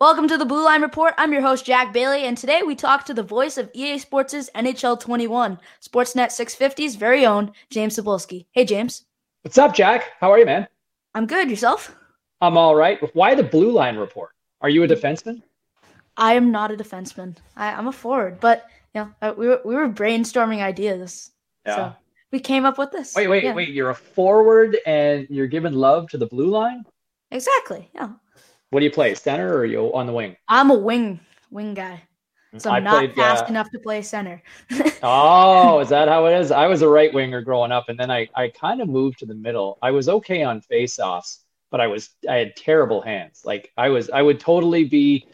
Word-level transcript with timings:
Welcome 0.00 0.28
to 0.28 0.38
the 0.38 0.44
Blue 0.44 0.64
Line 0.64 0.80
Report. 0.80 1.12
I'm 1.18 1.32
your 1.32 1.42
host, 1.42 1.66
Jack 1.66 1.92
Bailey, 1.92 2.22
and 2.22 2.38
today 2.38 2.62
we 2.62 2.76
talk 2.76 3.04
to 3.06 3.14
the 3.14 3.24
voice 3.24 3.58
of 3.58 3.68
EA 3.74 3.98
Sports' 3.98 4.48
NHL 4.54 5.00
21, 5.00 5.58
Sportsnet 5.82 6.28
650's 6.28 6.94
very 6.94 7.26
own 7.26 7.50
James 7.68 7.96
Cybulski. 7.96 8.46
Hey, 8.52 8.64
James. 8.64 9.06
What's 9.42 9.58
up, 9.58 9.74
Jack? 9.74 10.12
How 10.20 10.30
are 10.30 10.38
you, 10.38 10.46
man? 10.46 10.68
I'm 11.16 11.26
good. 11.26 11.50
Yourself? 11.50 11.96
I'm 12.40 12.56
all 12.56 12.76
right. 12.76 13.00
Why 13.16 13.34
the 13.34 13.42
Blue 13.42 13.72
Line 13.72 13.96
Report? 13.96 14.30
Are 14.60 14.68
you 14.68 14.84
a 14.84 14.86
defenseman? 14.86 15.42
I 16.16 16.34
am 16.34 16.52
not 16.52 16.70
a 16.70 16.76
defenseman. 16.76 17.36
I, 17.56 17.72
am 17.72 17.88
a 17.88 17.92
forward, 17.92 18.38
but 18.38 18.68
you 18.94 19.00
know, 19.00 19.10
uh, 19.20 19.34
we 19.36 19.48
were 19.48 19.60
we 19.64 19.74
were 19.74 19.88
brainstorming 19.88 20.62
ideas. 20.62 21.32
Yeah. 21.66 21.74
So 21.74 21.96
we 22.30 22.38
came 22.38 22.64
up 22.64 22.78
with 22.78 22.92
this. 22.92 23.16
Wait, 23.16 23.26
wait, 23.26 23.42
yeah. 23.42 23.52
wait. 23.52 23.70
You're 23.70 23.90
a 23.90 23.96
forward 23.96 24.78
and 24.86 25.26
you're 25.28 25.48
giving 25.48 25.72
love 25.72 26.08
to 26.10 26.18
the 26.18 26.26
blue 26.26 26.50
line? 26.50 26.84
Exactly. 27.32 27.90
Yeah. 27.96 28.10
What 28.70 28.80
do 28.80 28.84
you 28.84 28.92
play? 28.92 29.14
Center 29.14 29.54
or 29.54 29.58
are 29.58 29.64
you 29.64 29.94
on 29.94 30.06
the 30.06 30.12
wing? 30.12 30.36
I'm 30.48 30.70
a 30.70 30.78
wing 30.78 31.20
wing 31.50 31.74
guy. 31.74 32.02
So 32.56 32.70
I'm 32.70 32.76
I 32.76 32.80
not 32.80 32.98
played, 32.98 33.14
fast 33.14 33.44
uh, 33.44 33.48
enough 33.48 33.70
to 33.70 33.78
play 33.78 34.00
center. 34.00 34.42
oh, 35.02 35.80
is 35.80 35.90
that 35.90 36.08
how 36.08 36.24
it 36.26 36.40
is? 36.40 36.50
I 36.50 36.66
was 36.66 36.80
a 36.80 36.88
right 36.88 37.12
winger 37.12 37.42
growing 37.42 37.72
up, 37.72 37.88
and 37.88 37.98
then 37.98 38.10
I, 38.10 38.28
I 38.34 38.48
kind 38.48 38.80
of 38.80 38.88
moved 38.88 39.18
to 39.18 39.26
the 39.26 39.34
middle. 39.34 39.78
I 39.82 39.90
was 39.90 40.08
okay 40.08 40.42
on 40.42 40.62
faceoffs, 40.62 41.40
but 41.70 41.80
I 41.80 41.86
was 41.86 42.10
I 42.28 42.36
had 42.36 42.56
terrible 42.56 43.02
hands. 43.02 43.42
Like 43.44 43.70
I 43.76 43.90
was 43.90 44.08
I 44.10 44.22
would 44.22 44.40
totally 44.40 44.84
be 44.84 45.26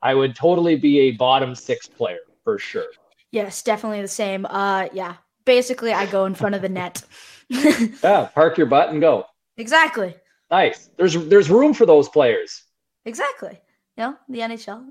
I 0.00 0.14
would 0.14 0.34
totally 0.34 0.76
be 0.76 1.00
a 1.00 1.10
bottom 1.12 1.54
six 1.54 1.86
player 1.86 2.20
for 2.42 2.58
sure. 2.58 2.86
Yes, 3.30 3.62
definitely 3.62 4.00
the 4.02 4.08
same. 4.08 4.46
Uh 4.46 4.88
yeah. 4.92 5.16
Basically 5.44 5.92
I 5.92 6.06
go 6.06 6.24
in 6.24 6.34
front 6.34 6.54
of 6.54 6.62
the 6.62 6.68
net. 6.68 7.04
yeah, 7.48 8.28
park 8.34 8.56
your 8.56 8.66
butt 8.66 8.90
and 8.90 9.00
go. 9.00 9.26
Exactly. 9.56 10.14
Nice. 10.50 10.88
There's 10.96 11.14
there's 11.26 11.50
room 11.50 11.74
for 11.74 11.86
those 11.86 12.08
players. 12.08 12.62
Exactly. 13.04 13.60
You 13.96 14.04
know, 14.04 14.16
the 14.28 14.38
NHL. 14.40 14.88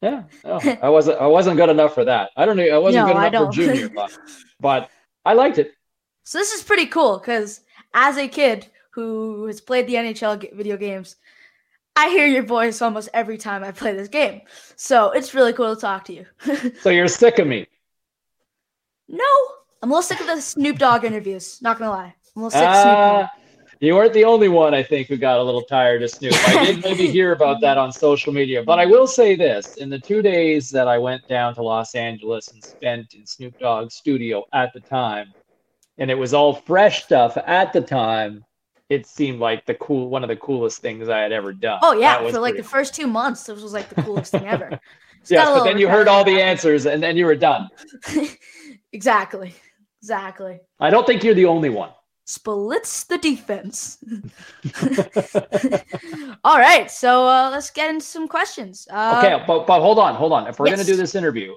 Yeah. 0.00 0.24
No, 0.44 0.60
I 0.82 0.88
wasn't 0.88 1.20
I 1.20 1.26
wasn't 1.26 1.56
good 1.56 1.68
enough 1.68 1.94
for 1.94 2.04
that. 2.04 2.30
I 2.36 2.44
don't 2.44 2.56
know 2.56 2.64
I 2.64 2.78
wasn't 2.78 3.06
no, 3.06 3.14
good 3.14 3.26
enough 3.26 3.46
for 3.46 3.52
junior, 3.52 3.88
but 3.88 4.18
but 4.60 4.90
I 5.24 5.34
liked 5.34 5.58
it. 5.58 5.72
So 6.24 6.38
this 6.38 6.52
is 6.52 6.62
pretty 6.62 6.86
cool 6.86 7.18
because 7.18 7.60
as 7.94 8.16
a 8.16 8.28
kid 8.28 8.66
who 8.90 9.46
has 9.46 9.60
played 9.60 9.86
the 9.86 9.94
NHL 9.94 10.54
video 10.54 10.76
games, 10.76 11.16
I 11.94 12.08
hear 12.08 12.26
your 12.26 12.42
voice 12.42 12.82
almost 12.82 13.08
every 13.14 13.38
time 13.38 13.62
I 13.62 13.70
play 13.70 13.94
this 13.94 14.08
game. 14.08 14.42
So 14.76 15.10
it's 15.10 15.34
really 15.34 15.52
cool 15.52 15.74
to 15.74 15.80
talk 15.80 16.04
to 16.06 16.12
you. 16.12 16.26
so 16.80 16.90
you're 16.90 17.08
sick 17.08 17.38
of 17.38 17.46
me? 17.46 17.66
No, 19.08 19.24
I'm 19.82 19.90
a 19.90 19.94
little 19.94 20.02
sick 20.02 20.20
of 20.20 20.26
the 20.26 20.40
Snoop 20.40 20.78
Dogg 20.78 21.04
interviews. 21.04 21.60
Not 21.60 21.78
gonna 21.78 21.90
lie, 21.90 22.14
I'm 22.36 22.42
a 22.42 22.46
little 22.46 22.50
sick. 22.50 22.68
Uh, 22.68 23.26
of 23.82 23.88
Snoop 23.88 23.88
Dogg. 23.88 23.88
You 23.88 23.94
weren't 23.96 24.12
the 24.12 24.24
only 24.24 24.48
one, 24.48 24.74
I 24.74 24.82
think, 24.82 25.08
who 25.08 25.16
got 25.16 25.38
a 25.38 25.42
little 25.42 25.62
tired 25.62 26.02
of 26.02 26.10
Snoop. 26.10 26.34
I 26.48 26.66
did 26.66 26.84
maybe 26.84 27.06
hear 27.08 27.32
about 27.32 27.60
that 27.60 27.78
on 27.78 27.92
social 27.92 28.32
media, 28.32 28.62
but 28.62 28.78
I 28.78 28.86
will 28.86 29.06
say 29.06 29.34
this: 29.36 29.76
in 29.76 29.90
the 29.90 29.98
two 29.98 30.22
days 30.22 30.70
that 30.70 30.88
I 30.88 30.98
went 30.98 31.26
down 31.28 31.54
to 31.56 31.62
Los 31.62 31.94
Angeles 31.94 32.48
and 32.48 32.62
spent 32.62 33.14
in 33.14 33.26
Snoop 33.26 33.58
Dogg's 33.58 33.94
studio 33.94 34.44
at 34.52 34.72
the 34.72 34.80
time, 34.80 35.32
and 35.98 36.10
it 36.10 36.18
was 36.18 36.34
all 36.34 36.54
fresh 36.54 37.04
stuff 37.04 37.36
at 37.46 37.72
the 37.72 37.80
time 37.80 38.44
it 38.92 39.06
seemed 39.06 39.40
like 39.40 39.64
the 39.64 39.74
cool 39.74 40.10
one 40.10 40.22
of 40.22 40.28
the 40.28 40.36
coolest 40.36 40.82
things 40.82 41.08
I 41.08 41.20
had 41.20 41.32
ever 41.32 41.52
done. 41.52 41.78
Oh 41.82 41.94
yeah, 41.94 42.18
for 42.30 42.38
like 42.38 42.56
the 42.56 42.62
cool. 42.62 42.70
first 42.70 42.94
two 42.94 43.06
months, 43.06 43.44
this 43.44 43.62
was 43.62 43.72
like 43.72 43.88
the 43.88 44.02
coolest 44.02 44.32
thing 44.32 44.46
ever. 44.46 44.78
yes, 45.28 45.48
but 45.48 45.64
then 45.64 45.78
you 45.78 45.88
heard 45.88 46.08
all 46.08 46.24
the 46.24 46.40
answers 46.40 46.84
and 46.84 47.02
then 47.02 47.16
you 47.16 47.24
were 47.24 47.34
done. 47.34 47.70
exactly, 48.92 49.54
exactly. 50.02 50.60
I 50.78 50.90
don't 50.90 51.06
think 51.06 51.24
you're 51.24 51.34
the 51.34 51.46
only 51.46 51.70
one. 51.70 51.90
Splits 52.24 53.04
the 53.04 53.18
defense. 53.18 53.98
all 56.44 56.58
right, 56.58 56.90
so 56.90 57.26
uh, 57.26 57.50
let's 57.50 57.70
get 57.70 57.90
into 57.90 58.06
some 58.06 58.28
questions. 58.28 58.86
Uh, 58.90 59.22
okay, 59.24 59.44
but, 59.46 59.66
but 59.66 59.80
hold 59.80 59.98
on, 59.98 60.14
hold 60.14 60.32
on. 60.32 60.46
If 60.46 60.58
we're 60.58 60.68
yes. 60.68 60.76
gonna 60.76 60.86
do 60.86 60.96
this 60.96 61.14
interview, 61.16 61.54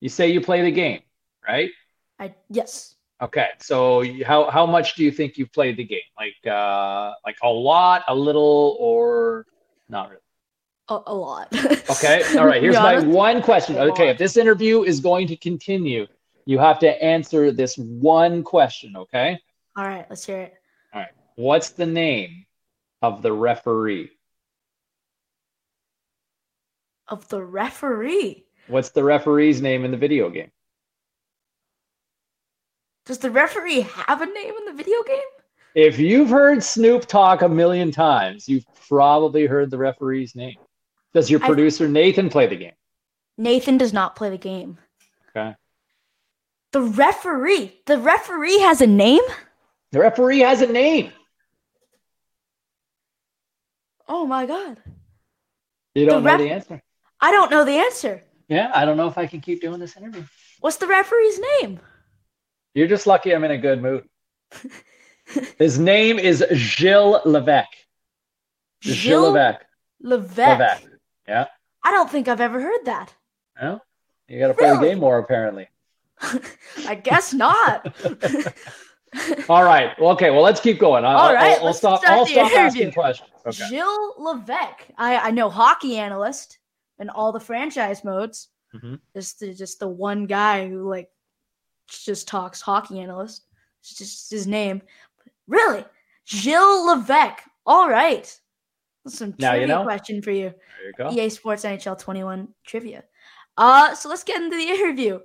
you 0.00 0.08
say 0.08 0.28
you 0.28 0.40
play 0.40 0.62
the 0.62 0.72
game, 0.72 1.02
right? 1.46 1.70
I 2.18 2.34
yes. 2.48 2.96
Okay, 3.22 3.48
so 3.58 4.02
how 4.24 4.50
how 4.50 4.66
much 4.66 4.94
do 4.94 5.04
you 5.04 5.12
think 5.12 5.36
you've 5.36 5.52
played 5.52 5.76
the 5.76 5.84
game? 5.84 6.00
Like 6.18 6.52
uh 6.52 7.12
like 7.24 7.36
a 7.42 7.48
lot, 7.48 8.02
a 8.08 8.14
little, 8.14 8.76
or 8.80 9.46
not 9.88 10.08
really? 10.08 10.22
A, 10.88 10.98
a 11.06 11.14
lot. 11.14 11.48
okay, 11.90 12.24
all 12.36 12.46
right. 12.46 12.62
Here's 12.62 12.74
my 12.74 12.98
one 12.98 13.42
question. 13.42 13.76
Okay, 13.76 14.08
if 14.08 14.18
this 14.18 14.36
interview 14.36 14.82
is 14.82 15.00
going 15.00 15.28
to 15.28 15.36
continue, 15.36 16.06
you 16.46 16.58
have 16.58 16.78
to 16.80 17.02
answer 17.02 17.52
this 17.52 17.76
one 17.78 18.42
question. 18.42 18.96
Okay. 18.96 19.38
All 19.76 19.86
right, 19.86 20.06
let's 20.08 20.26
hear 20.26 20.40
it. 20.40 20.54
All 20.92 21.00
right, 21.00 21.10
what's 21.36 21.70
the 21.70 21.86
name 21.86 22.46
of 23.02 23.22
the 23.22 23.32
referee? 23.32 24.10
Of 27.08 27.28
the 27.28 27.42
referee. 27.42 28.44
What's 28.68 28.90
the 28.90 29.02
referee's 29.02 29.60
name 29.60 29.84
in 29.84 29.90
the 29.90 29.96
video 29.96 30.30
game? 30.30 30.50
Does 33.06 33.18
the 33.18 33.30
referee 33.30 33.80
have 33.80 34.22
a 34.22 34.26
name 34.26 34.54
in 34.58 34.64
the 34.66 34.72
video 34.72 35.02
game? 35.02 35.18
If 35.74 35.98
you've 35.98 36.30
heard 36.30 36.62
Snoop 36.62 37.06
talk 37.06 37.42
a 37.42 37.48
million 37.48 37.90
times, 37.90 38.48
you've 38.48 38.66
probably 38.88 39.46
heard 39.46 39.70
the 39.70 39.78
referee's 39.78 40.34
name. 40.34 40.56
Does 41.14 41.30
your 41.30 41.40
producer 41.40 41.84
I've... 41.84 41.90
Nathan 41.90 42.28
play 42.28 42.46
the 42.46 42.56
game? 42.56 42.74
Nathan 43.38 43.78
does 43.78 43.92
not 43.92 44.14
play 44.14 44.30
the 44.30 44.38
game. 44.38 44.78
Okay. 45.30 45.56
The 46.72 46.82
referee. 46.82 47.80
The 47.86 47.98
referee 47.98 48.60
has 48.60 48.80
a 48.80 48.86
name? 48.86 49.22
The 49.92 50.00
referee 50.00 50.40
has 50.40 50.60
a 50.62 50.66
name. 50.66 51.12
Oh 54.08 54.26
my 54.26 54.46
god. 54.46 54.78
You 55.94 56.06
don't 56.06 56.22
the 56.22 56.28
know 56.28 56.36
ref- 56.36 56.40
the 56.40 56.50
answer. 56.50 56.82
I 57.20 57.30
don't 57.32 57.50
know 57.50 57.64
the 57.64 57.78
answer. 57.78 58.22
Yeah, 58.48 58.70
I 58.74 58.84
don't 58.84 58.96
know 58.96 59.08
if 59.08 59.18
I 59.18 59.26
can 59.26 59.40
keep 59.40 59.60
doing 59.60 59.78
this 59.78 59.96
interview. 59.96 60.24
What's 60.60 60.76
the 60.76 60.86
referee's 60.86 61.40
name? 61.60 61.80
You're 62.74 62.88
just 62.88 63.06
lucky 63.06 63.34
I'm 63.34 63.44
in 63.44 63.50
a 63.50 63.58
good 63.58 63.82
mood. 63.82 64.04
His 65.58 65.78
name 65.78 66.18
is 66.18 66.44
Gilles 66.52 67.20
Levesque. 67.24 67.68
Gilles 68.82 69.32
Levesque. 69.32 69.64
Levesque. 70.00 70.86
Yeah. 71.28 71.46
I 71.84 71.90
don't 71.92 72.10
think 72.10 72.28
I've 72.28 72.40
ever 72.40 72.60
heard 72.60 72.84
that. 72.84 73.14
No? 73.60 73.80
You 74.28 74.38
got 74.38 74.48
to 74.48 74.54
play 74.54 74.70
the 74.70 74.80
game 74.80 74.98
more, 74.98 75.18
apparently. 75.18 75.68
I 76.86 76.94
guess 76.94 77.32
not. 77.32 77.94
All 79.48 79.64
right. 79.64 79.98
Well, 79.98 80.10
okay. 80.12 80.30
Well, 80.30 80.42
let's 80.42 80.60
keep 80.60 80.78
going. 80.78 81.04
I'll, 81.04 81.16
All 81.16 81.34
right. 81.34 81.58
I'll, 81.58 81.68
I'll 81.68 81.74
stop. 81.74 82.02
I'll 82.06 82.26
stop 82.26 82.52
asking 82.52 82.92
questions. 82.92 83.28
Okay. 83.46 83.68
Gilles 83.68 84.14
Levesque. 84.18 84.86
I, 84.98 85.16
I 85.16 85.30
know 85.30 85.48
hockey 85.48 85.96
analyst 85.96 86.58
and 86.98 87.10
all 87.10 87.32
the 87.32 87.40
franchise 87.40 88.04
modes. 88.04 88.48
Mm-hmm. 88.74 88.96
Just 89.14 89.40
the, 89.40 89.52
just 89.52 89.80
the 89.80 89.88
one 89.88 90.26
guy 90.26 90.68
who 90.68 90.88
like 90.88 91.10
just 91.88 92.28
talks 92.28 92.60
hockey 92.60 93.00
analyst. 93.00 93.46
It's 93.80 93.96
just 93.96 94.30
his 94.30 94.46
name. 94.46 94.82
Really? 95.48 95.84
Gilles 96.26 96.86
Levesque. 96.86 97.42
All 97.66 97.88
right. 97.88 98.40
That's 99.04 99.18
some 99.18 99.34
now 99.38 99.50
trivia 99.50 99.66
you 99.66 99.74
know. 99.74 99.82
question 99.82 100.22
for 100.22 100.30
you. 100.30 100.52
There 100.98 101.08
you 101.08 101.16
go. 101.16 101.22
EA 101.22 101.28
Sports 101.30 101.64
NHL 101.64 101.98
21 101.98 102.48
trivia. 102.64 103.04
Uh, 103.56 103.94
so 103.94 104.08
let's 104.08 104.24
get 104.24 104.40
into 104.40 104.56
the 104.56 104.62
interview. 104.68 105.18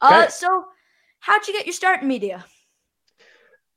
Uh, 0.00 0.20
okay. 0.22 0.30
so 0.30 0.66
how'd 1.20 1.46
you 1.48 1.54
get 1.54 1.66
your 1.66 1.72
start 1.72 2.02
in 2.02 2.08
media? 2.08 2.44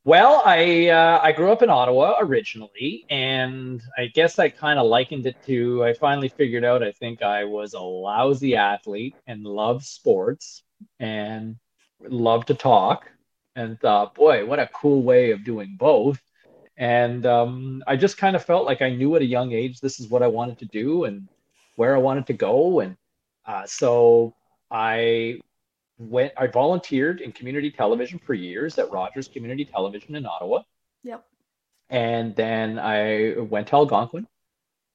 Well, 0.05 0.43
I 0.45 0.89
uh, 0.89 1.19
I 1.23 1.31
grew 1.31 1.51
up 1.51 1.63
in 1.63 1.71
Ottawa 1.71 2.17
originally, 2.19 3.05
and 3.09 3.81
I 3.97 4.05
guess 4.05 4.37
I 4.37 4.49
kind 4.49 4.77
of 4.77 4.85
likened 4.85 5.25
it 5.25 5.35
to. 5.47 5.83
I 5.83 5.93
finally 5.93 6.29
figured 6.29 6.63
out. 6.63 6.83
I 6.83 6.91
think 6.91 7.23
I 7.23 7.43
was 7.45 7.73
a 7.73 7.79
lousy 7.79 8.55
athlete 8.55 9.15
and 9.25 9.43
loved 9.43 9.83
sports, 9.83 10.61
and 10.99 11.55
love 12.07 12.45
to 12.45 12.53
talk 12.53 13.09
and 13.55 13.79
thought, 13.79 14.13
boy, 14.13 14.45
what 14.45 14.59
a 14.59 14.69
cool 14.73 15.01
way 15.01 15.31
of 15.31 15.43
doing 15.43 15.75
both. 15.79 16.21
And 16.77 17.25
um, 17.25 17.83
I 17.87 17.95
just 17.95 18.17
kind 18.17 18.35
of 18.35 18.45
felt 18.45 18.65
like 18.65 18.83
I 18.83 18.91
knew 18.91 19.15
at 19.15 19.23
a 19.23 19.25
young 19.25 19.53
age 19.53 19.79
this 19.79 19.99
is 19.99 20.07
what 20.07 20.21
I 20.21 20.27
wanted 20.27 20.59
to 20.59 20.65
do 20.65 21.05
and 21.05 21.27
where 21.77 21.95
I 21.95 21.99
wanted 21.99 22.27
to 22.27 22.33
go. 22.33 22.81
And 22.81 22.95
uh, 23.47 23.65
so 23.65 24.35
I 24.69 25.39
went, 25.97 26.33
I 26.37 26.47
volunteered 26.47 27.21
in 27.21 27.31
community 27.31 27.71
television 27.71 28.19
for 28.19 28.33
years 28.33 28.77
at 28.77 28.91
Rogers 28.91 29.27
Community 29.27 29.65
Television 29.65 30.15
in 30.15 30.25
Ottawa. 30.25 30.61
Yep. 31.03 31.25
And 31.89 32.35
then 32.35 32.79
I 32.79 33.35
went 33.39 33.67
to 33.67 33.75
Algonquin 33.75 34.27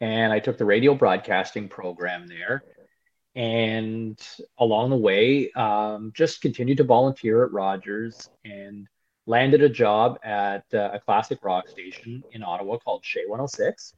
and 0.01 0.33
I 0.33 0.41
took 0.41 0.59
the 0.59 0.65
radio 0.65 0.95
broadcasting 0.95 1.69
program 1.69 2.27
there 2.27 2.65
and 3.37 4.21
along 4.59 4.91
the 4.91 4.97
way 4.97 5.51
um, 5.53 6.13
just 6.15 6.41
continued 6.41 6.79
to 6.79 6.85
volunteer 6.85 7.45
at 7.45 7.53
rogers 7.53 8.29
and 8.45 8.89
landed 9.27 9.63
a 9.63 9.69
job 9.69 10.19
at 10.25 10.65
uh, 10.75 10.91
a 10.93 10.99
classic 10.99 11.39
rock 11.45 11.69
station 11.69 12.25
in 12.33 12.43
ottawa 12.43 12.77
called 12.79 13.05
CHEZ 13.05 13.29
106 13.29 13.95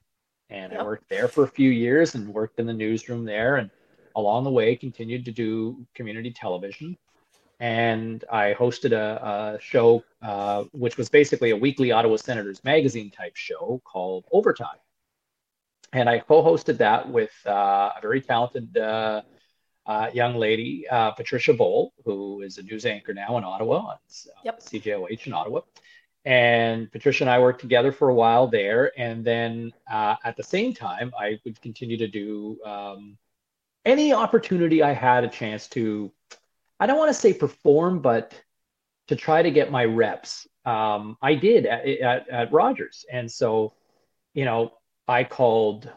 and 0.50 0.72
yep. 0.72 0.80
i 0.80 0.84
worked 0.84 1.08
there 1.08 1.28
for 1.28 1.44
a 1.44 1.48
few 1.48 1.70
years 1.70 2.14
and 2.14 2.28
worked 2.28 2.58
in 2.60 2.66
the 2.66 2.74
newsroom 2.74 3.24
there 3.24 3.56
and 3.56 3.70
along 4.16 4.44
the 4.44 4.50
way 4.50 4.76
continued 4.76 5.24
to 5.24 5.32
do 5.32 5.84
community 5.94 6.30
television 6.32 6.96
and 7.60 8.24
i 8.30 8.54
hosted 8.54 8.92
a, 8.92 9.56
a 9.56 9.60
show 9.60 10.02
uh, 10.22 10.64
which 10.72 10.96
was 10.96 11.08
basically 11.08 11.50
a 11.50 11.56
weekly 11.56 11.92
ottawa 11.92 12.16
senators 12.16 12.62
magazine 12.64 13.10
type 13.10 13.36
show 13.36 13.80
called 13.84 14.24
overtime 14.32 14.78
and 15.92 16.08
I 16.08 16.20
co-hosted 16.20 16.78
that 16.78 17.08
with 17.08 17.32
uh, 17.46 17.90
a 17.96 18.00
very 18.00 18.20
talented 18.20 18.76
uh, 18.76 19.22
uh, 19.84 20.10
young 20.12 20.36
lady, 20.36 20.86
uh, 20.90 21.10
Patricia 21.10 21.52
Boal, 21.52 21.90
who 22.04 22.40
is 22.42 22.58
a 22.58 22.62
news 22.62 22.86
anchor 22.86 23.12
now 23.12 23.36
in 23.36 23.44
Ottawa 23.44 23.76
on 23.76 23.96
yep. 24.44 24.60
CJOH 24.60 25.26
in 25.26 25.32
Ottawa. 25.32 25.60
And 26.24 26.90
Patricia 26.90 27.24
and 27.24 27.30
I 27.30 27.40
worked 27.40 27.60
together 27.60 27.92
for 27.92 28.08
a 28.08 28.14
while 28.14 28.46
there. 28.46 28.92
And 28.96 29.24
then 29.24 29.72
uh, 29.90 30.14
at 30.24 30.36
the 30.36 30.42
same 30.42 30.72
time, 30.72 31.12
I 31.18 31.38
would 31.44 31.60
continue 31.60 31.96
to 31.98 32.08
do 32.08 32.58
um, 32.64 33.18
any 33.84 34.12
opportunity 34.12 34.82
I 34.82 34.92
had 34.92 35.24
a 35.24 35.28
chance 35.28 35.68
to, 35.68 36.12
I 36.78 36.86
don't 36.86 36.98
want 36.98 37.10
to 37.10 37.14
say 37.14 37.32
perform, 37.32 38.00
but 38.00 38.34
to 39.08 39.16
try 39.16 39.42
to 39.42 39.50
get 39.50 39.70
my 39.70 39.84
reps. 39.84 40.46
Um, 40.64 41.16
I 41.20 41.34
did 41.34 41.66
at, 41.66 41.86
at, 41.86 42.28
at 42.28 42.52
Rogers. 42.52 43.04
And 43.10 43.30
so, 43.30 43.74
you 44.34 44.44
know, 44.44 44.72
I 45.08 45.24
called 45.24 45.90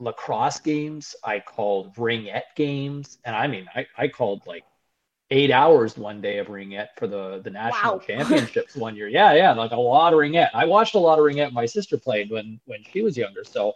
lacrosse 0.00 0.60
games. 0.60 1.14
I 1.24 1.40
called 1.40 1.94
ringette 1.94 2.54
games. 2.56 3.18
And 3.24 3.36
I 3.36 3.46
mean, 3.46 3.66
I, 3.74 3.86
I 3.96 4.08
called 4.08 4.42
like 4.46 4.64
eight 5.30 5.50
hours 5.50 5.96
one 5.96 6.20
day 6.20 6.38
of 6.38 6.48
ringette 6.48 6.88
for 6.98 7.06
the 7.06 7.40
the 7.42 7.50
national 7.50 7.94
wow. 7.94 8.02
championships 8.06 8.76
one 8.76 8.94
year. 8.94 9.08
Yeah, 9.08 9.32
yeah, 9.32 9.52
like 9.54 9.70
a 9.70 9.76
lot 9.76 10.12
of 10.12 10.18
ringette. 10.18 10.50
I 10.52 10.66
watched 10.66 10.94
a 10.94 10.98
lot 10.98 11.18
of 11.18 11.24
ringette. 11.24 11.52
My 11.52 11.66
sister 11.66 11.96
played 11.96 12.30
when 12.30 12.60
when 12.66 12.80
she 12.92 13.00
was 13.00 13.16
younger, 13.16 13.44
so 13.44 13.72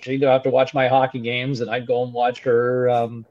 she'd 0.00 0.22
have 0.22 0.42
to 0.44 0.50
watch 0.50 0.74
my 0.74 0.88
hockey 0.88 1.20
games, 1.20 1.60
and 1.60 1.70
I'd 1.70 1.86
go 1.86 2.04
and 2.04 2.12
watch 2.12 2.40
her 2.40 2.88
um, 2.88 3.26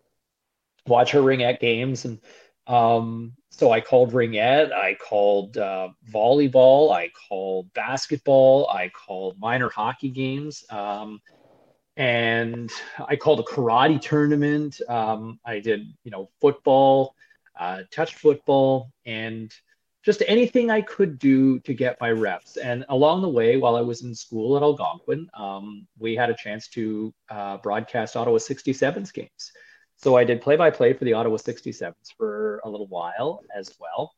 watch 0.87 1.11
her 1.11 1.21
ringette 1.21 1.59
games, 1.59 2.05
and 2.05 2.19
um, 2.67 3.33
so 3.49 3.71
I 3.71 3.81
called 3.81 4.11
ringette. 4.11 4.73
I 4.73 4.95
called 4.95 5.57
uh, 5.57 5.89
volleyball. 6.11 6.91
I 6.91 7.09
called 7.29 7.71
basketball. 7.73 8.69
I 8.69 8.89
called 8.89 9.39
minor 9.39 9.69
hockey 9.69 10.09
games. 10.09 10.65
Um, 10.69 11.21
and 11.97 12.69
I 13.07 13.15
called 13.15 13.39
a 13.39 13.43
karate 13.43 14.01
tournament. 14.01 14.81
Um, 14.89 15.39
I 15.45 15.59
did, 15.59 15.87
you 16.03 16.11
know, 16.11 16.29
football 16.41 17.15
uh, 17.57 17.83
touch 17.91 18.15
football, 18.15 18.91
and 19.05 19.53
just 20.05 20.21
anything 20.27 20.69
I 20.69 20.81
could 20.81 21.17
do 21.17 21.59
to 21.61 21.73
get 21.73 21.99
my 21.99 22.11
reps. 22.11 22.57
And 22.57 22.85
along 22.89 23.23
the 23.23 23.29
way, 23.29 23.57
while 23.57 23.75
I 23.75 23.81
was 23.81 24.03
in 24.03 24.13
school 24.13 24.55
at 24.55 24.61
Algonquin, 24.61 25.27
um, 25.33 25.87
we 25.97 26.15
had 26.15 26.29
a 26.29 26.35
chance 26.35 26.67
to 26.69 27.11
uh, 27.29 27.57
broadcast 27.57 28.15
Ottawa 28.15 28.37
67s 28.37 29.11
games. 29.11 29.51
So 29.97 30.15
I 30.15 30.23
did 30.23 30.41
play 30.41 30.57
by 30.57 30.69
play 30.69 30.93
for 30.93 31.05
the 31.05 31.13
Ottawa 31.13 31.37
67s 31.37 32.13
for 32.17 32.61
a 32.63 32.69
little 32.69 32.87
while 32.87 33.41
as 33.55 33.73
well. 33.79 34.13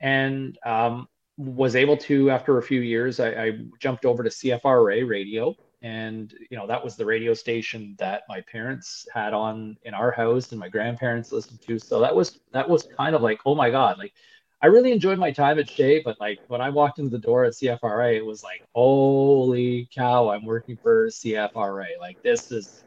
And 0.00 0.56
um, 0.64 1.08
was 1.36 1.74
able 1.74 1.96
to, 1.96 2.30
after 2.30 2.58
a 2.58 2.62
few 2.62 2.80
years, 2.80 3.18
I, 3.18 3.28
I 3.30 3.58
jumped 3.80 4.04
over 4.04 4.22
to 4.22 4.30
CFRA 4.30 5.08
radio 5.08 5.56
and 5.84 6.32
you 6.50 6.56
know 6.56 6.66
that 6.66 6.82
was 6.82 6.96
the 6.96 7.04
radio 7.04 7.34
station 7.34 7.94
that 7.98 8.22
my 8.26 8.40
parents 8.50 9.06
had 9.12 9.34
on 9.34 9.76
in 9.82 9.92
our 9.92 10.10
house 10.10 10.50
and 10.50 10.58
my 10.58 10.68
grandparents 10.68 11.30
listened 11.30 11.60
to 11.60 11.78
so 11.78 12.00
that 12.00 12.16
was 12.16 12.40
that 12.52 12.66
was 12.66 12.88
kind 12.96 13.14
of 13.14 13.20
like 13.20 13.38
oh 13.44 13.54
my 13.54 13.68
god 13.68 13.98
like 13.98 14.14
i 14.64 14.66
really 14.66 14.92
enjoyed 14.92 15.18
my 15.18 15.30
time 15.30 15.58
at 15.58 15.68
CHEZ, 15.68 16.02
but 16.04 16.18
like 16.20 16.40
when 16.46 16.60
i 16.60 16.70
walked 16.70 16.98
into 16.98 17.10
the 17.10 17.18
door 17.18 17.44
at 17.44 17.52
cfra 17.52 18.16
it 18.16 18.24
was 18.24 18.42
like 18.42 18.62
holy 18.74 19.88
cow 19.94 20.30
i'm 20.30 20.44
working 20.44 20.78
for 20.82 21.08
cfra 21.08 21.86
like 22.00 22.18
this 22.22 22.50
is 22.50 22.84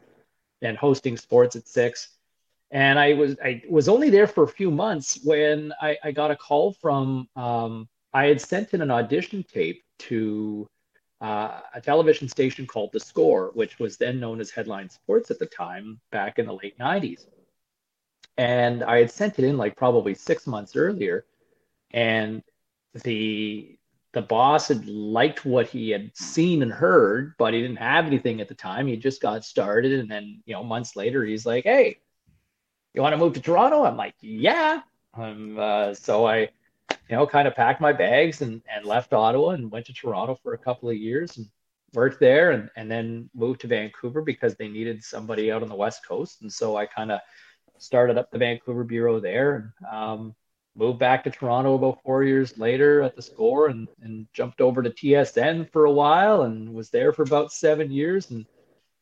and 0.60 0.76
hosting 0.76 1.16
sports 1.16 1.54
at 1.54 1.68
six 1.68 2.16
and 2.72 2.98
i 2.98 3.14
was 3.14 3.36
i 3.44 3.62
was 3.70 3.88
only 3.88 4.10
there 4.10 4.26
for 4.26 4.42
a 4.42 4.48
few 4.48 4.70
months 4.70 5.20
when 5.24 5.72
i, 5.80 5.96
I 6.02 6.10
got 6.10 6.32
a 6.32 6.36
call 6.36 6.72
from 6.72 7.28
um, 7.36 7.88
i 8.12 8.26
had 8.26 8.40
sent 8.40 8.74
in 8.74 8.82
an 8.82 8.90
audition 8.90 9.44
tape 9.44 9.82
to 10.10 10.68
uh, 11.20 11.60
a 11.74 11.80
television 11.80 12.28
station 12.28 12.66
called 12.66 12.90
The 12.92 13.00
Score, 13.00 13.50
which 13.54 13.78
was 13.78 13.96
then 13.96 14.20
known 14.20 14.40
as 14.40 14.50
Headline 14.50 14.88
Sports 14.88 15.30
at 15.30 15.38
the 15.38 15.46
time, 15.46 16.00
back 16.12 16.38
in 16.38 16.46
the 16.46 16.54
late 16.54 16.78
90s. 16.78 17.26
And 18.36 18.84
I 18.84 18.98
had 18.98 19.10
sent 19.10 19.38
it 19.38 19.44
in 19.44 19.56
like 19.56 19.76
probably 19.76 20.14
six 20.14 20.46
months 20.46 20.76
earlier. 20.76 21.24
And 21.90 22.42
the 23.04 23.78
the 24.12 24.22
boss 24.22 24.68
had 24.68 24.86
liked 24.86 25.44
what 25.44 25.68
he 25.68 25.90
had 25.90 26.10
seen 26.16 26.62
and 26.62 26.72
heard, 26.72 27.34
but 27.38 27.52
he 27.52 27.60
didn't 27.60 27.76
have 27.76 28.06
anything 28.06 28.40
at 28.40 28.48
the 28.48 28.54
time. 28.54 28.86
He 28.86 28.96
just 28.96 29.20
got 29.20 29.44
started. 29.44 29.92
And 29.92 30.10
then, 30.10 30.42
you 30.46 30.54
know, 30.54 30.64
months 30.64 30.96
later, 30.96 31.24
he's 31.24 31.44
like, 31.44 31.64
Hey, 31.64 31.98
you 32.94 33.02
want 33.02 33.12
to 33.12 33.18
move 33.18 33.34
to 33.34 33.40
Toronto? 33.40 33.84
I'm 33.84 33.96
like, 33.96 34.14
Yeah. 34.20 34.80
Um, 35.14 35.58
uh, 35.58 35.94
so 35.94 36.26
I 36.26 36.48
you 37.08 37.16
know, 37.16 37.26
kind 37.26 37.48
of 37.48 37.54
packed 37.54 37.80
my 37.80 37.92
bags 37.92 38.42
and, 38.42 38.62
and 38.74 38.84
left 38.84 39.12
Ottawa 39.12 39.50
and 39.50 39.70
went 39.70 39.86
to 39.86 39.92
Toronto 39.92 40.34
for 40.42 40.54
a 40.54 40.58
couple 40.58 40.90
of 40.90 40.96
years 40.96 41.38
and 41.38 41.46
worked 41.94 42.20
there 42.20 42.50
and, 42.50 42.70
and 42.76 42.90
then 42.90 43.30
moved 43.34 43.62
to 43.62 43.66
Vancouver 43.66 44.20
because 44.20 44.54
they 44.54 44.68
needed 44.68 45.02
somebody 45.02 45.50
out 45.50 45.62
on 45.62 45.68
the 45.68 45.74
West 45.74 46.06
Coast. 46.06 46.42
And 46.42 46.52
so 46.52 46.76
I 46.76 46.86
kind 46.86 47.10
of 47.10 47.20
started 47.78 48.18
up 48.18 48.30
the 48.30 48.38
Vancouver 48.38 48.84
Bureau 48.84 49.20
there 49.20 49.74
um, 49.90 50.34
moved 50.78 50.98
back 51.00 51.24
to 51.24 51.30
Toronto 51.30 51.74
about 51.74 52.02
four 52.04 52.22
years 52.22 52.56
later 52.56 53.02
at 53.02 53.16
the 53.16 53.22
score 53.22 53.66
and, 53.66 53.88
and 54.00 54.28
jumped 54.32 54.60
over 54.60 54.80
to 54.80 54.90
TSN 54.90 55.70
for 55.72 55.86
a 55.86 55.90
while 55.92 56.42
and 56.42 56.72
was 56.72 56.88
there 56.90 57.12
for 57.12 57.22
about 57.22 57.52
seven 57.52 57.90
years. 57.90 58.30
And 58.30 58.46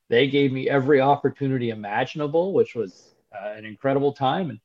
they 0.09 0.29
gave 0.29 0.53
me 0.53 0.71
every 0.71 1.01
opportunity 1.01 1.69
imaginable, 1.69 2.55
which 2.55 2.75
was 2.75 3.15
uh, 3.35 3.51
an 3.51 3.67
incredible 3.67 4.13
time. 4.13 4.49
And, 4.51 4.61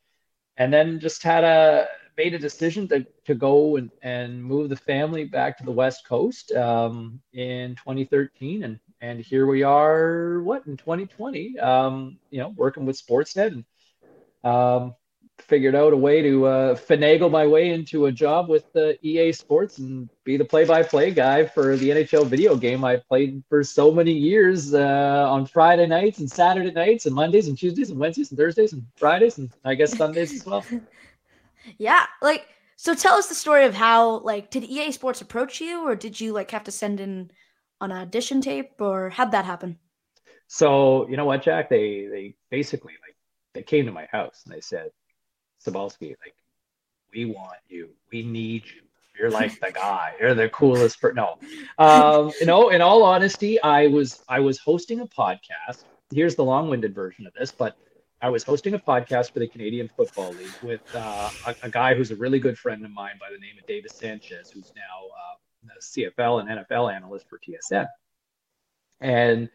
and 0.55 0.73
then 0.73 1.01
just 1.01 1.21
had 1.21 1.43
a, 1.43 1.87
made 2.17 2.33
a 2.33 2.39
decision 2.39 2.87
to, 2.87 3.05
to 3.25 3.35
go 3.35 3.75
and, 3.75 3.91
and 4.01 4.41
move 4.41 4.69
the 4.69 4.75
family 4.77 5.25
back 5.25 5.57
to 5.57 5.65
the 5.65 5.71
West 5.71 6.07
Coast 6.07 6.53
um, 6.53 7.19
in 7.33 7.75
2013. 7.75 8.63
And, 8.63 8.79
and 9.01 9.19
here 9.19 9.47
we 9.47 9.63
are, 9.63 10.41
what, 10.43 10.65
in 10.65 10.77
2020, 10.77 11.59
um, 11.59 12.17
you 12.29 12.39
know, 12.39 12.53
working 12.55 12.85
with 12.85 13.01
Sportsnet 13.05 13.47
and 13.47 13.65
um, 14.43 14.95
figured 15.41 15.75
out 15.75 15.93
a 15.93 15.97
way 15.97 16.21
to 16.21 16.45
uh, 16.45 16.75
finagle 16.75 17.29
my 17.29 17.45
way 17.45 17.71
into 17.71 18.05
a 18.05 18.11
job 18.11 18.49
with 18.49 18.71
the 18.73 18.97
EA 19.05 19.31
Sports 19.31 19.77
and 19.77 20.09
be 20.23 20.37
the 20.37 20.45
play-by-play 20.45 21.11
guy 21.11 21.45
for 21.45 21.75
the 21.77 21.89
NHL 21.89 22.27
video 22.27 22.55
game 22.55 22.83
I 22.83 22.97
played 22.97 23.43
for 23.49 23.63
so 23.63 23.91
many 23.91 24.11
years 24.11 24.73
uh, 24.73 25.25
on 25.29 25.45
Friday 25.45 25.87
nights 25.87 26.19
and 26.19 26.31
Saturday 26.31 26.71
nights 26.71 27.05
and 27.05 27.15
Mondays 27.15 27.47
and 27.47 27.57
Tuesdays 27.57 27.89
and 27.89 27.99
Wednesdays 27.99 28.31
and 28.31 28.39
Thursdays 28.39 28.73
and 28.73 28.85
Fridays 28.95 29.37
and 29.37 29.51
I 29.65 29.75
guess 29.75 29.97
Sundays 29.97 30.33
as 30.33 30.45
well. 30.45 30.65
Yeah, 31.77 32.07
like 32.23 32.47
so 32.75 32.95
tell 32.95 33.13
us 33.13 33.27
the 33.27 33.35
story 33.35 33.65
of 33.65 33.75
how 33.75 34.21
like 34.21 34.49
did 34.49 34.63
EA 34.63 34.91
Sports 34.91 35.21
approach 35.21 35.61
you 35.61 35.87
or 35.87 35.95
did 35.95 36.19
you 36.19 36.33
like 36.33 36.49
have 36.49 36.63
to 36.63 36.71
send 36.71 36.99
in 36.99 37.29
an 37.79 37.91
audition 37.91 38.41
tape 38.41 38.71
or 38.79 39.11
how'd 39.11 39.31
that 39.31 39.45
happen? 39.45 39.77
So, 40.47 41.07
you 41.07 41.17
know 41.17 41.25
what, 41.25 41.43
Jack? 41.43 41.69
They 41.69 42.07
they 42.11 42.35
basically 42.49 42.93
like 42.93 43.15
they 43.53 43.63
came 43.63 43.85
to 43.85 43.91
my 43.91 44.07
house 44.11 44.41
and 44.45 44.53
they 44.53 44.61
said, 44.61 44.89
Cybulski, 45.65 46.15
like, 46.23 46.35
we 47.13 47.25
want 47.25 47.59
you. 47.67 47.89
We 48.11 48.23
need 48.23 48.63
you. 48.65 48.81
You're 49.19 49.29
like 49.29 49.59
the 49.59 49.71
guy. 49.71 50.13
You're 50.19 50.33
the 50.33 50.49
coolest 50.49 50.97
no. 51.13 51.37
Um, 51.77 52.31
you 52.39 52.45
know, 52.45 52.69
in 52.69 52.81
all 52.81 53.03
honesty, 53.03 53.61
I 53.61 53.87
was 53.87 54.23
I 54.27 54.39
was 54.39 54.57
hosting 54.57 55.01
a 55.01 55.05
podcast. 55.05 55.83
Here's 56.13 56.35
the 56.35 56.43
long-winded 56.43 56.95
version 56.95 57.27
of 57.27 57.33
this, 57.33 57.51
but 57.51 57.77
I 58.21 58.29
was 58.29 58.43
hosting 58.43 58.73
a 58.73 58.79
podcast 58.79 59.31
for 59.31 59.39
the 59.39 59.47
Canadian 59.47 59.89
Football 59.95 60.31
League 60.33 60.49
with 60.61 60.81
uh, 60.95 61.29
a, 61.47 61.55
a, 61.63 61.69
guy 61.69 61.95
who's 61.95 62.11
a 62.11 62.15
really 62.15 62.39
good 62.39 62.57
friend 62.57 62.83
of 62.85 62.91
mine 62.91 63.15
by 63.19 63.27
the 63.31 63.39
name 63.39 63.55
of 63.59 63.65
Davis 63.65 63.93
Sanchez, 63.93 64.51
who's 64.51 64.71
now 64.75 65.07
uh, 65.09 65.73
a 65.75 65.81
CFL 65.81 66.41
and 66.41 66.49
NFL 66.49 66.93
analyst 66.93 67.27
for 67.27 67.39
TSN. 67.39 67.87
And 68.99 69.49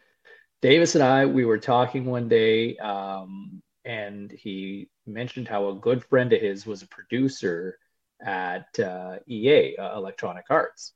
Davis 0.62 0.96
and 0.96 1.04
I, 1.04 1.26
we 1.26 1.44
were 1.44 1.58
talking 1.58 2.06
one 2.06 2.28
day, 2.28 2.76
um, 2.78 3.62
and 3.86 4.32
he 4.32 4.88
mentioned 5.06 5.46
how 5.46 5.68
a 5.68 5.74
good 5.74 6.04
friend 6.04 6.32
of 6.32 6.40
his 6.40 6.66
was 6.66 6.82
a 6.82 6.88
producer 6.88 7.78
at 8.20 8.78
uh, 8.80 9.18
EA, 9.28 9.76
uh, 9.76 9.96
Electronic 9.96 10.46
Arts, 10.50 10.92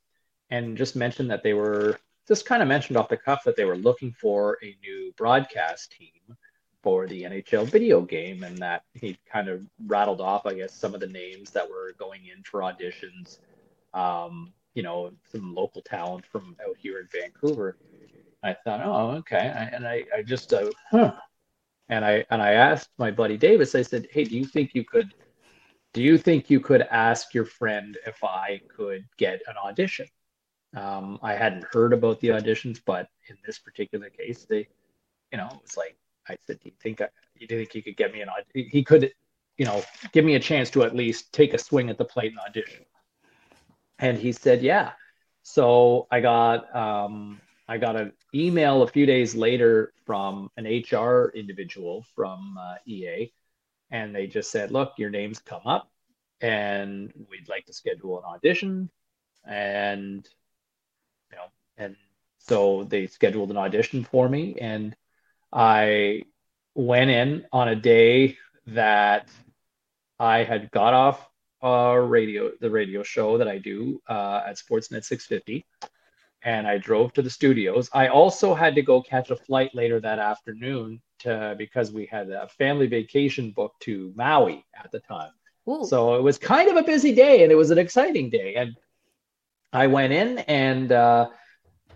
and 0.49 0.77
just 0.77 0.95
mentioned 0.95 1.31
that 1.31 1.41
they 1.41 1.53
were 1.53 1.97
just 2.27 2.45
kind 2.45 2.61
of 2.61 2.67
mentioned 2.67 2.97
off 2.97 3.09
the 3.09 3.17
cuff 3.17 3.43
that 3.45 3.55
they 3.55 3.65
were 3.65 3.77
looking 3.77 4.11
for 4.11 4.57
a 4.61 4.75
new 4.81 5.13
broadcast 5.17 5.93
team 5.93 6.35
for 6.83 7.07
the 7.07 7.23
NHL 7.23 7.65
video 7.65 8.01
game, 8.01 8.43
and 8.43 8.57
that 8.57 8.83
he 8.93 9.17
kind 9.31 9.47
of 9.47 9.61
rattled 9.87 10.19
off, 10.19 10.45
I 10.45 10.53
guess, 10.55 10.73
some 10.73 10.93
of 10.93 10.99
the 10.99 11.07
names 11.07 11.51
that 11.51 11.69
were 11.69 11.93
going 11.97 12.21
in 12.25 12.43
for 12.43 12.61
auditions. 12.61 13.39
Um, 13.93 14.53
you 14.73 14.83
know, 14.83 15.11
some 15.31 15.53
local 15.53 15.81
talent 15.81 16.25
from 16.25 16.55
out 16.67 16.75
here 16.77 16.99
in 16.99 17.07
Vancouver. 17.11 17.77
I 18.43 18.53
thought, 18.53 18.81
oh, 18.83 19.11
okay, 19.17 19.37
I, 19.37 19.63
and 19.65 19.87
I, 19.87 20.03
I 20.15 20.23
just, 20.23 20.51
uh, 20.53 20.71
huh. 20.89 21.13
And 21.91 22.05
I 22.05 22.25
and 22.31 22.41
I 22.41 22.53
asked 22.53 22.89
my 22.97 23.11
buddy 23.11 23.37
Davis. 23.37 23.75
I 23.75 23.83
said, 23.83 24.07
hey, 24.11 24.23
do 24.23 24.35
you 24.35 24.45
think 24.45 24.73
you 24.73 24.83
could? 24.83 25.13
Do 25.93 26.01
you 26.01 26.17
think 26.17 26.49
you 26.49 26.61
could 26.61 26.83
ask 26.83 27.33
your 27.33 27.45
friend 27.45 27.97
if 28.07 28.23
I 28.23 28.61
could 28.75 29.05
get 29.17 29.41
an 29.45 29.55
audition? 29.63 30.07
Um, 30.73 31.19
I 31.21 31.33
hadn't 31.33 31.65
heard 31.73 31.91
about 31.91 32.21
the 32.21 32.29
auditions, 32.29 32.79
but 32.83 33.09
in 33.27 33.35
this 33.45 33.59
particular 33.59 34.09
case, 34.09 34.45
they, 34.49 34.69
you 35.33 35.37
know, 35.37 35.47
it 35.47 35.61
was 35.61 35.75
like 35.75 35.97
I 36.29 36.37
said, 36.47 36.61
"Do 36.61 36.69
you 36.69 36.75
think 36.81 37.01
you 37.35 37.45
think 37.45 37.75
you 37.75 37.83
could 37.83 37.97
get 37.97 38.13
me 38.13 38.21
an 38.21 38.29
audition? 38.29 38.69
He 38.71 38.83
could, 38.83 39.11
you 39.57 39.65
know, 39.65 39.83
give 40.13 40.23
me 40.23 40.35
a 40.35 40.39
chance 40.39 40.69
to 40.71 40.83
at 40.83 40.95
least 40.95 41.33
take 41.33 41.53
a 41.53 41.57
swing 41.57 41.89
at 41.89 41.97
the 41.97 42.05
plate 42.05 42.31
and 42.31 42.39
audition." 42.39 42.85
And 43.99 44.17
he 44.17 44.31
said, 44.31 44.61
"Yeah." 44.61 44.93
So 45.43 46.07
I 46.09 46.21
got 46.21 46.73
um, 46.73 47.41
I 47.71 47.77
got 47.77 47.95
an 47.95 48.11
email 48.35 48.83
a 48.83 48.87
few 48.87 49.05
days 49.05 49.33
later 49.33 49.93
from 50.05 50.49
an 50.57 50.65
HR 50.65 51.31
individual 51.33 52.05
from 52.13 52.57
uh, 52.59 52.75
EA, 52.85 53.31
and 53.89 54.13
they 54.13 54.27
just 54.27 54.51
said, 54.51 54.71
"Look, 54.71 54.95
your 54.97 55.09
name's 55.09 55.39
come 55.39 55.65
up, 55.65 55.89
and 56.41 57.13
we'd 57.29 57.47
like 57.47 57.65
to 57.67 57.73
schedule 57.73 58.17
an 58.19 58.25
audition." 58.25 58.89
And 59.45 60.27
you 61.31 61.37
know, 61.37 61.45
and 61.77 61.95
so 62.39 62.83
they 62.83 63.07
scheduled 63.07 63.51
an 63.51 63.57
audition 63.57 64.03
for 64.03 64.27
me, 64.27 64.57
and 64.59 64.93
I 65.53 66.23
went 66.75 67.09
in 67.09 67.45
on 67.53 67.69
a 67.69 67.75
day 67.77 68.37
that 68.67 69.29
I 70.19 70.43
had 70.43 70.71
got 70.71 70.93
off 70.93 71.25
uh, 71.63 71.95
radio, 71.95 72.51
the 72.59 72.69
radio 72.69 73.01
show 73.01 73.37
that 73.37 73.47
I 73.47 73.59
do 73.59 74.01
uh, 74.09 74.41
at 74.45 74.57
Sportsnet 74.57 75.05
650, 75.05 75.65
and 76.43 76.67
I 76.67 76.77
drove 76.77 77.13
to 77.13 77.21
the 77.21 77.29
studios. 77.29 77.89
I 77.93 78.07
also 78.07 78.53
had 78.53 78.75
to 78.75 78.81
go 78.81 79.01
catch 79.01 79.29
a 79.29 79.35
flight 79.35 79.73
later 79.73 79.99
that 79.99 80.19
afternoon 80.19 81.01
to 81.19 81.55
because 81.57 81.91
we 81.91 82.05
had 82.05 82.29
a 82.29 82.47
family 82.47 82.87
vacation 82.87 83.51
booked 83.51 83.81
to 83.83 84.11
Maui 84.15 84.65
at 84.75 84.91
the 84.91 84.99
time. 84.99 85.31
Ooh. 85.69 85.85
So 85.85 86.15
it 86.15 86.23
was 86.23 86.37
kind 86.37 86.69
of 86.69 86.75
a 86.75 86.83
busy 86.83 87.13
day, 87.13 87.43
and 87.43 87.51
it 87.51 87.55
was 87.55 87.69
an 87.69 87.77
exciting 87.77 88.29
day. 88.29 88.55
And 88.55 88.75
I 89.73 89.87
went 89.87 90.11
in 90.11 90.39
and 90.39 90.91
uh, 90.91 91.29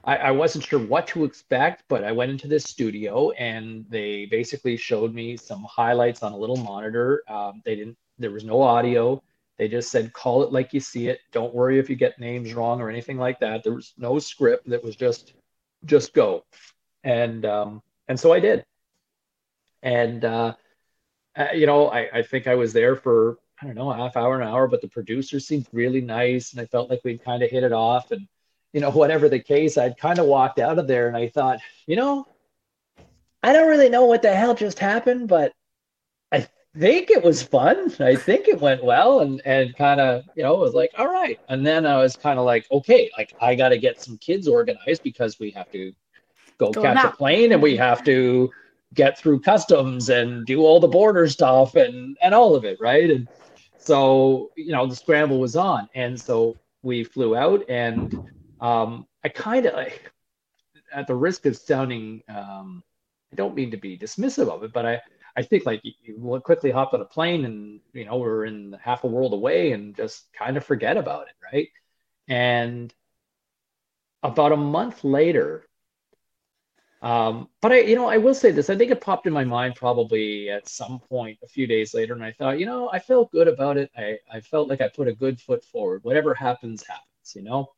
I, 0.03 0.17
I, 0.17 0.31
wasn't 0.31 0.63
sure 0.63 0.79
what 0.79 1.07
to 1.07 1.25
expect, 1.25 1.83
but 1.89 2.03
I 2.03 2.11
went 2.11 2.31
into 2.31 2.47
this 2.47 2.63
studio 2.63 3.31
and 3.31 3.85
they 3.89 4.27
basically 4.27 4.77
showed 4.77 5.13
me 5.13 5.35
some 5.35 5.65
highlights 5.69 6.23
on 6.23 6.31
a 6.31 6.37
little 6.37 6.55
monitor. 6.55 7.23
Um, 7.27 7.61
they 7.65 7.75
didn't, 7.75 7.97
there 8.17 8.31
was 8.31 8.45
no 8.45 8.61
audio. 8.61 9.21
They 9.57 9.67
just 9.67 9.89
said, 9.89 10.11
call 10.11 10.43
it 10.43 10.51
like 10.51 10.73
you 10.73 10.79
see 10.79 11.07
it. 11.07 11.19
Don't 11.31 11.53
worry 11.53 11.79
if 11.79 11.89
you 11.89 11.95
get 11.95 12.19
names 12.19 12.53
wrong 12.53 12.81
or 12.81 12.89
anything 12.89 13.17
like 13.17 13.39
that. 13.39 13.63
There 13.63 13.73
was 13.73 13.93
no 13.97 14.19
script. 14.19 14.69
That 14.69 14.83
was 14.83 14.95
just, 14.95 15.33
just 15.85 16.13
go. 16.13 16.43
And, 17.03 17.45
um, 17.45 17.81
and 18.07 18.19
so 18.19 18.33
I 18.33 18.39
did. 18.39 18.65
And, 19.81 20.25
uh, 20.25 20.55
you 21.53 21.67
know, 21.67 21.87
I, 21.87 22.09
I 22.13 22.21
think 22.23 22.47
I 22.47 22.55
was 22.55 22.73
there 22.73 22.95
for, 22.95 23.37
I 23.61 23.65
don't 23.65 23.75
know, 23.75 23.91
a 23.91 23.95
half 23.95 24.17
hour, 24.17 24.39
an 24.39 24.47
hour, 24.47 24.67
but 24.67 24.81
the 24.81 24.89
producer 24.89 25.39
seemed 25.39 25.67
really 25.71 26.01
nice. 26.01 26.51
And 26.51 26.59
I 26.59 26.65
felt 26.65 26.89
like 26.89 27.01
we'd 27.03 27.23
kind 27.23 27.41
of 27.41 27.49
hit 27.49 27.63
it 27.63 27.71
off. 27.71 28.11
And, 28.11 28.27
you 28.73 28.81
know, 28.81 28.91
whatever 28.91 29.29
the 29.29 29.39
case, 29.39 29.77
I'd 29.77 29.97
kind 29.97 30.19
of 30.19 30.25
walked 30.25 30.59
out 30.59 30.79
of 30.79 30.87
there 30.87 31.07
and 31.07 31.15
I 31.15 31.29
thought, 31.29 31.59
you 31.87 31.95
know, 31.95 32.27
I 33.41 33.53
don't 33.53 33.69
really 33.69 33.89
know 33.89 34.05
what 34.05 34.21
the 34.23 34.35
hell 34.35 34.55
just 34.55 34.79
happened, 34.79 35.27
but 35.27 35.53
think 36.77 37.09
it 37.09 37.23
was 37.23 37.41
fun. 37.41 37.93
I 37.99 38.15
think 38.15 38.47
it 38.47 38.59
went 38.59 38.83
well 38.83 39.21
and 39.21 39.41
and 39.45 39.75
kind 39.75 39.99
of, 39.99 40.23
you 40.35 40.43
know, 40.43 40.55
it 40.55 40.59
was 40.59 40.73
like, 40.73 40.91
all 40.97 41.11
right. 41.11 41.39
And 41.49 41.65
then 41.65 41.85
I 41.85 41.97
was 41.97 42.15
kind 42.15 42.39
of 42.39 42.45
like, 42.45 42.65
okay, 42.71 43.09
like 43.17 43.33
I 43.41 43.55
got 43.55 43.69
to 43.69 43.77
get 43.77 44.01
some 44.01 44.17
kids 44.17 44.47
organized 44.47 45.03
because 45.03 45.39
we 45.39 45.51
have 45.51 45.71
to 45.71 45.93
go, 46.57 46.71
go 46.71 46.81
catch 46.81 47.03
a 47.03 47.11
plane 47.11 47.51
and 47.51 47.61
we 47.61 47.75
have 47.77 48.03
to 48.05 48.51
get 48.93 49.17
through 49.17 49.41
customs 49.41 50.09
and 50.09 50.45
do 50.45 50.61
all 50.61 50.79
the 50.79 50.87
border 50.87 51.27
stuff 51.27 51.75
and 51.75 52.17
and 52.21 52.33
all 52.33 52.55
of 52.55 52.65
it, 52.65 52.77
right? 52.79 53.09
And 53.09 53.27
so, 53.77 54.51
you 54.55 54.71
know, 54.71 54.85
the 54.85 54.95
scramble 54.95 55.39
was 55.39 55.55
on. 55.55 55.87
And 55.95 56.19
so 56.19 56.57
we 56.83 57.03
flew 57.03 57.35
out 57.35 57.63
and 57.69 58.13
um, 58.59 59.05
I 59.23 59.29
kind 59.29 59.65
of, 59.65 59.87
at 60.93 61.07
the 61.07 61.15
risk 61.15 61.45
of 61.45 61.55
sounding, 61.55 62.23
um, 62.29 62.83
I 63.31 63.35
don't 63.35 63.55
mean 63.55 63.71
to 63.71 63.77
be 63.77 63.97
dismissive 63.97 64.49
of 64.49 64.63
it, 64.63 64.71
but 64.73 64.85
I, 64.85 65.01
I 65.35 65.43
think 65.43 65.65
like 65.65 65.81
you, 65.83 66.41
quickly 66.43 66.71
hop 66.71 66.93
on 66.93 67.01
a 67.01 67.05
plane 67.05 67.45
and 67.45 67.81
you 67.93 68.05
know 68.05 68.17
we're 68.17 68.45
in 68.45 68.75
half 68.81 69.03
a 69.03 69.07
world 69.07 69.33
away 69.33 69.73
and 69.73 69.95
just 69.95 70.31
kind 70.33 70.57
of 70.57 70.65
forget 70.65 70.97
about 70.97 71.27
it, 71.27 71.33
right? 71.43 71.69
And 72.27 72.93
about 74.23 74.51
a 74.53 74.57
month 74.57 75.03
later, 75.03 75.67
um, 77.01 77.49
but 77.61 77.71
I, 77.71 77.81
you 77.81 77.95
know, 77.95 78.07
I 78.07 78.17
will 78.17 78.33
say 78.33 78.51
this. 78.51 78.69
I 78.69 78.75
think 78.75 78.91
it 78.91 79.01
popped 79.01 79.27
in 79.27 79.33
my 79.33 79.43
mind 79.43 79.75
probably 79.75 80.49
at 80.49 80.67
some 80.67 80.99
point 80.99 81.37
a 81.43 81.47
few 81.47 81.67
days 81.67 81.93
later, 81.93 82.13
and 82.13 82.23
I 82.23 82.31
thought, 82.31 82.59
you 82.59 82.65
know, 82.65 82.89
I 82.91 82.99
felt 82.99 83.31
good 83.31 83.47
about 83.47 83.77
it. 83.77 83.91
I, 83.95 84.17
I 84.31 84.39
felt 84.39 84.69
like 84.69 84.81
I 84.81 84.87
put 84.87 85.07
a 85.07 85.13
good 85.13 85.39
foot 85.39 85.63
forward. 85.63 86.03
Whatever 86.03 86.33
happens, 86.33 86.83
happens. 86.87 87.35
You 87.35 87.43
know, 87.43 87.69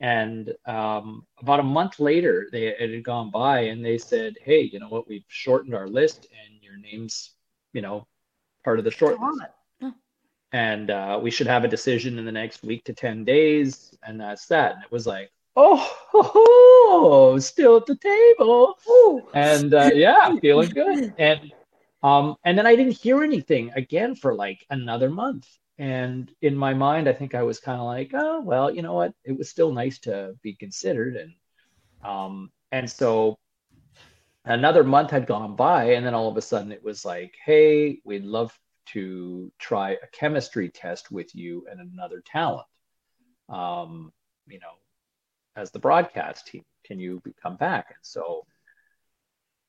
and 0.00 0.52
um, 0.66 1.26
about 1.40 1.60
a 1.60 1.64
month 1.64 1.98
later, 1.98 2.48
they 2.52 2.68
it 2.68 2.92
had 2.92 3.04
gone 3.04 3.30
by, 3.30 3.62
and 3.62 3.84
they 3.84 3.98
said, 3.98 4.36
"Hey, 4.42 4.62
you 4.62 4.78
know 4.78 4.88
what? 4.88 5.08
We've 5.08 5.24
shortened 5.26 5.74
our 5.74 5.88
list, 5.88 6.28
and 6.46 6.57
your 6.68 6.78
name's, 6.78 7.32
you 7.72 7.82
know, 7.82 8.06
part 8.64 8.78
of 8.78 8.84
the 8.84 8.90
short 8.90 9.18
list. 9.20 9.94
And 10.52 10.90
uh, 10.90 11.20
we 11.22 11.30
should 11.30 11.46
have 11.46 11.64
a 11.64 11.68
decision 11.68 12.18
in 12.18 12.24
the 12.24 12.32
next 12.32 12.62
week 12.62 12.84
to 12.84 12.94
ten 12.94 13.22
days, 13.24 13.94
and 14.02 14.18
that's 14.18 14.46
that." 14.46 14.76
And 14.76 14.82
it 14.82 14.90
was 14.90 15.06
like, 15.06 15.30
"Oh, 15.56 15.94
oh, 16.14 17.38
still 17.38 17.76
at 17.76 17.84
the 17.84 17.96
table," 17.96 18.78
Ooh. 18.88 19.28
and 19.34 19.74
uh, 19.74 19.90
yeah, 19.94 20.34
feeling 20.40 20.70
good. 20.70 21.12
And 21.18 21.52
um, 22.02 22.36
and 22.44 22.56
then 22.56 22.66
I 22.66 22.76
didn't 22.76 22.96
hear 22.96 23.22
anything 23.22 23.72
again 23.74 24.14
for 24.14 24.34
like 24.34 24.64
another 24.70 25.10
month. 25.10 25.46
And 25.78 26.30
in 26.42 26.56
my 26.56 26.74
mind, 26.74 27.08
I 27.08 27.12
think 27.12 27.34
I 27.34 27.42
was 27.42 27.60
kind 27.60 27.80
of 27.80 27.86
like, 27.86 28.10
oh, 28.14 28.40
well, 28.40 28.70
you 28.74 28.82
know 28.82 28.94
what? 28.94 29.14
It 29.24 29.36
was 29.36 29.48
still 29.48 29.72
nice 29.72 29.98
to 30.00 30.34
be 30.42 30.54
considered. 30.54 31.16
And, 31.16 31.32
um, 32.02 32.50
and 32.72 32.90
so 32.90 33.38
another 34.48 34.82
month 34.82 35.10
had 35.10 35.26
gone 35.26 35.54
by. 35.54 35.92
And 35.92 36.04
then 36.04 36.14
all 36.14 36.28
of 36.28 36.36
a 36.36 36.42
sudden 36.42 36.72
it 36.72 36.82
was 36.82 37.04
like, 37.04 37.36
hey, 37.44 38.00
we'd 38.04 38.24
love 38.24 38.58
to 38.86 39.52
try 39.58 39.90
a 39.90 40.06
chemistry 40.12 40.70
test 40.70 41.10
with 41.10 41.34
you 41.34 41.66
and 41.70 41.80
another 41.80 42.22
talent. 42.24 42.66
Um, 43.48 44.12
you 44.46 44.58
know, 44.58 44.72
as 45.56 45.70
the 45.70 45.78
broadcast 45.78 46.46
team, 46.46 46.64
can 46.84 46.98
you 46.98 47.22
come 47.42 47.56
back? 47.56 47.86
And 47.90 47.98
so, 48.02 48.46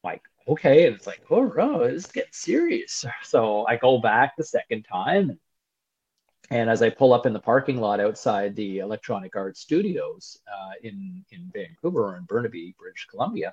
like, 0.03 0.21
okay. 0.48 0.88
And 0.88 0.95
it's 0.95 1.07
like, 1.07 1.21
oh, 1.29 1.51
oh, 1.57 1.79
this 1.79 2.05
is 2.05 2.12
getting 2.12 2.31
serious. 2.31 3.05
So 3.24 3.65
I 3.67 3.75
go 3.75 4.00
back 4.00 4.38
the 4.38 4.43
second 4.43 4.83
time. 4.83 5.29
And, 5.29 5.39
and 6.51 6.69
as 6.69 6.81
I 6.81 6.89
pull 6.89 7.13
up 7.13 7.25
in 7.25 7.33
the 7.33 7.39
parking 7.39 7.79
lot 7.79 8.00
outside 8.00 8.55
the 8.55 8.79
Electronic 8.79 9.36
Arts 9.36 9.59
Studios 9.59 10.39
uh, 10.48 10.71
in 10.81 11.24
in 11.31 11.51
Vancouver 11.53 12.05
or 12.05 12.17
in 12.17 12.24
Burnaby, 12.24 12.75
British 12.79 13.05
Columbia, 13.05 13.51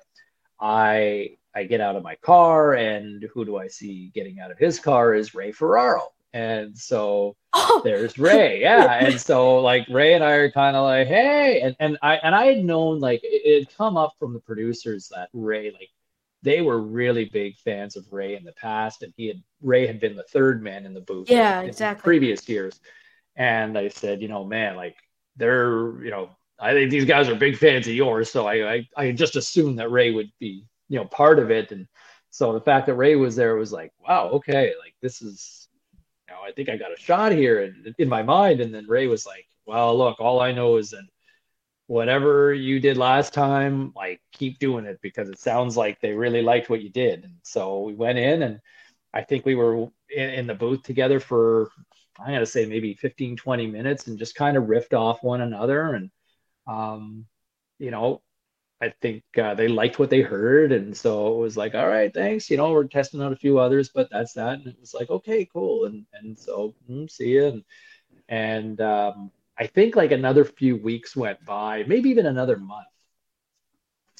I 0.59 1.37
I 1.55 1.63
get 1.63 1.81
out 1.81 1.95
of 1.95 2.03
my 2.03 2.15
car, 2.15 2.73
and 2.73 3.23
who 3.33 3.45
do 3.45 3.57
I 3.57 3.67
see 3.67 4.11
getting 4.13 4.39
out 4.39 4.51
of 4.51 4.57
his 4.57 4.79
car 4.79 5.13
is 5.15 5.33
Ray 5.33 5.51
Ferraro. 5.51 6.09
And 6.33 6.77
so 6.77 7.35
oh. 7.53 7.81
there's 7.83 8.19
Ray, 8.19 8.61
yeah. 8.61 9.05
And 9.05 9.19
so 9.19 9.59
like 9.59 9.87
Ray 9.89 10.13
and 10.13 10.23
I 10.23 10.31
are 10.31 10.51
kind 10.51 10.75
of 10.75 10.83
like, 10.83 11.07
hey, 11.07 11.61
and, 11.61 11.75
and 11.79 11.97
I 12.01 12.17
and 12.17 12.35
I 12.35 12.45
had 12.45 12.63
known 12.63 12.99
like 12.99 13.21
it 13.23 13.59
had 13.59 13.75
come 13.75 13.97
up 13.97 14.13
from 14.19 14.33
the 14.33 14.39
producers 14.39 15.09
that 15.15 15.29
Ray 15.33 15.71
like 15.71 15.89
they 16.43 16.61
were 16.61 16.79
really 16.79 17.25
big 17.25 17.57
fans 17.57 17.95
of 17.95 18.05
Ray 18.11 18.35
in 18.35 18.43
the 18.43 18.53
past, 18.53 19.03
and 19.03 19.13
he 19.17 19.27
had 19.27 19.41
Ray 19.61 19.87
had 19.87 19.99
been 19.99 20.15
the 20.15 20.23
third 20.23 20.61
man 20.61 20.85
in 20.85 20.93
the 20.93 21.01
booth. 21.01 21.29
Yeah, 21.29 21.61
in, 21.61 21.69
exactly. 21.69 22.03
previous 22.03 22.47
years, 22.47 22.79
and 23.35 23.77
I 23.77 23.87
said, 23.87 24.21
you 24.21 24.27
know, 24.27 24.43
man, 24.43 24.75
like 24.75 24.95
they're, 25.37 26.03
you 26.03 26.11
know, 26.11 26.29
I 26.59 26.73
think 26.73 26.89
these 26.91 27.05
guys 27.05 27.29
are 27.29 27.35
big 27.35 27.57
fans 27.57 27.87
of 27.87 27.93
yours, 27.93 28.31
so 28.31 28.47
I 28.47 28.73
I, 28.73 28.87
I 28.97 29.11
just 29.11 29.35
assumed 29.35 29.79
that 29.79 29.91
Ray 29.91 30.11
would 30.11 30.31
be, 30.39 30.65
you 30.89 30.99
know, 30.99 31.05
part 31.05 31.39
of 31.39 31.51
it, 31.51 31.71
and 31.71 31.87
so 32.31 32.53
the 32.53 32.61
fact 32.61 32.87
that 32.87 32.95
Ray 32.95 33.15
was 33.15 33.35
there 33.35 33.55
was 33.55 33.71
like, 33.71 33.91
wow, 33.99 34.29
okay, 34.29 34.73
like 34.79 34.95
this 35.01 35.21
is, 35.21 35.69
you 36.27 36.35
know, 36.35 36.41
I 36.41 36.51
think 36.51 36.69
I 36.69 36.77
got 36.77 36.93
a 36.93 36.99
shot 36.99 37.31
here, 37.31 37.63
and 37.63 37.95
in 37.97 38.09
my 38.09 38.23
mind, 38.23 38.61
and 38.61 38.73
then 38.73 38.87
Ray 38.87 39.07
was 39.07 39.25
like, 39.25 39.45
well, 39.65 39.97
look, 39.97 40.19
all 40.19 40.39
I 40.39 40.51
know 40.51 40.77
is 40.77 40.91
that 40.91 41.05
whatever 41.87 42.53
you 42.53 42.79
did 42.79 42.97
last 42.97 43.33
time, 43.33 43.93
like 43.95 44.21
keep 44.33 44.59
doing 44.59 44.85
it 44.85 44.99
because 45.01 45.29
it 45.29 45.39
sounds 45.39 45.77
like 45.77 45.99
they 45.99 46.13
really 46.13 46.41
liked 46.41 46.69
what 46.69 46.81
you 46.81 46.89
did. 46.89 47.23
And 47.23 47.35
so 47.43 47.81
we 47.81 47.93
went 47.93 48.17
in 48.17 48.43
and 48.43 48.59
I 49.13 49.23
think 49.23 49.45
we 49.45 49.55
were 49.55 49.87
in, 50.09 50.29
in 50.29 50.47
the 50.47 50.53
booth 50.53 50.83
together 50.83 51.19
for, 51.19 51.71
going 52.19 52.39
to 52.39 52.45
say 52.45 52.65
maybe 52.65 52.93
15, 52.95 53.37
20 53.37 53.67
minutes 53.67 54.07
and 54.07 54.17
just 54.17 54.35
kind 54.35 54.57
of 54.57 54.63
riffed 54.65 54.93
off 54.93 55.23
one 55.23 55.41
another. 55.41 55.93
And, 55.93 56.09
um, 56.67 57.25
you 57.79 57.91
know, 57.91 58.21
I 58.81 58.93
think 59.01 59.23
uh, 59.41 59.55
they 59.55 59.67
liked 59.67 59.97
what 59.97 60.09
they 60.09 60.21
heard. 60.21 60.71
And 60.71 60.95
so 60.95 61.35
it 61.35 61.39
was 61.39 61.57
like, 61.57 61.73
all 61.73 61.87
right, 61.87 62.13
thanks. 62.13 62.49
You 62.49 62.57
know, 62.57 62.71
we're 62.71 62.85
testing 62.85 63.21
out 63.21 63.33
a 63.33 63.37
few 63.37 63.57
others, 63.57 63.89
but 63.89 64.09
that's 64.11 64.33
that. 64.33 64.59
And 64.59 64.67
it 64.67 64.79
was 64.79 64.93
like, 64.93 65.09
okay, 65.09 65.45
cool. 65.51 65.85
And, 65.85 66.05
and 66.13 66.37
so 66.37 66.75
mm, 66.89 67.09
see 67.09 67.29
you. 67.29 67.45
And, 67.47 67.63
and, 68.29 68.81
um, 68.81 69.31
I 69.59 69.65
think 69.65 69.95
like 69.95 70.11
another 70.11 70.45
few 70.45 70.77
weeks 70.77 71.15
went 71.15 71.43
by, 71.43 71.83
maybe 71.87 72.09
even 72.11 72.27
another 72.27 72.57
month. 72.57 72.85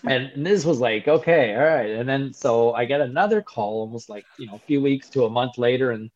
And 0.03 0.45
this 0.45 0.65
was 0.65 0.79
like, 0.79 1.07
okay, 1.07 1.55
all 1.55 1.63
right. 1.63 1.91
And 1.91 2.09
then 2.09 2.33
so 2.33 2.73
I 2.73 2.85
get 2.85 3.01
another 3.01 3.41
call 3.41 3.81
almost 3.81 4.09
like, 4.09 4.25
you 4.39 4.47
know, 4.47 4.55
a 4.55 4.59
few 4.59 4.81
weeks 4.81 5.09
to 5.09 5.25
a 5.25 5.29
month 5.29 5.57
later 5.57 5.91
and 5.91 6.09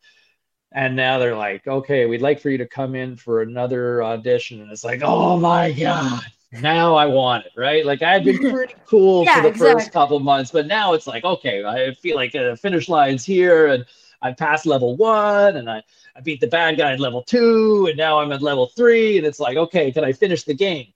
and 0.72 0.96
now 0.96 1.20
they're 1.20 1.36
like, 1.36 1.68
okay, 1.68 2.06
we'd 2.06 2.22
like 2.22 2.40
for 2.40 2.50
you 2.50 2.58
to 2.58 2.68
come 2.68 2.96
in 2.96 3.18
for 3.18 3.42
another 3.42 4.04
audition. 4.04 4.62
And 4.62 4.72
it's 4.72 4.84
like, 4.84 5.02
oh 5.04 5.38
my 5.38 5.72
God, 5.74 6.22
now 6.54 6.96
I 6.96 7.06
want 7.08 7.46
it, 7.46 7.52
right? 7.58 7.86
Like 7.86 8.02
I 8.02 8.14
had 8.14 8.24
been 8.24 8.38
pretty 8.52 8.76
cool 8.86 9.26
yeah, 9.26 9.38
for 9.38 9.42
the 9.42 9.48
exactly. 9.50 9.74
first 9.74 9.92
couple 9.92 10.20
months, 10.20 10.52
but 10.52 10.68
now 10.68 10.94
it's 10.94 11.08
like, 11.08 11.26
okay, 11.26 11.66
I 11.66 11.94
feel 11.96 12.16
like 12.16 12.32
the 12.32 12.58
finish 12.62 12.88
line's 12.88 13.26
here 13.26 13.68
and 13.68 13.86
I 14.22 14.32
passed 14.32 14.66
level 14.66 14.96
one 14.96 15.58
and 15.58 15.70
I, 15.70 15.84
I 16.16 16.22
beat 16.22 16.40
the 16.40 16.48
bad 16.48 16.78
guy 16.78 16.94
at 16.94 17.00
level 17.00 17.24
two 17.24 17.88
and 17.88 17.98
now 17.98 18.20
I'm 18.20 18.32
at 18.32 18.42
level 18.42 18.68
three 18.68 19.18
and 19.18 19.28
it's 19.28 19.40
like, 19.40 19.58
okay, 19.58 19.92
can 19.92 20.06
I 20.06 20.14
finish 20.14 20.44
the 20.44 20.54
game? 20.54 20.94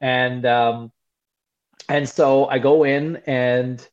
And 0.00 0.46
um, 0.46 0.92
and 1.88 2.08
so 2.08 2.46
I 2.46 2.58
go 2.58 2.84
in 2.84 3.16
and 3.26 3.86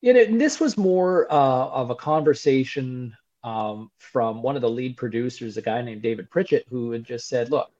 you 0.00 0.12
know, 0.12 0.24
this 0.38 0.60
was 0.60 0.76
more 0.76 1.26
uh, 1.32 1.66
of 1.68 1.90
a 1.90 1.96
conversation 1.96 3.16
um, 3.44 3.90
from 3.98 4.42
one 4.42 4.56
of 4.56 4.62
the 4.62 4.70
lead 4.70 4.96
producers, 4.96 5.56
a 5.56 5.62
guy 5.62 5.82
named 5.82 6.02
David 6.02 6.30
Pritchett, 6.30 6.66
who 6.68 6.90
had 6.90 7.04
just 7.04 7.28
said, 7.28 7.50
look, 7.50 7.70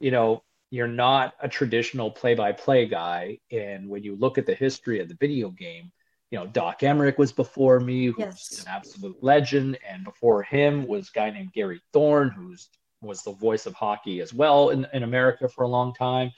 you 0.00 0.10
know, 0.10 0.42
you're 0.70 0.86
not 0.86 1.34
a 1.40 1.48
traditional 1.48 2.10
play-by-play 2.10 2.86
guy. 2.86 3.38
And 3.50 3.88
when 3.88 4.02
you 4.02 4.16
look 4.16 4.38
at 4.38 4.46
the 4.46 4.54
history 4.54 5.00
of 5.00 5.08
the 5.08 5.14
video 5.14 5.50
game, 5.50 5.90
you 6.30 6.38
know, 6.38 6.46
Doc 6.46 6.80
Emrick 6.80 7.16
was 7.16 7.32
before 7.32 7.80
me, 7.80 8.06
who's 8.06 8.18
yes. 8.18 8.60
an 8.60 8.66
absolute 8.68 9.22
legend, 9.22 9.78
and 9.88 10.04
before 10.04 10.42
him 10.42 10.86
was 10.86 11.08
a 11.08 11.12
guy 11.12 11.30
named 11.30 11.52
Gary 11.52 11.80
Thorne, 11.92 12.28
who's 12.28 12.68
was 13.00 13.22
the 13.22 13.32
voice 13.32 13.66
of 13.66 13.74
hockey 13.74 14.20
as 14.20 14.34
well 14.34 14.70
in, 14.70 14.86
in 14.92 15.04
America 15.04 15.48
for 15.48 15.62
a 15.64 15.68
long 15.68 15.94
time. 15.94 16.32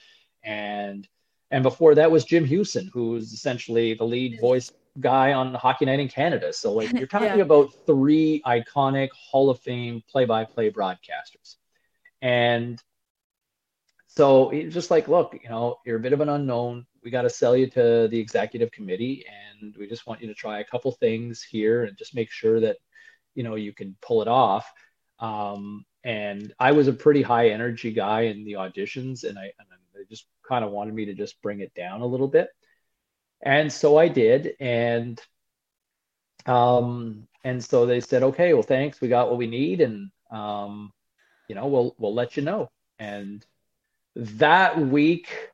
And 0.45 1.09
and 1.51 1.63
before 1.63 1.97
that 1.97 2.11
was 2.11 2.25
Jim 2.25 2.47
Hughson, 2.47 2.89
who 2.93 3.11
was 3.11 3.33
essentially 3.33 3.95
the 3.95 4.05
lead 4.05 4.39
voice 4.41 4.71
guy 4.99 5.33
on 5.33 5.55
Hockey 5.55 5.85
Night 5.85 6.01
in 6.01 6.09
Canada. 6.09 6.53
So 6.53 6.73
like 6.73 6.93
you're 6.93 7.07
talking 7.07 7.29
yeah. 7.29 7.37
about 7.37 7.73
three 7.87 8.43
iconic 8.47 9.11
Hall 9.13 9.51
of 9.51 9.61
Fame 9.61 10.03
play-by-play 10.11 10.73
broadcasters. 10.73 11.57
And 12.23 12.83
so 14.09 14.49
he's 14.49 14.75
just 14.75 14.91
like, 14.91 15.07
look, 15.07 15.39
you 15.41 15.49
know, 15.49 15.77
you're 15.87 15.97
a 15.97 16.01
bit 16.01 16.13
of 16.13 16.21
an 16.21 16.29
unknown. 16.29 16.87
We 17.03 17.11
got 17.11 17.23
to 17.23 17.31
sell 17.31 17.57
you 17.57 17.69
to 17.71 18.09
the 18.09 18.19
executive 18.19 18.73
committee, 18.73 19.25
and 19.61 19.75
we 19.77 19.87
just 19.87 20.07
want 20.07 20.21
you 20.21 20.27
to 20.29 20.35
try 20.35 20.59
a 20.59 20.65
couple 20.65 20.91
things 20.93 21.43
here 21.43 21.85
and 21.85 21.97
just 21.97 22.15
make 22.15 22.31
sure 22.31 22.61
that, 22.61 22.77
you 23.35 23.43
know, 23.43 23.55
you 23.55 23.73
can 23.73 23.97
pull 24.03 24.21
it 24.21 24.29
off. 24.29 24.71
Um, 25.21 25.85
and 26.03 26.53
I 26.59 26.73
was 26.73 26.89
a 26.89 26.93
pretty 26.93 27.23
high 27.23 27.51
energy 27.51 27.93
guy 27.93 28.23
in 28.23 28.45
the 28.45 28.55
auditions, 28.55 29.25
and 29.25 29.39
I, 29.39 29.45
and 29.45 29.69
they 29.95 30.05
just 30.09 30.27
kind 30.47 30.65
of 30.65 30.73
wanted 30.73 30.95
me 30.95 31.05
to 31.07 31.15
just 31.15 31.41
bring 31.41 31.61
it 31.61 31.73
down 31.75 32.01
a 32.01 32.07
little 32.07 32.29
bit, 32.29 32.49
and 33.43 33.73
so 33.73 33.97
I 33.97 34.09
did, 34.09 34.55
and 34.61 35.21
um, 36.47 37.27
and 37.45 37.63
so 37.63 37.87
they 37.87 38.01
said, 38.01 38.23
okay, 38.23 38.53
well, 38.53 38.63
thanks, 38.63 39.01
we 39.01 39.09
got 39.09 39.29
what 39.29 39.39
we 39.39 39.47
need, 39.47 39.81
and 39.81 40.11
um, 40.31 40.93
you 41.49 41.55
know, 41.55 41.67
we'll 41.67 41.95
we'll 41.99 42.15
let 42.15 42.37
you 42.37 42.43
know, 42.43 42.71
and 42.99 43.45
that 44.17 44.79
week 44.79 45.51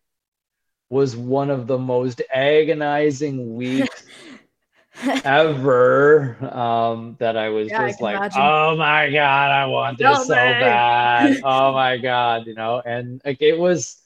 was 0.88 1.16
one 1.16 1.50
of 1.50 1.66
the 1.66 1.78
most 1.78 2.22
agonizing 2.32 3.54
weeks 3.54 4.04
ever 5.24 6.36
um, 6.54 7.16
that 7.18 7.36
I 7.36 7.48
was 7.48 7.68
yeah, 7.68 7.88
just 7.88 8.00
I 8.00 8.04
like, 8.04 8.16
imagine. 8.16 8.42
oh 8.42 8.76
my 8.76 9.10
god, 9.10 9.50
I 9.50 9.66
want 9.66 9.98
this 9.98 10.26
so 10.26 10.34
bad. 10.34 11.40
oh 11.44 11.72
my 11.72 11.98
god, 11.98 12.46
you 12.46 12.54
know, 12.54 12.82
and 12.84 13.20
like 13.24 13.42
it 13.42 13.58
was, 13.58 14.00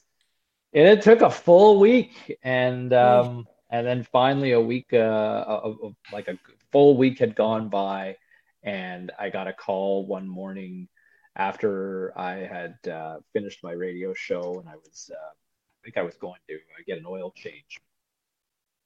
and 0.73 0.87
it 0.87 1.01
took 1.01 1.21
a 1.21 1.29
full 1.29 1.79
week, 1.79 2.37
and 2.43 2.93
um, 2.93 3.47
and 3.71 3.87
then 3.87 4.03
finally 4.03 4.51
a 4.51 4.61
week, 4.61 4.87
uh, 4.93 5.45
of, 5.47 5.77
of, 5.81 5.95
like 6.11 6.27
a 6.27 6.37
full 6.71 6.97
week 6.97 7.19
had 7.19 7.35
gone 7.35 7.69
by, 7.69 8.17
and 8.63 9.11
I 9.17 9.29
got 9.29 9.47
a 9.47 9.53
call 9.53 10.05
one 10.05 10.27
morning 10.27 10.89
after 11.37 12.17
I 12.17 12.39
had 12.39 12.75
uh, 12.91 13.19
finished 13.31 13.63
my 13.63 13.71
radio 13.71 14.13
show, 14.13 14.59
and 14.59 14.67
I 14.67 14.75
was, 14.75 15.09
uh, 15.13 15.15
I 15.15 15.79
think 15.83 15.97
I 15.97 16.01
was 16.01 16.15
going 16.17 16.39
to 16.49 16.55
uh, 16.55 16.83
get 16.85 16.97
an 16.97 17.05
oil 17.07 17.31
change, 17.35 17.79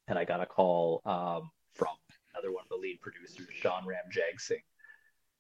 and 0.08 0.20
I 0.20 0.24
got 0.24 0.42
a 0.42 0.46
call 0.46 1.02
um, 1.06 1.50
from 1.74 1.96
another 2.34 2.54
one 2.54 2.64
of 2.64 2.70
the 2.70 2.76
lead 2.76 3.02
producers, 3.02 3.48
Sean 3.52 3.84
Ramjagsingh, 3.86 4.62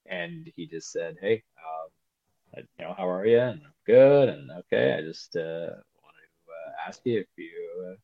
and 0.07 0.51
he 0.55 0.65
just 0.65 0.91
said, 0.91 1.17
"Hey, 1.21 1.43
uh, 1.59 2.61
you 2.79 2.85
know, 2.85 2.95
how 2.97 3.07
are 3.07 3.27
you?" 3.27 3.39
And 3.39 3.61
I'm 3.63 3.73
good, 3.85 4.29
and 4.29 4.49
okay. 4.51 4.95
I 4.97 5.01
just 5.01 5.35
uh, 5.35 5.69
want 6.01 6.15
to 6.17 6.51
uh, 6.51 6.87
ask 6.87 7.01
you 7.03 7.19
if 7.19 7.27
you 7.37 7.91
uh, 7.91 7.95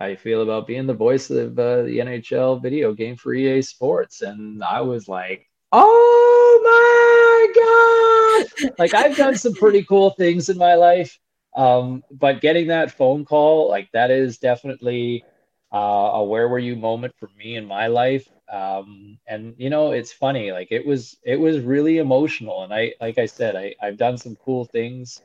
how 0.00 0.06
you 0.06 0.16
feel 0.16 0.42
about 0.42 0.66
being 0.66 0.86
the 0.86 0.94
voice 0.94 1.30
of 1.30 1.58
uh, 1.58 1.82
the 1.82 1.98
NHL 1.98 2.62
video 2.62 2.92
game 2.92 3.16
for 3.16 3.32
EA 3.34 3.62
Sports, 3.62 4.22
and 4.22 4.62
I 4.62 4.80
was 4.80 5.08
like, 5.08 5.48
"Oh 5.72 6.60
my 6.62 8.42
god!" 8.68 8.72
like 8.78 8.94
I've 8.94 9.16
done 9.16 9.36
some 9.36 9.54
pretty 9.54 9.82
cool 9.88 10.10
things 10.10 10.48
in 10.48 10.58
my 10.58 10.74
life. 10.74 11.18
Um, 11.56 12.04
but 12.10 12.42
getting 12.42 12.66
that 12.68 12.90
phone 12.90 13.24
call, 13.24 13.68
like 13.68 13.90
that 13.92 14.10
is 14.10 14.38
definitely 14.38 15.24
uh, 15.72 16.10
a 16.14 16.24
where 16.24 16.48
were 16.48 16.58
you 16.58 16.76
moment 16.76 17.14
for 17.18 17.30
me 17.36 17.56
in 17.56 17.64
my 17.66 17.86
life. 17.86 18.28
Um, 18.52 19.18
and 19.26 19.54
you 19.56 19.70
know, 19.70 19.92
it's 19.92 20.12
funny, 20.12 20.52
like 20.52 20.68
it 20.70 20.86
was, 20.86 21.16
it 21.24 21.40
was 21.40 21.60
really 21.60 21.98
emotional. 21.98 22.62
And 22.62 22.72
I, 22.72 22.92
like 23.00 23.18
I 23.18 23.26
said, 23.26 23.56
I, 23.56 23.74
I've 23.82 23.96
done 23.96 24.18
some 24.18 24.36
cool 24.36 24.66
things. 24.66 25.22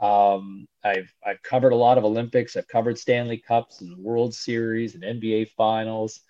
Um, 0.00 0.66
I've, 0.84 1.12
I've 1.24 1.42
covered 1.42 1.72
a 1.72 1.76
lot 1.76 1.98
of 1.98 2.04
Olympics. 2.04 2.56
I've 2.56 2.68
covered 2.68 2.98
Stanley 2.98 3.38
Cups 3.38 3.80
and 3.82 3.96
World 3.98 4.34
Series 4.34 4.94
and 4.94 5.04
NBA 5.04 5.44
finals. 5.46 6.20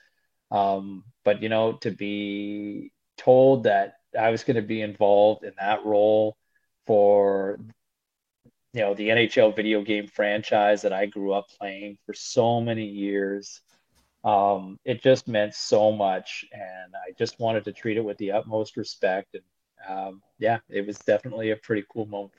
Um, 0.50 1.04
but 1.24 1.42
you 1.42 1.48
know, 1.48 1.74
to 1.82 1.90
be 1.90 2.92
told 3.18 3.64
that 3.64 3.94
I 4.18 4.30
was 4.30 4.44
going 4.44 4.56
to 4.56 4.62
be 4.62 4.82
involved 4.82 5.44
in 5.44 5.52
that 5.58 5.84
role 5.84 6.36
for 6.86 7.58
you 8.72 8.80
know 8.82 8.94
the 8.94 9.10
NHL 9.10 9.52
video 9.52 9.82
game 9.82 10.06
franchise 10.06 10.82
that 10.82 10.92
I 10.92 11.06
grew 11.06 11.32
up 11.32 11.48
playing 11.58 11.98
for 12.06 12.14
so 12.14 12.60
many 12.60 12.86
years. 12.86 13.60
Um, 14.24 14.78
it 14.84 15.02
just 15.02 15.28
meant 15.28 15.54
so 15.54 15.92
much, 15.92 16.44
and 16.52 16.94
I 16.96 17.12
just 17.18 17.40
wanted 17.40 17.64
to 17.66 17.72
treat 17.72 17.96
it 17.98 18.04
with 18.04 18.18
the 18.18 18.32
utmost 18.32 18.76
respect. 18.76 19.36
And 19.36 19.44
um, 19.88 20.22
yeah, 20.38 20.60
it 20.68 20.86
was 20.86 20.98
definitely 21.00 21.50
a 21.50 21.56
pretty 21.56 21.84
cool 21.92 22.06
moment. 22.06 22.32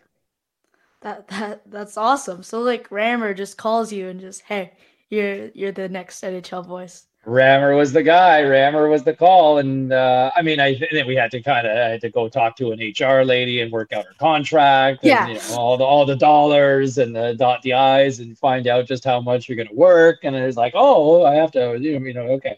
That 1.01 1.27
that 1.29 1.61
that's 1.69 1.97
awesome. 1.97 2.43
So 2.43 2.61
like 2.61 2.91
Rammer 2.91 3.33
just 3.33 3.57
calls 3.57 3.91
you 3.91 4.09
and 4.09 4.19
just 4.19 4.41
hey, 4.41 4.73
you're 5.09 5.47
you're 5.49 5.71
the 5.71 5.89
next 5.89 6.23
NHL 6.23 6.65
voice. 6.65 7.05
Rammer 7.23 7.75
was 7.75 7.93
the 7.93 8.01
guy. 8.01 8.41
Rammer 8.41 8.89
was 8.89 9.03
the 9.03 9.13
call, 9.13 9.59
and 9.59 9.93
uh, 9.93 10.31
I 10.35 10.41
mean, 10.41 10.59
I 10.59 10.79
then 10.91 11.05
we 11.05 11.15
had 11.15 11.29
to 11.31 11.41
kind 11.41 11.67
of 11.67 11.75
had 11.75 12.01
to 12.01 12.09
go 12.09 12.27
talk 12.27 12.55
to 12.55 12.71
an 12.71 12.79
HR 12.79 13.23
lady 13.23 13.61
and 13.61 13.71
work 13.71 13.93
out 13.93 14.05
her 14.05 14.15
contract. 14.19 15.03
And, 15.03 15.09
yeah, 15.09 15.27
you 15.27 15.35
know, 15.35 15.55
all 15.55 15.77
the 15.77 15.83
all 15.83 16.03
the 16.03 16.15
dollars 16.15 16.97
and 16.97 17.15
the 17.15 17.35
dot 17.35 17.61
the 17.61 17.73
i's 17.73 18.19
and 18.19 18.35
find 18.35 18.65
out 18.65 18.87
just 18.87 19.03
how 19.03 19.21
much 19.21 19.47
you're 19.47 19.55
going 19.55 19.67
to 19.67 19.75
work. 19.75 20.21
And 20.23 20.35
it's 20.35 20.57
like, 20.57 20.73
oh, 20.75 21.23
I 21.23 21.35
have 21.35 21.51
to, 21.51 21.77
you 21.79 21.99
know, 22.11 22.21
okay. 22.21 22.57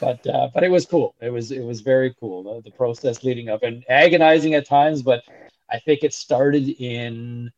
But 0.00 0.26
uh, 0.26 0.48
but 0.54 0.64
it 0.64 0.70
was 0.70 0.86
cool. 0.86 1.14
It 1.20 1.30
was 1.30 1.52
it 1.52 1.62
was 1.62 1.82
very 1.82 2.14
cool. 2.18 2.42
The, 2.42 2.70
the 2.70 2.76
process 2.76 3.24
leading 3.24 3.50
up 3.50 3.62
and 3.62 3.84
agonizing 3.90 4.54
at 4.54 4.66
times, 4.66 5.02
but 5.02 5.22
I 5.70 5.78
think 5.80 6.02
it 6.02 6.14
started 6.14 6.70
in 6.80 7.52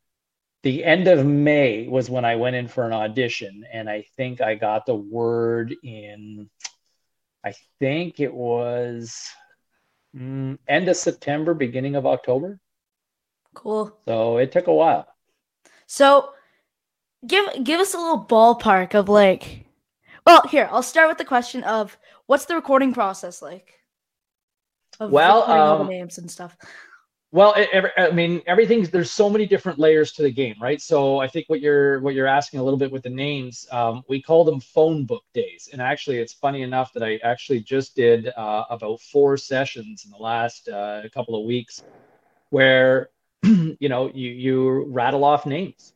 the 0.62 0.84
end 0.84 1.08
of 1.08 1.24
May 1.24 1.88
was 1.88 2.10
when 2.10 2.24
I 2.24 2.36
went 2.36 2.56
in 2.56 2.68
for 2.68 2.84
an 2.84 2.92
audition, 2.92 3.64
and 3.72 3.88
I 3.88 4.04
think 4.16 4.40
I 4.40 4.54
got 4.54 4.86
the 4.86 4.94
word 4.94 5.74
in, 5.82 6.50
I 7.44 7.54
think 7.78 8.20
it 8.20 8.32
was 8.32 9.30
mm, 10.14 10.58
end 10.68 10.88
of 10.88 10.96
September, 10.96 11.54
beginning 11.54 11.96
of 11.96 12.06
October. 12.06 12.60
Cool. 13.54 13.96
So 14.06 14.36
it 14.36 14.52
took 14.52 14.66
a 14.66 14.74
while. 14.74 15.06
So 15.86 16.30
give 17.26 17.46
give 17.62 17.80
us 17.80 17.94
a 17.94 17.98
little 17.98 18.24
ballpark 18.24 18.94
of 18.94 19.08
like 19.08 19.66
well 20.26 20.42
here 20.48 20.68
i'll 20.72 20.82
start 20.82 21.08
with 21.08 21.18
the 21.18 21.24
question 21.24 21.62
of 21.64 21.98
what's 22.26 22.46
the 22.46 22.54
recording 22.54 22.94
process 22.94 23.42
like 23.42 23.74
well 24.98 25.42
um, 25.42 25.50
all 25.50 25.76
the 25.78 25.84
um, 25.84 25.90
names 25.90 26.18
and 26.18 26.30
stuff 26.30 26.56
well, 27.32 27.54
it, 27.56 27.92
I 27.96 28.10
mean, 28.10 28.42
everything's 28.46 28.90
there's 28.90 29.12
so 29.12 29.30
many 29.30 29.46
different 29.46 29.78
layers 29.78 30.10
to 30.12 30.22
the 30.22 30.32
game, 30.32 30.56
right? 30.60 30.82
So 30.82 31.20
I 31.20 31.28
think 31.28 31.48
what 31.48 31.60
you're 31.60 32.00
what 32.00 32.14
you're 32.14 32.26
asking 32.26 32.58
a 32.58 32.62
little 32.64 32.78
bit 32.78 32.90
with 32.90 33.04
the 33.04 33.10
names, 33.10 33.68
um, 33.70 34.02
we 34.08 34.20
call 34.20 34.44
them 34.44 34.58
phone 34.58 35.06
book 35.06 35.22
days, 35.32 35.68
and 35.72 35.80
actually, 35.80 36.18
it's 36.18 36.32
funny 36.32 36.62
enough 36.62 36.92
that 36.94 37.04
I 37.04 37.20
actually 37.22 37.60
just 37.60 37.94
did 37.94 38.28
uh, 38.36 38.64
about 38.68 39.00
four 39.00 39.36
sessions 39.36 40.04
in 40.04 40.10
the 40.10 40.16
last 40.16 40.68
uh, 40.68 41.02
couple 41.14 41.38
of 41.38 41.46
weeks, 41.46 41.84
where 42.50 43.10
you 43.44 43.88
know 43.88 44.10
you 44.12 44.30
you 44.30 44.84
rattle 44.88 45.22
off 45.22 45.46
names, 45.46 45.92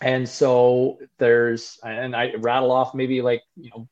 and 0.00 0.28
so 0.28 0.98
there's 1.18 1.78
and 1.84 2.16
I 2.16 2.34
rattle 2.38 2.72
off 2.72 2.92
maybe 2.92 3.22
like 3.22 3.42
you 3.56 3.70
know 3.70 3.88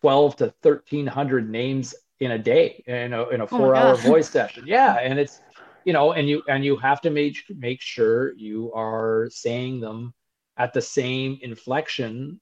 twelve 0.00 0.36
to 0.36 0.54
thirteen 0.62 1.06
hundred 1.06 1.50
names 1.50 1.94
in 2.18 2.30
a 2.30 2.38
day 2.38 2.82
in 2.86 3.12
a 3.12 3.28
in 3.28 3.42
a 3.42 3.46
four 3.46 3.76
oh 3.76 3.78
hour 3.78 3.94
voice 3.96 4.30
session. 4.30 4.64
Yeah, 4.66 4.94
and 4.94 5.18
it's 5.18 5.38
you 5.84 5.92
know, 5.92 6.12
and 6.12 6.28
you 6.28 6.42
and 6.48 6.64
you 6.64 6.76
have 6.76 7.00
to 7.02 7.10
make 7.10 7.36
make 7.48 7.80
sure 7.80 8.32
you 8.34 8.72
are 8.74 9.28
saying 9.30 9.80
them 9.80 10.14
at 10.56 10.72
the 10.72 10.82
same 10.82 11.38
inflection 11.42 12.40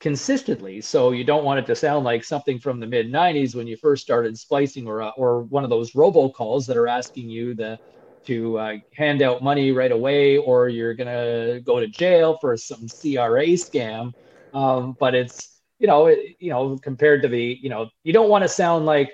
consistently. 0.00 0.80
So 0.80 1.12
you 1.12 1.24
don't 1.24 1.44
want 1.44 1.60
it 1.60 1.66
to 1.66 1.74
sound 1.74 2.04
like 2.04 2.24
something 2.24 2.58
from 2.58 2.80
the 2.80 2.86
mid 2.86 3.10
'90s 3.10 3.54
when 3.54 3.66
you 3.66 3.76
first 3.76 4.02
started 4.02 4.38
splicing, 4.38 4.86
or 4.86 5.02
or 5.12 5.42
one 5.42 5.64
of 5.64 5.70
those 5.70 5.92
robocalls 5.92 6.66
that 6.66 6.76
are 6.76 6.88
asking 6.88 7.30
you 7.30 7.54
the 7.54 7.78
to 8.26 8.58
uh, 8.58 8.76
hand 8.92 9.22
out 9.22 9.42
money 9.42 9.70
right 9.72 9.92
away, 9.92 10.36
or 10.36 10.68
you're 10.68 10.94
gonna 10.94 11.60
go 11.60 11.80
to 11.80 11.86
jail 11.86 12.38
for 12.40 12.56
some 12.56 12.88
CRA 12.88 13.46
scam. 13.54 14.12
Um, 14.52 14.96
but 14.98 15.14
it's 15.14 15.60
you 15.78 15.86
know 15.86 16.06
it, 16.06 16.36
you 16.38 16.50
know 16.50 16.78
compared 16.78 17.22
to 17.22 17.28
the 17.28 17.58
you 17.60 17.68
know 17.68 17.88
you 18.02 18.12
don't 18.12 18.30
want 18.30 18.42
to 18.42 18.48
sound 18.48 18.86
like 18.86 19.12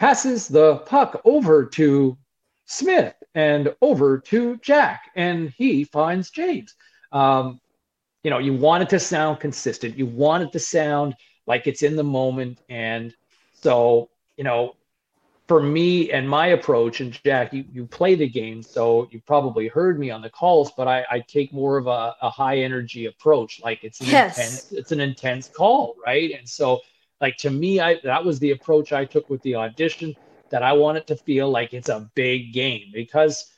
passes 0.00 0.48
the 0.48 0.78
puck 0.86 1.20
over 1.26 1.66
to 1.66 2.16
Smith 2.64 3.14
and 3.34 3.74
over 3.82 4.18
to 4.18 4.56
Jack, 4.56 5.10
and 5.14 5.50
he 5.50 5.84
finds 5.84 6.30
James. 6.30 6.74
Um, 7.12 7.60
you 8.24 8.30
know, 8.30 8.38
you 8.38 8.54
want 8.54 8.82
it 8.82 8.88
to 8.88 8.98
sound 8.98 9.40
consistent. 9.40 9.98
You 9.98 10.06
want 10.06 10.42
it 10.42 10.52
to 10.52 10.58
sound 10.58 11.14
like 11.46 11.66
it's 11.66 11.82
in 11.82 11.96
the 11.96 12.02
moment. 12.02 12.60
And 12.70 13.14
so, 13.52 14.08
you 14.38 14.44
know, 14.44 14.74
for 15.46 15.62
me 15.62 16.10
and 16.12 16.26
my 16.26 16.48
approach, 16.48 17.00
and 17.00 17.12
Jack, 17.22 17.52
you, 17.52 17.66
you 17.70 17.84
play 17.84 18.14
the 18.14 18.28
game, 18.28 18.62
so 18.62 19.06
you 19.10 19.20
probably 19.26 19.68
heard 19.68 19.98
me 19.98 20.10
on 20.10 20.22
the 20.22 20.30
calls, 20.30 20.72
but 20.78 20.88
I, 20.88 21.04
I 21.10 21.20
take 21.28 21.52
more 21.52 21.76
of 21.76 21.88
a, 21.88 22.14
a 22.22 22.30
high 22.30 22.58
energy 22.60 23.04
approach. 23.04 23.60
Like 23.62 23.84
it's 23.84 24.00
an 24.00 24.06
yes. 24.06 24.38
intense, 24.38 24.72
it's 24.72 24.92
an 24.92 25.00
intense 25.00 25.48
call, 25.48 25.96
right? 26.06 26.30
And 26.38 26.48
so, 26.48 26.80
like 27.20 27.36
to 27.38 27.50
me, 27.50 27.80
I 27.80 28.00
that 28.04 28.24
was 28.24 28.38
the 28.38 28.52
approach 28.52 28.92
I 28.92 29.04
took 29.04 29.28
with 29.30 29.42
the 29.42 29.56
audition. 29.56 30.14
That 30.50 30.64
I 30.64 30.72
want 30.72 30.98
it 30.98 31.06
to 31.06 31.16
feel 31.16 31.48
like 31.48 31.74
it's 31.74 31.88
a 31.88 32.10
big 32.16 32.52
game 32.52 32.90
because 32.92 33.52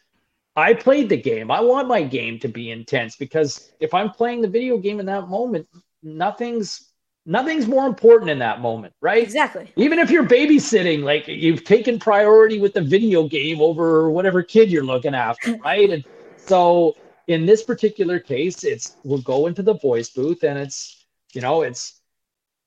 I 0.54 0.74
played 0.74 1.08
the 1.08 1.16
game. 1.16 1.50
I 1.50 1.60
want 1.60 1.88
my 1.88 2.02
game 2.02 2.38
to 2.40 2.48
be 2.48 2.70
intense 2.70 3.16
because 3.16 3.72
if 3.80 3.94
I'm 3.94 4.10
playing 4.10 4.42
the 4.42 4.48
video 4.48 4.76
game 4.76 5.00
in 5.00 5.06
that 5.06 5.28
moment, 5.28 5.66
nothing's 6.02 6.92
nothing's 7.24 7.66
more 7.66 7.86
important 7.86 8.30
in 8.30 8.38
that 8.40 8.60
moment, 8.60 8.92
right? 9.00 9.22
Exactly. 9.22 9.72
Even 9.76 9.98
if 9.98 10.10
you're 10.10 10.26
babysitting, 10.26 11.02
like 11.02 11.28
you've 11.28 11.64
taken 11.64 11.98
priority 11.98 12.60
with 12.60 12.74
the 12.74 12.82
video 12.82 13.26
game 13.26 13.60
over 13.60 14.10
whatever 14.10 14.42
kid 14.42 14.70
you're 14.70 14.84
looking 14.84 15.14
after, 15.14 15.56
right? 15.64 15.88
And 15.88 16.04
so 16.36 16.96
in 17.28 17.46
this 17.46 17.62
particular 17.62 18.18
case, 18.18 18.64
it's 18.64 18.96
we'll 19.04 19.22
go 19.22 19.46
into 19.46 19.62
the 19.62 19.74
voice 19.74 20.10
booth 20.10 20.42
and 20.42 20.58
it's 20.58 21.06
you 21.32 21.40
know 21.40 21.62
it's 21.62 22.01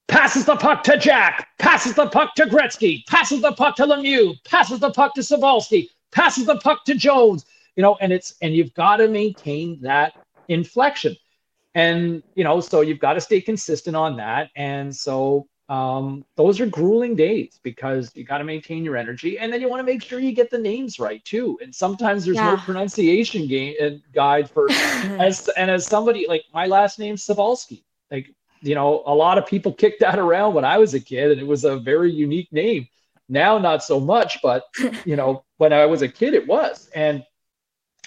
passes 0.07 0.45
the 0.45 0.55
puck 0.55 0.83
to 0.83 0.97
Jack, 0.97 1.49
passes 1.59 1.93
the 1.93 2.07
puck 2.07 2.35
to 2.35 2.45
Gretzky, 2.45 3.05
passes 3.07 3.41
the 3.41 3.51
puck 3.53 3.75
to 3.77 3.83
Lemieux, 3.83 4.35
passes 4.43 4.79
the 4.79 4.91
puck 4.91 5.13
to 5.15 5.21
Cybulski, 5.21 5.89
passes 6.11 6.45
the 6.45 6.57
puck 6.57 6.85
to 6.85 6.95
Jones 6.95 7.45
you 7.75 7.81
know, 7.81 7.97
and 8.01 8.11
it's 8.11 8.35
and 8.41 8.55
you've 8.55 8.73
got 8.73 8.97
to 8.97 9.07
maintain 9.07 9.79
that 9.81 10.13
inflection. 10.47 11.15
And 11.73 12.23
you 12.35 12.43
know, 12.43 12.61
so 12.61 12.81
you've 12.81 12.99
got 12.99 13.13
to 13.13 13.21
stay 13.21 13.41
consistent 13.41 13.95
on 13.95 14.15
that. 14.17 14.49
And 14.55 14.95
so 14.95 15.47
um, 15.67 16.23
those 16.37 16.61
are 16.61 16.67
grueling 16.67 17.15
days 17.15 17.59
because 17.63 18.11
you 18.15 18.23
got 18.23 18.37
to 18.37 18.43
maintain 18.43 18.85
your 18.85 18.95
energy, 18.95 19.39
and 19.39 19.51
then 19.51 19.61
you 19.61 19.69
want 19.69 19.79
to 19.79 19.83
make 19.83 20.01
sure 20.01 20.19
you 20.19 20.31
get 20.31 20.49
the 20.49 20.57
names 20.57 20.99
right 20.99 21.23
too. 21.25 21.59
And 21.61 21.73
sometimes 21.73 22.25
there's 22.25 22.37
yeah. 22.37 22.51
no 22.51 22.57
pronunciation 22.57 23.47
game 23.47 23.75
and 23.81 24.01
guide 24.13 24.49
for 24.49 24.71
as 24.71 25.49
and 25.57 25.69
as 25.69 25.85
somebody 25.85 26.27
like 26.27 26.45
my 26.53 26.67
last 26.67 26.97
name's 26.97 27.25
Cybulski, 27.25 27.83
like 28.09 28.33
you 28.65 28.75
know, 28.75 29.03
a 29.05 29.13
lot 29.13 29.37
of 29.37 29.45
people 29.45 29.73
kicked 29.73 29.99
that 29.99 30.19
around 30.19 30.53
when 30.53 30.65
I 30.65 30.77
was 30.77 30.93
a 30.93 30.99
kid, 30.99 31.31
and 31.31 31.41
it 31.41 31.47
was 31.47 31.63
a 31.63 31.77
very 31.77 32.11
unique 32.11 32.51
name. 32.51 32.87
Now, 33.29 33.57
not 33.57 33.83
so 33.83 33.99
much, 33.99 34.39
but 34.41 34.63
you 35.05 35.15
know, 35.15 35.43
when 35.57 35.73
I 35.73 35.85
was 35.85 36.01
a 36.01 36.07
kid, 36.07 36.33
it 36.33 36.47
was. 36.47 36.89
And 36.95 37.23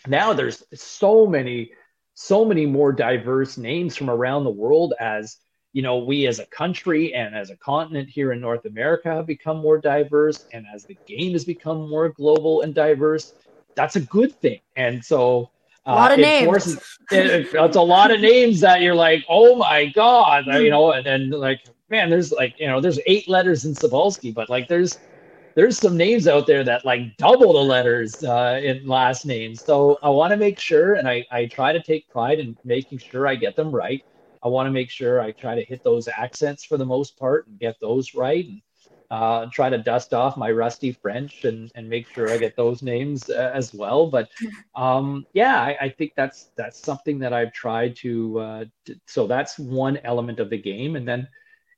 now 0.06 0.32
there's 0.32 0.62
so 0.74 1.26
many 1.26 1.72
so 2.20 2.44
many 2.44 2.66
more 2.66 2.90
diverse 2.90 3.56
names 3.56 3.94
from 3.94 4.10
around 4.10 4.42
the 4.42 4.50
world 4.50 4.92
as 4.98 5.36
you 5.72 5.82
know 5.82 5.98
we 5.98 6.26
as 6.26 6.40
a 6.40 6.46
country 6.46 7.14
and 7.14 7.34
as 7.34 7.50
a 7.50 7.56
continent 7.56 8.08
here 8.08 8.32
in 8.32 8.40
north 8.40 8.64
america 8.64 9.08
have 9.08 9.26
become 9.26 9.58
more 9.58 9.78
diverse 9.78 10.46
and 10.52 10.66
as 10.74 10.84
the 10.84 10.98
game 11.06 11.32
has 11.32 11.44
become 11.44 11.88
more 11.88 12.08
global 12.08 12.62
and 12.62 12.74
diverse 12.74 13.34
that's 13.76 13.96
a 13.96 14.00
good 14.00 14.34
thing 14.40 14.58
and 14.76 15.04
so 15.04 15.50
a 15.88 15.94
lot 15.94 16.12
of 16.12 16.18
names. 16.18 16.46
Forces, 16.46 16.98
it, 17.10 17.48
it's 17.52 17.76
a 17.76 17.80
lot 17.80 18.10
of 18.10 18.20
names 18.20 18.60
that 18.60 18.82
you're 18.82 18.94
like, 18.94 19.24
oh 19.28 19.56
my 19.56 19.86
god, 19.86 20.46
you 20.46 20.70
know, 20.70 20.92
and 20.92 21.04
then 21.04 21.30
like, 21.30 21.60
man, 21.88 22.10
there's 22.10 22.30
like, 22.32 22.54
you 22.58 22.66
know, 22.66 22.80
there's 22.80 23.00
eight 23.06 23.28
letters 23.28 23.64
in 23.64 23.74
Cybulski, 23.74 24.32
but 24.32 24.48
like, 24.48 24.68
there's 24.68 24.98
there's 25.54 25.76
some 25.76 25.96
names 25.96 26.28
out 26.28 26.46
there 26.46 26.62
that 26.62 26.84
like 26.84 27.16
double 27.16 27.52
the 27.52 27.58
letters 27.58 28.22
uh, 28.22 28.60
in 28.62 28.86
last 28.86 29.26
names. 29.26 29.64
So 29.64 29.98
I 30.02 30.08
want 30.08 30.30
to 30.30 30.36
make 30.36 30.60
sure, 30.60 30.94
and 30.94 31.08
I, 31.08 31.26
I 31.32 31.46
try 31.46 31.72
to 31.72 31.82
take 31.82 32.08
pride 32.08 32.38
in 32.38 32.56
making 32.64 32.98
sure 32.98 33.26
I 33.26 33.34
get 33.34 33.56
them 33.56 33.72
right. 33.74 34.04
I 34.44 34.48
want 34.48 34.68
to 34.68 34.70
make 34.70 34.88
sure 34.88 35.20
I 35.20 35.32
try 35.32 35.56
to 35.56 35.64
hit 35.64 35.82
those 35.82 36.06
accents 36.06 36.62
for 36.62 36.76
the 36.76 36.86
most 36.86 37.18
part 37.18 37.48
and 37.48 37.58
get 37.58 37.80
those 37.80 38.14
right. 38.14 38.46
And 38.46 38.62
uh, 39.10 39.46
try 39.52 39.70
to 39.70 39.78
dust 39.78 40.12
off 40.12 40.36
my 40.36 40.50
rusty 40.50 40.92
French 40.92 41.44
and, 41.44 41.72
and 41.74 41.88
make 41.88 42.08
sure 42.08 42.30
I 42.30 42.36
get 42.36 42.56
those 42.56 42.82
names 42.82 43.30
uh, 43.30 43.50
as 43.54 43.72
well. 43.72 44.10
But 44.10 44.28
um, 44.74 45.26
yeah, 45.32 45.60
I, 45.60 45.76
I, 45.80 45.88
think 45.88 46.12
that's 46.14 46.50
that's 46.56 46.78
something 46.78 47.18
that 47.20 47.32
I've 47.32 47.52
tried 47.52 47.96
to, 47.96 48.38
uh, 48.38 48.64
to. 48.84 49.00
So 49.06 49.26
that's 49.26 49.58
one 49.58 49.98
element 50.04 50.40
of 50.40 50.50
the 50.50 50.58
game, 50.58 50.96
and 50.96 51.08
then 51.08 51.26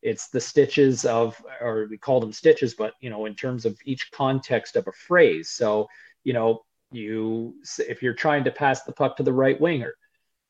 it's 0.02 0.28
the 0.28 0.40
stitches 0.40 1.04
of 1.04 1.40
or 1.60 1.86
we 1.90 1.98
call 1.98 2.20
them 2.20 2.32
stitches 2.32 2.74
but 2.74 2.94
you 3.00 3.10
know 3.10 3.26
in 3.26 3.34
terms 3.34 3.66
of 3.66 3.78
each 3.84 4.10
context 4.12 4.76
of 4.76 4.86
a 4.86 4.92
phrase 4.92 5.50
so 5.50 5.88
you 6.24 6.32
know 6.32 6.62
you 6.90 7.54
if 7.88 8.02
you're 8.02 8.14
trying 8.14 8.44
to 8.44 8.50
pass 8.50 8.82
the 8.82 8.92
puck 8.92 9.16
to 9.16 9.22
the 9.22 9.32
right 9.32 9.60
winger 9.60 9.94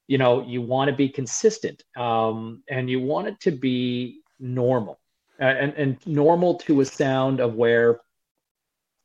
you 0.06 0.18
know 0.18 0.46
you 0.46 0.62
want 0.62 0.88
to 0.88 0.96
be 0.96 1.08
consistent 1.08 1.82
um, 1.96 2.62
and 2.68 2.88
you 2.88 3.00
want 3.00 3.26
it 3.26 3.40
to 3.40 3.50
be 3.50 4.20
normal 4.38 5.00
and, 5.40 5.72
and 5.74 6.06
normal 6.06 6.54
to 6.54 6.80
a 6.80 6.84
sound 6.84 7.40
of 7.40 7.54
where 7.54 8.00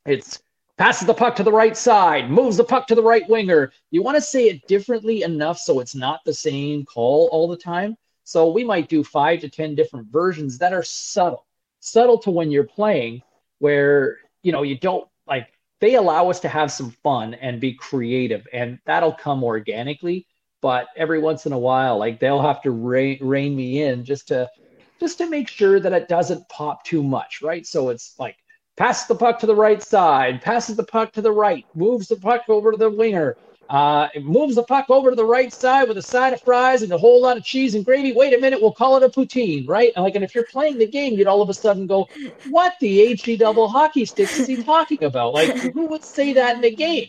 it's 0.06 0.40
passes 0.78 1.06
the 1.06 1.14
puck 1.14 1.34
to 1.34 1.42
the 1.42 1.52
right 1.52 1.76
side 1.76 2.30
moves 2.30 2.56
the 2.56 2.64
puck 2.64 2.86
to 2.86 2.94
the 2.94 3.02
right 3.02 3.28
winger 3.28 3.72
you 3.90 4.02
want 4.02 4.14
to 4.14 4.20
say 4.20 4.48
it 4.48 4.66
differently 4.68 5.22
enough 5.22 5.58
so 5.58 5.80
it's 5.80 5.94
not 5.94 6.20
the 6.24 6.34
same 6.34 6.84
call 6.84 7.28
all 7.32 7.48
the 7.48 7.56
time 7.56 7.96
so 8.26 8.50
we 8.50 8.64
might 8.64 8.88
do 8.88 9.04
five 9.04 9.38
to 9.40 9.48
10 9.48 9.76
different 9.76 10.08
versions 10.08 10.58
that 10.58 10.72
are 10.72 10.82
subtle, 10.82 11.46
subtle 11.78 12.18
to 12.18 12.30
when 12.32 12.50
you're 12.50 12.64
playing, 12.64 13.22
where, 13.60 14.18
you 14.42 14.50
know, 14.50 14.64
you 14.64 14.76
don't 14.76 15.08
like, 15.28 15.46
they 15.80 15.94
allow 15.94 16.28
us 16.28 16.40
to 16.40 16.48
have 16.48 16.72
some 16.72 16.90
fun 17.04 17.34
and 17.34 17.60
be 17.60 17.74
creative, 17.74 18.44
and 18.52 18.80
that'll 18.84 19.12
come 19.12 19.44
organically. 19.44 20.26
But 20.60 20.88
every 20.96 21.20
once 21.20 21.46
in 21.46 21.52
a 21.52 21.58
while, 21.58 21.98
like 21.98 22.18
they'll 22.18 22.42
have 22.42 22.62
to 22.62 22.72
rein, 22.72 23.18
rein 23.20 23.54
me 23.54 23.84
in 23.84 24.04
just 24.04 24.26
to 24.28 24.50
just 25.00 25.18
to 25.18 25.28
make 25.28 25.48
sure 25.48 25.80
that 25.80 25.92
it 25.92 26.08
doesn't 26.08 26.48
pop 26.48 26.84
too 26.84 27.02
much, 27.02 27.42
right? 27.42 27.66
So 27.66 27.90
it's 27.90 28.14
like 28.18 28.36
passes 28.76 29.08
the 29.08 29.14
puck 29.14 29.38
to 29.40 29.46
the 29.46 29.54
right 29.54 29.82
side, 29.82 30.42
passes 30.42 30.76
the 30.76 30.84
puck 30.84 31.12
to 31.12 31.22
the 31.22 31.32
right, 31.32 31.64
moves 31.74 32.08
the 32.08 32.16
puck 32.16 32.42
over 32.48 32.72
to 32.72 32.78
the 32.78 32.90
winger, 32.90 33.36
uh, 33.68 34.08
moves 34.20 34.54
the 34.54 34.62
puck 34.62 34.86
over 34.90 35.10
to 35.10 35.16
the 35.16 35.24
right 35.24 35.52
side 35.52 35.88
with 35.88 35.98
a 35.98 36.02
side 36.02 36.32
of 36.32 36.40
fries 36.42 36.82
and 36.82 36.92
a 36.92 36.98
whole 36.98 37.20
lot 37.20 37.36
of 37.36 37.44
cheese 37.44 37.74
and 37.74 37.84
gravy. 37.84 38.12
Wait 38.12 38.34
a 38.34 38.38
minute, 38.38 38.60
we'll 38.60 38.72
call 38.72 38.96
it 38.96 39.02
a 39.02 39.08
poutine, 39.08 39.66
right? 39.68 39.92
And 39.96 40.04
like, 40.04 40.14
and 40.14 40.24
if 40.24 40.34
you're 40.34 40.44
playing 40.44 40.78
the 40.78 40.86
game, 40.86 41.14
you'd 41.14 41.26
all 41.26 41.42
of 41.42 41.48
a 41.48 41.54
sudden 41.54 41.86
go, 41.86 42.06
"What 42.48 42.74
the 42.80 43.16
HE 43.16 43.36
double 43.38 43.68
hockey 43.68 44.04
sticks 44.04 44.38
is 44.38 44.46
he 44.46 44.62
talking 44.62 45.02
about? 45.02 45.34
Like, 45.34 45.56
who 45.56 45.86
would 45.86 46.04
say 46.04 46.32
that 46.34 46.56
in 46.56 46.64
a 46.64 46.70
game?" 46.70 47.08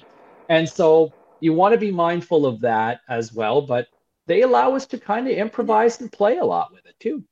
And 0.50 0.68
so 0.68 1.14
you 1.40 1.54
want 1.54 1.74
to 1.74 1.80
be 1.80 1.92
mindful 1.92 2.46
of 2.46 2.62
that 2.62 3.02
as 3.08 3.34
well. 3.34 3.62
But 3.62 3.88
they 4.26 4.42
allow 4.42 4.76
us 4.76 4.88
to 4.88 5.00
kind 5.00 5.28
of 5.28 5.38
improvise 5.38 6.02
and 6.02 6.12
play 6.12 6.38
a 6.38 6.46
lot 6.46 6.72
with 6.74 6.86
it 6.86 6.96
too. 7.00 7.24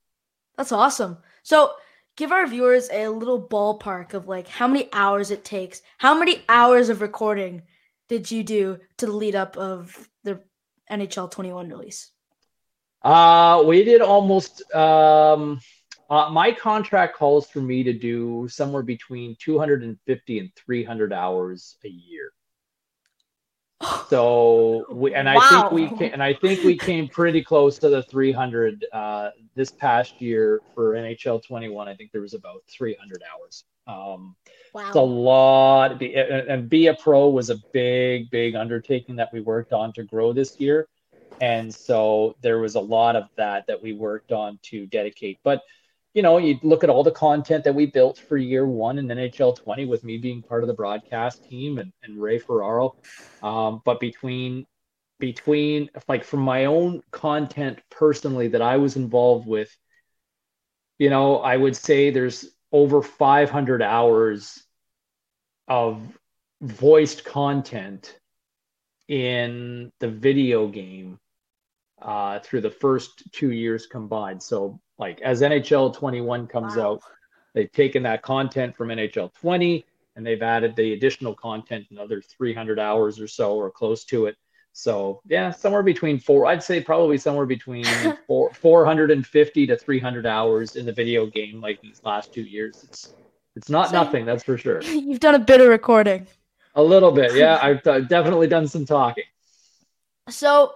That's 0.57 0.71
awesome. 0.71 1.17
So 1.43 1.73
give 2.15 2.31
our 2.31 2.47
viewers 2.47 2.89
a 2.91 3.07
little 3.09 3.41
ballpark 3.41 4.13
of 4.13 4.27
like 4.27 4.47
how 4.47 4.67
many 4.67 4.89
hours 4.93 5.31
it 5.31 5.43
takes, 5.43 5.81
how 5.97 6.17
many 6.17 6.43
hours 6.47 6.89
of 6.89 7.01
recording 7.01 7.63
did 8.07 8.29
you 8.29 8.43
do 8.43 8.79
to 8.97 9.05
the 9.05 9.11
lead 9.11 9.35
up 9.35 9.57
of 9.57 10.09
the 10.23 10.39
NHL 10.91 11.29
21 11.31 11.69
release? 11.69 12.11
Uh, 13.01 13.63
we 13.65 13.83
did 13.83 14.01
almost. 14.01 14.63
Um, 14.73 15.59
uh, 16.09 16.29
my 16.29 16.51
contract 16.51 17.15
calls 17.17 17.49
for 17.49 17.61
me 17.61 17.81
to 17.83 17.93
do 17.93 18.47
somewhere 18.47 18.83
between 18.83 19.35
250 19.39 20.39
and 20.39 20.49
300 20.55 21.11
hours 21.11 21.77
a 21.83 21.87
year. 21.87 22.31
So 24.09 24.85
we, 24.91 25.15
and 25.15 25.27
I 25.27 25.35
wow. 25.35 25.49
think 25.49 25.71
we 25.71 25.97
came, 25.97 26.13
and 26.13 26.21
I 26.21 26.33
think 26.33 26.63
we 26.63 26.77
came 26.77 27.07
pretty 27.07 27.43
close 27.43 27.79
to 27.79 27.89
the 27.89 28.03
300 28.03 28.85
uh, 28.93 29.31
this 29.55 29.71
past 29.71 30.21
year 30.21 30.61
for 30.75 30.93
NHL 30.93 31.43
21. 31.43 31.87
I 31.87 31.95
think 31.95 32.11
there 32.11 32.21
was 32.21 32.35
about 32.35 32.61
300 32.69 33.23
hours. 33.33 33.63
Um, 33.87 34.35
wow. 34.73 34.87
It's 34.87 34.95
a 34.95 35.01
lot. 35.01 36.01
And 36.01 36.69
be 36.69 36.87
a 36.87 36.93
pro 36.93 37.29
was 37.29 37.49
a 37.49 37.57
big, 37.73 38.29
big 38.29 38.55
undertaking 38.55 39.15
that 39.15 39.33
we 39.33 39.41
worked 39.41 39.73
on 39.73 39.91
to 39.93 40.03
grow 40.03 40.33
this 40.33 40.59
year. 40.59 40.87
And 41.41 41.73
so 41.73 42.35
there 42.41 42.59
was 42.59 42.75
a 42.75 42.79
lot 42.79 43.15
of 43.15 43.25
that 43.35 43.65
that 43.67 43.81
we 43.81 43.93
worked 43.93 44.31
on 44.31 44.59
to 44.63 44.85
dedicate. 44.85 45.39
But, 45.43 45.61
you 46.15 46.21
know, 46.21 46.37
you 46.37 46.57
look 46.63 46.83
at 46.85 46.89
all 46.89 47.03
the 47.03 47.11
content 47.11 47.65
that 47.65 47.75
we 47.75 47.85
built 47.85 48.17
for 48.17 48.37
year 48.37 48.65
one 48.65 48.97
in 48.97 49.07
NHL 49.07 49.53
20 49.61 49.85
with 49.85 50.05
me 50.05 50.17
being 50.17 50.41
part 50.41 50.63
of 50.63 50.67
the 50.67 50.73
broadcast 50.73 51.43
team 51.43 51.77
and, 51.77 51.91
and 52.03 52.19
Ray 52.19 52.39
Ferraro. 52.39 52.95
Um, 53.43 53.81
but 53.83 53.99
between 53.99 54.65
between 55.19 55.89
like 56.07 56.23
from 56.23 56.39
my 56.39 56.65
own 56.65 57.01
content 57.11 57.79
personally 57.91 58.47
that 58.49 58.61
I 58.61 58.77
was 58.77 58.95
involved 58.95 59.45
with, 59.45 59.69
you 60.99 61.09
know, 61.09 61.39
I 61.39 61.57
would 61.57 61.75
say 61.75 62.09
there's 62.09 62.45
over 62.71 63.01
500 63.01 63.81
hours 63.81 64.63
of 65.67 66.01
voiced 66.61 67.25
content 67.25 68.17
in 69.09 69.91
the 69.99 70.07
video 70.07 70.67
game 70.67 71.19
uh, 72.05 72.39
through 72.39 72.61
the 72.61 72.69
first 72.69 73.23
two 73.31 73.51
years 73.51 73.87
combined. 73.87 74.41
So, 74.41 74.79
like 74.97 75.19
as 75.21 75.41
NHL 75.41 75.93
21 75.93 76.47
comes 76.47 76.75
wow. 76.75 76.93
out, 76.93 77.01
they've 77.53 77.71
taken 77.71 78.03
that 78.03 78.21
content 78.21 78.75
from 78.77 78.89
NHL 78.89 79.33
20 79.33 79.83
and 80.15 80.25
they've 80.25 80.41
added 80.41 80.75
the 80.75 80.93
additional 80.93 81.33
content, 81.33 81.87
another 81.89 82.21
300 82.21 82.79
hours 82.79 83.19
or 83.19 83.27
so, 83.27 83.55
or 83.55 83.69
close 83.69 84.05
to 84.05 84.27
it. 84.27 84.37
So 84.71 85.21
yeah, 85.25 85.51
somewhere 85.51 85.83
between 85.83 86.19
four, 86.19 86.45
I'd 86.45 86.61
say 86.61 86.79
probably 86.79 87.17
somewhere 87.17 87.47
between 87.47 87.85
four, 88.27 88.53
450 88.53 89.67
to 89.67 89.75
300 89.75 90.25
hours 90.25 90.75
in 90.75 90.85
the 90.85 90.93
video 90.93 91.25
game, 91.25 91.59
like 91.59 91.81
these 91.81 92.01
last 92.03 92.31
two 92.31 92.43
years. 92.43 92.83
It's, 92.87 93.13
it's 93.55 93.69
not 93.69 93.89
so 93.89 94.03
nothing, 94.03 94.25
that's 94.25 94.43
for 94.43 94.57
sure. 94.57 94.81
You've 94.83 95.19
done 95.19 95.35
a 95.35 95.39
bit 95.39 95.59
of 95.59 95.69
recording. 95.69 96.27
A 96.75 96.83
little 96.83 97.11
bit, 97.11 97.35
yeah. 97.35 97.57
I've 97.61 97.81
definitely 97.83 98.47
done 98.47 98.67
some 98.67 98.85
talking. 98.85 99.23
So. 100.29 100.75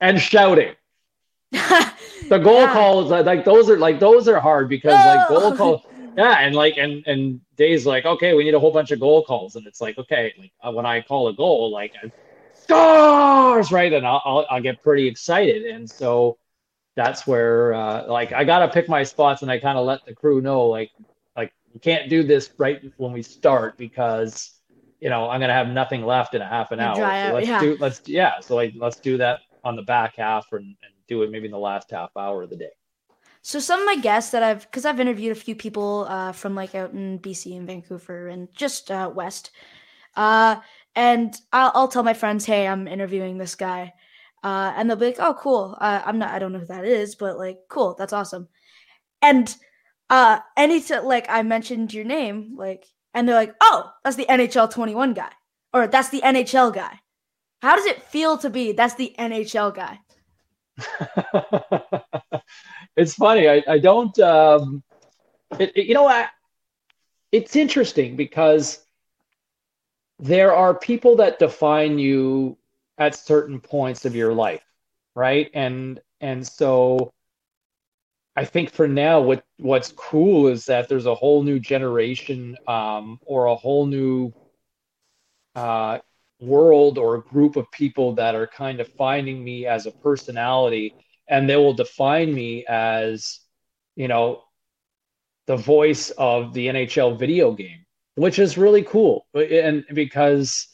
And 0.00 0.20
shouting. 0.20 0.74
the 1.50 2.40
goal 2.42 2.62
yeah. 2.62 2.72
calls, 2.72 3.10
like 3.10 3.44
those 3.44 3.70
are 3.70 3.78
like 3.78 4.00
those 4.00 4.26
are 4.28 4.40
hard 4.40 4.68
because 4.68 4.92
like 4.92 5.28
goal 5.28 5.56
calls. 5.56 5.82
Yeah, 6.16 6.38
and 6.40 6.54
like 6.54 6.76
and 6.76 7.06
and 7.06 7.40
Dave's 7.56 7.86
like, 7.86 8.04
okay, 8.04 8.34
we 8.34 8.44
need 8.44 8.54
a 8.54 8.60
whole 8.60 8.72
bunch 8.72 8.90
of 8.90 9.00
goal 9.00 9.24
calls, 9.24 9.56
and 9.56 9.66
it's 9.66 9.80
like, 9.80 9.96
okay, 9.98 10.34
like 10.38 10.52
uh, 10.62 10.72
when 10.72 10.84
I 10.84 11.00
call 11.00 11.28
a 11.28 11.32
goal, 11.32 11.70
like 11.70 11.94
stars, 12.64 13.70
right? 13.70 13.92
And 13.92 14.06
I'll, 14.06 14.22
I'll, 14.24 14.46
I'll 14.50 14.62
get 14.62 14.82
pretty 14.82 15.06
excited. 15.06 15.64
And 15.64 15.88
so 15.88 16.38
that's 16.96 17.26
where, 17.26 17.74
uh, 17.74 18.06
like, 18.06 18.32
I 18.32 18.44
got 18.44 18.60
to 18.60 18.68
pick 18.68 18.88
my 18.88 19.02
spots 19.02 19.42
and 19.42 19.50
I 19.50 19.58
kind 19.58 19.78
of 19.78 19.86
let 19.86 20.04
the 20.04 20.14
crew 20.14 20.40
know, 20.40 20.66
like, 20.66 20.90
like, 21.36 21.52
we 21.72 21.80
can't 21.80 22.08
do 22.08 22.22
this 22.22 22.50
right 22.58 22.82
when 22.96 23.12
we 23.12 23.22
start 23.22 23.76
because, 23.76 24.60
you 25.00 25.10
know, 25.10 25.28
I'm 25.28 25.40
going 25.40 25.48
to 25.48 25.54
have 25.54 25.68
nothing 25.68 26.04
left 26.04 26.34
in 26.34 26.42
a 26.42 26.48
half 26.48 26.72
an 26.72 26.80
hour. 26.80 26.96
So 26.96 27.34
let's 27.34 27.48
yeah. 27.48 27.60
do, 27.60 27.76
let's, 27.80 28.00
yeah. 28.06 28.40
So 28.40 28.54
like, 28.54 28.74
let's 28.76 28.96
do 28.96 29.18
that 29.18 29.40
on 29.64 29.76
the 29.76 29.82
back 29.82 30.16
half 30.16 30.46
and, 30.52 30.76
do 31.06 31.22
it 31.22 31.30
maybe 31.30 31.44
in 31.44 31.50
the 31.50 31.58
last 31.58 31.90
half 31.90 32.16
hour 32.16 32.44
of 32.44 32.48
the 32.48 32.56
day. 32.56 32.70
So 33.42 33.58
some 33.58 33.78
of 33.78 33.84
my 33.84 33.96
guests 33.96 34.30
that 34.30 34.42
I've, 34.42 34.62
because 34.62 34.86
I've 34.86 35.00
interviewed 35.00 35.32
a 35.32 35.38
few 35.38 35.54
people 35.54 36.06
uh, 36.08 36.32
from 36.32 36.54
like 36.54 36.74
out 36.74 36.94
in 36.94 37.18
BC 37.18 37.54
and 37.58 37.66
Vancouver 37.66 38.28
and 38.28 38.48
just 38.54 38.90
uh, 38.90 39.10
west, 39.14 39.50
uh, 40.16 40.56
and 40.96 41.38
I'll, 41.52 41.72
I'll 41.74 41.88
tell 41.88 42.02
my 42.02 42.14
friends, 42.14 42.46
hey, 42.46 42.66
I'm 42.66 42.88
interviewing 42.88 43.36
this 43.36 43.54
guy. 43.54 43.92
Uh, 44.42 44.72
and 44.76 44.88
they'll 44.88 44.96
be 44.96 45.06
like, 45.06 45.16
oh, 45.18 45.34
cool. 45.34 45.76
I'm 45.80 46.18
not, 46.18 46.30
I 46.30 46.38
don't 46.38 46.52
know 46.52 46.58
who 46.58 46.66
that 46.66 46.84
is, 46.84 47.14
but 47.14 47.38
like, 47.38 47.58
cool. 47.68 47.94
That's 47.98 48.12
awesome. 48.12 48.48
And 49.22 49.54
uh, 50.10 50.40
any 50.56 50.80
t- 50.80 50.98
like 51.00 51.26
I 51.28 51.42
mentioned 51.42 51.94
your 51.94 52.04
name, 52.04 52.54
like, 52.56 52.84
and 53.14 53.26
they're 53.26 53.34
like, 53.34 53.54
oh, 53.60 53.90
that's 54.02 54.16
the 54.16 54.26
NHL 54.26 54.70
21 54.70 55.14
guy, 55.14 55.30
or 55.72 55.86
that's 55.86 56.10
the 56.10 56.20
NHL 56.20 56.74
guy. 56.74 57.00
How 57.64 57.76
does 57.76 57.86
it 57.86 58.02
feel 58.02 58.36
to 58.38 58.50
be 58.50 58.72
that's 58.72 58.94
the 58.94 59.14
NHL 59.18 59.74
guy? 59.74 59.98
it's 62.96 63.14
funny. 63.14 63.48
I, 63.48 63.62
I 63.66 63.78
don't, 63.78 64.18
um, 64.18 64.82
it, 65.58 65.72
it, 65.74 65.86
you 65.86 65.94
know, 65.94 66.06
I, 66.06 66.28
it's 67.32 67.56
interesting 67.56 68.16
because 68.16 68.84
there 70.18 70.54
are 70.54 70.74
people 70.74 71.16
that 71.16 71.38
define 71.38 71.98
you 71.98 72.58
at 72.98 73.14
certain 73.14 73.60
points 73.60 74.04
of 74.04 74.14
your 74.14 74.34
life, 74.34 74.62
right? 75.14 75.50
And 75.54 76.00
and 76.20 76.46
so 76.46 77.14
I 78.36 78.44
think 78.44 78.72
for 78.72 78.86
now, 78.86 79.22
what 79.22 79.42
what's 79.56 79.90
cool 79.92 80.48
is 80.48 80.66
that 80.66 80.90
there's 80.90 81.06
a 81.06 81.14
whole 81.14 81.42
new 81.42 81.58
generation 81.58 82.58
um, 82.68 83.18
or 83.24 83.46
a 83.46 83.56
whole 83.56 83.86
new 83.86 84.34
uh, 85.54 86.00
world 86.40 86.98
or 86.98 87.16
a 87.16 87.22
group 87.22 87.56
of 87.56 87.70
people 87.70 88.14
that 88.14 88.34
are 88.34 88.46
kind 88.46 88.80
of 88.80 88.88
finding 88.94 89.42
me 89.42 89.66
as 89.66 89.86
a 89.86 89.92
personality, 89.92 90.94
and 91.28 91.48
they 91.48 91.56
will 91.56 91.74
define 91.74 92.34
me 92.34 92.64
as, 92.66 93.40
you 93.96 94.08
know, 94.08 94.42
the 95.46 95.56
voice 95.56 96.10
of 96.10 96.52
the 96.54 96.66
NHL 96.68 97.18
video 97.18 97.52
game 97.52 97.84
which 98.16 98.38
is 98.38 98.56
really 98.56 98.82
cool. 98.82 99.26
And 99.34 99.84
because 99.92 100.68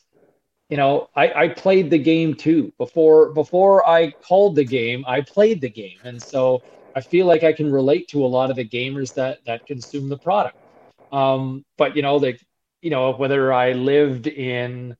you 0.68 0.76
know, 0.76 1.08
I, 1.16 1.32
I 1.32 1.48
played 1.48 1.90
the 1.90 1.98
game 1.98 2.34
too 2.34 2.72
before 2.78 3.32
before 3.32 3.88
I 3.88 4.12
called 4.12 4.54
the 4.54 4.64
game. 4.64 5.04
I 5.06 5.20
played 5.20 5.60
the 5.60 5.68
game, 5.68 5.98
and 6.04 6.22
so 6.22 6.62
I 6.94 7.00
feel 7.00 7.26
like 7.26 7.42
I 7.42 7.52
can 7.52 7.72
relate 7.72 8.06
to 8.10 8.24
a 8.24 8.28
lot 8.28 8.50
of 8.50 8.56
the 8.56 8.68
gamers 8.68 9.12
that 9.14 9.38
that 9.46 9.66
consume 9.66 10.08
the 10.08 10.18
product. 10.18 10.56
Um, 11.10 11.64
but 11.76 11.96
you 11.96 12.02
know, 12.02 12.16
like 12.16 12.40
you 12.82 12.90
know, 12.90 13.12
whether 13.12 13.52
I 13.52 13.72
lived 13.72 14.28
in 14.28 14.96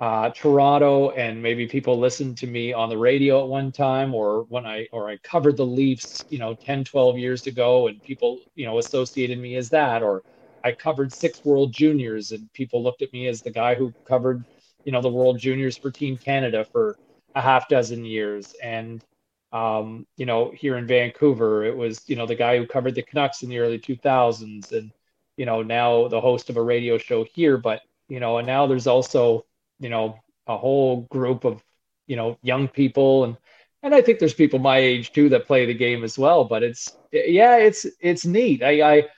uh, 0.00 0.30
Toronto 0.30 1.10
and 1.10 1.42
maybe 1.42 1.66
people 1.66 1.98
listened 1.98 2.38
to 2.38 2.46
me 2.46 2.72
on 2.72 2.88
the 2.88 2.98
radio 2.98 3.42
at 3.42 3.48
one 3.48 3.70
time 3.72 4.14
or 4.14 4.44
when 4.44 4.66
I 4.66 4.88
or 4.92 5.10
I 5.10 5.18
covered 5.18 5.56
the 5.58 5.66
Leafs, 5.66 6.24
you 6.30 6.38
know, 6.38 6.54
10, 6.54 6.84
12 6.84 7.18
years 7.18 7.46
ago 7.46 7.88
and 7.88 8.02
people, 8.02 8.40
you 8.54 8.66
know, 8.66 8.78
associated 8.78 9.38
me 9.38 9.56
as 9.56 9.70
that 9.70 10.02
or 10.02 10.24
I 10.64 10.72
covered 10.72 11.12
six 11.12 11.44
World 11.44 11.72
Juniors, 11.72 12.32
and 12.32 12.52
people 12.52 12.82
looked 12.82 13.02
at 13.02 13.12
me 13.12 13.28
as 13.28 13.42
the 13.42 13.50
guy 13.50 13.74
who 13.74 13.94
covered, 14.06 14.44
you 14.84 14.92
know, 14.92 15.00
the 15.02 15.08
World 15.10 15.38
Juniors 15.38 15.76
for 15.78 15.90
Team 15.90 16.18
Canada 16.18 16.64
for 16.64 16.98
a 17.34 17.40
half 17.40 17.68
dozen 17.68 18.04
years. 18.04 18.54
And, 18.62 19.04
um, 19.52 20.06
you 20.16 20.26
know, 20.26 20.52
here 20.54 20.76
in 20.76 20.86
Vancouver, 20.86 21.64
it 21.64 21.76
was, 21.76 22.02
you 22.08 22.16
know, 22.16 22.26
the 22.26 22.34
guy 22.34 22.58
who 22.58 22.66
covered 22.66 22.94
the 22.94 23.02
Canucks 23.02 23.42
in 23.42 23.48
the 23.48 23.58
early 23.58 23.78
2000s, 23.78 24.72
and, 24.72 24.92
you 25.36 25.46
know, 25.46 25.62
now 25.62 26.08
the 26.08 26.20
host 26.20 26.50
of 26.50 26.56
a 26.58 26.62
radio 26.62 26.98
show 26.98 27.24
here. 27.24 27.56
But, 27.58 27.80
you 28.08 28.20
know, 28.20 28.38
and 28.38 28.46
now 28.46 28.66
there's 28.66 28.86
also, 28.86 29.46
you 29.80 29.88
know, 29.88 30.20
a 30.46 30.56
whole 30.56 31.02
group 31.10 31.44
of, 31.44 31.62
you 32.06 32.16
know, 32.16 32.38
young 32.42 32.68
people 32.68 33.24
and, 33.24 33.36
and 33.82 33.94
I 33.94 34.02
think 34.02 34.18
there's 34.18 34.34
people 34.34 34.58
my 34.58 34.76
age 34.78 35.12
too 35.12 35.28
that 35.30 35.46
play 35.46 35.64
the 35.66 35.74
game 35.74 36.04
as 36.04 36.18
well. 36.18 36.44
But 36.44 36.62
it's 36.62 36.96
yeah, 37.12 37.56
it's 37.56 37.86
it's 38.00 38.26
neat. 38.26 38.62
I, 38.62 38.96
I 38.98 39.08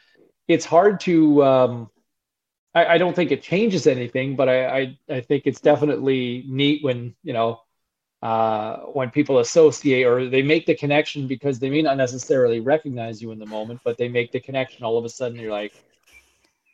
it's 0.49 0.65
hard 0.65 1.01
to. 1.01 1.45
Um, 1.45 1.91
I, 2.75 2.95
I, 2.95 2.99
don't 2.99 3.15
think 3.15 3.33
it 3.33 3.43
changes 3.43 3.87
anything, 3.87 4.35
but 4.35 4.49
I, 4.49 4.67
I, 4.67 4.99
I 5.11 5.21
think 5.21 5.43
it's 5.45 5.61
definitely 5.61 6.45
neat 6.49 6.83
when 6.83 7.15
you 7.23 7.33
know 7.35 7.61
uh, 8.23 8.77
when 8.93 9.11
people 9.11 9.41
associate 9.41 10.05
or 10.05 10.29
they 10.29 10.43
make 10.43 10.65
the 10.65 10.75
connection 10.75 11.27
because 11.27 11.59
they 11.59 11.69
may 11.69 11.83
not 11.83 11.97
necessarily 11.97 12.61
recognize 12.61 13.21
you 13.21 13.33
in 13.33 13.39
the 13.39 13.47
moment, 13.47 13.81
but 13.85 13.99
they 13.99 14.09
make 14.09 14.33
the 14.33 14.41
connection. 14.41 14.85
All 14.85 14.97
of 14.97 15.05
a 15.05 15.09
sudden, 15.09 15.39
you're 15.39 15.51
like, 15.51 15.75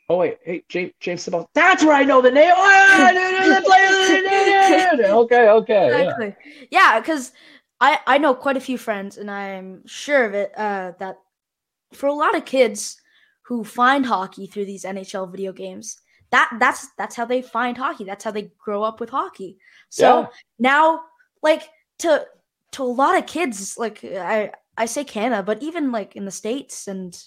"Oh 0.09 0.19
wait, 0.19 0.39
hey, 0.45 0.65
James, 0.69 0.93
James 1.01 1.27
Sabal, 1.27 1.47
that's 1.55 1.85
where 1.85 1.95
I 1.95 2.05
know 2.05 2.21
the 2.21 2.31
name." 2.31 2.53
okay, 5.15 5.49
okay, 5.49 5.87
exactly. 5.87 6.37
Yeah, 6.71 7.01
because 7.01 7.33
yeah, 7.35 7.39
I 7.81 7.99
I 8.07 8.19
know 8.19 8.35
quite 8.35 8.57
a 8.57 8.61
few 8.61 8.79
friends, 8.79 9.19
and 9.19 9.31
I'm 9.31 9.87
sure 9.87 10.25
of 10.25 10.35
it 10.35 10.53
uh, 10.57 10.93
that 10.99 11.17
for 11.93 12.07
a 12.07 12.15
lot 12.15 12.37
of 12.37 12.45
kids, 12.45 13.01
who 13.49 13.65
find 13.65 14.05
hockey 14.05 14.47
through 14.47 14.67
these 14.67 14.85
NHL 14.85 15.31
video 15.31 15.53
games. 15.55 15.99
That 16.31 16.51
that's 16.61 16.89
that's 16.99 17.17
how 17.17 17.25
they 17.25 17.41
find 17.41 17.79
hockey. 17.79 18.05
That's 18.05 18.23
how 18.23 18.31
they 18.31 18.53
grow 18.59 18.83
up 18.83 19.01
with 19.01 19.09
hockey. 19.09 19.57
So 19.89 20.21
yeah. 20.21 20.27
now, 20.59 21.01
like 21.43 21.71
to 22.01 22.27
to 22.73 22.83
a 22.83 22.85
lot 22.85 23.17
of 23.17 23.25
kids, 23.25 23.79
like 23.79 24.05
I 24.05 24.53
I 24.77 24.85
say 24.85 25.03
Canada, 25.03 25.43
but 25.43 25.63
even 25.63 25.91
like 25.91 26.15
in 26.15 26.27
the 26.27 26.31
states, 26.31 26.89
and 26.89 27.19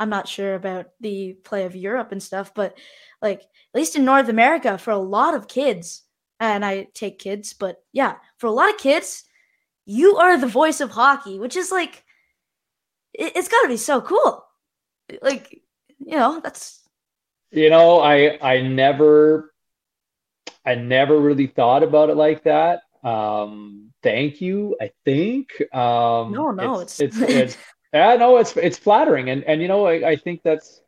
I'm 0.00 0.10
not 0.10 0.28
sure 0.28 0.54
about 0.54 0.86
the 1.00 1.34
play 1.44 1.64
of 1.64 1.74
Europe 1.74 2.12
and 2.12 2.22
stuff, 2.22 2.54
but 2.54 2.78
like 3.20 3.40
at 3.40 3.78
least 3.78 3.96
in 3.96 4.04
North 4.04 4.28
America, 4.28 4.78
for 4.78 4.90
a 4.90 4.98
lot 4.98 5.34
of 5.34 5.48
kids, 5.48 6.02
and 6.40 6.64
I 6.64 6.88
take 6.94 7.18
kids, 7.18 7.52
but 7.52 7.82
yeah, 7.92 8.14
for 8.38 8.46
a 8.46 8.52
lot 8.52 8.70
of 8.70 8.78
kids, 8.78 9.24
you 9.86 10.16
are 10.16 10.36
the 10.38 10.46
voice 10.46 10.80
of 10.80 10.90
hockey, 10.90 11.38
which 11.38 11.56
is 11.56 11.72
like 11.72 12.04
it, 13.14 13.32
it's 13.36 13.48
got 13.48 13.62
to 13.62 13.68
be 13.68 13.76
so 13.76 14.00
cool. 14.00 14.44
Like 15.22 15.62
you 15.98 16.16
know 16.16 16.40
that's 16.40 16.80
you 17.50 17.70
know 17.70 18.00
i 18.00 18.38
i 18.40 18.60
never 18.60 19.52
i 20.64 20.74
never 20.74 21.18
really 21.18 21.46
thought 21.46 21.82
about 21.82 22.10
it 22.10 22.16
like 22.16 22.44
that. 22.44 22.80
Um 23.02 23.92
thank 24.02 24.40
you 24.40 24.76
i 24.80 24.90
think. 25.04 25.50
Um 25.72 26.32
no 26.32 26.50
no 26.50 26.80
it's 26.80 27.00
it's 27.00 27.18
it's, 27.18 27.30
it's 27.32 27.56
yeah 27.92 28.16
no 28.16 28.36
it's 28.36 28.56
it's 28.56 28.78
flattering 28.78 29.30
and 29.30 29.44
and 29.44 29.62
you 29.62 29.68
know 29.68 29.86
i, 29.86 30.10
I 30.10 30.16
think 30.16 30.42
that's 30.42 30.80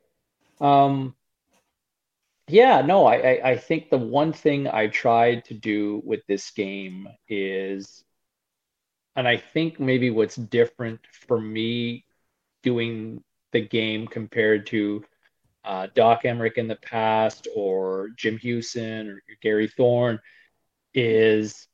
um 0.60 1.14
yeah 2.48 2.82
no 2.82 3.06
I, 3.06 3.14
I 3.14 3.50
i 3.50 3.56
think 3.56 3.90
the 3.90 3.98
one 3.98 4.32
thing 4.32 4.68
i 4.68 4.88
tried 4.88 5.44
to 5.46 5.54
do 5.54 6.02
with 6.04 6.20
this 6.26 6.50
game 6.50 7.08
is 7.28 8.04
and 9.16 9.26
i 9.26 9.36
think 9.36 9.80
maybe 9.80 10.10
what's 10.10 10.36
different 10.36 11.00
for 11.12 11.40
me 11.40 12.04
doing 12.62 13.22
the 13.52 13.60
game 13.60 14.06
compared 14.06 14.66
to 14.66 15.04
uh, 15.64 15.88
Doc 15.94 16.22
Emrick 16.24 16.54
in 16.56 16.68
the 16.68 16.76
past 16.76 17.46
or 17.54 18.10
Jim 18.16 18.38
Hughson 18.38 19.08
or 19.08 19.22
Gary 19.42 19.68
Thorne 19.68 20.18
is 20.94 21.68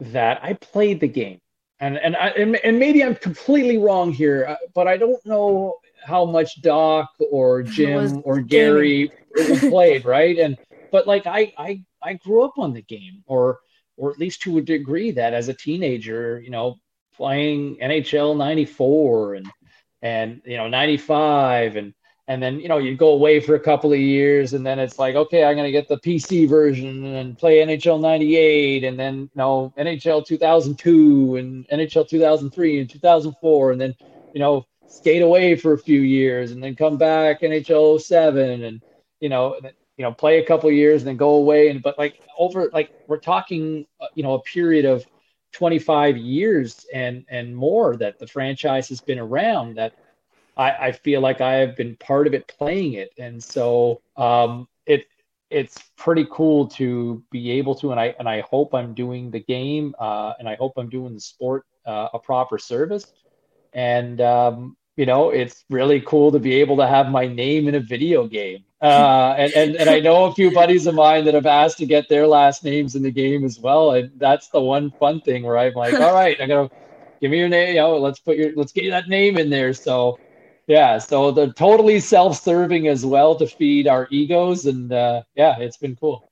that 0.00 0.42
I 0.42 0.54
played 0.54 1.00
the 1.00 1.08
game. 1.08 1.40
And 1.80 1.98
and 1.98 2.16
I, 2.16 2.28
and, 2.28 2.56
and 2.56 2.78
maybe 2.78 3.02
I'm 3.02 3.16
completely 3.16 3.78
wrong 3.78 4.12
here, 4.12 4.46
uh, 4.48 4.56
but 4.74 4.86
I 4.86 4.96
don't 4.96 5.24
know 5.26 5.78
how 6.04 6.24
much 6.24 6.62
Doc 6.62 7.10
or 7.30 7.62
Jim 7.76 8.22
or 8.24 8.40
Gary 8.40 9.10
played, 9.60 10.04
right? 10.04 10.38
And 10.38 10.56
but 10.92 11.06
like 11.06 11.26
I 11.26 11.52
I 11.58 11.82
I 12.02 12.14
grew 12.14 12.44
up 12.44 12.58
on 12.58 12.72
the 12.72 12.82
game, 12.82 13.24
or 13.26 13.58
or 13.96 14.10
at 14.12 14.18
least 14.18 14.42
to 14.42 14.58
a 14.58 14.62
degree 14.62 15.10
that 15.12 15.34
as 15.34 15.48
a 15.48 15.54
teenager, 15.54 16.40
you 16.40 16.50
know, 16.50 16.76
playing 17.16 17.76
NHL 17.82 18.36
'94 18.36 19.34
and 19.34 19.46
and 20.02 20.42
you 20.44 20.56
know 20.56 20.68
95 20.68 21.76
and 21.76 21.94
and 22.28 22.42
then 22.42 22.58
you 22.58 22.68
know 22.68 22.78
you 22.78 22.96
go 22.96 23.10
away 23.10 23.40
for 23.40 23.54
a 23.54 23.60
couple 23.60 23.92
of 23.92 23.98
years 23.98 24.54
and 24.54 24.64
then 24.64 24.78
it's 24.78 24.98
like 24.98 25.14
okay 25.14 25.44
i'm 25.44 25.54
going 25.54 25.66
to 25.66 25.72
get 25.72 25.88
the 25.88 25.98
pc 25.98 26.48
version 26.48 27.04
and 27.04 27.38
play 27.38 27.58
nhl 27.58 28.00
98 28.00 28.84
and 28.84 28.98
then 28.98 29.20
you 29.20 29.30
know 29.34 29.72
nhl 29.78 30.24
2002 30.24 31.36
and 31.36 31.68
nhl 31.68 32.08
2003 32.08 32.80
and 32.80 32.90
2004 32.90 33.72
and 33.72 33.80
then 33.80 33.94
you 34.32 34.40
know 34.40 34.66
skate 34.86 35.22
away 35.22 35.56
for 35.56 35.72
a 35.72 35.78
few 35.78 36.00
years 36.00 36.52
and 36.52 36.62
then 36.62 36.74
come 36.74 36.96
back 36.96 37.40
nhl 37.40 38.00
07 38.00 38.64
and 38.64 38.80
you 39.20 39.28
know 39.28 39.58
you 39.96 40.02
know 40.02 40.12
play 40.12 40.38
a 40.38 40.46
couple 40.46 40.70
years 40.70 41.02
and 41.02 41.08
then 41.08 41.16
go 41.16 41.34
away 41.34 41.68
and 41.68 41.82
but 41.82 41.98
like 41.98 42.20
over 42.38 42.70
like 42.72 42.90
we're 43.06 43.18
talking 43.18 43.86
uh, 44.00 44.06
you 44.14 44.22
know 44.22 44.34
a 44.34 44.42
period 44.42 44.84
of 44.84 45.04
25 45.52 46.16
years 46.16 46.84
and 46.92 47.24
and 47.28 47.54
more 47.54 47.96
that 47.96 48.18
the 48.18 48.26
franchise 48.26 48.88
has 48.88 49.00
been 49.00 49.18
around 49.18 49.76
that 49.76 49.94
I, 50.56 50.70
I 50.72 50.92
feel 50.92 51.20
like 51.20 51.40
I 51.40 51.54
have 51.54 51.76
been 51.76 51.96
part 51.96 52.26
of 52.26 52.34
it 52.34 52.46
playing 52.48 52.94
it. 52.94 53.10
And 53.18 53.42
so 53.42 54.00
um, 54.16 54.68
it 54.86 55.06
it's 55.50 55.78
pretty 55.96 56.26
cool 56.30 56.66
to 56.66 57.22
be 57.30 57.52
able 57.52 57.74
to 57.76 57.92
and 57.92 58.00
I 58.00 58.14
and 58.18 58.28
I 58.28 58.40
hope 58.40 58.74
I'm 58.74 58.94
doing 58.94 59.30
the 59.30 59.40
game 59.40 59.94
uh, 59.98 60.32
and 60.38 60.48
I 60.48 60.56
hope 60.56 60.72
I'm 60.76 60.88
doing 60.88 61.14
the 61.14 61.20
sport 61.20 61.64
uh, 61.86 62.08
a 62.12 62.18
proper 62.18 62.58
service. 62.58 63.12
And 63.72 64.20
um, 64.20 64.76
you 64.96 65.06
know, 65.06 65.30
it's 65.30 65.64
really 65.70 66.00
cool 66.00 66.30
to 66.32 66.38
be 66.38 66.54
able 66.54 66.76
to 66.76 66.86
have 66.86 67.10
my 67.10 67.26
name 67.26 67.68
in 67.68 67.74
a 67.74 67.80
video 67.80 68.26
game. 68.28 68.64
Uh, 68.80 69.34
and, 69.38 69.52
and, 69.54 69.76
and 69.76 69.90
I 69.90 69.98
know 70.00 70.26
a 70.26 70.34
few 70.34 70.52
buddies 70.52 70.86
of 70.86 70.94
mine 70.94 71.24
that 71.24 71.34
have 71.34 71.46
asked 71.46 71.78
to 71.78 71.86
get 71.86 72.08
their 72.08 72.26
last 72.26 72.64
names 72.64 72.94
in 72.94 73.02
the 73.02 73.10
game 73.10 73.44
as 73.44 73.58
well. 73.58 73.92
And 73.92 74.12
that's 74.16 74.48
the 74.48 74.60
one 74.60 74.92
fun 74.92 75.20
thing 75.20 75.42
where 75.42 75.58
I'm 75.58 75.74
like, 75.74 75.94
all 76.00 76.14
right, 76.14 76.36
I'm 76.40 76.48
gonna 76.48 76.70
give 77.20 77.30
me 77.30 77.38
your 77.38 77.48
name. 77.48 77.70
You 77.70 77.80
know, 77.80 77.98
let's 77.98 78.20
put 78.20 78.36
your 78.36 78.52
let's 78.54 78.72
get 78.72 78.88
that 78.90 79.08
name 79.08 79.36
in 79.36 79.50
there. 79.50 79.74
So 79.74 80.18
yeah, 80.66 80.98
so 80.98 81.30
they're 81.30 81.52
totally 81.52 82.00
self-serving 82.00 82.88
as 82.88 83.04
well 83.04 83.34
to 83.36 83.46
feed 83.46 83.86
our 83.88 84.08
egos, 84.10 84.66
and 84.66 84.92
uh, 84.92 85.22
yeah, 85.34 85.58
it's 85.58 85.76
been 85.76 85.96
cool. 85.96 86.30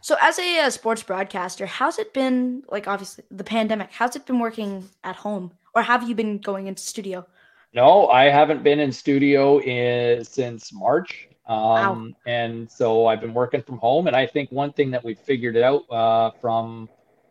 So, 0.00 0.16
as 0.20 0.38
a, 0.38 0.58
a, 0.58 0.64
uh, 0.64 0.70
sports 0.70 1.02
broadcaster, 1.02 1.64
how's 1.66 1.98
it 1.98 2.12
been? 2.12 2.62
Like, 2.68 2.86
obviously, 2.86 3.24
the 3.30 3.44
pandemic. 3.44 3.90
How's 3.90 4.16
it 4.16 4.26
been 4.26 4.38
working 4.38 4.88
at 5.02 5.16
home, 5.16 5.52
or 5.74 5.82
have 5.82 6.08
you 6.08 6.14
been 6.14 6.38
going 6.38 6.66
into 6.66 6.82
studio? 6.82 7.26
No, 7.74 8.06
I 8.08 8.24
haven't 8.24 8.62
been 8.62 8.78
in 8.78 8.92
studio 8.92 9.60
in, 9.60 10.24
since 10.24 10.72
March. 10.72 11.28
Um, 11.46 11.58
wow. 11.58 12.08
And 12.26 12.70
so 12.70 13.06
I've 13.06 13.20
been 13.20 13.34
working 13.34 13.62
from 13.62 13.78
home. 13.78 14.06
And 14.06 14.16
I 14.16 14.26
think 14.26 14.50
one 14.52 14.72
thing 14.72 14.90
that 14.92 15.04
we've 15.04 15.18
figured 15.18 15.56
out 15.56 15.82
uh, 15.90 16.30
from 16.40 16.88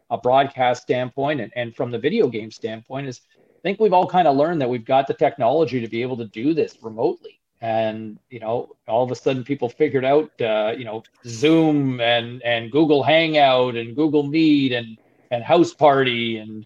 a 0.09 0.17
broadcast 0.17 0.83
standpoint 0.83 1.41
and, 1.41 1.51
and 1.55 1.75
from 1.75 1.91
the 1.91 1.97
video 1.97 2.27
game 2.27 2.51
standpoint 2.51 3.07
is 3.07 3.21
think 3.63 3.79
we've 3.79 3.93
all 3.93 4.07
kind 4.07 4.27
of 4.27 4.35
learned 4.35 4.61
that 4.61 4.69
we've 4.69 4.85
got 4.85 5.07
the 5.07 5.13
technology 5.13 5.79
to 5.81 5.87
be 5.87 6.01
able 6.01 6.17
to 6.17 6.25
do 6.25 6.53
this 6.53 6.77
remotely. 6.81 7.39
And 7.61 8.19
you 8.29 8.39
know, 8.39 8.75
all 8.87 9.03
of 9.03 9.11
a 9.11 9.15
sudden, 9.15 9.43
people 9.43 9.69
figured 9.69 10.03
out, 10.03 10.29
uh, 10.41 10.73
you 10.77 10.83
know, 10.83 11.01
Zoom 11.25 12.01
and 12.01 12.43
and 12.43 12.69
Google 12.71 13.03
Hangout 13.03 13.75
and 13.75 13.95
Google 13.95 14.23
Meet 14.23 14.73
and 14.73 14.97
and 15.31 15.43
House 15.43 15.73
Party 15.73 16.37
and 16.37 16.65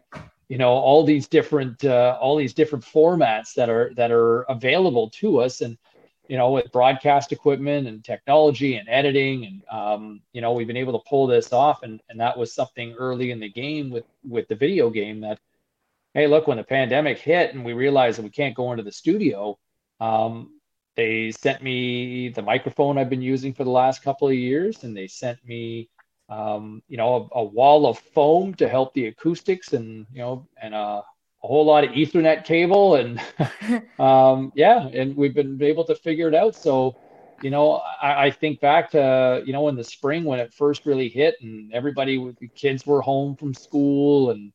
you 0.50 0.58
know 0.58 0.72
all 0.72 1.04
these 1.04 1.28
different 1.28 1.84
uh, 1.86 2.18
all 2.20 2.36
these 2.36 2.54
different 2.54 2.84
formats 2.84 3.54
that 3.54 3.70
are 3.70 3.94
that 3.96 4.12
are 4.12 4.42
available 4.44 5.10
to 5.12 5.40
us 5.40 5.62
and 5.62 5.78
you 6.28 6.38
know 6.38 6.52
with 6.52 6.72
broadcast 6.72 7.32
equipment 7.32 7.88
and 7.88 8.04
technology 8.04 8.76
and 8.76 8.88
editing 8.90 9.46
and 9.46 9.62
um, 9.72 10.22
you 10.34 10.42
know 10.42 10.54
we've 10.54 10.68
been 10.68 10.78
able 10.78 10.98
to 10.98 11.10
pull 11.10 11.28
this 11.28 11.54
off 11.54 11.84
and 11.84 12.02
and 12.10 12.20
that 12.20 12.38
was 12.38 12.54
something 12.54 12.94
early 12.94 13.32
in 13.32 13.40
the 13.40 13.50
game 13.50 13.90
with 13.90 14.06
with 14.28 14.48
the 14.48 14.56
video 14.56 14.90
game 14.90 15.22
that 15.22 15.40
hey 16.18 16.28
look 16.28 16.48
when 16.48 16.58
the 16.58 16.64
pandemic 16.64 17.18
hit 17.20 17.54
and 17.54 17.64
we 17.64 17.74
realized 17.74 18.18
that 18.18 18.24
we 18.24 18.30
can't 18.30 18.56
go 18.56 18.72
into 18.72 18.84
the 18.84 18.92
studio 18.92 19.58
um, 20.00 20.60
they 20.96 21.32
sent 21.32 21.62
me 21.62 22.30
the 22.30 22.42
microphone 22.42 22.98
i've 22.98 23.10
been 23.10 23.22
using 23.22 23.54
for 23.54 23.64
the 23.64 23.70
last 23.70 24.04
couple 24.04 24.28
of 24.28 24.34
years 24.34 24.84
and 24.84 24.98
they 24.98 25.08
sent 25.08 25.38
me 25.46 25.90
um, 26.30 26.82
you 26.88 26.98
know, 26.98 27.30
a, 27.34 27.40
a, 27.40 27.44
wall 27.44 27.88
of 27.88 27.98
foam 27.98 28.54
to 28.56 28.68
help 28.68 28.94
the 28.94 29.08
acoustics 29.08 29.74
and, 29.74 30.06
you 30.12 30.20
know, 30.20 30.48
and 30.62 30.74
a, 30.74 30.78
a 30.78 31.04
whole 31.48 31.66
lot 31.66 31.84
of 31.84 31.92
ethernet 31.92 32.44
cable. 32.44 32.96
And 32.96 33.22
um, 34.00 34.52
yeah, 34.56 34.88
and 34.88 35.16
we've 35.16 35.34
been 35.34 35.62
able 35.62 35.86
to 35.86 35.96
figure 35.96 36.28
it 36.28 36.36
out. 36.36 36.56
So, 36.56 36.98
you 37.42 37.50
know, 37.50 37.82
I, 38.02 38.26
I, 38.26 38.32
think 38.32 38.60
back 38.60 38.92
to, 38.92 39.44
you 39.46 39.54
know, 39.54 39.68
in 39.70 39.76
the 39.76 39.84
spring 39.84 40.26
when 40.26 40.40
it 40.40 40.54
first 40.54 40.86
really 40.86 41.08
hit 41.08 41.36
and 41.42 41.72
everybody, 41.72 42.18
the 42.40 42.48
kids 42.48 42.86
were 42.86 43.02
home 43.02 43.36
from 43.36 43.54
school 43.54 44.32
and, 44.32 44.52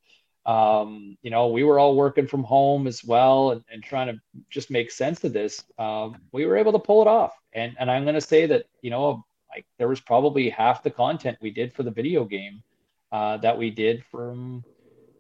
um, 0.47 1.17
you 1.23 1.31
know, 1.31 1.49
we 1.49 1.65
were 1.65 1.79
all 1.79 1.95
working 1.95 2.27
from 2.27 2.43
home 2.43 2.87
as 2.87 3.05
well 3.05 3.53
and, 3.53 3.65
and 3.71 3.83
trying 3.83 4.09
to 4.09 4.21
just 4.51 4.71
make 4.71 4.91
sense 4.91 5.23
of 5.25 5.33
this. 5.33 5.65
Um, 5.79 6.17
we 6.33 6.47
were 6.47 6.57
able 6.57 6.73
to 6.73 6.79
pull 6.79 7.03
it 7.03 7.09
off. 7.09 7.35
And, 7.53 7.77
and 7.79 7.91
I'm 7.91 8.05
going 8.05 8.15
to 8.15 8.21
say 8.21 8.47
that, 8.47 8.67
you 8.81 8.91
know, 8.91 9.25
like 9.55 9.67
there 9.79 9.89
was 9.89 10.01
probably 10.01 10.49
half 10.49 10.83
the 10.83 10.91
content 10.91 11.39
we 11.41 11.51
did 11.51 11.73
for 11.73 11.83
the 11.83 11.91
video 11.91 12.25
game 12.25 12.63
uh, 13.13 13.37
that 13.39 13.57
we 13.57 13.71
did 13.71 14.05
from 14.11 14.65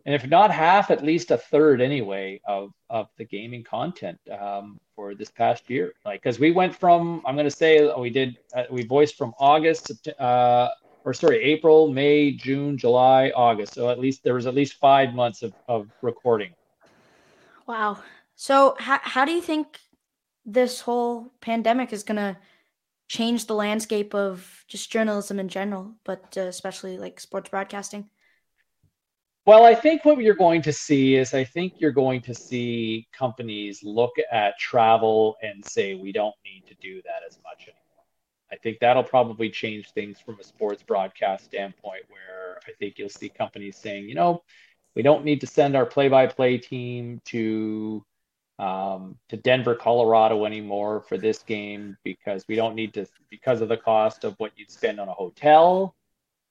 and 0.04 0.14
if 0.14 0.26
not 0.26 0.50
half 0.50 0.90
at 0.90 1.04
least 1.04 1.30
a 1.30 1.36
third 1.36 1.80
anyway 1.80 2.40
of 2.46 2.72
of 2.90 3.08
the 3.18 3.24
gaming 3.24 3.62
content 3.62 4.18
um, 4.30 4.80
for 4.96 5.14
this 5.14 5.30
past 5.30 5.68
year 5.68 5.92
like 6.04 6.22
because 6.22 6.38
we 6.38 6.50
went 6.50 6.74
from 6.74 7.22
i'm 7.26 7.34
going 7.34 7.44
to 7.44 7.50
say 7.50 7.92
we 7.98 8.10
did 8.10 8.38
uh, 8.56 8.64
we 8.70 8.82
voiced 8.84 9.16
from 9.16 9.34
august 9.38 10.08
uh, 10.18 10.68
or 11.04 11.12
sorry 11.12 11.42
april 11.42 11.88
may 11.88 12.30
june 12.30 12.76
july 12.76 13.30
august 13.36 13.74
so 13.74 13.90
at 13.90 13.98
least 13.98 14.22
there 14.24 14.34
was 14.34 14.46
at 14.46 14.54
least 14.54 14.74
five 14.74 15.14
months 15.14 15.42
of, 15.42 15.52
of 15.68 15.88
recording 16.02 16.52
wow 17.66 17.98
so 18.34 18.74
how, 18.78 18.98
how 19.02 19.24
do 19.24 19.32
you 19.32 19.40
think 19.40 19.78
this 20.44 20.80
whole 20.80 21.32
pandemic 21.40 21.92
is 21.92 22.02
going 22.02 22.16
to 22.16 22.36
change 23.08 23.46
the 23.46 23.54
landscape 23.54 24.14
of 24.14 24.64
just 24.68 24.90
journalism 24.90 25.38
in 25.38 25.48
general, 25.48 25.94
but 26.04 26.34
uh, 26.36 26.40
especially 26.40 26.96
like 26.96 27.20
sports 27.20 27.50
broadcasting? 27.50 28.08
Well, 29.44 29.64
I 29.64 29.74
think 29.74 30.04
what 30.04 30.18
you're 30.18 30.34
going 30.34 30.62
to 30.62 30.72
see 30.72 31.16
is 31.16 31.34
I 31.34 31.44
think 31.44 31.74
you're 31.78 31.92
going 31.92 32.22
to 32.22 32.34
see 32.34 33.06
companies 33.12 33.82
look 33.82 34.12
at 34.30 34.58
travel 34.58 35.36
and 35.42 35.64
say, 35.64 35.94
we 35.94 36.10
don't 36.10 36.34
need 36.44 36.64
to 36.68 36.74
do 36.80 37.02
that 37.02 37.22
as 37.28 37.38
much 37.42 37.68
anymore. 37.68 37.81
I 38.52 38.56
think 38.56 38.78
that'll 38.80 39.02
probably 39.02 39.48
change 39.48 39.90
things 39.92 40.20
from 40.20 40.38
a 40.38 40.44
sports 40.44 40.82
broadcast 40.82 41.46
standpoint, 41.46 42.02
where 42.08 42.58
I 42.68 42.72
think 42.78 42.98
you'll 42.98 43.08
see 43.08 43.30
companies 43.30 43.78
saying, 43.78 44.08
you 44.08 44.14
know, 44.14 44.42
we 44.94 45.02
don't 45.02 45.24
need 45.24 45.40
to 45.40 45.46
send 45.46 45.74
our 45.74 45.86
play 45.86 46.08
by 46.08 46.26
play 46.26 46.58
team 46.58 47.20
to 47.26 48.04
um, 48.58 49.16
to 49.30 49.36
Denver, 49.36 49.74
Colorado 49.74 50.44
anymore 50.44 51.00
for 51.00 51.16
this 51.16 51.42
game 51.42 51.96
because 52.04 52.44
we 52.46 52.54
don't 52.54 52.74
need 52.74 52.94
to 52.94 53.06
because 53.30 53.60
of 53.60 53.68
the 53.68 53.76
cost 53.76 54.24
of 54.24 54.34
what 54.38 54.52
you'd 54.56 54.70
spend 54.70 55.00
on 55.00 55.08
a 55.08 55.12
hotel 55.12 55.96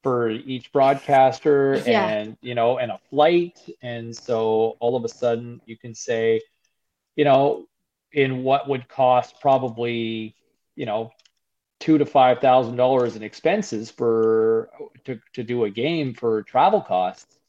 for 0.03 0.29
each 0.29 0.71
broadcaster 0.71 1.81
yeah. 1.85 2.07
and 2.07 2.37
you 2.41 2.55
know 2.55 2.79
and 2.79 2.91
a 2.91 2.99
flight 3.09 3.59
and 3.83 4.15
so 4.15 4.75
all 4.79 4.95
of 4.95 5.05
a 5.05 5.07
sudden 5.07 5.61
you 5.65 5.77
can 5.77 5.93
say 5.93 6.41
you 7.15 7.23
know 7.23 7.65
in 8.11 8.43
what 8.43 8.67
would 8.67 8.87
cost 8.87 9.39
probably 9.39 10.35
you 10.75 10.87
know 10.87 11.11
two 11.81 11.97
to 11.97 12.05
five 12.05 12.39
thousand 12.39 12.77
dollars 12.77 13.15
in 13.17 13.23
expenses 13.23 13.91
for 13.91 14.69
to, 15.05 15.19
to 15.33 15.43
do 15.43 15.65
a 15.65 15.69
game 15.69 16.13
for 16.13 16.43
travel 16.43 16.81
costs 16.81 17.39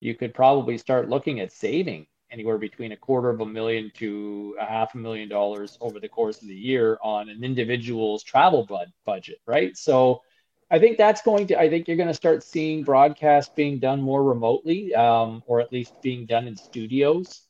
you 0.00 0.14
could 0.14 0.34
probably 0.34 0.76
start 0.78 1.08
looking 1.08 1.40
at 1.40 1.52
saving 1.52 2.06
anywhere 2.32 2.58
between 2.58 2.92
a 2.92 2.96
quarter 2.96 3.30
of 3.30 3.40
a 3.40 3.46
million 3.46 3.90
to 3.94 4.56
a 4.60 4.64
half 4.64 4.94
a 4.94 4.98
million 4.98 5.28
dollars 5.28 5.78
over 5.80 6.00
the 6.00 6.08
course 6.08 6.42
of 6.42 6.48
the 6.48 6.54
year 6.54 6.98
on 7.02 7.28
an 7.28 7.44
individual's 7.44 8.24
travel 8.24 8.66
bud- 8.66 8.92
budget, 9.04 9.38
right? 9.46 9.76
So 9.76 10.22
I 10.70 10.78
think 10.78 10.98
that's 10.98 11.22
going 11.22 11.46
to, 11.48 11.60
I 11.60 11.68
think 11.68 11.86
you're 11.86 11.98
going 11.98 12.08
to 12.08 12.14
start 12.14 12.42
seeing 12.42 12.82
broadcast 12.82 13.54
being 13.54 13.78
done 13.78 14.00
more 14.00 14.24
remotely, 14.24 14.94
um, 14.94 15.42
or 15.46 15.60
at 15.60 15.72
least 15.72 15.94
being 16.02 16.26
done 16.26 16.48
in 16.48 16.56
studios 16.56 17.42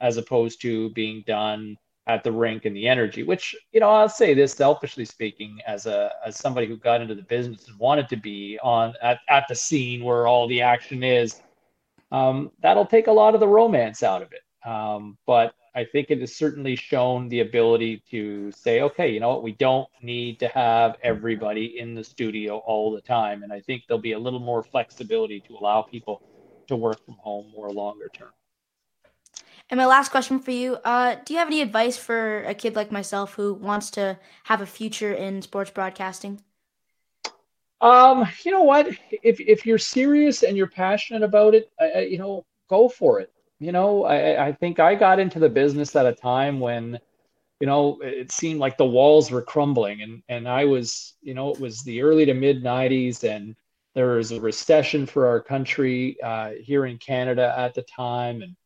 as 0.00 0.16
opposed 0.16 0.62
to 0.62 0.90
being 0.90 1.22
done 1.26 1.76
at 2.10 2.24
the 2.24 2.32
rink 2.32 2.64
and 2.64 2.76
the 2.76 2.88
energy, 2.88 3.22
which, 3.22 3.54
you 3.72 3.80
know, 3.80 3.88
I'll 3.88 4.08
say 4.08 4.34
this 4.34 4.52
selfishly 4.52 5.04
speaking, 5.04 5.58
as 5.66 5.86
a, 5.86 6.12
as 6.26 6.36
somebody 6.36 6.66
who 6.66 6.76
got 6.76 7.00
into 7.00 7.14
the 7.14 7.22
business 7.22 7.68
and 7.68 7.78
wanted 7.78 8.08
to 8.08 8.16
be 8.16 8.58
on 8.62 8.94
at, 9.00 9.20
at 9.28 9.44
the 9.48 9.54
scene 9.54 10.02
where 10.02 10.26
all 10.26 10.48
the 10.48 10.60
action 10.60 11.04
is, 11.04 11.40
um, 12.10 12.50
that'll 12.62 12.86
take 12.86 13.06
a 13.06 13.12
lot 13.12 13.34
of 13.34 13.40
the 13.40 13.48
romance 13.48 14.02
out 14.02 14.22
of 14.22 14.32
it. 14.32 14.68
Um, 14.68 15.16
but 15.24 15.54
I 15.74 15.84
think 15.84 16.10
it 16.10 16.18
has 16.20 16.34
certainly 16.34 16.74
shown 16.74 17.28
the 17.28 17.40
ability 17.40 18.02
to 18.10 18.50
say, 18.50 18.80
okay, 18.80 19.08
you 19.08 19.20
know 19.20 19.28
what, 19.28 19.44
we 19.44 19.52
don't 19.52 19.88
need 20.02 20.40
to 20.40 20.48
have 20.48 20.96
everybody 21.04 21.78
in 21.78 21.94
the 21.94 22.02
studio 22.02 22.58
all 22.58 22.90
the 22.90 23.00
time. 23.00 23.44
And 23.44 23.52
I 23.52 23.60
think 23.60 23.84
there'll 23.86 24.02
be 24.02 24.12
a 24.12 24.18
little 24.18 24.40
more 24.40 24.64
flexibility 24.64 25.40
to 25.42 25.54
allow 25.54 25.82
people 25.82 26.22
to 26.66 26.74
work 26.74 27.04
from 27.04 27.14
home 27.14 27.52
more 27.54 27.70
longer 27.70 28.10
term. 28.12 28.32
And 29.70 29.78
my 29.78 29.86
last 29.86 30.10
question 30.10 30.40
for 30.40 30.50
you 30.50 30.74
uh, 30.84 31.16
Do 31.24 31.32
you 31.32 31.38
have 31.38 31.48
any 31.48 31.62
advice 31.62 31.96
for 31.96 32.42
a 32.42 32.54
kid 32.54 32.76
like 32.76 32.90
myself 32.92 33.34
who 33.34 33.54
wants 33.54 33.90
to 33.92 34.18
have 34.44 34.60
a 34.60 34.66
future 34.66 35.12
in 35.12 35.42
sports 35.42 35.70
broadcasting? 35.70 36.42
Um, 37.80 38.26
you 38.44 38.50
know 38.50 38.64
what? 38.64 38.88
If 39.10 39.40
if 39.40 39.64
you're 39.64 39.78
serious 39.78 40.42
and 40.42 40.56
you're 40.56 40.66
passionate 40.66 41.22
about 41.22 41.54
it, 41.54 41.70
I, 41.80 42.00
you 42.00 42.18
know, 42.18 42.44
go 42.68 42.88
for 42.88 43.20
it. 43.20 43.32
You 43.58 43.72
know, 43.72 44.04
I, 44.04 44.48
I 44.48 44.52
think 44.52 44.80
I 44.80 44.94
got 44.94 45.18
into 45.18 45.38
the 45.38 45.48
business 45.48 45.94
at 45.96 46.06
a 46.06 46.12
time 46.12 46.60
when 46.60 46.98
you 47.60 47.66
know, 47.66 47.98
it 48.02 48.32
seemed 48.32 48.58
like 48.58 48.78
the 48.78 48.86
walls 48.86 49.30
were 49.30 49.42
crumbling. 49.42 50.00
And, 50.00 50.22
and 50.30 50.48
I 50.48 50.64
was, 50.64 51.14
you 51.20 51.34
know, 51.34 51.50
it 51.50 51.60
was 51.60 51.82
the 51.82 52.00
early 52.00 52.24
to 52.24 52.34
mid 52.34 52.64
90s, 52.64 53.22
and 53.22 53.54
there 53.94 54.16
was 54.16 54.32
a 54.32 54.40
recession 54.40 55.04
for 55.06 55.26
our 55.26 55.40
country 55.40 56.16
uh, 56.22 56.52
here 56.62 56.86
in 56.86 56.96
Canada 56.96 57.54
at 57.56 57.74
the 57.74 57.82
time. 57.82 58.40
And, 58.40 58.56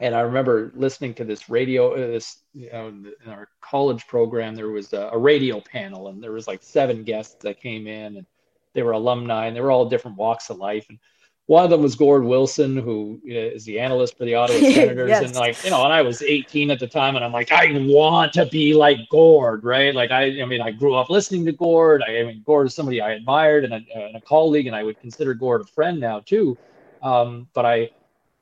and 0.00 0.14
I 0.14 0.20
remember 0.20 0.72
listening 0.74 1.14
to 1.14 1.24
this 1.24 1.48
radio, 1.48 1.92
uh, 1.92 2.06
this, 2.08 2.42
you 2.54 2.70
know, 2.70 2.88
in, 2.88 3.12
our 3.26 3.48
college 3.60 4.06
program, 4.06 4.54
there 4.54 4.68
was 4.68 4.92
a, 4.92 5.10
a 5.12 5.18
radio 5.18 5.60
panel, 5.60 6.08
and 6.08 6.22
there 6.22 6.32
was 6.32 6.46
like 6.46 6.62
seven 6.62 7.02
guests 7.02 7.36
that 7.40 7.60
came 7.60 7.86
in, 7.86 8.18
and 8.18 8.26
they 8.74 8.82
were 8.82 8.92
alumni, 8.92 9.46
and 9.46 9.56
they 9.56 9.60
were 9.60 9.70
all 9.70 9.88
different 9.88 10.18
walks 10.18 10.50
of 10.50 10.58
life. 10.58 10.86
And 10.90 10.98
one 11.46 11.64
of 11.64 11.70
them 11.70 11.80
was 11.80 11.94
Gord 11.94 12.24
Wilson, 12.24 12.76
who 12.76 13.20
is 13.24 13.64
the 13.64 13.80
analyst 13.80 14.18
for 14.18 14.26
the 14.26 14.34
Ottawa 14.34 14.58
Senators, 14.72 15.08
yes. 15.08 15.24
and 15.24 15.34
like 15.34 15.64
you 15.64 15.70
know, 15.70 15.82
and 15.84 15.92
I 15.92 16.02
was 16.02 16.20
18 16.20 16.70
at 16.70 16.78
the 16.78 16.86
time, 16.86 17.16
and 17.16 17.24
I'm 17.24 17.32
like, 17.32 17.50
I 17.50 17.72
want 17.72 18.34
to 18.34 18.44
be 18.46 18.74
like 18.74 18.98
Gord, 19.10 19.64
right? 19.64 19.94
Like 19.94 20.10
I, 20.10 20.42
I 20.42 20.44
mean, 20.44 20.60
I 20.60 20.72
grew 20.72 20.94
up 20.94 21.08
listening 21.08 21.46
to 21.46 21.52
Gord. 21.52 22.02
I, 22.06 22.18
I 22.18 22.24
mean, 22.24 22.42
Gord 22.44 22.66
is 22.66 22.74
somebody 22.74 23.00
I 23.00 23.12
admired 23.12 23.64
and 23.64 23.72
a, 23.72 23.80
and 23.94 24.16
a, 24.16 24.20
colleague, 24.20 24.66
and 24.66 24.76
I 24.76 24.82
would 24.82 25.00
consider 25.00 25.32
Gord 25.32 25.62
a 25.62 25.64
friend 25.64 25.98
now 25.98 26.20
too. 26.20 26.58
Um, 27.02 27.48
but 27.54 27.64
I, 27.64 27.90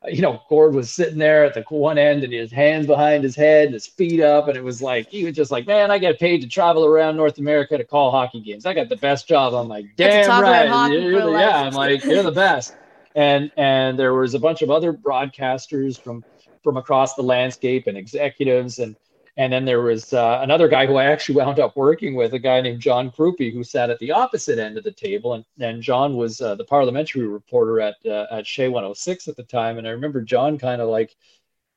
you 0.09 0.22
know, 0.22 0.42
Gord 0.48 0.74
was 0.74 0.90
sitting 0.90 1.18
there 1.18 1.44
at 1.44 1.55
the 1.55 1.64
one 1.68 1.98
end, 1.98 2.24
and 2.24 2.32
his 2.32 2.52
hands 2.52 2.86
behind 2.86 3.24
his 3.24 3.36
head, 3.36 3.66
and 3.66 3.74
his 3.74 3.86
feet 3.86 4.20
up, 4.20 4.48
and 4.48 4.57
it 4.57 4.64
was 4.64 4.82
like 4.82 5.09
he 5.09 5.24
was 5.24 5.34
just 5.34 5.50
like, 5.50 5.66
man, 5.66 5.90
I 5.90 5.98
get 5.98 6.18
paid 6.18 6.40
to 6.42 6.48
travel 6.48 6.84
around 6.84 7.16
North 7.16 7.38
America 7.38 7.78
to 7.78 7.84
call 7.84 8.11
hockey 8.11 8.40
games. 8.40 8.66
I 8.66 8.74
got 8.74 8.88
the 8.88 8.96
best 8.96 9.26
job. 9.26 9.55
I'm 9.55 9.68
like, 9.68 9.86
damn 9.96 10.42
right, 10.42 10.66
yeah. 10.66 11.62
I'm 11.62 11.72
like, 11.72 12.05
you're 12.05 12.22
the 12.22 12.32
best 12.32 12.74
and 13.14 13.50
and 13.57 13.98
there 13.98 14.14
was 14.14 14.34
a 14.34 14.38
bunch 14.38 14.62
of 14.62 14.70
other 14.70 14.92
broadcasters 14.92 16.00
from 16.00 16.24
from 16.62 16.76
across 16.76 17.14
the 17.14 17.22
landscape 17.22 17.86
and 17.86 17.96
executives 17.96 18.78
and 18.78 18.96
and 19.37 19.53
then 19.53 19.64
there 19.64 19.82
was 19.82 20.12
uh, 20.12 20.39
another 20.43 20.68
guy 20.68 20.87
who 20.87 20.97
I 20.97 21.05
actually 21.05 21.37
wound 21.43 21.59
up 21.59 21.76
working 21.76 22.14
with, 22.14 22.35
a 22.35 22.39
guy 22.39 22.61
named 22.61 22.80
John 22.80 23.11
Crupi, 23.11 23.53
who 23.53 23.64
sat 23.64 23.91
at 23.91 23.99
the 23.99 24.12
opposite 24.12 24.59
end 24.59 24.78
of 24.78 24.85
the 24.85 24.93
table. 24.93 25.35
And, 25.35 25.45
and 25.61 25.82
John 25.82 26.16
was 26.16 26.41
uh, 26.41 26.55
the 26.55 26.64
parliamentary 26.64 27.26
reporter 27.26 27.80
at 27.80 27.97
uh, 28.07 28.26
at 28.30 28.45
CHEZ 28.45 28.70
106 28.70 29.28
at 29.28 29.37
the 29.37 29.43
time. 29.43 29.78
And 29.78 29.87
I 29.87 29.91
remember 29.91 30.20
John 30.22 30.59
kind 30.59 30.80
of 30.80 30.89
like, 30.89 31.16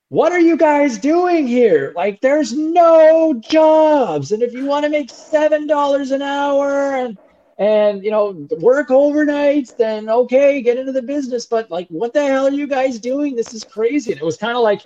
"What 0.09 0.31
are 0.31 0.39
you 0.39 0.57
guys 0.57 0.97
doing 0.97 1.47
here? 1.47 1.93
Like, 1.95 2.21
there's 2.21 2.53
no 2.53 3.33
jobs, 3.33 4.31
and 4.31 4.43
if 4.43 4.53
you 4.53 4.65
want 4.65 4.85
to 4.85 4.89
make 4.89 5.09
seven 5.09 5.67
dollars 5.67 6.11
an 6.11 6.21
hour 6.21 6.95
and 6.95 7.17
and 7.59 8.03
you 8.03 8.11
know 8.11 8.47
work 8.59 8.89
overnights 8.89 9.75
then 9.75 10.09
okay 10.09 10.61
get 10.61 10.77
into 10.77 10.91
the 10.91 11.01
business 11.01 11.47
but 11.47 11.71
like 11.71 11.87
what 11.89 12.13
the 12.13 12.23
hell 12.23 12.45
are 12.45 12.51
you 12.51 12.67
guys 12.67 12.99
doing 12.99 13.35
this 13.35 13.51
is 13.51 13.63
crazy 13.63 14.11
and 14.11 14.21
it 14.21 14.23
was 14.23 14.37
kind 14.37 14.55
of 14.55 14.61
like 14.61 14.85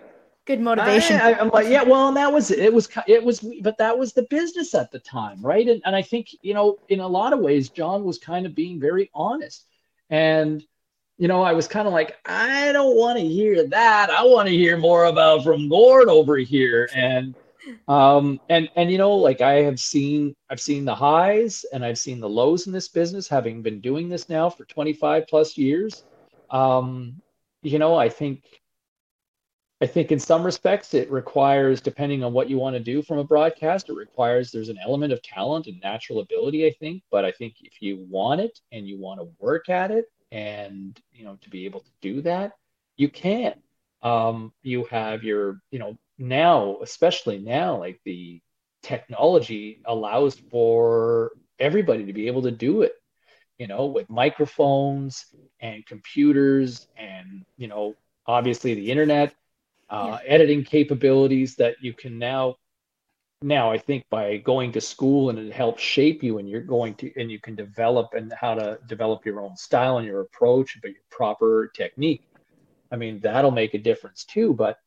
good 0.51 0.61
motivation. 0.61 1.19
I, 1.19 1.31
am 1.39 1.49
like 1.49 1.67
yeah 1.67 1.83
well 1.83 2.07
and 2.07 2.17
that 2.17 2.31
was 2.31 2.51
it 2.51 2.73
was 2.73 2.89
it 3.07 3.23
was 3.23 3.39
but 3.61 3.77
that 3.77 3.97
was 3.97 4.13
the 4.13 4.23
business 4.23 4.75
at 4.75 4.91
the 4.91 4.99
time 4.99 5.41
right? 5.41 5.67
And, 5.67 5.81
and 5.85 5.95
i 5.95 6.01
think 6.01 6.29
you 6.41 6.53
know 6.53 6.77
in 6.89 6.99
a 6.99 7.07
lot 7.07 7.33
of 7.33 7.39
ways 7.39 7.69
john 7.69 8.03
was 8.03 8.17
kind 8.17 8.45
of 8.45 8.55
being 8.55 8.79
very 8.79 9.09
honest. 9.13 9.65
And 10.09 10.63
you 11.17 11.27
know 11.27 11.41
i 11.41 11.53
was 11.53 11.67
kind 11.67 11.87
of 11.87 11.93
like 11.93 12.17
i 12.25 12.71
don't 12.71 12.97
want 12.97 13.17
to 13.17 13.25
hear 13.25 13.67
that. 13.67 14.09
I 14.09 14.23
want 14.23 14.47
to 14.47 14.55
hear 14.55 14.77
more 14.77 15.05
about 15.05 15.43
from 15.43 15.69
gord 15.69 16.09
over 16.09 16.37
here. 16.37 16.89
And 16.93 17.35
um 17.87 18.39
and 18.49 18.69
and 18.75 18.91
you 18.91 18.97
know 18.97 19.15
like 19.15 19.39
i 19.39 19.53
have 19.53 19.79
seen 19.79 20.35
i've 20.49 20.59
seen 20.59 20.83
the 20.83 20.95
highs 20.95 21.63
and 21.71 21.85
i've 21.85 21.99
seen 21.99 22.19
the 22.19 22.27
lows 22.27 22.65
in 22.65 22.73
this 22.73 22.87
business 22.87 23.27
having 23.27 23.61
been 23.61 23.79
doing 23.79 24.09
this 24.09 24.29
now 24.29 24.49
for 24.49 24.65
25 24.65 25.27
plus 25.27 25.57
years. 25.57 26.03
Um 26.49 27.21
you 27.61 27.77
know 27.79 27.95
i 27.95 28.09
think 28.09 28.60
i 29.81 29.85
think 29.85 30.11
in 30.11 30.19
some 30.19 30.43
respects 30.43 30.93
it 30.93 31.11
requires 31.11 31.81
depending 31.81 32.23
on 32.23 32.33
what 32.33 32.49
you 32.49 32.57
want 32.57 32.75
to 32.75 32.79
do 32.79 33.01
from 33.01 33.17
a 33.17 33.23
broadcast 33.23 33.89
it 33.89 33.95
requires 33.95 34.51
there's 34.51 34.69
an 34.69 34.79
element 34.83 35.11
of 35.11 35.21
talent 35.21 35.67
and 35.67 35.79
natural 35.81 36.19
ability 36.19 36.65
i 36.65 36.71
think. 36.79 37.03
But 37.11 37.25
i 37.25 37.31
think 37.31 37.55
if 37.61 37.81
you 37.81 38.05
want 38.09 38.41
it 38.41 38.59
and 38.71 38.87
you 38.87 38.99
want 38.99 39.19
to 39.19 39.27
work 39.39 39.69
at 39.69 39.91
it 39.91 40.05
and 40.31 40.99
you 41.11 41.25
know 41.25 41.37
to 41.41 41.49
be 41.49 41.65
able 41.65 41.81
to 41.81 41.91
do 42.01 42.21
that 42.21 42.53
you 42.97 43.09
can. 43.09 43.55
Um, 44.03 44.51
you 44.63 44.85
have 44.85 45.23
your 45.23 45.61
you 45.71 45.79
know 45.79 45.97
now, 46.21 46.77
especially 46.81 47.39
now, 47.39 47.77
like 47.77 47.99
the 48.05 48.41
technology 48.83 49.81
allows 49.85 50.35
for 50.35 51.31
everybody 51.59 52.05
to 52.05 52.13
be 52.13 52.27
able 52.27 52.43
to 52.43 52.51
do 52.51 52.83
it, 52.83 52.93
you 53.57 53.67
know, 53.67 53.87
with 53.87 54.09
microphones 54.09 55.25
and 55.59 55.85
computers 55.85 56.87
and, 56.95 57.43
you 57.57 57.67
know, 57.67 57.95
obviously 58.25 58.73
the 58.73 58.91
internet, 58.91 59.33
uh, 59.91 60.19
yeah. 60.23 60.29
editing 60.29 60.63
capabilities 60.63 61.55
that 61.55 61.75
you 61.81 61.93
can 61.93 62.17
now 62.17 62.55
now 63.43 63.71
i 63.71 63.77
think 63.77 64.03
by 64.09 64.37
going 64.37 64.71
to 64.71 64.81
school 64.81 65.29
and 65.29 65.37
it 65.37 65.51
helps 65.51 65.81
shape 65.81 66.23
you 66.23 66.37
and 66.37 66.49
you're 66.49 66.61
going 66.61 66.93
to 66.95 67.11
and 67.19 67.31
you 67.31 67.39
can 67.39 67.55
develop 67.55 68.13
and 68.13 68.31
how 68.33 68.53
to 68.53 68.79
develop 68.87 69.25
your 69.25 69.41
own 69.41 69.55
style 69.55 69.97
and 69.97 70.07
your 70.07 70.21
approach 70.21 70.77
but 70.81 70.91
your 70.91 71.01
proper 71.09 71.71
technique 71.75 72.23
i 72.91 72.95
mean 72.95 73.19
that'll 73.19 73.51
make 73.51 73.73
a 73.73 73.79
difference 73.79 74.23
too 74.25 74.53
but 74.53 74.77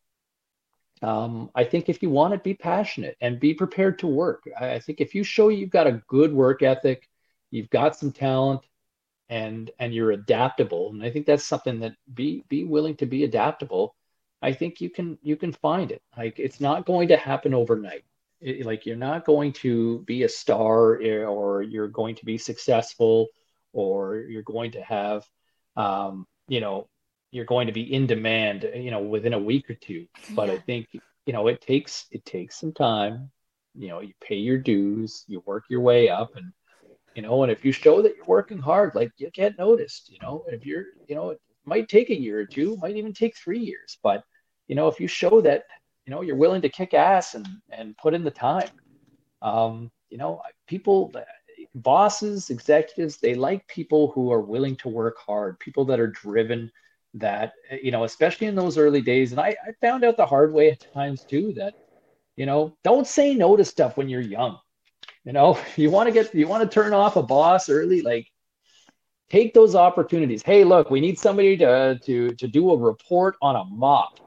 um, 1.04 1.50
I 1.54 1.64
think 1.64 1.88
if 1.88 2.02
you 2.02 2.08
want 2.08 2.32
it, 2.32 2.42
be 2.42 2.54
passionate 2.54 3.16
and 3.20 3.38
be 3.38 3.52
prepared 3.52 3.98
to 3.98 4.06
work. 4.06 4.44
I, 4.58 4.74
I 4.74 4.78
think 4.78 5.00
if 5.00 5.14
you 5.14 5.22
show 5.22 5.48
you've 5.48 5.70
got 5.70 5.86
a 5.86 6.02
good 6.08 6.32
work 6.32 6.62
ethic, 6.62 7.08
you've 7.50 7.68
got 7.68 7.96
some 7.96 8.10
talent, 8.10 8.62
and 9.28 9.70
and 9.78 9.92
you're 9.92 10.12
adaptable, 10.12 10.90
and 10.90 11.02
I 11.02 11.10
think 11.10 11.26
that's 11.26 11.44
something 11.44 11.80
that 11.80 11.94
be 12.12 12.44
be 12.48 12.64
willing 12.64 12.96
to 12.96 13.06
be 13.06 13.24
adaptable. 13.24 13.94
I 14.44 14.52
think 14.52 14.80
you 14.80 14.90
can 14.90 15.18
you 15.22 15.36
can 15.36 15.52
find 15.52 15.90
it. 15.90 16.02
Like 16.16 16.38
it's 16.38 16.60
not 16.60 16.86
going 16.86 17.08
to 17.08 17.16
happen 17.16 17.54
overnight. 17.54 18.04
It, 18.40 18.66
like 18.66 18.84
you're 18.84 18.96
not 18.96 19.24
going 19.24 19.52
to 19.64 20.00
be 20.00 20.24
a 20.24 20.28
star 20.28 21.00
eh, 21.00 21.24
or 21.24 21.62
you're 21.62 21.88
going 21.88 22.14
to 22.16 22.24
be 22.24 22.36
successful 22.36 23.28
or 23.72 24.16
you're 24.16 24.42
going 24.42 24.72
to 24.72 24.82
have 24.82 25.24
um, 25.76 26.26
you 26.48 26.60
know 26.60 26.88
you're 27.34 27.44
going 27.44 27.66
to 27.66 27.72
be 27.72 27.92
in 27.92 28.06
demand, 28.06 28.70
you 28.76 28.92
know, 28.92 29.00
within 29.00 29.32
a 29.32 29.38
week 29.38 29.68
or 29.68 29.74
two. 29.74 30.06
But 30.30 30.48
yeah. 30.48 30.54
I 30.54 30.58
think, 30.58 30.86
you 31.26 31.32
know, 31.32 31.48
it 31.48 31.60
takes 31.60 32.06
it 32.12 32.24
takes 32.24 32.60
some 32.60 32.72
time. 32.72 33.30
You 33.74 33.88
know, 33.88 34.00
you 34.00 34.12
pay 34.22 34.36
your 34.36 34.58
dues, 34.58 35.24
you 35.26 35.42
work 35.44 35.64
your 35.68 35.80
way 35.80 36.08
up, 36.08 36.36
and 36.36 36.52
you 37.16 37.22
know, 37.22 37.42
and 37.42 37.50
if 37.50 37.64
you 37.64 37.72
show 37.72 38.02
that 38.02 38.14
you're 38.16 38.24
working 38.26 38.58
hard, 38.58 38.94
like 38.94 39.10
you 39.16 39.30
get 39.30 39.58
noticed. 39.58 40.10
You 40.10 40.18
know, 40.22 40.44
if 40.46 40.64
you're, 40.64 40.84
you 41.08 41.16
know, 41.16 41.30
it 41.30 41.40
might 41.64 41.88
take 41.88 42.10
a 42.10 42.20
year 42.20 42.38
or 42.38 42.46
two, 42.46 42.76
might 42.76 42.96
even 42.96 43.12
take 43.12 43.36
three 43.36 43.58
years, 43.58 43.98
but 44.00 44.22
you 44.68 44.74
know, 44.74 44.88
if 44.88 45.00
you 45.00 45.06
show 45.06 45.40
that, 45.42 45.64
you 46.06 46.10
know, 46.10 46.22
you're 46.22 46.36
willing 46.36 46.62
to 46.62 46.68
kick 46.68 46.94
ass 46.94 47.34
and 47.34 47.46
and 47.70 47.96
put 47.96 48.14
in 48.14 48.24
the 48.24 48.30
time, 48.30 48.68
um, 49.42 49.90
you 50.10 50.18
know, 50.18 50.40
people 50.66 51.12
bosses, 51.74 52.50
executives, 52.50 53.18
they 53.18 53.34
like 53.34 53.66
people 53.66 54.10
who 54.12 54.30
are 54.30 54.40
willing 54.40 54.76
to 54.76 54.88
work 54.88 55.16
hard, 55.18 55.58
people 55.58 55.84
that 55.86 56.00
are 56.00 56.08
driven, 56.08 56.70
that 57.14 57.52
you 57.82 57.90
know 57.90 58.04
especially 58.04 58.46
in 58.46 58.54
those 58.54 58.76
early 58.76 59.00
days. 59.00 59.30
And 59.30 59.40
I, 59.40 59.56
I 59.66 59.72
found 59.80 60.04
out 60.04 60.16
the 60.16 60.26
hard 60.26 60.52
way 60.52 60.70
at 60.70 60.92
times 60.92 61.24
too 61.24 61.52
that 61.56 61.74
you 62.36 62.46
know 62.46 62.76
don't 62.82 63.06
say 63.06 63.34
no 63.34 63.56
to 63.56 63.64
stuff 63.64 63.96
when 63.96 64.08
you're 64.08 64.20
young. 64.20 64.58
You 65.24 65.32
know 65.32 65.58
you 65.76 65.90
want 65.90 66.08
to 66.08 66.12
get 66.12 66.34
you 66.34 66.48
want 66.48 66.68
to 66.68 66.68
turn 66.68 66.92
off 66.92 67.16
a 67.16 67.22
boss 67.22 67.68
early 67.68 68.02
like 68.02 68.28
take 69.30 69.54
those 69.54 69.74
opportunities. 69.74 70.42
Hey 70.42 70.64
look 70.64 70.90
we 70.90 71.00
need 71.00 71.18
somebody 71.18 71.56
to 71.58 71.98
to 72.04 72.30
to 72.30 72.48
do 72.48 72.72
a 72.72 72.76
report 72.76 73.36
on 73.40 73.56
a 73.56 73.64
mop 73.64 74.18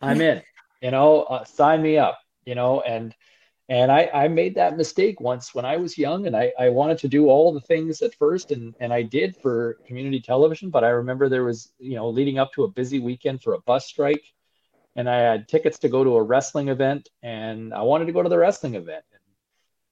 i'm 0.00 0.20
in 0.20 0.42
you 0.82 0.90
know 0.90 1.22
uh, 1.22 1.44
sign 1.44 1.82
me 1.82 1.98
up 1.98 2.20
you 2.44 2.54
know 2.54 2.80
and 2.80 3.14
and 3.70 3.92
I, 3.92 4.10
I 4.12 4.26
made 4.26 4.56
that 4.56 4.76
mistake 4.76 5.20
once 5.20 5.54
when 5.54 5.64
I 5.64 5.76
was 5.76 5.96
young 5.96 6.26
and 6.26 6.36
I, 6.36 6.52
I 6.58 6.70
wanted 6.70 6.98
to 6.98 7.08
do 7.08 7.28
all 7.28 7.52
the 7.52 7.60
things 7.60 8.02
at 8.02 8.16
first 8.16 8.50
and, 8.50 8.74
and 8.80 8.92
I 8.92 9.02
did 9.02 9.36
for 9.36 9.74
community 9.86 10.20
television, 10.20 10.70
but 10.70 10.82
I 10.82 10.88
remember 10.88 11.28
there 11.28 11.44
was, 11.44 11.70
you 11.78 11.94
know, 11.94 12.10
leading 12.10 12.40
up 12.40 12.52
to 12.54 12.64
a 12.64 12.68
busy 12.68 12.98
weekend 12.98 13.42
for 13.42 13.54
a 13.54 13.60
bus 13.60 13.86
strike 13.86 14.24
and 14.96 15.08
I 15.08 15.20
had 15.20 15.46
tickets 15.46 15.78
to 15.78 15.88
go 15.88 16.02
to 16.02 16.16
a 16.16 16.22
wrestling 16.22 16.66
event 16.66 17.10
and 17.22 17.72
I 17.72 17.82
wanted 17.82 18.06
to 18.06 18.12
go 18.12 18.24
to 18.24 18.28
the 18.28 18.38
wrestling 18.38 18.74
event. 18.74 19.04
And, 19.12 19.22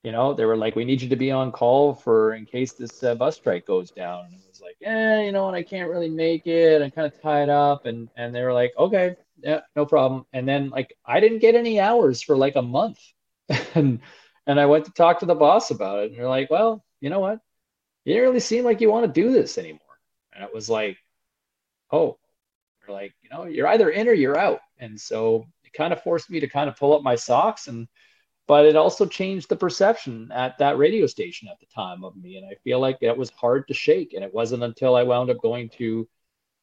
you 0.02 0.10
know, 0.10 0.34
they 0.34 0.44
were 0.44 0.56
like, 0.56 0.74
we 0.74 0.84
need 0.84 1.00
you 1.00 1.08
to 1.10 1.16
be 1.16 1.30
on 1.30 1.52
call 1.52 1.94
for 1.94 2.34
in 2.34 2.46
case 2.46 2.72
this 2.72 3.04
uh, 3.04 3.14
bus 3.14 3.36
strike 3.36 3.64
goes 3.64 3.92
down. 3.92 4.24
And 4.24 4.34
it 4.34 4.48
was 4.48 4.60
like, 4.60 4.76
eh, 4.82 5.22
you 5.22 5.30
know, 5.30 5.46
and 5.46 5.54
I 5.54 5.62
can't 5.62 5.88
really 5.88 6.10
make 6.10 6.48
it. 6.48 6.82
I'm 6.82 6.90
kind 6.90 7.06
of 7.06 7.22
tied 7.22 7.48
up. 7.48 7.86
And, 7.86 8.08
and 8.16 8.34
they 8.34 8.42
were 8.42 8.52
like, 8.52 8.72
okay, 8.76 9.14
yeah, 9.42 9.60
no 9.76 9.86
problem. 9.86 10.26
And 10.32 10.48
then 10.48 10.70
like, 10.70 10.94
I 11.04 11.20
didn't 11.20 11.40
get 11.40 11.54
any 11.54 11.80
hours 11.80 12.22
for 12.22 12.36
like 12.36 12.56
a 12.56 12.62
month 12.62 12.98
and 13.74 14.00
and 14.46 14.58
I 14.58 14.66
went 14.66 14.86
to 14.86 14.92
talk 14.92 15.20
to 15.20 15.26
the 15.26 15.34
boss 15.34 15.70
about 15.70 16.00
it, 16.00 16.10
and 16.10 16.18
they're 16.18 16.28
like, 16.28 16.50
"Well, 16.50 16.84
you 17.00 17.10
know 17.10 17.20
what? 17.20 17.40
You 18.04 18.14
didn't 18.14 18.28
really 18.28 18.40
seem 18.40 18.64
like 18.64 18.80
you 18.80 18.90
want 18.90 19.06
to 19.06 19.20
do 19.20 19.32
this 19.32 19.58
anymore." 19.58 19.80
And 20.32 20.44
it 20.44 20.54
was 20.54 20.68
like, 20.70 20.98
"Oh," 21.90 22.18
they're 22.80 22.94
like, 22.94 23.14
"You 23.22 23.30
know, 23.30 23.44
you're 23.44 23.68
either 23.68 23.90
in 23.90 24.08
or 24.08 24.12
you're 24.12 24.38
out." 24.38 24.60
And 24.78 25.00
so 25.00 25.46
it 25.64 25.72
kind 25.72 25.92
of 25.92 26.02
forced 26.02 26.30
me 26.30 26.40
to 26.40 26.48
kind 26.48 26.68
of 26.68 26.76
pull 26.76 26.94
up 26.94 27.02
my 27.02 27.14
socks, 27.16 27.68
and 27.68 27.88
but 28.46 28.66
it 28.66 28.76
also 28.76 29.06
changed 29.06 29.48
the 29.48 29.56
perception 29.56 30.30
at 30.32 30.58
that 30.58 30.78
radio 30.78 31.06
station 31.06 31.48
at 31.48 31.60
the 31.60 31.66
time 31.66 32.04
of 32.04 32.16
me, 32.16 32.36
and 32.36 32.46
I 32.46 32.54
feel 32.64 32.80
like 32.80 33.00
that 33.00 33.18
was 33.18 33.30
hard 33.30 33.68
to 33.68 33.74
shake. 33.74 34.14
And 34.14 34.24
it 34.24 34.34
wasn't 34.34 34.62
until 34.64 34.96
I 34.96 35.02
wound 35.04 35.30
up 35.30 35.40
going 35.42 35.68
to, 35.78 36.08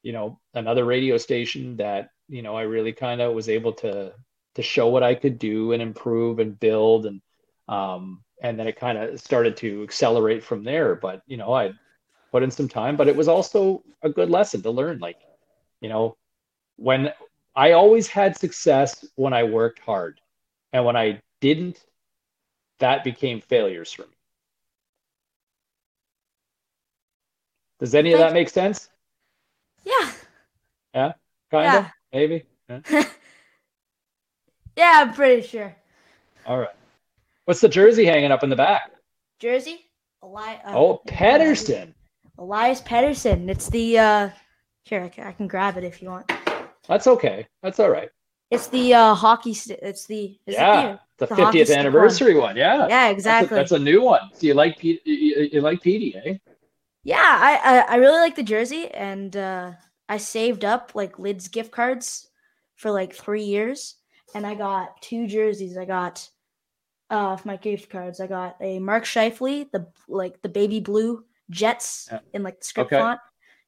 you 0.04 0.14
know, 0.14 0.40
another 0.56 0.86
radio 0.86 1.18
station 1.18 1.78
that 1.78 2.10
you 2.28 2.42
know 2.42 2.56
I 2.56 2.64
really 2.64 2.94
kind 2.94 3.22
of 3.22 3.34
was 3.34 3.50
able 3.50 3.74
to 3.74 4.14
to 4.56 4.62
show 4.62 4.88
what 4.88 5.04
I 5.04 5.16
could 5.16 5.38
do 5.38 5.74
and 5.74 5.82
improve 5.82 6.40
and 6.40 6.60
build 6.60 7.06
and 7.06 7.22
um, 7.68 8.24
and 8.42 8.60
then 8.60 8.68
it 8.68 8.80
kind 8.80 8.98
of 8.98 9.20
started 9.20 9.58
to 9.58 9.84
accelerate 9.84 10.44
from 10.44 10.64
there. 10.64 10.96
But 10.96 11.22
you 11.28 11.38
know, 11.38 11.54
I 11.54 11.74
put 12.32 12.44
in 12.44 12.52
some 12.52 12.68
time, 12.68 12.96
but 12.96 13.08
it 13.08 13.16
was 13.16 13.28
also 13.28 13.84
a 14.02 14.10
good 14.10 14.30
lesson 14.30 14.62
to 14.64 14.72
learn. 14.72 15.00
Like, 15.00 15.18
you 15.82 15.90
know, 15.90 16.18
when 16.78 17.12
I 17.56 17.72
always 17.72 18.08
had 18.08 18.38
success 18.38 19.06
when 19.16 19.34
I 19.34 19.44
worked 19.44 19.80
hard, 19.80 20.20
and 20.74 20.86
when 20.86 20.96
I 20.96 21.22
didn't, 21.42 21.84
that 22.80 23.04
became 23.04 23.42
failures 23.42 23.92
for 23.92 24.04
me. 24.04 24.10
Does 27.80 27.96
any 27.96 28.14
of 28.14 28.20
that 28.20 28.34
make 28.34 28.50
sense? 28.50 28.90
Yeah. 29.84 30.12
Yeah. 30.94 31.14
Kind 31.52 31.68
of. 31.68 31.74
Yeah. 31.74 31.90
Maybe. 32.16 32.46
Yeah. 32.70 32.80
yeah, 34.78 35.04
I'm 35.04 35.14
pretty 35.14 35.46
sure. 35.46 35.76
All 36.46 36.58
right. 36.58 36.70
What's 37.44 37.60
the 37.60 37.68
jersey 37.68 38.06
hanging 38.06 38.32
up 38.32 38.42
in 38.42 38.50
the 38.50 38.56
back? 38.56 38.90
Jersey? 39.38 39.82
Eli- 40.24 40.56
uh, 40.64 40.78
oh, 40.78 41.02
Pettersson. 41.06 41.94
Elias 42.38 42.80
Pettersson. 42.80 43.50
It's 43.50 43.70
the 43.70 44.00
uh 44.00 44.30
here 44.86 45.04
I 45.04 45.10
can, 45.10 45.28
I 45.28 45.34
can 45.34 45.48
grab 45.48 45.76
it 45.76 45.84
if 45.84 46.02
you 46.02 46.10
want. 46.10 46.32
That's 46.88 47.06
okay. 47.06 47.48
That's 47.62 47.82
all 47.82 47.90
right. 47.90 48.10
It's 48.50 48.68
the 48.68 48.94
uh 48.94 49.14
hockey. 49.14 49.54
St- 49.54 49.80
it's 49.82 50.06
the 50.06 50.38
yeah, 50.48 50.94
it 50.94 51.00
the 51.18 51.28
fiftieth 51.28 51.70
anniversary 51.70 52.36
one. 52.36 52.44
one. 52.44 52.56
Yeah, 52.56 52.88
yeah, 52.88 53.10
exactly. 53.10 53.58
That's 53.58 53.72
a, 53.72 53.76
that's 53.76 53.82
a, 53.82 53.84
new 53.84 54.02
one. 54.02 54.22
So 54.34 54.48
you 54.48 54.54
like 54.54 54.78
P- 54.78 55.02
you, 55.04 55.50
you 55.52 55.60
like 55.60 55.82
PD, 55.84 56.16
eh? 56.26 56.38
Yeah, 57.04 57.18
I, 57.20 57.60
I 57.62 57.80
I 57.80 57.96
really 57.98 58.20
like 58.20 58.36
the 58.38 58.44
jersey, 58.44 58.90
and 58.92 59.36
uh 59.36 59.72
I 60.08 60.18
saved 60.18 60.64
up 60.64 60.92
like 60.94 61.20
Lids 61.20 61.48
gift 61.48 61.72
cards 61.72 62.30
for 62.76 62.92
like 62.92 63.14
three 63.14 63.44
years, 63.44 63.96
and 64.34 64.46
I 64.46 64.56
got 64.56 65.02
two 65.02 65.28
jerseys. 65.28 65.78
I 65.78 65.86
got 65.86 66.28
uh 67.10 67.38
my 67.44 67.58
gift 67.58 67.90
cards. 67.90 68.20
I 68.20 68.28
got 68.28 68.56
a 68.62 68.80
Mark 68.80 69.06
Scheifele, 69.06 69.72
the 69.72 69.88
like 70.08 70.42
the 70.42 70.50
baby 70.50 70.80
blue 70.80 71.24
Jets 71.50 72.10
in 72.34 72.44
like 72.44 72.60
the 72.60 72.66
script 72.66 72.92
okay. 72.92 73.02
font. 73.02 73.20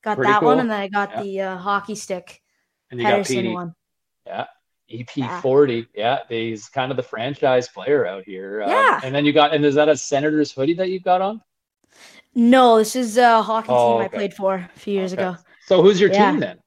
Got 0.03 0.17
Pretty 0.17 0.31
that 0.31 0.39
cool. 0.39 0.49
one, 0.49 0.59
and 0.59 0.69
then 0.69 0.79
I 0.79 0.87
got 0.87 1.11
yeah. 1.11 1.23
the 1.23 1.41
uh, 1.41 1.57
hockey 1.57 1.95
stick. 1.95 2.41
And 2.91 2.99
you 2.99 3.05
Pettersson 3.05 3.43
got 3.43 3.53
one. 3.53 3.75
Yeah. 4.25 4.45
EP40. 4.91 5.87
Yeah. 5.93 6.19
yeah. 6.29 6.37
He's 6.37 6.69
kind 6.69 6.91
of 6.91 6.97
the 6.97 7.03
franchise 7.03 7.67
player 7.67 8.05
out 8.05 8.23
here. 8.23 8.63
Uh, 8.63 8.69
yeah. 8.69 9.01
and 9.03 9.13
then 9.13 9.25
you 9.25 9.33
got, 9.33 9.53
and 9.53 9.65
is 9.65 9.75
that 9.75 9.89
a 9.89 9.97
Senators 9.97 10.51
hoodie 10.51 10.75
that 10.75 10.89
you've 10.89 11.03
got 11.03 11.21
on? 11.21 11.41
No, 12.35 12.77
this 12.77 12.95
is 12.95 13.17
a 13.17 13.41
hockey 13.41 13.67
oh, 13.69 13.97
team 13.97 14.05
okay. 14.05 14.15
I 14.15 14.19
played 14.19 14.33
for 14.33 14.55
a 14.55 14.79
few 14.79 14.93
years 14.93 15.13
okay. 15.13 15.23
ago. 15.23 15.37
So 15.67 15.81
who's 15.81 15.99
your 15.99 16.11
yeah. 16.11 16.31
team 16.31 16.39
then? 16.39 16.59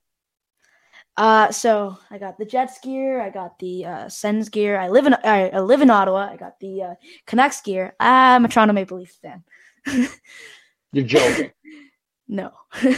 Uh, 1.17 1.51
so 1.51 1.99
I 2.11 2.19
got 2.19 2.39
the 2.39 2.45
Jets 2.45 2.79
gear. 2.81 3.21
I 3.21 3.31
got 3.31 3.59
the 3.59 3.87
uh, 3.87 4.09
Sens 4.09 4.49
gear. 4.51 4.79
I 4.79 4.89
live 4.89 5.07
in 5.07 5.15
I, 5.15 5.49
I 5.49 5.61
live 5.61 5.81
in 5.81 5.91
Ottawa. 5.91 6.29
I 6.31 6.37
got 6.37 6.61
the 6.61 6.83
uh, 6.83 6.95
Canucks 7.27 7.63
gear. 7.63 7.95
I'm 7.99 8.45
a 8.45 8.49
Toronto 8.49 8.75
Maple 8.75 8.99
Leafs 8.99 9.17
fan. 9.17 9.43
You're 10.93 11.05
joking. 11.05 11.51
no. 12.29 12.53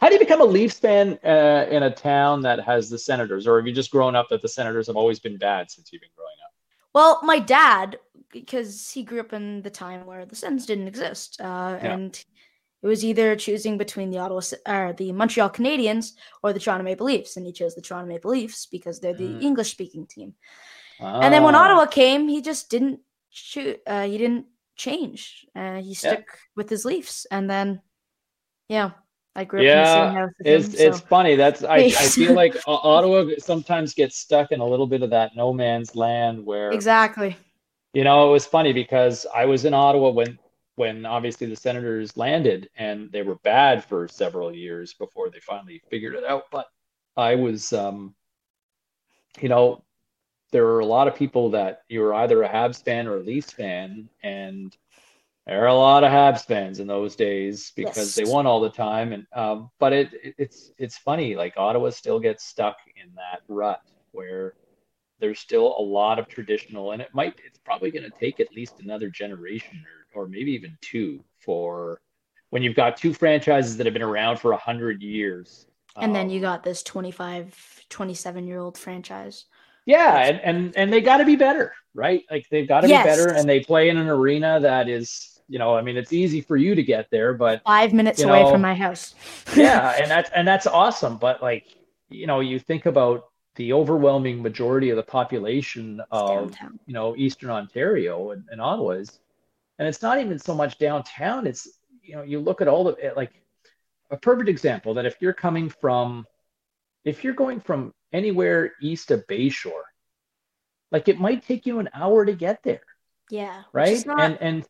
How 0.00 0.08
do 0.08 0.14
you 0.14 0.18
become 0.18 0.40
a 0.40 0.44
Leafs 0.44 0.78
fan 0.78 1.18
uh, 1.24 1.66
in 1.70 1.84
a 1.84 1.94
town 1.94 2.42
that 2.42 2.58
has 2.60 2.90
the 2.90 2.98
Senators, 2.98 3.46
or 3.46 3.58
have 3.58 3.66
you 3.68 3.72
just 3.72 3.92
grown 3.92 4.16
up 4.16 4.28
that 4.30 4.42
the 4.42 4.48
Senators 4.48 4.88
have 4.88 4.96
always 4.96 5.20
been 5.20 5.38
bad 5.38 5.70
since 5.70 5.92
you've 5.92 6.02
been 6.02 6.10
growing 6.16 6.34
up? 6.44 6.52
Well, 6.92 7.20
my 7.22 7.38
dad, 7.38 8.00
because 8.32 8.90
he 8.90 9.04
grew 9.04 9.20
up 9.20 9.32
in 9.32 9.62
the 9.62 9.70
time 9.70 10.04
where 10.04 10.26
the 10.26 10.34
Sens 10.34 10.66
didn't 10.66 10.88
exist, 10.88 11.40
uh, 11.40 11.78
yeah. 11.80 11.94
and 11.94 12.24
it 12.82 12.86
was 12.86 13.04
either 13.04 13.36
choosing 13.36 13.78
between 13.78 14.10
the 14.10 14.18
Ottawa 14.18 14.40
or 14.66 14.92
the 14.92 15.12
Montreal 15.12 15.50
Canadiens 15.50 16.12
or 16.42 16.52
the 16.52 16.58
Toronto 16.58 16.84
Maple 16.84 17.06
Leafs, 17.06 17.36
and 17.36 17.46
he 17.46 17.52
chose 17.52 17.74
the 17.74 17.80
Toronto 17.80 18.08
Maple 18.08 18.32
Leafs 18.32 18.66
because 18.66 18.98
they're 18.98 19.14
the 19.14 19.28
mm. 19.28 19.42
English-speaking 19.42 20.06
team. 20.06 20.34
And 21.00 21.32
then 21.32 21.42
when. 21.42 21.54
Ottawa 21.54 21.86
came, 21.86 22.28
he 22.28 22.40
just 22.42 22.70
didn't 22.70 23.00
shoot. 23.30 23.80
Uh, 23.86 24.06
he 24.06 24.18
didn't 24.18 24.46
change. 24.76 25.46
Uh, 25.54 25.80
he 25.80 25.94
stuck 25.94 26.18
yeah. 26.18 26.34
with 26.56 26.68
his 26.68 26.84
Leafs, 26.84 27.26
and 27.30 27.48
then 27.48 27.80
yeah, 28.68 28.90
I 29.34 29.44
grew 29.44 29.60
up 29.60 29.64
yeah, 29.64 29.78
in 29.80 29.84
the 29.84 30.08
same 30.08 30.14
house. 30.14 30.30
it's 30.40 30.80
him, 30.80 30.88
it's 30.88 31.00
funny. 31.00 31.36
That's 31.36 31.64
I, 31.64 31.76
I 31.76 31.90
feel 31.90 32.34
like 32.34 32.56
Ottawa 32.66 33.30
sometimes 33.38 33.94
gets 33.94 34.18
stuck 34.18 34.52
in 34.52 34.60
a 34.60 34.66
little 34.66 34.86
bit 34.86 35.02
of 35.02 35.10
that 35.10 35.32
no 35.36 35.52
man's 35.52 35.96
land 35.96 36.44
where 36.44 36.70
exactly. 36.70 37.36
You 37.94 38.04
know, 38.04 38.28
it 38.28 38.32
was 38.32 38.46
funny 38.46 38.72
because 38.72 39.26
I 39.34 39.44
was 39.44 39.66
in 39.66 39.74
Ottawa 39.74 40.10
when 40.10 40.38
when 40.76 41.04
obviously 41.04 41.46
the 41.46 41.56
Senators 41.56 42.16
landed, 42.16 42.70
and 42.76 43.10
they 43.12 43.22
were 43.22 43.36
bad 43.36 43.84
for 43.84 44.08
several 44.08 44.54
years 44.54 44.94
before 44.94 45.30
they 45.30 45.40
finally 45.40 45.82
figured 45.90 46.14
it 46.14 46.24
out. 46.24 46.44
But 46.50 46.66
I 47.16 47.34
was, 47.34 47.72
um, 47.72 48.14
you 49.40 49.48
know, 49.48 49.84
there 50.50 50.64
were 50.64 50.80
a 50.80 50.86
lot 50.86 51.08
of 51.08 51.14
people 51.14 51.50
that 51.50 51.82
you 51.88 52.00
were 52.00 52.14
either 52.14 52.42
a 52.42 52.48
Habs 52.48 52.82
fan 52.84 53.06
or 53.06 53.16
a 53.16 53.22
Leafs 53.22 53.50
fan, 53.50 54.08
and 54.22 54.76
there 55.46 55.62
are 55.64 55.68
a 55.68 55.74
lot 55.74 56.04
of 56.04 56.10
Habs 56.10 56.46
fans 56.46 56.78
in 56.78 56.86
those 56.86 57.16
days 57.16 57.72
because 57.74 57.96
yes. 57.96 58.14
they 58.14 58.24
won 58.24 58.46
all 58.46 58.60
the 58.60 58.70
time. 58.70 59.12
And 59.12 59.26
um, 59.34 59.70
but 59.78 59.92
it, 59.92 60.12
it, 60.22 60.34
it's 60.38 60.72
it's 60.78 60.96
funny, 60.96 61.34
like 61.34 61.54
Ottawa 61.56 61.90
still 61.90 62.20
gets 62.20 62.44
stuck 62.44 62.76
in 62.96 63.14
that 63.16 63.40
rut 63.48 63.82
where 64.12 64.54
there's 65.20 65.38
still 65.38 65.74
a 65.78 65.82
lot 65.82 66.18
of 66.18 66.28
traditional, 66.28 66.92
and 66.92 67.02
it 67.02 67.10
might 67.12 67.34
it's 67.44 67.58
probably 67.58 67.90
going 67.90 68.04
to 68.04 68.18
take 68.18 68.40
at 68.40 68.52
least 68.54 68.80
another 68.80 69.08
generation 69.08 69.78
or 69.78 70.01
or 70.14 70.28
maybe 70.28 70.52
even 70.52 70.76
two 70.80 71.22
for 71.38 72.00
when 72.50 72.62
you've 72.62 72.76
got 72.76 72.96
two 72.96 73.14
franchises 73.14 73.76
that 73.76 73.86
have 73.86 73.94
been 73.94 74.02
around 74.02 74.38
for 74.38 74.52
a 74.52 74.56
hundred 74.56 75.02
years. 75.02 75.66
And 75.96 76.06
um, 76.06 76.12
then 76.12 76.30
you 76.30 76.40
got 76.40 76.62
this 76.62 76.82
25, 76.82 77.86
27 77.88 78.46
year 78.46 78.58
old 78.58 78.78
franchise. 78.78 79.46
Yeah, 79.84 80.18
and 80.18 80.40
and, 80.40 80.76
and 80.76 80.92
they 80.92 81.00
got 81.00 81.16
to 81.18 81.24
be 81.24 81.36
better, 81.36 81.74
right? 81.94 82.22
Like 82.30 82.48
they've 82.50 82.68
got 82.68 82.82
to 82.82 82.88
yes. 82.88 83.04
be 83.04 83.10
better, 83.10 83.34
and 83.34 83.48
they 83.48 83.60
play 83.60 83.88
in 83.88 83.96
an 83.96 84.08
arena 84.08 84.60
that 84.60 84.88
is, 84.88 85.40
you 85.48 85.58
know, 85.58 85.74
I 85.74 85.82
mean, 85.82 85.96
it's 85.96 86.12
easy 86.12 86.40
for 86.40 86.56
you 86.56 86.74
to 86.74 86.82
get 86.82 87.08
there, 87.10 87.34
but 87.34 87.62
five 87.64 87.92
minutes 87.92 88.22
away 88.22 88.42
know, 88.42 88.52
from 88.52 88.60
my 88.60 88.74
house. 88.74 89.14
yeah, 89.56 89.96
and 90.00 90.10
that's 90.10 90.30
and 90.36 90.46
that's 90.46 90.66
awesome, 90.66 91.16
but 91.16 91.42
like, 91.42 91.74
you 92.10 92.26
know, 92.26 92.40
you 92.40 92.60
think 92.60 92.86
about 92.86 93.24
the 93.56 93.72
overwhelming 93.72 94.40
majority 94.40 94.90
of 94.90 94.96
the 94.96 95.02
population 95.02 96.00
of 96.10 96.54
you 96.86 96.94
know 96.94 97.16
Eastern 97.16 97.50
Ontario 97.50 98.30
and, 98.30 98.44
and 98.50 98.60
Ottawa 98.60 98.90
is, 98.90 99.18
and 99.78 99.88
it's 99.88 100.02
not 100.02 100.20
even 100.20 100.38
so 100.38 100.54
much 100.54 100.78
downtown. 100.78 101.46
It's 101.46 101.68
you 102.02 102.16
know, 102.16 102.22
you 102.22 102.40
look 102.40 102.60
at 102.60 102.68
all 102.68 102.84
the 102.84 103.12
like 103.16 103.32
a 104.10 104.16
perfect 104.16 104.48
example 104.48 104.94
that 104.94 105.06
if 105.06 105.16
you're 105.20 105.32
coming 105.32 105.68
from, 105.68 106.26
if 107.04 107.24
you're 107.24 107.34
going 107.34 107.60
from 107.60 107.94
anywhere 108.12 108.72
east 108.80 109.10
of 109.10 109.26
Bayshore. 109.26 109.72
Like 110.90 111.08
it 111.08 111.18
might 111.18 111.46
take 111.46 111.66
you 111.66 111.78
an 111.78 111.88
hour 111.94 112.24
to 112.24 112.34
get 112.34 112.62
there. 112.62 112.82
Yeah. 113.30 113.62
Right. 113.72 114.04
And 114.06 114.38
and 114.40 114.66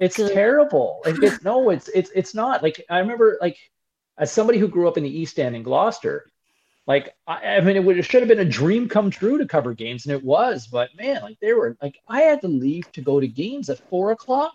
it's 0.00 0.16
good. 0.16 0.32
terrible. 0.32 1.02
It's, 1.06 1.42
no, 1.44 1.70
it's 1.70 1.88
it's 1.88 2.10
it's 2.14 2.34
not. 2.34 2.62
Like 2.62 2.84
I 2.88 2.98
remember 2.98 3.38
like 3.40 3.58
as 4.18 4.32
somebody 4.32 4.58
who 4.58 4.68
grew 4.68 4.88
up 4.88 4.96
in 4.96 5.04
the 5.04 5.18
East 5.18 5.38
End 5.38 5.54
in 5.54 5.62
Gloucester, 5.62 6.26
like 6.86 7.14
I, 7.26 7.56
I 7.56 7.60
mean 7.60 7.76
it, 7.76 7.84
would, 7.84 7.98
it 7.98 8.04
should 8.04 8.22
have 8.22 8.28
been 8.28 8.38
a 8.38 8.44
dream 8.44 8.88
come 8.88 9.10
true 9.10 9.38
to 9.38 9.46
cover 9.46 9.74
games, 9.74 10.06
and 10.06 10.14
it 10.14 10.24
was. 10.24 10.66
But 10.66 10.90
man, 10.96 11.22
like 11.22 11.38
they 11.40 11.52
were 11.52 11.76
like 11.82 11.98
I 12.08 12.22
had 12.22 12.40
to 12.42 12.48
leave 12.48 12.90
to 12.92 13.00
go 13.00 13.20
to 13.20 13.26
games 13.26 13.70
at 13.70 13.78
four 13.90 14.12
o'clock 14.12 14.54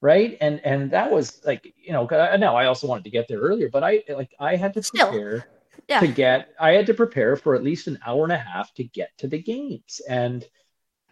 right 0.00 0.38
and 0.40 0.60
and 0.64 0.90
that 0.90 1.10
was 1.10 1.40
like 1.44 1.74
you 1.76 1.92
know 1.92 2.08
now 2.38 2.56
i 2.56 2.66
also 2.66 2.86
wanted 2.86 3.04
to 3.04 3.10
get 3.10 3.28
there 3.28 3.38
earlier 3.38 3.68
but 3.68 3.84
i 3.84 4.02
like 4.08 4.34
i 4.40 4.56
had 4.56 4.72
to 4.72 4.82
prepare 4.82 5.40
Still 5.40 5.84
yeah. 5.88 6.00
to 6.00 6.08
get 6.08 6.54
i 6.58 6.70
had 6.72 6.86
to 6.86 6.94
prepare 6.94 7.36
for 7.36 7.54
at 7.54 7.62
least 7.62 7.86
an 7.86 7.98
hour 8.06 8.24
and 8.24 8.32
a 8.32 8.38
half 8.38 8.72
to 8.74 8.84
get 8.84 9.10
to 9.18 9.28
the 9.28 9.40
games 9.40 10.00
and 10.08 10.46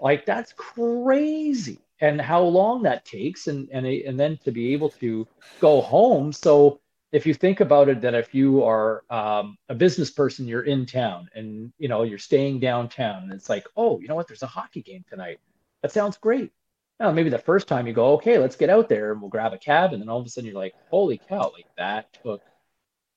like 0.00 0.24
that's 0.24 0.52
crazy 0.54 1.78
and 2.00 2.20
how 2.20 2.42
long 2.42 2.82
that 2.82 3.04
takes 3.04 3.46
and 3.46 3.68
and 3.72 3.86
and 3.86 4.18
then 4.18 4.38
to 4.44 4.52
be 4.52 4.72
able 4.72 4.88
to 4.88 5.26
go 5.60 5.80
home 5.80 6.32
so 6.32 6.80
if 7.12 7.26
you 7.26 7.34
think 7.34 7.60
about 7.60 7.88
it 7.88 8.00
that 8.02 8.14
if 8.14 8.34
you 8.34 8.62
are 8.64 9.02
um, 9.10 9.56
a 9.68 9.74
business 9.74 10.10
person 10.10 10.46
you're 10.46 10.62
in 10.62 10.84
town 10.86 11.28
and 11.34 11.72
you 11.78 11.88
know 11.88 12.02
you're 12.02 12.18
staying 12.18 12.60
downtown 12.60 13.24
and 13.24 13.32
it's 13.32 13.48
like 13.48 13.66
oh 13.76 13.98
you 14.00 14.08
know 14.08 14.14
what? 14.14 14.28
There's 14.28 14.42
a 14.42 14.46
hockey 14.46 14.82
game 14.82 15.04
tonight. 15.08 15.38
That 15.82 15.92
sounds 15.92 16.16
great. 16.16 16.52
Now 17.00 17.12
maybe 17.12 17.30
the 17.30 17.38
first 17.38 17.68
time 17.68 17.86
you 17.86 17.92
go 17.92 18.14
okay 18.14 18.38
let's 18.38 18.56
get 18.56 18.70
out 18.70 18.88
there 18.88 19.12
and 19.12 19.20
we'll 19.20 19.30
grab 19.30 19.52
a 19.52 19.58
cab 19.58 19.92
and 19.92 20.02
then 20.02 20.08
all 20.08 20.20
of 20.20 20.26
a 20.26 20.28
sudden 20.28 20.50
you're 20.50 20.58
like 20.58 20.74
holy 20.90 21.20
cow 21.28 21.52
like 21.54 21.66
that 21.76 22.12
took 22.22 22.42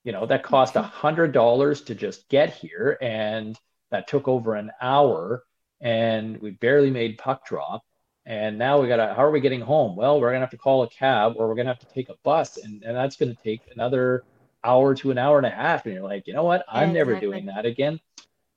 you 0.03 0.11
know 0.11 0.25
that 0.25 0.43
cost 0.43 0.75
a 0.75 0.81
hundred 0.81 1.31
dollars 1.31 1.81
to 1.81 1.95
just 1.95 2.29
get 2.29 2.53
here 2.53 2.97
and 3.01 3.57
that 3.89 4.07
took 4.07 4.27
over 4.27 4.55
an 4.55 4.71
hour 4.81 5.43
and 5.81 6.39
we 6.41 6.51
barely 6.51 6.91
made 6.91 7.17
puck 7.17 7.45
drop 7.45 7.83
and 8.31 8.57
now 8.57 8.79
we 8.79 8.87
gotta 8.87 9.13
how 9.13 9.25
are 9.25 9.29
we 9.29 9.41
getting 9.41 9.59
home? 9.59 9.97
Well 9.97 10.21
we're 10.21 10.29
gonna 10.29 10.39
have 10.39 10.51
to 10.51 10.57
call 10.57 10.83
a 10.83 10.89
cab 10.89 11.33
or 11.35 11.49
we're 11.49 11.55
gonna 11.55 11.67
have 11.67 11.79
to 11.79 11.93
take 11.93 12.07
a 12.07 12.15
bus. 12.23 12.57
And, 12.57 12.81
and 12.81 12.95
that's 12.95 13.17
gonna 13.17 13.35
take 13.35 13.61
another 13.75 14.23
hour 14.63 14.95
to 14.95 15.11
an 15.11 15.17
hour 15.17 15.37
and 15.37 15.45
a 15.45 15.49
half. 15.49 15.85
And 15.85 15.95
you're 15.95 16.03
like 16.03 16.27
you 16.27 16.33
know 16.33 16.45
what? 16.45 16.63
I'm 16.69 16.89
yeah, 16.89 16.93
never 16.93 17.19
doing 17.19 17.45
that 17.47 17.65
again. 17.65 17.99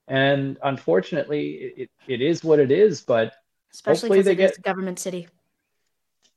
And 0.07 0.59
unfortunately 0.63 1.73
it, 1.77 1.91
it 2.07 2.23
is 2.23 2.45
what 2.45 2.61
it 2.61 2.71
is 2.71 3.01
but 3.01 3.33
especially 3.73 4.11
because 4.11 4.27
they 4.27 4.37
get 4.37 4.63
government 4.63 5.01
city 5.01 5.27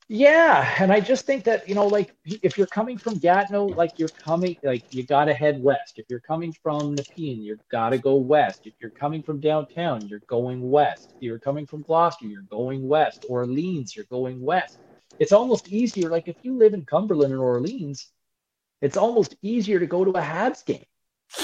Yeah, 0.10 0.74
and 0.80 0.90
I 0.90 1.02
just 1.02 1.26
think 1.26 1.44
that 1.44 1.68
you 1.68 1.76
know, 1.76 1.86
like 1.86 2.16
if 2.24 2.58
you're 2.58 2.68
coming 2.68 2.98
from 2.98 3.18
Gatineau, 3.18 3.66
like 3.66 4.00
you're 4.00 4.08
coming, 4.08 4.56
like 4.64 4.94
you 4.94 5.04
gotta 5.04 5.34
head 5.34 5.62
west. 5.62 6.00
If 6.00 6.06
you're 6.10 6.22
coming 6.22 6.54
from 6.54 6.96
Nepean, 6.96 7.44
you 7.44 7.60
gotta 7.70 7.98
go 7.98 8.16
west. 8.16 8.62
If 8.66 8.74
you're 8.80 8.90
coming 8.90 9.22
from 9.22 9.42
downtown, 9.42 10.08
you're 10.08 10.22
going 10.28 10.72
west. 10.72 11.12
If 11.18 11.24
you're 11.24 11.40
coming 11.40 11.66
from 11.66 11.82
Gloucester, 11.82 12.26
you're 12.26 12.44
going 12.44 12.88
west. 12.88 13.26
Orleans, 13.28 13.98
you're 13.98 14.06
going 14.06 14.42
west. 14.42 14.80
It's 15.20 15.34
almost 15.34 15.68
easier. 15.68 16.10
Like 16.10 16.30
if 16.30 16.38
you 16.42 16.58
live 16.58 16.74
in 16.74 16.86
Cumberland 16.86 17.34
or 17.34 17.44
Orleans, 17.44 18.10
it's 18.82 18.96
almost 18.96 19.36
easier 19.42 19.78
to 19.78 19.88
go 19.88 20.06
to 20.06 20.12
a 20.12 20.22
Habs 20.22 20.64
game. 20.64 20.86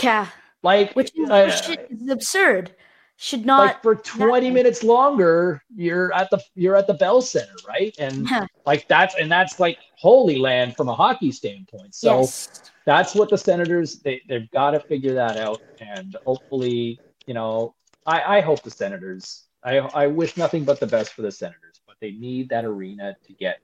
Yeah, 0.01 0.27
like 0.61 0.93
which 0.93 1.11
is, 1.17 1.29
uh, 1.29 1.61
which 1.67 1.79
is 1.91 2.09
absurd 2.09 2.73
should 3.17 3.45
not 3.45 3.59
like 3.59 3.81
for 3.81 3.95
20 3.95 4.47
not, 4.47 4.53
minutes 4.53 4.83
longer 4.83 5.63
you're 5.75 6.13
at 6.13 6.29
the 6.29 6.41
you're 6.55 6.75
at 6.75 6.87
the 6.87 6.93
bell 6.93 7.21
center 7.21 7.53
right 7.67 7.95
and 7.99 8.27
like 8.65 8.87
that's 8.87 9.15
and 9.15 9.31
that's 9.31 9.59
like 9.59 9.77
holy 9.95 10.37
land 10.37 10.75
from 10.75 10.89
a 10.89 10.93
hockey 10.93 11.31
standpoint 11.31 11.93
so 11.93 12.21
yes. 12.21 12.71
that's 12.85 13.15
what 13.15 13.29
the 13.29 13.37
senators 13.37 13.99
they, 13.99 14.21
they've 14.27 14.49
got 14.51 14.71
to 14.71 14.79
figure 14.79 15.13
that 15.13 15.37
out 15.37 15.61
and 15.79 16.17
hopefully 16.25 16.99
you 17.27 17.33
know 17.33 17.73
i 18.05 18.37
i 18.37 18.41
hope 18.41 18.61
the 18.63 18.71
senators 18.71 19.45
i 19.63 19.77
i 19.77 20.07
wish 20.07 20.35
nothing 20.35 20.63
but 20.63 20.79
the 20.79 20.87
best 20.87 21.13
for 21.13 21.21
the 21.21 21.31
senators 21.31 21.81
but 21.85 21.95
they 22.01 22.11
need 22.11 22.49
that 22.49 22.65
arena 22.65 23.15
to 23.25 23.33
get 23.33 23.59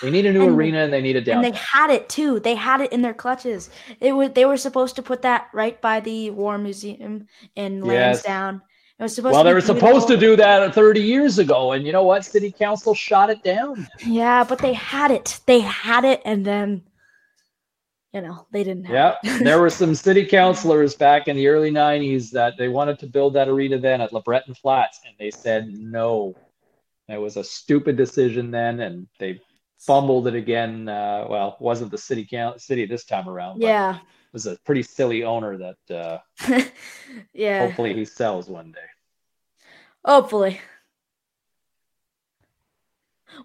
they 0.00 0.10
need 0.10 0.26
a 0.26 0.32
new 0.32 0.46
and, 0.46 0.56
arena 0.56 0.78
and 0.78 0.92
they 0.92 1.02
need 1.02 1.16
a 1.16 1.20
downtown. 1.20 1.44
And 1.44 1.54
they 1.54 1.58
had 1.58 1.90
it 1.90 2.08
too. 2.08 2.40
They 2.40 2.54
had 2.54 2.80
it 2.80 2.90
in 2.90 3.02
their 3.02 3.14
clutches. 3.14 3.70
It 4.00 4.12
was 4.12 4.30
they 4.30 4.46
were 4.46 4.56
supposed 4.56 4.96
to 4.96 5.02
put 5.02 5.22
that 5.22 5.48
right 5.52 5.80
by 5.80 6.00
the 6.00 6.30
War 6.30 6.58
Museum 6.58 7.28
in 7.54 7.82
Lansdowne. 7.82 8.62
Yes. 8.62 8.70
It 9.04 9.22
well, 9.22 9.44
they 9.44 9.52
were 9.52 9.60
supposed 9.60 10.08
to 10.08 10.16
do 10.16 10.34
that 10.36 10.74
30 10.74 11.00
years 11.00 11.38
ago, 11.38 11.72
and 11.72 11.86
you 11.86 11.92
know 11.92 12.04
what? 12.04 12.24
City 12.24 12.50
Council 12.50 12.94
shot 12.94 13.28
it 13.30 13.42
down. 13.42 13.86
Yeah, 14.04 14.44
but 14.44 14.58
they 14.58 14.72
had 14.72 15.10
it. 15.10 15.40
They 15.46 15.60
had 15.60 16.04
it, 16.04 16.22
and 16.24 16.44
then, 16.44 16.82
you 18.12 18.22
know, 18.22 18.46
they 18.50 18.64
didn't 18.64 18.86
Yeah, 18.86 19.16
there 19.22 19.60
were 19.60 19.70
some 19.82 19.94
city 19.94 20.24
councilors 20.24 20.94
back 20.94 21.28
in 21.28 21.36
the 21.36 21.48
early 21.48 21.70
90s 21.70 22.30
that 22.30 22.56
they 22.56 22.68
wanted 22.68 22.98
to 23.00 23.06
build 23.06 23.34
that 23.34 23.48
arena 23.48 23.78
then 23.78 24.00
at 24.00 24.12
LeBreton 24.12 24.56
Flats, 24.56 25.00
and 25.06 25.14
they 25.18 25.30
said 25.30 25.68
no. 25.68 26.34
It 27.08 27.20
was 27.20 27.36
a 27.36 27.44
stupid 27.44 27.96
decision 27.96 28.50
then, 28.50 28.80
and 28.80 29.06
they 29.18 29.40
fumbled 29.78 30.28
it 30.28 30.34
again. 30.34 30.88
Uh, 30.88 31.26
well, 31.28 31.56
wasn't 31.60 31.90
the 31.90 31.98
city 31.98 32.24
count 32.24 32.62
city 32.62 32.86
this 32.86 33.04
time 33.04 33.28
around. 33.28 33.60
Yeah 33.60 33.98
was 34.34 34.46
a 34.46 34.58
pretty 34.66 34.82
silly 34.82 35.22
owner 35.22 35.56
that 35.56 35.94
uh, 35.94 36.18
yeah 37.32 37.66
hopefully 37.66 37.94
he 37.94 38.04
sells 38.04 38.48
one 38.48 38.72
day 38.72 38.80
hopefully 40.04 40.60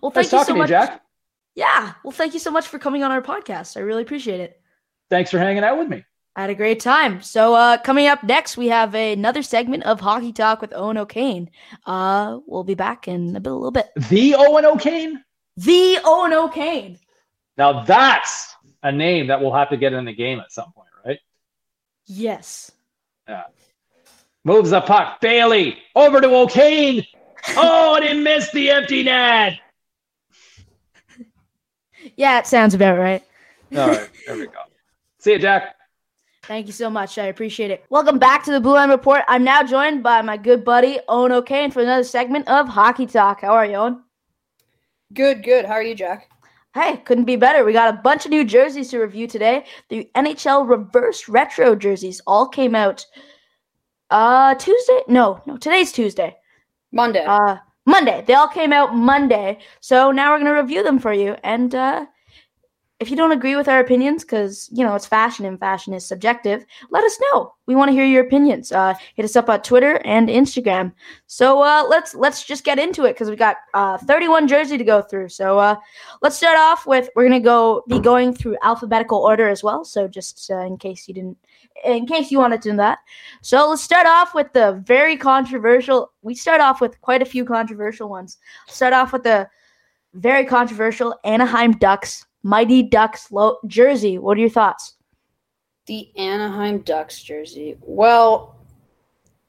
well 0.01 0.12
thank 0.12 0.32
nice 0.32 0.34
you 0.34 0.45
so 0.45 0.55
much 0.55 0.70
you, 0.70 0.76
jack 0.76 1.01
yeah 1.55 1.93
well 2.03 2.12
thank 2.12 2.34
you 2.34 2.39
so 2.39 2.51
much 2.51 2.68
for 2.68 2.80
coming 2.80 3.03
on 3.03 3.12
our 3.12 3.22
podcast 3.22 3.78
i 3.78 3.80
really 3.80 4.03
appreciate 4.03 4.39
it 4.39 4.62
thanks 5.10 5.32
for 5.32 5.39
hanging 5.39 5.64
out 5.64 5.78
with 5.78 5.88
me 5.88 6.03
I 6.36 6.43
had 6.43 6.51
a 6.51 6.55
great 6.55 6.80
time. 6.80 7.22
So 7.22 7.53
uh, 7.53 7.78
coming 7.80 8.07
up 8.07 8.24
next, 8.24 8.55
we 8.55 8.68
have 8.68 8.95
another 8.95 9.43
segment 9.43 9.84
of 9.84 9.99
Hockey 9.99 10.32
Talk 10.32 10.62
with 10.62 10.74
Owen 10.74 10.97
O'Kane. 10.97 11.49
Uh, 11.86 12.39
we'll 12.45 12.64
be 12.64 12.76
back 12.76 13.10
in 13.10 13.36
a, 13.36 13.41
bit, 13.41 13.51
a 13.51 13.55
little 13.55 13.72
bit. 13.72 13.88
The 14.10 14.36
Owen 14.36 14.64
O'Kane? 14.64 15.22
The 15.57 15.99
Owen 16.05 16.32
O'Kane. 16.32 16.97
Now 17.57 17.84
that's 17.84 18.55
a 18.84 18.91
name 18.91 19.28
that 19.28 19.41
we'll 19.41 19.53
have 19.53 19.70
to 19.72 19.76
get 19.76 19.91
in 19.91 20.05
the 20.05 20.14
game 20.14 20.39
at 20.39 20.51
some 20.53 20.72
point, 20.72 20.88
right? 21.05 21.20
Yes. 22.05 22.72
Yeah. 23.28 23.43
Moves 24.46 24.70
the 24.72 24.82
puck. 24.82 25.20
Bailey 25.22 25.78
over 25.96 26.22
to 26.22 26.28
O'Kane. 26.28 27.06
Oh, 27.56 27.96
and 27.96 28.06
he 28.06 28.14
missed 28.24 28.52
the 28.54 28.70
empty 28.70 29.04
net. 29.04 29.60
yeah, 32.16 32.40
it 32.40 32.48
sounds 32.48 32.74
about 32.74 32.98
right. 32.98 33.24
All 33.76 33.88
right, 33.88 34.10
there 34.26 34.36
we 34.36 34.48
go. 34.48 34.60
See 35.20 35.34
you, 35.34 35.40
Jack. 35.40 35.76
Thank 36.44 36.66
you 36.66 36.74
so 36.74 36.90
much. 36.90 37.18
I 37.18 37.26
appreciate 37.26 37.70
it. 37.70 37.86
Welcome 37.90 38.18
back 38.18 38.44
to 38.46 38.52
the 38.52 38.60
Blue 38.60 38.74
Line 38.74 38.90
Report. 38.90 39.22
I'm 39.28 39.44
now 39.44 39.62
joined 39.62 40.02
by 40.02 40.22
my 40.24 40.36
good 40.36 40.66
buddy 40.66 41.00
Owen 41.08 41.32
O'Kane 41.32 41.70
for 41.70 41.82
another 41.82 42.04
segment 42.04 42.48
of 42.48 42.68
Hockey 42.68 43.06
Talk. 43.06 43.42
How 43.42 43.54
are 43.54 43.66
you, 43.66 43.76
Owen? 43.76 44.04
Good, 45.14 45.44
good. 45.44 45.66
How 45.66 45.74
are 45.74 45.84
you, 45.84 45.94
Jack? 45.94 46.30
Hey, 46.74 46.98
couldn't 46.98 47.26
be 47.26 47.36
better. 47.36 47.64
We 47.64 47.74
got 47.74 47.94
a 47.94 47.98
bunch 48.02 48.26
of 48.26 48.32
new 48.32 48.44
jerseys 48.44 48.90
to 48.90 49.00
review 49.00 49.28
today. 49.28 49.66
The 49.90 50.10
NHL 50.16 50.68
reverse 50.68 51.28
retro 51.28 51.76
jerseys 51.76 52.22
all 52.26 52.48
came 52.48 52.74
out 52.74 53.06
uh 54.10 54.55
Tuesday? 54.55 55.01
No, 55.07 55.41
no, 55.45 55.57
today's 55.57 55.91
Tuesday. 55.91 56.36
Monday. 56.91 57.24
Uh 57.26 57.57
Monday. 57.86 58.24
They 58.28 58.34
all 58.34 58.47
came 58.47 58.72
out 58.74 58.95
Monday. 58.95 59.60
So 59.80 60.12
now 60.12 60.32
we're 60.32 60.39
going 60.39 60.53
to 60.53 60.62
review 60.62 60.84
them 60.84 60.99
for 60.99 61.14
you 61.14 61.36
and 61.43 61.74
uh 61.74 62.05
if 62.99 63.10
you 63.10 63.16
don't 63.16 63.32
agree 63.32 63.55
with 63.55 63.70
our 63.70 63.80
opinions, 63.80 64.24
because 64.26 64.70
you 64.74 64.84
know 64.84 64.93
it's 64.93 65.05
fashion 65.05 65.45
and 65.45 65.57
fashion 65.57 65.93
is 65.93 66.05
subjective, 66.05 66.66
let 66.89 67.03
us 67.05 67.18
know. 67.22 67.53
We 67.66 67.76
want 67.76 67.88
to 67.89 67.93
hear 67.93 68.03
your 68.03 68.26
opinions. 68.26 68.74
Uh, 68.74 68.93
hit 69.16 69.24
us 69.24 69.38
up 69.38 69.49
on 69.49 69.62
Twitter 69.62 70.01
and 70.03 70.28
Instagram. 70.28 70.91
So 71.26 71.62
uh, 71.62 71.86
let's 71.88 72.14
let's 72.14 72.43
just 72.43 72.66
get 72.66 72.78
into 72.78 73.05
it 73.05 73.14
because 73.14 73.30
we 73.30 73.38
got 73.38 73.55
uh, 73.74 73.97
31 73.99 74.49
jersey 74.49 74.78
to 74.78 74.84
go 74.84 75.01
through. 75.01 75.30
So 75.30 75.57
uh, 75.60 75.76
let's 76.22 76.36
start 76.36 76.57
off 76.57 76.86
with 76.86 77.10
we're 77.16 77.24
gonna 77.24 77.39
go 77.39 77.84
be 77.88 77.99
going 77.99 78.34
through 78.34 78.57
alphabetical 78.64 79.20
order 79.20 79.47
as 79.47 79.64
well. 79.64 79.86
So 79.86 80.07
just 80.07 80.51
uh, 80.51 80.60
in 80.60 80.78
case 80.78 81.07
you 81.07 81.14
didn't, 81.14 81.38
in 81.86 82.06
case 82.06 82.32
you 82.32 82.40
want 82.40 82.54
to 82.54 82.70
do 82.70 82.76
that. 82.78 83.00
So 83.42 83.70
let's 83.70 83.84
start 83.84 84.08
off 84.08 84.34
with 84.34 84.52
the 84.54 84.82
very 84.86 85.18
controversial. 85.18 86.12
We 86.22 86.36
start 86.36 86.62
off 86.62 86.82
with 86.82 87.00
quite 87.02 87.22
a 87.22 87.26
few 87.26 87.46
controversial 87.46 88.10
ones. 88.10 88.38
Start 88.68 88.94
off 88.94 89.14
with 89.14 89.24
the 89.24 89.50
very 90.14 90.46
controversial 90.46 91.18
Anaheim 91.24 91.74
Ducks 91.74 92.26
Mighty 92.44 92.84
Ducks 92.84 93.32
lo- 93.32 93.58
jersey. 93.68 94.18
What 94.18 94.38
are 94.38 94.42
your 94.42 94.50
thoughts? 94.50 94.96
The 95.88 96.10
Anaheim 96.18 96.80
Ducks 96.80 97.22
jersey. 97.22 97.78
Well, 97.82 98.56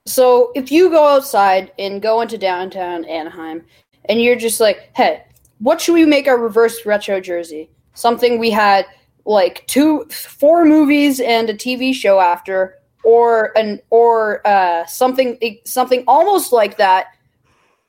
so 0.06 0.52
if 0.54 0.72
you 0.72 0.90
go 0.90 1.06
outside 1.06 1.72
and 1.78 2.02
go 2.02 2.20
into 2.20 2.38
downtown 2.38 3.04
Anaheim 3.04 3.64
and 4.06 4.20
you're 4.20 4.36
just 4.36 4.60
like, 4.60 4.90
hey, 4.96 5.24
what 5.58 5.80
should 5.80 5.92
we 5.92 6.06
make 6.06 6.26
our 6.26 6.38
reverse 6.38 6.84
retro 6.86 7.20
jersey? 7.20 7.70
Something 7.94 8.38
we 8.38 8.50
had 8.50 8.86
like 9.30 9.64
two, 9.68 10.04
four 10.06 10.64
movies 10.64 11.20
and 11.20 11.48
a 11.48 11.54
TV 11.54 11.94
show 11.94 12.18
after, 12.18 12.74
or 13.04 13.56
an 13.56 13.80
or 13.90 14.46
uh, 14.46 14.84
something 14.86 15.38
something 15.64 16.02
almost 16.08 16.52
like 16.52 16.76
that, 16.78 17.06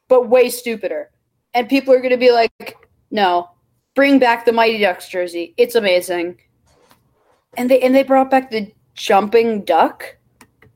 but 0.08 0.30
way 0.30 0.50
stupider. 0.50 1.10
And 1.54 1.68
people 1.68 1.94
are 1.94 2.00
going 2.00 2.12
to 2.12 2.18
be 2.18 2.32
like, 2.32 2.78
no, 3.10 3.50
bring 3.96 4.20
back 4.20 4.46
the 4.46 4.52
Mighty 4.52 4.78
Ducks 4.78 5.10
jersey. 5.10 5.56
It's 5.58 5.74
amazing. 5.74 6.40
And 7.58 7.70
they 7.72 7.82
and 7.82 7.96
they 7.96 8.04
brought 8.04 8.30
back 8.30 8.52
the 8.52 8.72
jumping 8.94 9.66
duck. 9.66 10.16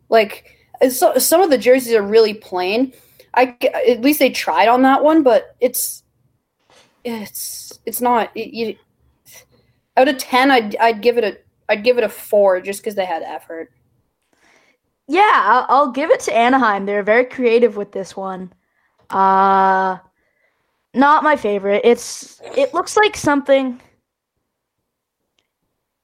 Like 0.10 0.58
so, 0.90 1.18
some 1.20 1.42
of 1.42 1.52
the 1.52 1.60
jerseys 1.60 1.94
are 1.94 2.02
really 2.02 2.34
plain. 2.34 2.92
I 3.36 3.56
at 3.88 4.02
least 4.02 4.18
they 4.18 4.32
tried 4.32 4.68
on 4.68 4.82
that 4.82 5.04
one, 5.04 5.22
but 5.22 5.56
it's 5.60 6.02
it's 7.04 7.80
it's 7.86 8.02
not. 8.02 8.32
It, 8.36 8.54
you, 8.54 8.76
out 9.98 10.08
of 10.08 10.18
ten, 10.18 10.52
I'd 10.52 10.76
I'd 10.78 11.02
give 11.02 11.18
it 11.18 11.24
a 11.24 11.38
I'd 11.70 11.84
give 11.84 11.98
it 11.98 12.04
a 12.04 12.10
four 12.10 12.62
just 12.62 12.82
because 12.82 12.96
they 12.96 13.06
had 13.06 13.24
effort. 13.24 13.72
Yeah, 15.08 15.66
I'll, 15.70 15.92
give 15.92 16.10
it 16.10 16.20
to 16.22 16.36
Anaheim. 16.36 16.86
They're 16.86 17.04
very 17.04 17.26
creative 17.26 17.78
with 17.78 17.92
this 17.92 18.16
one. 18.16 18.54
Uh 19.10 19.98
not 20.94 21.24
my 21.24 21.36
favorite. 21.36 21.82
It's 21.84 22.42
it 22.56 22.74
looks 22.74 22.98
like 22.98 23.16
something 23.16 23.82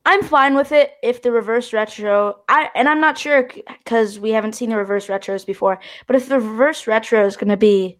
I'm 0.04 0.24
fine 0.24 0.56
with 0.56 0.72
it 0.72 0.94
if 1.04 1.22
the 1.22 1.32
reverse 1.32 1.74
retro 1.74 2.42
I 2.50 2.70
and 2.76 2.90
I'm 2.90 3.02
not 3.02 3.18
sure 3.18 3.50
cuz 3.86 4.20
we 4.20 4.32
haven't 4.32 4.54
seen 4.54 4.70
the 4.70 4.78
reverse 4.78 5.08
retros 5.08 5.46
before, 5.46 5.80
but 6.08 6.16
if 6.16 6.28
the 6.28 6.40
reverse 6.40 6.88
retro 6.88 7.26
is 7.26 7.38
going 7.38 7.50
to 7.50 7.58
be 7.58 8.00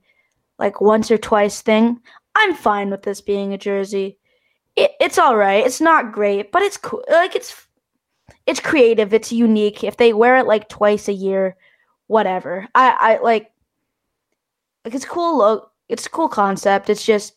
like 0.60 0.82
once 0.82 1.10
or 1.10 1.18
twice 1.18 1.62
thing, 1.62 2.00
I'm 2.36 2.54
fine 2.54 2.90
with 2.92 3.04
this 3.04 3.22
being 3.22 3.54
a 3.54 3.58
jersey. 3.58 4.20
It, 4.76 4.92
it's 5.00 5.18
all 5.18 5.36
right. 5.36 5.66
It's 5.66 5.82
not 5.82 6.12
great, 6.12 6.52
but 6.52 6.62
it's 6.62 6.78
cool. 6.78 7.04
Like 7.10 7.36
it's 7.36 7.68
it's 8.46 8.60
creative, 8.60 9.14
it's 9.14 9.32
unique. 9.32 9.84
If 9.84 9.98
they 9.98 10.14
wear 10.14 10.38
it 10.38 10.48
like 10.48 10.70
twice 10.70 11.08
a 11.08 11.14
year, 11.14 11.56
whatever. 12.08 12.68
I 12.76 12.98
I 13.00 13.24
like 13.24 13.52
like 14.86 14.96
it's 14.96 15.06
cool 15.06 15.38
look 15.38 15.72
it's 15.90 16.06
a 16.06 16.10
cool 16.10 16.30
concept. 16.30 16.90
It's 16.90 17.06
just 17.06 17.34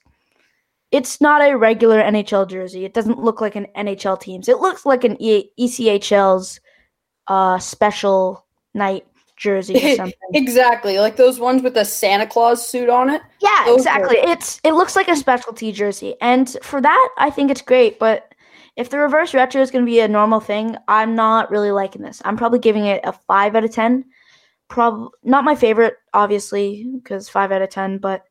it's 0.93 1.21
not 1.21 1.43
a 1.43 1.57
regular 1.57 2.01
NHL 2.01 2.49
jersey. 2.49 2.85
It 2.85 2.95
doesn't 2.95 3.19
look 3.19 3.41
like 3.41 3.57
an 3.57 3.67
NHL 3.77 4.21
team's. 4.21 4.49
It 4.49 4.59
looks 4.59 4.87
like 4.87 5.03
an 5.03 5.21
e- 5.21 5.51
ECHL's 5.59 6.61
uh, 7.27 7.59
special 7.59 8.47
night 8.75 9.05
jersey 9.37 9.75
or 9.77 9.95
something. 9.97 10.19
exactly, 10.35 10.99
like 10.99 11.17
those 11.17 11.39
ones 11.41 11.63
with 11.63 11.75
the 11.75 11.85
Santa 11.85 12.27
Claus 12.27 12.67
suit 12.67 12.89
on 12.89 13.11
it. 13.11 13.23
Yeah, 13.41 13.65
those 13.67 13.79
exactly. 13.81 14.19
Are- 14.21 14.29
it's 14.29 14.61
it 14.65 14.73
looks 14.73 14.97
like 14.97 15.09
a 15.09 15.17
specialty 15.17 15.73
jersey, 15.73 16.15
and 16.21 16.57
for 16.63 16.81
that, 16.81 17.09
I 17.19 17.31
think 17.31 17.51
it's 17.51 17.63
great. 17.63 17.99
But 17.99 18.35
if 18.77 18.91
the 18.91 18.99
reverse 18.99 19.35
retro 19.35 19.63
is 19.63 19.71
going 19.71 19.85
to 19.85 19.91
be 19.91 20.01
a 20.01 20.09
normal 20.09 20.41
thing, 20.41 20.77
I'm 20.89 21.15
not 21.15 21.51
really 21.51 21.71
liking 21.71 22.03
this. 22.03 22.21
I'm 22.25 22.37
probably 22.37 22.59
giving 22.59 22.87
it 22.87 23.01
a 23.05 23.13
five 23.13 23.55
out 23.55 23.65
of 23.65 23.73
ten. 23.73 24.05
Probably 24.69 25.09
not 25.23 25.45
my 25.45 25.55
favorite, 25.55 25.95
obviously, 26.13 26.87
because 26.95 27.29
five 27.29 27.53
out 27.53 27.63
of 27.63 27.71
ten, 27.71 27.99
but 27.99 28.25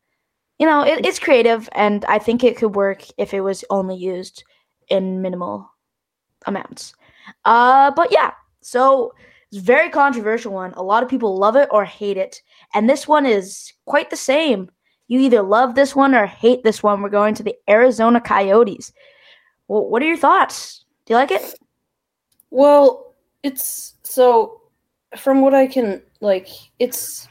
you 0.58 0.66
know, 0.66 0.82
it, 0.82 1.04
it's 1.04 1.18
creative, 1.18 1.68
and 1.72 2.04
I 2.04 2.18
think 2.18 2.44
it 2.44 2.56
could 2.56 2.74
work 2.76 3.04
if 3.18 3.34
it 3.34 3.40
was 3.40 3.64
only 3.70 3.96
used 3.96 4.44
in 4.88 5.20
minimal 5.22 5.68
amounts. 6.46 6.94
Uh, 7.44 7.90
but 7.92 8.12
yeah, 8.12 8.32
so 8.60 9.12
it's 9.54 9.64
very 9.64 9.88
controversial 9.88 10.52
one. 10.52 10.72
A 10.72 10.82
lot 10.82 11.04
of 11.04 11.08
people 11.08 11.38
love 11.38 11.54
it 11.54 11.68
or 11.70 11.84
hate 11.84 12.16
it, 12.16 12.42
and 12.74 12.90
this 12.90 13.06
one 13.06 13.24
is 13.24 13.72
quite 13.84 14.10
the 14.10 14.16
same. 14.16 14.68
You 15.06 15.20
either 15.20 15.42
love 15.42 15.76
this 15.76 15.94
one 15.94 16.12
or 16.12 16.26
hate 16.26 16.64
this 16.64 16.82
one. 16.82 17.00
We're 17.00 17.08
going 17.08 17.36
to 17.36 17.44
the 17.44 17.54
Arizona 17.68 18.20
Coyotes. 18.20 18.92
Well, 19.68 19.88
what 19.88 20.02
are 20.02 20.06
your 20.06 20.16
thoughts? 20.16 20.84
Do 21.06 21.14
you 21.14 21.18
like 21.18 21.30
it? 21.30 21.54
Well, 22.50 23.14
it's 23.44 23.94
so 24.02 24.60
from 25.16 25.40
what 25.40 25.54
I 25.54 25.68
can 25.68 26.02
like, 26.20 26.48
it's 26.80 27.28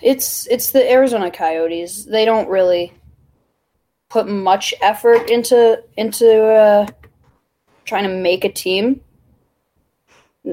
it's 0.00 0.46
it's 0.46 0.70
the 0.70 0.88
Arizona 0.88 1.28
Coyotes. 1.28 2.04
They 2.04 2.24
don't 2.24 2.48
really 2.48 2.92
put 4.10 4.28
much 4.28 4.72
effort 4.80 5.28
into 5.28 5.82
into 5.96 6.44
uh, 6.44 6.86
trying 7.84 8.04
to 8.04 8.14
make 8.14 8.44
a 8.44 8.52
team. 8.52 9.00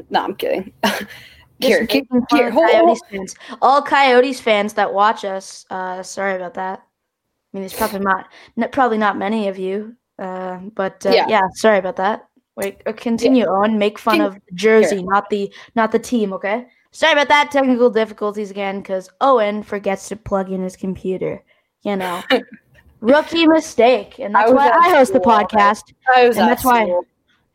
No, 0.10 0.24
I'm 0.24 0.36
kidding. 0.36 0.74
here, 1.60 1.86
here, 1.90 2.04
here 2.30 2.52
hold, 2.52 2.70
Coyotes 2.72 3.02
hold. 3.02 3.12
fans. 3.12 3.36
All 3.62 3.82
Coyotes 3.82 4.40
fans 4.40 4.74
that 4.74 4.94
watch 4.94 5.26
us, 5.26 5.66
uh, 5.70 6.04
sorry 6.04 6.36
about 6.36 6.56
that. 6.56 6.80
I 6.80 7.58
mean, 7.58 7.62
there's 7.62 7.74
probably 7.74 8.00
not, 8.00 8.28
not 8.56 8.72
probably 8.72 8.98
not 8.98 9.18
many 9.18 9.48
of 9.48 9.58
you, 9.58 9.96
uh, 10.20 10.58
but 10.76 11.06
uh, 11.06 11.12
yeah. 11.12 11.28
yeah, 11.28 11.42
sorry 11.56 11.80
about 11.80 11.96
that. 11.98 12.28
Wait, 12.56 12.82
uh, 12.86 12.94
continue 12.94 13.44
yeah. 13.44 13.50
on. 13.50 13.78
Make 13.78 14.00
fun 14.00 14.22
of 14.22 14.40
Jersey, 14.54 14.98
here. 14.98 15.06
not 15.06 15.30
the 15.30 15.54
not 15.76 15.92
the 15.92 16.00
team. 16.00 16.32
Okay. 16.34 16.68
Sorry 16.92 17.12
about 17.12 17.28
that. 17.28 17.52
Technical 17.52 17.90
difficulties 17.90 18.50
again 18.50 18.80
because 18.80 19.10
Owen 19.20 19.62
forgets 19.64 20.08
to 20.10 20.16
plug 20.16 20.50
in 20.52 20.62
his 20.62 20.78
computer. 20.78 21.44
You 21.84 21.98
know, 21.98 22.24
rookie 23.02 23.46
mistake, 23.46 24.20
and 24.20 24.34
that's 24.34 24.52
I 24.52 24.54
why 24.54 24.70
I 24.70 24.90
host 24.90 25.12
the 25.12 25.20
podcast. 25.20 25.94
And 26.16 26.34
that's 26.34 26.64
why, 26.64 26.90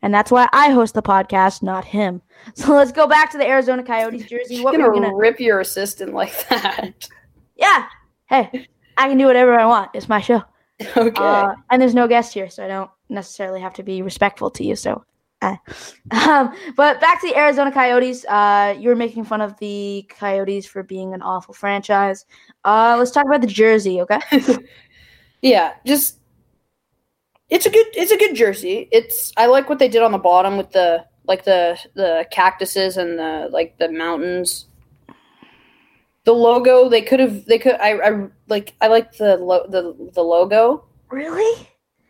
and 0.01 0.13
that's 0.13 0.31
why 0.31 0.47
I 0.51 0.69
host 0.69 0.93
the 0.93 1.01
podcast, 1.01 1.61
not 1.63 1.85
him. 1.85 2.21
So 2.55 2.73
let's 2.73 2.91
go 2.91 3.05
back 3.05 3.31
to 3.33 3.37
the 3.37 3.47
Arizona 3.47 3.83
Coyotes 3.83 4.25
jersey. 4.25 4.63
What 4.63 4.75
we're 4.75 4.91
gonna 4.91 5.13
rip 5.13 5.39
your 5.39 5.59
assistant 5.59 6.11
like 6.11 6.33
that? 6.49 7.07
Yeah. 7.55 7.85
Hey, 8.25 8.67
I 8.97 9.07
can 9.07 9.19
do 9.19 9.25
whatever 9.25 9.59
I 9.59 9.67
want. 9.67 9.91
It's 9.93 10.09
my 10.09 10.21
show. 10.21 10.43
Okay. 10.97 11.23
Uh, 11.23 11.53
and 11.69 11.79
there's 11.79 11.93
no 11.93 12.07
guest 12.07 12.33
here, 12.33 12.49
so 12.49 12.65
I 12.65 12.67
don't 12.67 12.89
necessarily 13.07 13.61
have 13.61 13.75
to 13.75 13.83
be 13.83 14.01
respectful 14.01 14.49
to 14.49 14.63
you. 14.63 14.75
So 14.75 15.05
uh, 15.41 15.55
um, 16.11 16.55
but 16.75 16.99
back 16.99 17.21
to 17.21 17.27
the 17.27 17.37
Arizona 17.37 17.71
Coyotes. 17.71 18.25
Uh, 18.25 18.75
you 18.77 18.89
were 18.89 18.95
making 18.95 19.25
fun 19.25 19.41
of 19.41 19.57
the 19.59 20.05
Coyotes 20.09 20.65
for 20.65 20.83
being 20.83 21.13
an 21.13 21.21
awful 21.21 21.53
franchise. 21.53 22.25
Uh, 22.63 22.95
let's 22.97 23.11
talk 23.11 23.25
about 23.25 23.41
the 23.41 23.47
jersey, 23.47 24.01
okay? 24.01 24.19
yeah, 25.41 25.73
just 25.85 26.19
it's 27.51 27.65
a 27.65 27.69
good 27.69 27.85
it's 27.93 28.11
a 28.11 28.17
good 28.17 28.35
jersey. 28.35 28.87
It's 28.91 29.31
I 29.37 29.45
like 29.45 29.69
what 29.69 29.77
they 29.77 29.89
did 29.89 30.01
on 30.01 30.11
the 30.11 30.17
bottom 30.17 30.57
with 30.57 30.71
the 30.71 31.05
like 31.25 31.43
the 31.43 31.77
the 31.93 32.25
cactuses 32.31 32.97
and 32.97 33.19
the 33.19 33.49
like 33.51 33.77
the 33.77 33.91
mountains. 33.91 34.65
The 36.23 36.33
logo 36.33 36.89
they 36.89 37.01
could 37.01 37.19
have 37.19 37.45
they 37.45 37.59
could 37.59 37.75
I, 37.75 37.91
I 37.99 38.27
like 38.47 38.73
I 38.81 38.87
like 38.87 39.17
the 39.17 39.37
lo- 39.37 39.67
the 39.67 40.11
the 40.13 40.23
logo. 40.23 40.85
Really? 41.09 41.67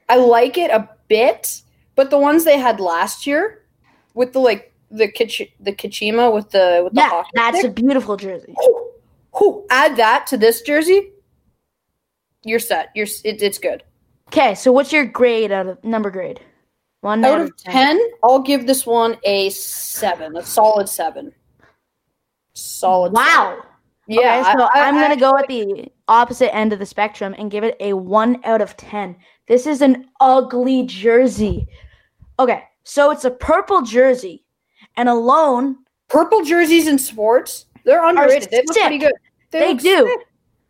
I 0.07 0.17
like 0.17 0.57
it 0.57 0.69
a 0.69 0.87
bit 1.07 1.63
but 1.95 2.09
the 2.09 2.17
ones 2.17 2.43
they 2.43 2.57
had 2.57 2.79
last 2.79 3.25
year 3.25 3.63
with 4.13 4.33
the 4.33 4.39
like 4.39 4.73
the 4.91 5.07
Kich- 5.07 5.51
the 5.59 5.71
Kachina 5.71 6.33
with 6.33 6.51
the 6.51 6.81
with 6.83 6.93
the 6.93 7.01
yeah, 7.01 7.23
that's 7.33 7.59
stick, 7.59 7.71
a 7.71 7.73
beautiful 7.73 8.17
jersey. 8.17 8.53
Who 9.33 9.65
add 9.69 9.95
that 9.97 10.27
to 10.27 10.37
this 10.37 10.61
jersey? 10.61 11.11
You're 12.43 12.59
set. 12.59 12.89
You're 12.95 13.07
it, 13.23 13.41
it's 13.41 13.57
good. 13.57 13.83
Okay, 14.31 14.55
so 14.55 14.71
what's 14.71 14.93
your 14.93 15.05
grade 15.05 15.51
out 15.51 15.67
of 15.67 15.83
number 15.83 16.09
grade? 16.09 16.39
One 17.01 17.25
out, 17.25 17.33
out 17.33 17.41
of 17.41 17.57
10? 17.57 17.73
10, 17.73 18.09
I'll 18.23 18.39
give 18.39 18.65
this 18.65 18.85
one 18.85 19.17
a 19.25 19.49
seven, 19.49 20.37
a 20.37 20.41
solid 20.41 20.87
seven. 20.87 21.33
Solid. 22.53 23.11
Wow. 23.11 23.57
Seven. 23.57 23.65
Yeah, 24.07 24.39
okay, 24.39 24.57
so 24.57 24.69
I, 24.73 24.87
am 24.87 24.95
gonna 24.95 25.17
go 25.17 25.37
at 25.37 25.49
the 25.49 25.91
opposite 26.07 26.55
end 26.55 26.71
of 26.71 26.79
the 26.79 26.85
spectrum 26.85 27.35
and 27.37 27.51
give 27.51 27.65
it 27.65 27.75
a 27.81 27.91
one 27.91 28.39
out 28.45 28.61
of 28.61 28.77
ten. 28.77 29.17
This 29.47 29.67
is 29.67 29.81
an 29.81 30.05
ugly 30.21 30.83
jersey. 30.83 31.67
Okay, 32.39 32.63
so 32.83 33.11
it's 33.11 33.25
a 33.25 33.31
purple 33.31 33.81
jersey, 33.81 34.45
and 34.95 35.09
alone 35.09 35.75
purple 36.07 36.41
jerseys 36.45 36.87
in 36.87 36.97
sports 36.97 37.65
they're 37.83 38.05
underrated. 38.05 38.49
They 38.49 38.63
look 38.65 38.77
pretty 38.77 38.97
good. 38.97 39.13
They, 39.51 39.59
they 39.59 39.73
do, 39.73 40.07
sick. 40.07 40.27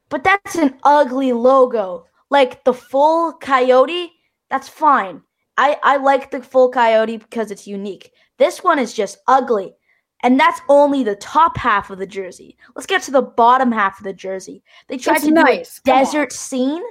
but 0.10 0.24
that's 0.24 0.56
an 0.56 0.80
ugly 0.84 1.32
logo. 1.32 2.06
Like 2.32 2.64
the 2.64 2.74
full 2.74 3.34
coyote, 3.34 4.12
that's 4.50 4.68
fine. 4.68 5.22
I 5.58 5.78
I 5.84 5.98
like 5.98 6.32
the 6.32 6.42
full 6.42 6.72
coyote 6.72 7.18
because 7.18 7.52
it's 7.52 7.68
unique. 7.68 8.12
This 8.38 8.64
one 8.64 8.80
is 8.80 8.94
just 8.94 9.20
ugly. 9.28 9.76
And 10.24 10.40
that's 10.40 10.62
only 10.70 11.04
the 11.04 11.16
top 11.16 11.58
half 11.58 11.90
of 11.90 11.98
the 11.98 12.06
jersey. 12.06 12.56
Let's 12.76 12.86
get 12.86 13.02
to 13.04 13.12
the 13.12 13.24
bottom 13.24 13.72
half 13.72 14.00
of 14.00 14.04
the 14.04 14.14
jersey. 14.14 14.64
They 14.88 14.98
tried 14.98 15.16
that's 15.16 15.26
to 15.26 15.32
nice. 15.32 15.82
do 15.84 15.92
a 15.92 15.96
desert 15.96 16.32
scene 16.32 16.84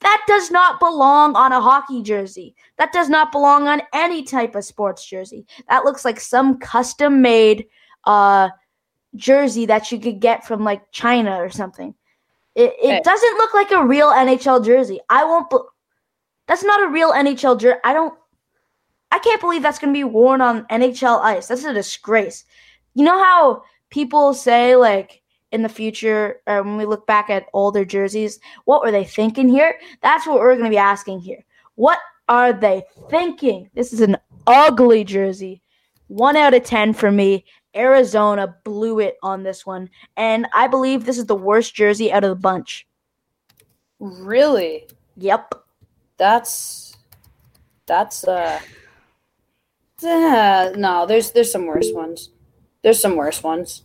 that 0.00 0.22
does 0.26 0.50
not 0.50 0.78
belong 0.78 1.34
on 1.36 1.52
a 1.52 1.60
hockey 1.60 2.02
jersey. 2.02 2.54
That 2.76 2.92
does 2.92 3.08
not 3.08 3.32
belong 3.32 3.66
on 3.66 3.82
any 3.92 4.22
type 4.22 4.54
of 4.54 4.64
sports 4.64 5.04
jersey. 5.04 5.46
That 5.68 5.84
looks 5.84 6.04
like 6.04 6.20
some 6.20 6.58
custom 6.58 7.22
made 7.22 7.66
uh, 8.04 8.50
jersey 9.14 9.66
that 9.66 9.90
you 9.90 9.98
could 9.98 10.20
get 10.20 10.46
from 10.46 10.64
like 10.64 10.90
China 10.92 11.36
or 11.36 11.50
something. 11.50 11.94
It, 12.56 12.72
it 12.82 12.86
okay. 12.86 13.00
doesn't 13.04 13.36
look 13.36 13.52
like 13.52 13.70
a 13.70 13.84
real 13.84 14.08
NHL 14.08 14.64
jersey. 14.64 14.98
I 15.10 15.24
won't. 15.24 15.50
Be- 15.50 15.58
that's 16.48 16.64
not 16.64 16.82
a 16.82 16.88
real 16.88 17.12
NHL 17.12 17.60
jersey. 17.60 17.78
I 17.84 17.92
don't. 17.92 18.14
I 19.12 19.18
can't 19.18 19.40
believe 19.40 19.62
that's 19.62 19.78
going 19.78 19.92
to 19.92 19.98
be 19.98 20.04
worn 20.04 20.40
on 20.40 20.64
NHL 20.66 21.20
ice. 21.20 21.48
That's 21.48 21.64
a 21.64 21.74
disgrace. 21.74 22.44
You 22.94 23.04
know 23.04 23.22
how 23.22 23.62
people 23.90 24.32
say 24.32 24.74
like 24.74 25.22
in 25.52 25.62
the 25.62 25.68
future, 25.68 26.40
or 26.46 26.62
when 26.62 26.78
we 26.78 26.86
look 26.86 27.06
back 27.06 27.28
at 27.28 27.46
older 27.52 27.84
jerseys, 27.84 28.40
what 28.64 28.82
were 28.82 28.90
they 28.90 29.04
thinking 29.04 29.48
here? 29.48 29.78
That's 30.02 30.26
what 30.26 30.38
we're 30.38 30.54
going 30.54 30.64
to 30.64 30.70
be 30.70 30.78
asking 30.78 31.20
here. 31.20 31.44
What 31.74 31.98
are 32.28 32.54
they 32.54 32.84
thinking? 33.10 33.70
This 33.74 33.92
is 33.92 34.00
an 34.00 34.16
ugly 34.46 35.04
jersey. 35.04 35.62
One 36.08 36.36
out 36.36 36.54
of 36.54 36.64
10 36.64 36.94
for 36.94 37.10
me. 37.10 37.44
Arizona 37.76 38.56
blew 38.64 38.98
it 39.00 39.16
on 39.22 39.42
this 39.42 39.66
one. 39.66 39.90
And 40.16 40.46
I 40.54 40.66
believe 40.66 41.04
this 41.04 41.18
is 41.18 41.26
the 41.26 41.34
worst 41.34 41.74
jersey 41.74 42.12
out 42.12 42.24
of 42.24 42.30
the 42.30 42.36
bunch. 42.36 42.86
Really? 43.98 44.88
Yep. 45.16 45.54
That's 46.16 46.96
that's 47.86 48.24
uh, 48.26 48.60
no, 50.02 51.06
there's 51.06 51.30
there's 51.32 51.52
some 51.52 51.66
worse 51.66 51.90
ones. 51.92 52.30
There's 52.82 53.00
some 53.00 53.16
worse 53.16 53.42
ones. 53.42 53.82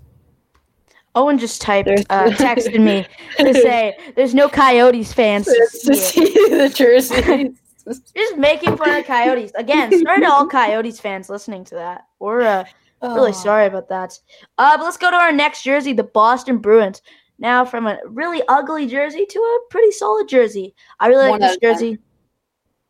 Owen 1.14 1.38
just 1.38 1.62
typed, 1.62 1.90
uh, 1.90 1.94
texted 2.32 2.82
me 2.82 3.06
to 3.38 3.54
say 3.54 3.98
there's 4.16 4.34
no 4.34 4.48
Coyotes 4.48 5.12
fans 5.12 5.46
to, 5.46 5.70
to 5.86 5.96
see, 5.96 6.24
the 6.50 6.72
jersey. 6.74 7.54
just 8.16 8.38
making 8.38 8.78
fun 8.78 9.00
of 9.00 9.06
Coyotes 9.06 9.52
again. 9.56 9.92
Sorry 10.04 10.22
to 10.22 10.32
all 10.32 10.48
Coyotes 10.48 11.00
fans 11.00 11.30
listening 11.30 11.64
to 11.66 11.76
that. 11.76 12.06
We're 12.20 12.42
uh. 12.42 12.66
Really 13.02 13.34
sorry 13.34 13.66
about 13.66 13.90
that. 13.90 14.20
Uh, 14.58 14.78
but 14.78 14.84
let's 14.84 14.98
go 14.98 15.10
to 15.10 15.18
our 15.18 15.32
next 15.32 15.64
jersey, 15.64 15.94
the 15.94 16.04
Boston 16.04 16.58
Bruins. 16.58 17.02
Now, 17.40 17.66
from 17.66 17.88
a 17.88 17.98
really 18.06 18.42
ugly 18.48 18.86
jersey 18.88 19.26
to 19.26 19.40
a 19.40 19.60
pretty 19.72 19.92
solid 19.92 20.28
jersey. 20.28 20.76
I 21.00 21.08
really 21.08 21.30
One 21.30 21.40
like 21.40 21.50
this 21.50 21.58
jersey. 21.58 21.92
10. 21.96 22.00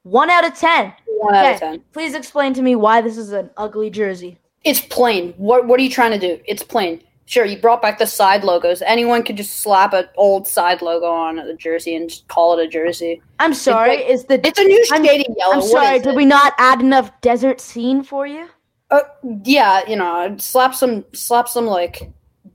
One 0.03 0.29
out 0.29 0.45
of 0.45 0.55
ten. 0.57 0.93
One 1.05 1.35
okay. 1.35 1.47
out 1.47 1.53
of 1.53 1.59
ten. 1.59 1.83
Please 1.93 2.15
explain 2.15 2.53
to 2.55 2.61
me 2.61 2.75
why 2.75 3.01
this 3.01 3.17
is 3.17 3.31
an 3.31 3.49
ugly 3.55 3.89
jersey. 3.89 4.39
It's 4.63 4.81
plain. 4.81 5.33
What 5.37 5.67
What 5.67 5.79
are 5.79 5.83
you 5.83 5.89
trying 5.89 6.11
to 6.11 6.19
do? 6.19 6.41
It's 6.45 6.63
plain. 6.63 7.01
Sure, 7.25 7.45
you 7.45 7.57
brought 7.57 7.81
back 7.81 7.97
the 7.97 8.07
side 8.07 8.43
logos. 8.43 8.81
Anyone 8.81 9.23
could 9.23 9.37
just 9.37 9.59
slap 9.59 9.93
an 9.93 10.05
old 10.17 10.47
side 10.47 10.81
logo 10.81 11.05
on 11.05 11.37
the 11.37 11.53
jersey 11.53 11.95
and 11.95 12.09
just 12.09 12.27
call 12.27 12.59
it 12.59 12.65
a 12.65 12.67
jersey. 12.67 13.21
I'm 13.39 13.53
sorry. 13.53 13.93
It's, 13.93 14.03
like, 14.27 14.39
is 14.39 14.43
the 14.43 14.47
it's 14.47 14.59
a 14.59 14.63
new 14.63 14.85
shading 14.85 15.27
I'm, 15.29 15.35
yellow. 15.37 15.53
I'm 15.53 15.61
sorry. 15.61 15.99
Did 15.99 16.07
it? 16.07 16.15
we 16.15 16.25
not 16.25 16.53
add 16.57 16.81
enough 16.81 17.09
desert 17.21 17.61
scene 17.61 18.03
for 18.03 18.27
you? 18.27 18.49
Uh, 18.91 19.01
yeah, 19.45 19.81
you 19.87 19.95
know, 19.95 20.35
slap 20.37 20.75
some 20.75 21.05
slap 21.13 21.47
some 21.47 21.65
like 21.65 22.11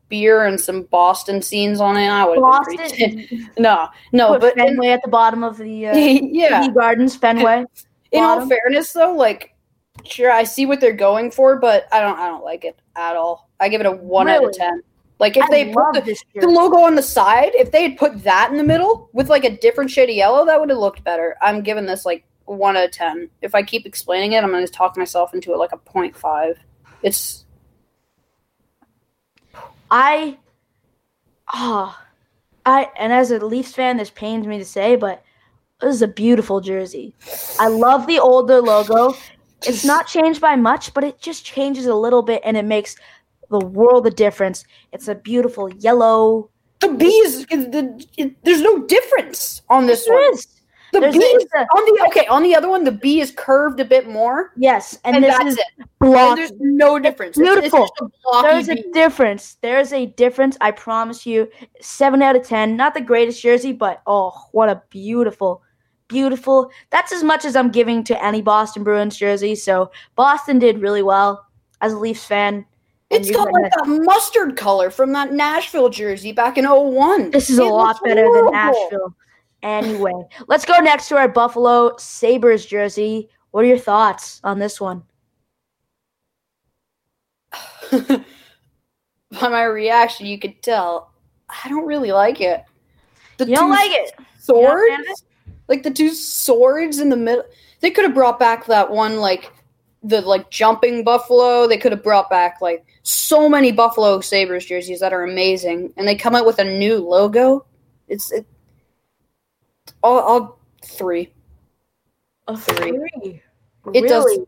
beer 0.08 0.44
and 0.44 0.60
some 0.60 0.82
Boston 0.84 1.40
scenes 1.40 1.80
on 1.80 1.96
it. 1.96 2.08
I 2.08 2.26
would 2.26 2.40
Boston. 2.40 3.26
no, 3.58 3.88
no, 4.12 4.32
Put 4.32 4.40
but 4.42 4.54
Fenway 4.54 4.88
in, 4.88 4.92
at 4.92 5.02
the 5.02 5.08
bottom 5.08 5.42
of 5.42 5.56
the 5.56 5.88
uh, 5.88 5.96
yeah 5.96 6.68
Gardens 6.68 7.16
Fenway. 7.16 7.64
In 8.12 8.20
bottom. 8.20 8.44
all 8.44 8.48
fairness, 8.48 8.92
though, 8.92 9.12
like 9.12 9.52
sure 10.04 10.30
I 10.30 10.44
see 10.44 10.64
what 10.64 10.80
they're 10.80 10.92
going 10.92 11.32
for, 11.32 11.58
but 11.58 11.88
I 11.92 12.00
don't 12.00 12.18
I 12.18 12.28
don't 12.28 12.44
like 12.44 12.64
it 12.64 12.78
at 12.94 13.16
all. 13.16 13.50
I 13.58 13.68
give 13.68 13.80
it 13.80 13.86
a 13.86 13.90
one 13.90 14.26
really? 14.26 14.36
out 14.36 14.50
of 14.50 14.56
ten. 14.56 14.82
Like 15.18 15.36
if 15.36 15.44
I 15.44 15.50
they 15.50 15.72
put 15.72 16.04
the, 16.04 16.16
the, 16.34 16.46
logo 16.46 16.76
on 16.76 16.94
the 16.94 17.02
side, 17.02 17.50
if 17.54 17.72
they 17.72 17.82
had 17.82 17.96
put 17.96 18.22
that 18.22 18.50
in 18.50 18.58
the 18.58 18.64
middle 18.64 19.08
with 19.12 19.28
like 19.28 19.44
a 19.44 19.56
different 19.56 19.90
shade 19.90 20.10
of 20.10 20.14
yellow, 20.14 20.44
that 20.44 20.60
would 20.60 20.68
have 20.68 20.78
looked 20.78 21.02
better. 21.02 21.36
I'm 21.40 21.62
giving 21.62 21.86
this 21.86 22.04
like 22.04 22.24
one 22.46 22.76
out 22.76 22.86
of 22.86 22.90
ten. 22.92 23.28
If 23.42 23.54
I 23.54 23.62
keep 23.62 23.86
explaining 23.86 24.32
it, 24.32 24.42
I'm 24.42 24.50
gonna 24.50 24.66
talk 24.66 24.96
myself 24.96 25.34
into 25.34 25.52
it 25.52 25.58
like 25.58 25.72
a 25.72 25.78
0.5. 25.78 26.56
It's 27.02 27.44
I 29.90 30.38
ah 31.48 32.00
oh, 32.00 32.06
I 32.64 32.90
and 32.98 33.12
as 33.12 33.30
a 33.30 33.44
Leafs 33.44 33.72
fan, 33.72 33.96
this 33.96 34.10
pains 34.10 34.46
me 34.46 34.58
to 34.58 34.64
say, 34.64 34.96
but 34.96 35.22
this 35.80 35.94
is 35.94 36.02
a 36.02 36.08
beautiful 36.08 36.60
jersey. 36.60 37.14
I 37.60 37.68
love 37.68 38.06
the 38.06 38.18
older 38.18 38.60
logo. 38.60 39.14
It's 39.66 39.84
not 39.84 40.06
changed 40.06 40.40
by 40.40 40.56
much, 40.56 40.92
but 40.94 41.04
it 41.04 41.20
just 41.20 41.44
changes 41.44 41.86
a 41.86 41.94
little 41.94 42.22
bit, 42.22 42.42
and 42.44 42.56
it 42.56 42.64
makes 42.64 42.96
the 43.50 43.58
world 43.58 44.06
of 44.06 44.16
difference. 44.16 44.64
It's 44.92 45.08
a 45.08 45.14
beautiful 45.14 45.72
yellow. 45.74 46.50
The 46.80 46.88
bees, 46.88 47.46
the, 47.46 48.06
it, 48.16 48.36
there's 48.44 48.60
no 48.60 48.84
difference 48.86 49.62
on 49.68 49.86
this 49.86 50.06
There 50.06 50.14
one. 50.14 50.34
is. 50.34 50.46
The 51.00 51.12
There's 51.12 51.16
B 51.16 51.24
a- 51.24 51.36
is 51.36 51.46
on 51.54 51.84
the 51.84 52.04
okay. 52.08 52.26
On 52.26 52.42
the 52.42 52.54
other 52.54 52.68
one, 52.68 52.84
the 52.84 52.92
B 52.92 53.20
is 53.20 53.30
curved 53.30 53.80
a 53.80 53.84
bit 53.84 54.08
more, 54.08 54.52
Yes, 54.56 54.98
and, 55.04 55.16
and, 55.16 55.24
this 55.24 55.36
that's 55.36 55.50
is 55.50 55.58
it. 55.58 55.64
And 55.78 55.88
blocky. 56.00 56.40
there's 56.40 56.52
no 56.60 56.98
difference. 56.98 57.38
It's- 57.38 57.54
beautiful. 57.54 57.84
It's, 57.84 58.00
a 58.02 58.42
There's 58.42 58.68
a 58.68 58.90
difference. 58.92 59.56
There's 59.62 59.92
a 59.92 60.06
difference. 60.06 60.56
I 60.60 60.70
promise 60.70 61.26
you. 61.26 61.48
Seven 61.80 62.22
out 62.22 62.36
of 62.36 62.46
ten. 62.46 62.76
Not 62.76 62.94
the 62.94 63.00
greatest 63.00 63.42
jersey, 63.42 63.72
but 63.72 64.02
oh, 64.06 64.32
what 64.52 64.68
a 64.68 64.82
beautiful, 64.90 65.62
beautiful. 66.08 66.70
That's 66.90 67.12
as 67.12 67.22
much 67.22 67.44
as 67.44 67.56
I'm 67.56 67.70
giving 67.70 68.02
to 68.04 68.24
any 68.24 68.42
Boston 68.42 68.82
Bruins 68.84 69.16
jersey. 69.16 69.54
So 69.54 69.90
Boston 70.14 70.58
did 70.58 70.80
really 70.80 71.02
well 71.02 71.46
as 71.80 71.92
a 71.92 71.98
Leafs 71.98 72.24
fan. 72.24 72.64
It's 73.08 73.30
got 73.30 73.52
like 73.52 73.70
that 73.70 73.86
mustard 73.86 74.56
color 74.56 74.90
from 74.90 75.12
that 75.12 75.32
Nashville 75.32 75.88
jersey 75.90 76.32
back 76.32 76.58
in 76.58 76.64
01. 76.64 77.30
This 77.30 77.50
is 77.50 77.58
a 77.58 77.64
lot 77.64 78.02
better 78.02 78.24
horrible. 78.24 78.50
than 78.50 78.52
Nashville. 78.52 79.14
Anyway, 79.62 80.12
let's 80.48 80.64
go 80.64 80.78
next 80.78 81.08
to 81.08 81.16
our 81.16 81.28
Buffalo 81.28 81.96
Sabres 81.98 82.66
jersey. 82.66 83.28
What 83.50 83.64
are 83.64 83.68
your 83.68 83.78
thoughts 83.78 84.40
on 84.44 84.58
this 84.58 84.80
one? 84.80 85.02
By 87.90 89.48
my 89.48 89.64
reaction, 89.64 90.26
you 90.26 90.38
could 90.38 90.62
tell 90.62 91.12
I 91.48 91.68
don't 91.68 91.86
really 91.86 92.12
like 92.12 92.40
it. 92.40 92.64
The 93.38 93.46
You 93.46 93.56
don't 93.56 93.70
like 93.70 93.90
it? 93.90 94.12
Swords? 94.38 94.88
fan 94.88 95.00
of 95.00 95.06
it? 95.06 95.22
like 95.68 95.82
the 95.82 95.90
two 95.90 96.10
swords 96.10 96.98
in 96.98 97.08
the 97.08 97.16
middle. 97.16 97.44
They 97.80 97.90
could 97.90 98.04
have 98.04 98.14
brought 98.14 98.38
back 98.38 98.66
that 98.66 98.90
one, 98.90 99.16
like 99.18 99.52
the 100.02 100.20
like 100.20 100.50
jumping 100.50 101.04
buffalo. 101.04 101.66
They 101.66 101.78
could 101.78 101.92
have 101.92 102.02
brought 102.02 102.30
back 102.30 102.60
like 102.60 102.84
so 103.02 103.48
many 103.48 103.72
Buffalo 103.72 104.20
Sabres 104.20 104.66
jerseys 104.66 105.00
that 105.00 105.12
are 105.12 105.24
amazing, 105.24 105.92
and 105.96 106.06
they 106.06 106.16
come 106.16 106.34
out 106.34 106.46
with 106.46 106.58
a 106.58 106.64
new 106.64 106.98
logo. 106.98 107.66
It's 108.08 108.32
it. 108.32 108.46
All, 110.02 110.18
all 110.20 110.58
three. 110.84 111.32
A 112.48 112.56
Three. 112.56 112.90
three. 112.90 113.42
It 113.94 114.08
does- 114.08 114.38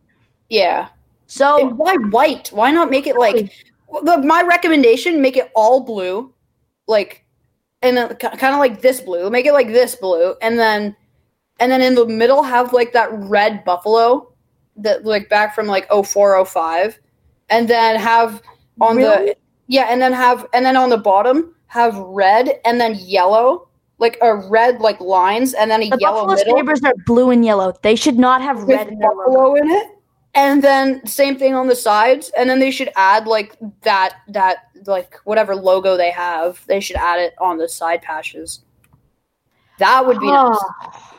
Yeah. 0.49 0.89
So 1.27 1.59
And 1.69 1.77
why 1.77 1.95
white? 2.11 2.49
Why 2.53 2.71
not 2.71 2.91
make 2.91 3.07
it 3.07 3.17
like 3.17 3.53
the, 4.03 4.19
my 4.19 4.43
recommendation? 4.43 5.21
Make 5.21 5.37
it 5.37 5.51
all 5.55 5.81
blue, 5.81 6.33
like, 6.87 7.25
and 7.83 7.99
uh, 7.99 8.09
then 8.09 8.17
kind 8.19 8.55
of 8.55 8.59
like 8.59 8.81
this 8.81 9.01
blue. 9.03 9.29
Make 9.29 9.45
it 9.45 9.53
like 9.53 9.69
this 9.69 9.95
blue, 9.95 10.35
and 10.41 10.59
then, 10.59 10.97
and 11.61 11.71
then 11.71 11.83
in 11.83 11.95
the 11.95 12.07
middle 12.07 12.43
have 12.43 12.73
like 12.73 12.93
that 12.95 13.11
red 13.13 13.63
buffalo, 13.65 14.33
that 14.77 15.05
like 15.05 15.29
back 15.29 15.55
from 15.55 15.67
like 15.67 15.87
0405, 15.91 16.99
and 17.51 17.69
then 17.69 17.97
have 18.01 18.41
on 18.81 18.97
Really? 18.97 19.27
the 19.27 19.37
yeah, 19.67 19.89
and 19.91 20.01
then 20.01 20.15
have 20.15 20.47
and 20.55 20.65
then 20.65 20.77
on 20.79 20.89
the 20.89 20.97
bottom 20.97 21.55
have 21.67 21.95
red 21.99 22.59
and 22.65 22.81
then 22.81 22.95
yellow, 22.95 23.68
like 23.99 24.19
a 24.23 24.37
red 24.37 24.81
like 24.81 25.01
lines, 25.01 25.55
and 25.55 25.71
then 25.71 25.83
a 25.83 25.91
the 25.91 25.99
yellow 26.01 26.27
Buffalo 26.27 26.57
Sabres 26.57 26.83
are 26.85 26.95
blue 27.07 27.31
and 27.31 27.45
yellow. 27.45 27.73
They 27.83 27.97
should 27.97 28.19
not 28.19 28.41
have 28.43 28.63
red 28.63 28.89
logo. 28.91 29.01
buffalo 29.01 29.55
in 29.57 29.71
it 29.71 29.89
and 30.35 30.63
then 30.63 31.05
same 31.07 31.39
thing 31.39 31.55
on 31.55 31.69
the 31.69 31.75
sides 31.75 32.31
and 32.37 32.51
then 32.51 32.59
they 32.59 32.71
should 32.71 32.91
add 32.97 33.27
like 33.27 33.57
that 33.81 34.17
that 34.29 34.69
like 34.85 35.19
whatever 35.25 35.57
logo 35.57 35.97
they 35.97 36.11
have 36.11 36.63
they 36.67 36.81
should 36.81 36.97
add 36.97 37.19
it 37.19 37.33
on 37.41 37.57
the 37.57 37.67
side 37.67 38.03
patches 38.03 38.61
that 39.79 40.05
would 40.05 40.19
be 40.19 40.27
nice. 40.27 40.59
Oh. 40.61 41.15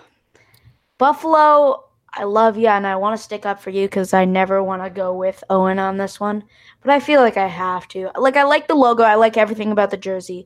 Buffalo, 0.97 1.85
I 2.13 2.25
love 2.25 2.57
you 2.57 2.67
and 2.67 2.85
I 2.85 2.97
want 2.97 3.17
to 3.17 3.23
stick 3.23 3.45
up 3.45 3.61
for 3.61 3.69
you 3.69 3.87
because 3.87 4.13
I 4.13 4.25
never 4.25 4.61
want 4.61 4.83
to 4.83 4.89
go 4.89 5.13
with 5.13 5.43
Owen 5.49 5.79
on 5.79 5.97
this 5.97 6.19
one. 6.19 6.43
But 6.81 6.91
I 6.91 6.99
feel 6.99 7.21
like 7.21 7.37
I 7.37 7.47
have 7.47 7.87
to. 7.89 8.11
Like 8.17 8.35
I 8.35 8.43
like 8.43 8.67
the 8.67 8.75
logo, 8.75 9.03
I 9.03 9.15
like 9.15 9.37
everything 9.37 9.71
about 9.71 9.91
the 9.91 9.97
jersey. 9.97 10.45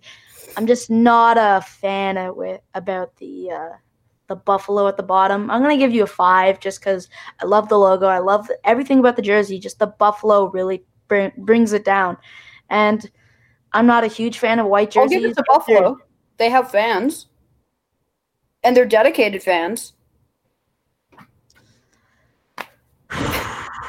I'm 0.55 0.67
just 0.67 0.89
not 0.89 1.37
a 1.37 1.61
fan 1.65 2.17
of 2.17 2.39
it 2.41 2.63
about 2.73 3.15
the 3.17 3.51
uh, 3.51 3.69
the 4.27 4.35
buffalo 4.35 4.87
at 4.87 4.97
the 4.97 5.03
bottom. 5.03 5.49
I'm 5.49 5.61
gonna 5.61 5.77
give 5.77 5.93
you 5.93 6.03
a 6.03 6.07
five 6.07 6.59
just 6.59 6.79
because 6.79 7.09
I 7.41 7.45
love 7.45 7.69
the 7.69 7.77
logo. 7.79 8.07
I 8.07 8.19
love 8.19 8.49
everything 8.63 8.99
about 8.99 9.15
the 9.15 9.21
jersey. 9.21 9.59
Just 9.59 9.79
the 9.79 9.87
buffalo 9.87 10.49
really 10.51 10.83
bring, 11.07 11.31
brings 11.37 11.73
it 11.73 11.83
down. 11.85 12.17
And 12.69 13.09
I'm 13.73 13.87
not 13.87 14.03
a 14.03 14.07
huge 14.07 14.37
fan 14.37 14.59
of 14.59 14.67
white 14.67 14.95
i'll 14.95 15.07
jerseys. 15.07 15.21
give 15.21 15.31
it 15.31 15.35
to 15.37 15.43
buffalo 15.47 15.97
they 16.37 16.49
have 16.49 16.71
fans 16.71 17.27
and 18.63 18.75
they're 18.75 18.85
dedicated 18.85 19.41
fans 19.43 19.93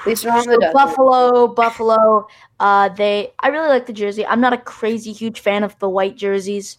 least 0.07 0.24
around 0.24 0.46
the 0.46 0.55
So 0.55 0.59
desert. 0.61 0.72
Buffalo, 0.72 1.48
Buffalo. 1.48 2.26
Uh, 2.61 2.88
they. 2.90 3.32
I 3.40 3.48
really 3.48 3.68
like 3.68 3.86
the 3.86 3.92
jersey. 3.92 4.26
I'm 4.26 4.40
not 4.40 4.52
a 4.52 4.59
crazy 4.59 5.12
huge 5.12 5.40
fan 5.40 5.64
of 5.64 5.78
the 5.78 5.88
white 5.88 6.16
jerseys, 6.16 6.78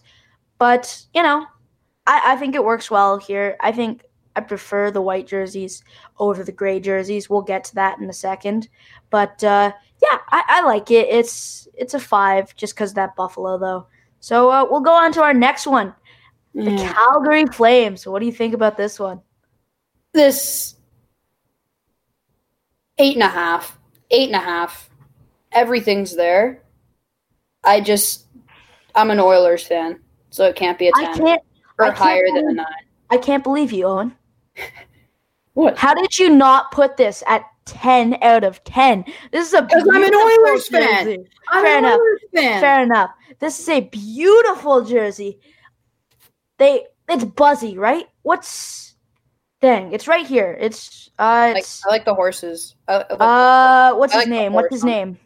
but 0.58 1.04
you 1.14 1.22
know, 1.22 1.46
I, 2.06 2.32
I 2.32 2.36
think 2.36 2.54
it 2.54 2.64
works 2.64 2.90
well 2.90 3.18
here. 3.18 3.56
I 3.60 3.72
think 3.72 4.02
I 4.36 4.40
prefer 4.40 4.90
the 4.90 5.00
white 5.02 5.26
jerseys 5.26 5.82
over 6.18 6.44
the 6.44 6.52
gray 6.52 6.78
jerseys. 6.80 7.30
We'll 7.30 7.42
get 7.42 7.64
to 7.64 7.74
that 7.76 7.98
in 7.98 8.08
a 8.08 8.12
second, 8.12 8.68
but 9.10 9.42
uh, 9.42 9.72
yeah, 10.02 10.18
I, 10.30 10.42
I 10.48 10.62
like 10.62 10.90
it. 10.90 11.08
It's 11.08 11.68
it's 11.74 11.94
a 11.94 12.00
five 12.00 12.54
just 12.56 12.74
because 12.74 12.94
that 12.94 13.16
Buffalo 13.16 13.58
though. 13.58 13.86
So 14.20 14.50
uh, 14.50 14.66
we'll 14.70 14.80
go 14.80 14.92
on 14.92 15.12
to 15.12 15.22
our 15.22 15.34
next 15.34 15.66
one, 15.66 15.94
the 16.54 16.72
Yeah. 16.72 16.92
Calgary 16.92 17.46
Flames. 17.46 18.06
What 18.06 18.20
do 18.20 18.26
you 18.26 18.32
think 18.32 18.54
about 18.54 18.76
this 18.76 18.98
one? 18.98 19.20
this 20.12 20.76
eight 22.98 23.14
and 23.14 23.22
a 23.22 23.28
half, 23.28 23.78
eight 24.10 24.28
and 24.28 24.36
a 24.36 24.40
half. 24.40 24.90
Everything's 25.52 26.14
there. 26.16 26.62
I 27.64 27.80
just, 27.80 28.26
I'm 28.94 29.10
an 29.10 29.20
Oilers 29.20 29.64
fan, 29.66 30.00
so 30.30 30.44
it 30.44 30.56
can't 30.56 30.78
be 30.78 30.88
a 30.88 30.92
I 30.96 31.04
ten 31.06 31.16
can't. 31.18 31.42
or 31.78 31.84
I 31.86 31.88
can't 31.88 31.98
higher 31.98 32.26
than 32.26 32.36
a 32.36 32.42
believe- 32.42 32.56
nine. 32.56 32.66
I 33.10 33.16
can't 33.18 33.44
believe 33.44 33.72
you, 33.72 33.86
Owen. 33.86 34.14
What? 35.54 35.78
How 35.78 35.94
did 35.94 36.18
you 36.18 36.28
not 36.28 36.70
put 36.70 36.98
this 36.98 37.22
at 37.26 37.40
10 37.64 38.18
out 38.20 38.44
of 38.44 38.62
10? 38.64 39.06
This 39.32 39.48
is 39.48 39.54
a 39.54 39.62
Because 39.62 39.88
I'm 39.90 40.04
an 40.04 40.14
Oilers 40.14 40.68
fan. 40.68 41.06
jersey. 41.06 41.24
I'm 41.48 41.64
Fair 41.64 41.78
an 41.78 41.84
enough. 41.86 41.98
Oilers 41.98 42.20
fan. 42.34 42.60
Fair 42.60 42.82
enough. 42.82 43.10
This 43.38 43.58
is 43.60 43.68
a 43.70 43.80
beautiful 43.80 44.84
jersey. 44.84 45.40
They 46.58 46.84
it's 47.08 47.24
buzzy, 47.24 47.78
right? 47.78 48.04
What's 48.20 48.85
dang, 49.66 49.92
it's 49.92 50.06
right 50.06 50.26
here. 50.26 50.56
It's 50.60 51.10
uh 51.18 51.22
I 51.22 51.52
like, 51.52 51.62
it's 51.62 51.84
I 51.86 51.88
like 51.90 52.04
the 52.04 52.14
horses. 52.14 52.76
I, 52.88 52.94
I 52.94 52.96
like- 52.96 53.20
uh 53.20 53.96
what's 53.98 54.12
his 54.12 54.22
like 54.22 54.28
name? 54.28 54.52
What's 54.52 54.74
his 54.74 54.84
name? 54.84 55.18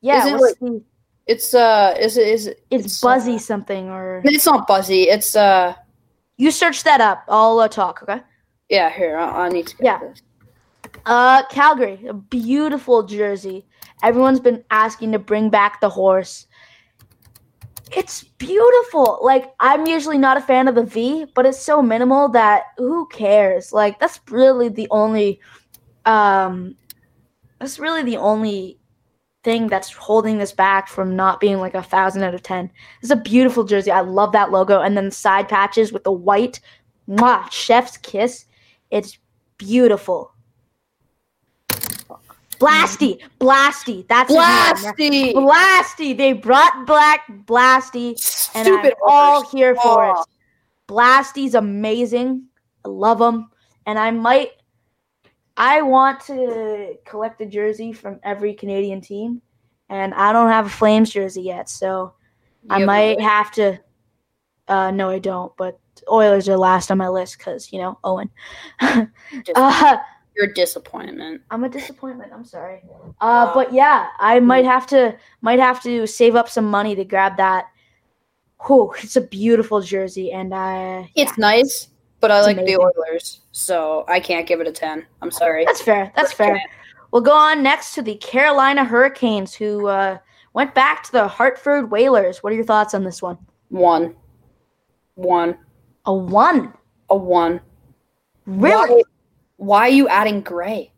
Yeah, 0.00 0.26
Is 0.26 0.32
it 0.32 0.38
what's 0.38 0.58
the, 0.58 0.82
it's 1.26 1.54
uh, 1.54 1.94
is 2.00 2.16
it 2.16 2.26
is 2.26 2.46
it? 2.48 2.64
it's, 2.70 2.84
it's, 2.86 3.00
buzzy 3.00 3.36
uh, 3.36 3.38
something 3.38 3.88
or 3.88 4.20
It's 4.24 4.46
not 4.46 4.66
buzzy. 4.66 5.04
It's 5.04 5.36
uh, 5.36 5.74
you 6.36 6.50
search 6.50 6.82
that 6.82 7.00
up. 7.00 7.22
I'll 7.28 7.60
uh, 7.60 7.68
talk, 7.68 8.02
okay? 8.02 8.20
yeah. 8.68 8.90
Here, 8.90 9.16
I, 9.16 9.46
I 9.46 9.48
need 9.48 9.68
to. 9.68 9.76
Get 9.76 9.84
Yeah. 9.84 9.98
This. 10.00 10.22
Uh, 11.06 11.46
Calgary, 11.46 12.04
a 12.08 12.14
beautiful 12.14 13.04
jersey. 13.04 13.66
Everyone's 14.02 14.40
been 14.40 14.64
asking 14.70 15.12
to 15.12 15.18
bring 15.20 15.48
back 15.48 15.80
the 15.80 15.88
horse. 15.88 16.46
It's 17.94 18.24
beautiful. 18.24 19.18
Like 19.22 19.52
I'm 19.60 19.86
usually 19.86 20.18
not 20.18 20.36
a 20.36 20.40
fan 20.40 20.68
of 20.68 20.74
the 20.74 20.84
V, 20.84 21.26
but 21.34 21.46
it's 21.46 21.60
so 21.60 21.82
minimal 21.82 22.28
that 22.30 22.64
who 22.78 23.06
cares? 23.08 23.72
Like 23.72 23.98
that's 23.98 24.20
really 24.30 24.68
the 24.68 24.88
only 24.90 25.40
um 26.04 26.76
that's 27.58 27.78
really 27.78 28.02
the 28.02 28.16
only 28.16 28.78
thing 29.44 29.66
that's 29.66 29.92
holding 29.92 30.38
this 30.38 30.52
back 30.52 30.88
from 30.88 31.16
not 31.16 31.40
being 31.40 31.58
like 31.58 31.74
a 31.74 31.82
thousand 31.82 32.22
out 32.22 32.34
of 32.34 32.42
ten. 32.42 32.70
It's 33.02 33.10
a 33.10 33.16
beautiful 33.16 33.64
jersey. 33.64 33.90
I 33.90 34.00
love 34.00 34.32
that 34.32 34.50
logo. 34.50 34.80
And 34.80 34.96
then 34.96 35.06
the 35.06 35.10
side 35.10 35.48
patches 35.48 35.92
with 35.92 36.04
the 36.04 36.12
white 36.12 36.60
mwah, 37.08 37.50
chef's 37.50 37.96
kiss. 37.98 38.46
It's 38.90 39.18
beautiful. 39.58 40.31
Blasty, 42.62 43.20
Blasty. 43.40 44.06
That's. 44.08 44.32
Blasty. 44.32 45.34
Blasty. 45.34 46.16
They 46.16 46.32
brought 46.32 46.86
Black 46.86 47.26
Blasty, 47.46 48.10
and 48.54 48.66
Stupid 48.66 48.94
I'm 48.94 49.08
all 49.08 49.48
here 49.50 49.74
for 49.74 50.10
it. 50.10 50.16
Blasty's 50.86 51.54
amazing. 51.54 52.44
I 52.84 52.88
love 52.88 53.20
him, 53.20 53.50
and 53.86 53.98
I 53.98 54.10
might. 54.10 54.50
I 55.56 55.82
want 55.82 56.20
to 56.26 56.96
collect 57.04 57.40
a 57.40 57.46
jersey 57.46 57.92
from 57.92 58.20
every 58.22 58.54
Canadian 58.54 59.00
team, 59.00 59.42
and 59.88 60.14
I 60.14 60.32
don't 60.32 60.48
have 60.48 60.66
a 60.66 60.70
Flames 60.70 61.10
jersey 61.10 61.42
yet, 61.42 61.68
so 61.68 62.14
I 62.70 62.84
might 62.84 63.20
have 63.20 63.50
to. 63.52 63.80
Uh, 64.68 64.90
no, 64.90 65.10
I 65.10 65.18
don't. 65.18 65.54
But 65.56 65.78
Oilers 66.10 66.48
are 66.48 66.56
last 66.56 66.90
on 66.90 66.98
my 66.98 67.08
list 67.08 67.38
because 67.38 67.72
you 67.72 67.78
know 67.78 67.98
Owen. 68.04 68.30
Uh, 69.54 69.96
You're 70.36 70.46
a 70.46 70.54
disappointment. 70.54 71.42
I'm 71.50 71.64
a 71.64 71.68
disappointment. 71.68 72.32
I'm 72.32 72.44
sorry. 72.44 72.82
Uh, 73.20 73.52
but 73.52 73.72
yeah, 73.72 74.08
I 74.18 74.40
might 74.40 74.64
have 74.64 74.86
to 74.88 75.16
might 75.42 75.58
have 75.58 75.82
to 75.82 76.06
save 76.06 76.36
up 76.36 76.48
some 76.48 76.64
money 76.64 76.94
to 76.94 77.04
grab 77.04 77.36
that 77.36 77.66
whew, 78.66 78.92
it's 79.02 79.16
a 79.16 79.20
beautiful 79.20 79.80
jersey, 79.80 80.30
and 80.32 80.54
uh, 80.54 81.02
It's 81.16 81.36
nice, 81.36 81.88
but 82.20 82.30
I 82.30 82.38
It's 82.38 82.46
like 82.46 82.58
amazing. 82.58 82.78
the 82.78 82.82
Oilers, 82.82 83.40
so 83.50 84.04
I 84.08 84.20
can't 84.20 84.46
give 84.46 84.60
it 84.60 84.68
a 84.68 84.72
ten. 84.72 85.04
I'm 85.20 85.30
sorry. 85.32 85.64
that's 85.64 85.82
fair. 85.82 86.12
That's 86.14 86.32
fair. 86.32 86.62
We'll 87.10 87.22
go 87.22 87.34
on 87.34 87.62
next 87.62 87.94
to 87.94 88.02
the 88.02 88.14
Carolina 88.14 88.84
Hurricanes, 88.84 89.52
who 89.52 89.88
uh, 89.88 90.18
went 90.54 90.74
back 90.74 91.02
to 91.04 91.12
the 91.12 91.26
Hartford 91.28 91.90
Whalers. 91.90 92.42
What 92.42 92.52
are 92.52 92.56
your 92.56 92.64
thoughts 92.64 92.94
on 92.94 93.02
this 93.04 93.20
one? 93.20 93.36
One, 93.68 94.14
one, 95.16 95.58
A 96.06 96.14
one, 96.14 96.72
a 97.10 97.16
one. 97.16 97.60
really? 98.46 98.94
Why, 98.94 99.02
why 99.56 99.82
are 99.82 99.90
you 99.90 100.08
adding 100.08 100.40
gray? 100.40 100.92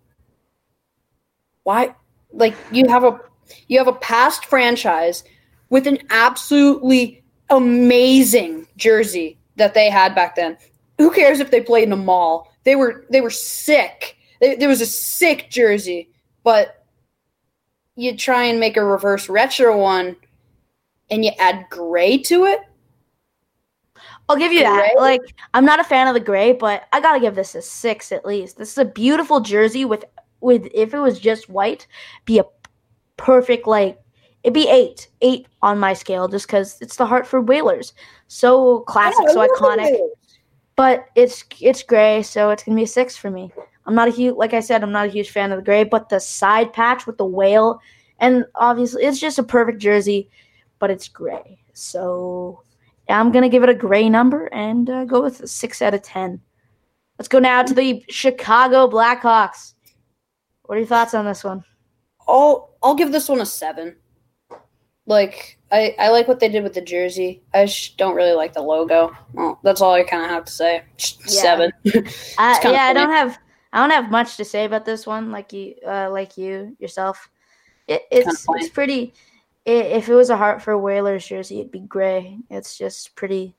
Why? 1.62 1.94
Like 2.32 2.54
you 2.72 2.88
have 2.88 3.04
a 3.04 3.20
you 3.68 3.78
have 3.78 3.88
a 3.88 3.92
past 3.92 4.46
franchise 4.46 5.24
with 5.70 5.86
an 5.86 5.98
absolutely 6.10 7.22
amazing 7.50 8.66
jersey 8.76 9.38
that 9.56 9.74
they 9.74 9.90
had 9.90 10.14
back 10.14 10.36
then. 10.36 10.56
Who 10.98 11.10
cares 11.10 11.40
if 11.40 11.50
they 11.50 11.60
played 11.60 11.84
in 11.84 11.92
a 11.92 11.96
mall? 11.96 12.52
They 12.64 12.76
were 12.76 13.04
they 13.10 13.20
were 13.20 13.30
sick. 13.30 14.16
There 14.40 14.68
was 14.68 14.80
a 14.80 14.86
sick 14.86 15.48
jersey, 15.50 16.10
but 16.42 16.84
you 17.96 18.16
try 18.16 18.44
and 18.44 18.60
make 18.60 18.76
a 18.76 18.84
reverse 18.84 19.28
retro 19.28 19.78
one, 19.80 20.16
and 21.10 21.24
you 21.24 21.30
add 21.38 21.66
gray 21.70 22.18
to 22.18 22.44
it. 22.44 22.60
I'll 24.28 24.36
give 24.36 24.52
you 24.52 24.60
that. 24.60 24.92
Gray? 24.94 25.00
Like, 25.00 25.34
I'm 25.52 25.64
not 25.64 25.80
a 25.80 25.84
fan 25.84 26.08
of 26.08 26.14
the 26.14 26.20
gray, 26.20 26.52
but 26.52 26.84
I 26.92 27.00
gotta 27.00 27.20
give 27.20 27.34
this 27.34 27.54
a 27.54 27.62
six 27.62 28.12
at 28.12 28.24
least. 28.24 28.56
This 28.56 28.72
is 28.72 28.78
a 28.78 28.84
beautiful 28.84 29.40
jersey 29.40 29.84
with 29.84 30.04
with 30.40 30.68
if 30.74 30.94
it 30.94 30.98
was 30.98 31.18
just 31.18 31.48
white, 31.48 31.86
be 32.24 32.38
a 32.38 32.44
perfect 33.16 33.66
like 33.66 33.98
it'd 34.42 34.54
be 34.54 34.68
eight, 34.68 35.08
eight 35.22 35.46
on 35.62 35.78
my 35.78 35.92
scale, 35.92 36.28
just 36.28 36.46
because 36.46 36.78
it's 36.80 36.96
the 36.96 37.06
Hartford 37.06 37.48
Whalers, 37.48 37.94
so 38.28 38.80
classic, 38.80 39.24
Yeah, 39.26 39.32
so 39.32 39.48
iconic. 39.48 39.92
Whalers. 39.92 40.10
But 40.76 41.06
it's 41.14 41.44
it's 41.60 41.82
gray, 41.82 42.22
so 42.22 42.50
it's 42.50 42.64
gonna 42.64 42.76
be 42.76 42.84
a 42.84 42.86
six 42.86 43.16
for 43.16 43.30
me. 43.30 43.52
I'm 43.86 43.94
not 43.94 44.08
a 44.08 44.10
huge, 44.10 44.36
like 44.36 44.54
I 44.54 44.60
said, 44.60 44.82
I'm 44.82 44.92
not 44.92 45.06
a 45.06 45.10
huge 45.10 45.30
fan 45.30 45.52
of 45.52 45.58
the 45.58 45.64
gray, 45.64 45.84
but 45.84 46.08
the 46.08 46.18
side 46.18 46.72
patch 46.72 47.06
with 47.06 47.18
the 47.18 47.26
whale, 47.26 47.80
and 48.18 48.44
obviously 48.54 49.04
it's 49.04 49.20
just 49.20 49.38
a 49.38 49.42
perfect 49.42 49.78
jersey, 49.78 50.30
but 50.78 50.90
it's 50.90 51.08
gray. 51.08 51.58
So 51.74 52.62
I'm 53.08 53.32
gonna 53.32 53.48
give 53.48 53.62
it 53.62 53.68
a 53.68 53.74
gray 53.74 54.08
number 54.08 54.46
and 54.46 54.88
uh, 54.88 55.04
go 55.04 55.22
with 55.22 55.40
a 55.40 55.46
six 55.46 55.82
out 55.82 55.94
of 55.94 56.02
ten. 56.02 56.40
Let's 57.18 57.28
go 57.28 57.38
now 57.38 57.62
to 57.62 57.74
the 57.74 58.04
Chicago 58.08 58.88
Blackhawks. 58.88 59.74
What 60.62 60.76
are 60.76 60.78
your 60.78 60.86
thoughts 60.86 61.14
on 61.14 61.24
this 61.24 61.44
one? 61.44 61.64
I'll 62.26 62.76
I'll 62.82 62.94
give 62.94 63.12
this 63.12 63.28
one 63.28 63.40
a 63.40 63.46
seven. 63.46 63.96
Like 65.06 65.58
I, 65.70 65.94
I 65.98 66.08
like 66.08 66.28
what 66.28 66.40
they 66.40 66.48
did 66.48 66.62
with 66.62 66.74
the 66.74 66.80
jersey. 66.80 67.42
I 67.52 67.68
don't 67.98 68.14
really 68.14 68.32
like 68.32 68.54
the 68.54 68.62
logo. 68.62 69.14
Well, 69.32 69.60
that's 69.62 69.80
all 69.80 69.92
I 69.92 70.02
kind 70.02 70.24
of 70.24 70.30
have 70.30 70.44
to 70.46 70.52
say. 70.52 70.82
Yeah. 70.98 71.26
Seven. 71.26 71.72
Uh, 72.38 72.58
yeah, 72.64 72.84
I 72.84 72.92
don't 72.92 73.10
have 73.10 73.38
I 73.72 73.80
don't 73.80 73.90
have 73.90 74.10
much 74.10 74.36
to 74.36 74.44
say 74.44 74.64
about 74.64 74.84
this 74.84 75.04
one. 75.04 75.32
Like 75.32 75.52
you, 75.52 75.74
uh, 75.86 76.08
like 76.10 76.38
you 76.38 76.76
yourself, 76.78 77.28
it, 77.88 78.02
it's 78.10 78.46
it's 78.48 78.68
pretty. 78.68 79.14
I 79.66 79.70
if 79.70 80.08
it 80.08 80.14
was 80.14 80.30
a 80.30 80.36
Hartford 80.36 80.80
Whalers 80.80 81.26
jersey, 81.26 81.60
it'd 81.60 81.72
be 81.72 81.80
gray. 81.80 82.38
It's 82.50 82.76
just 82.76 83.16
pretty, 83.16 83.54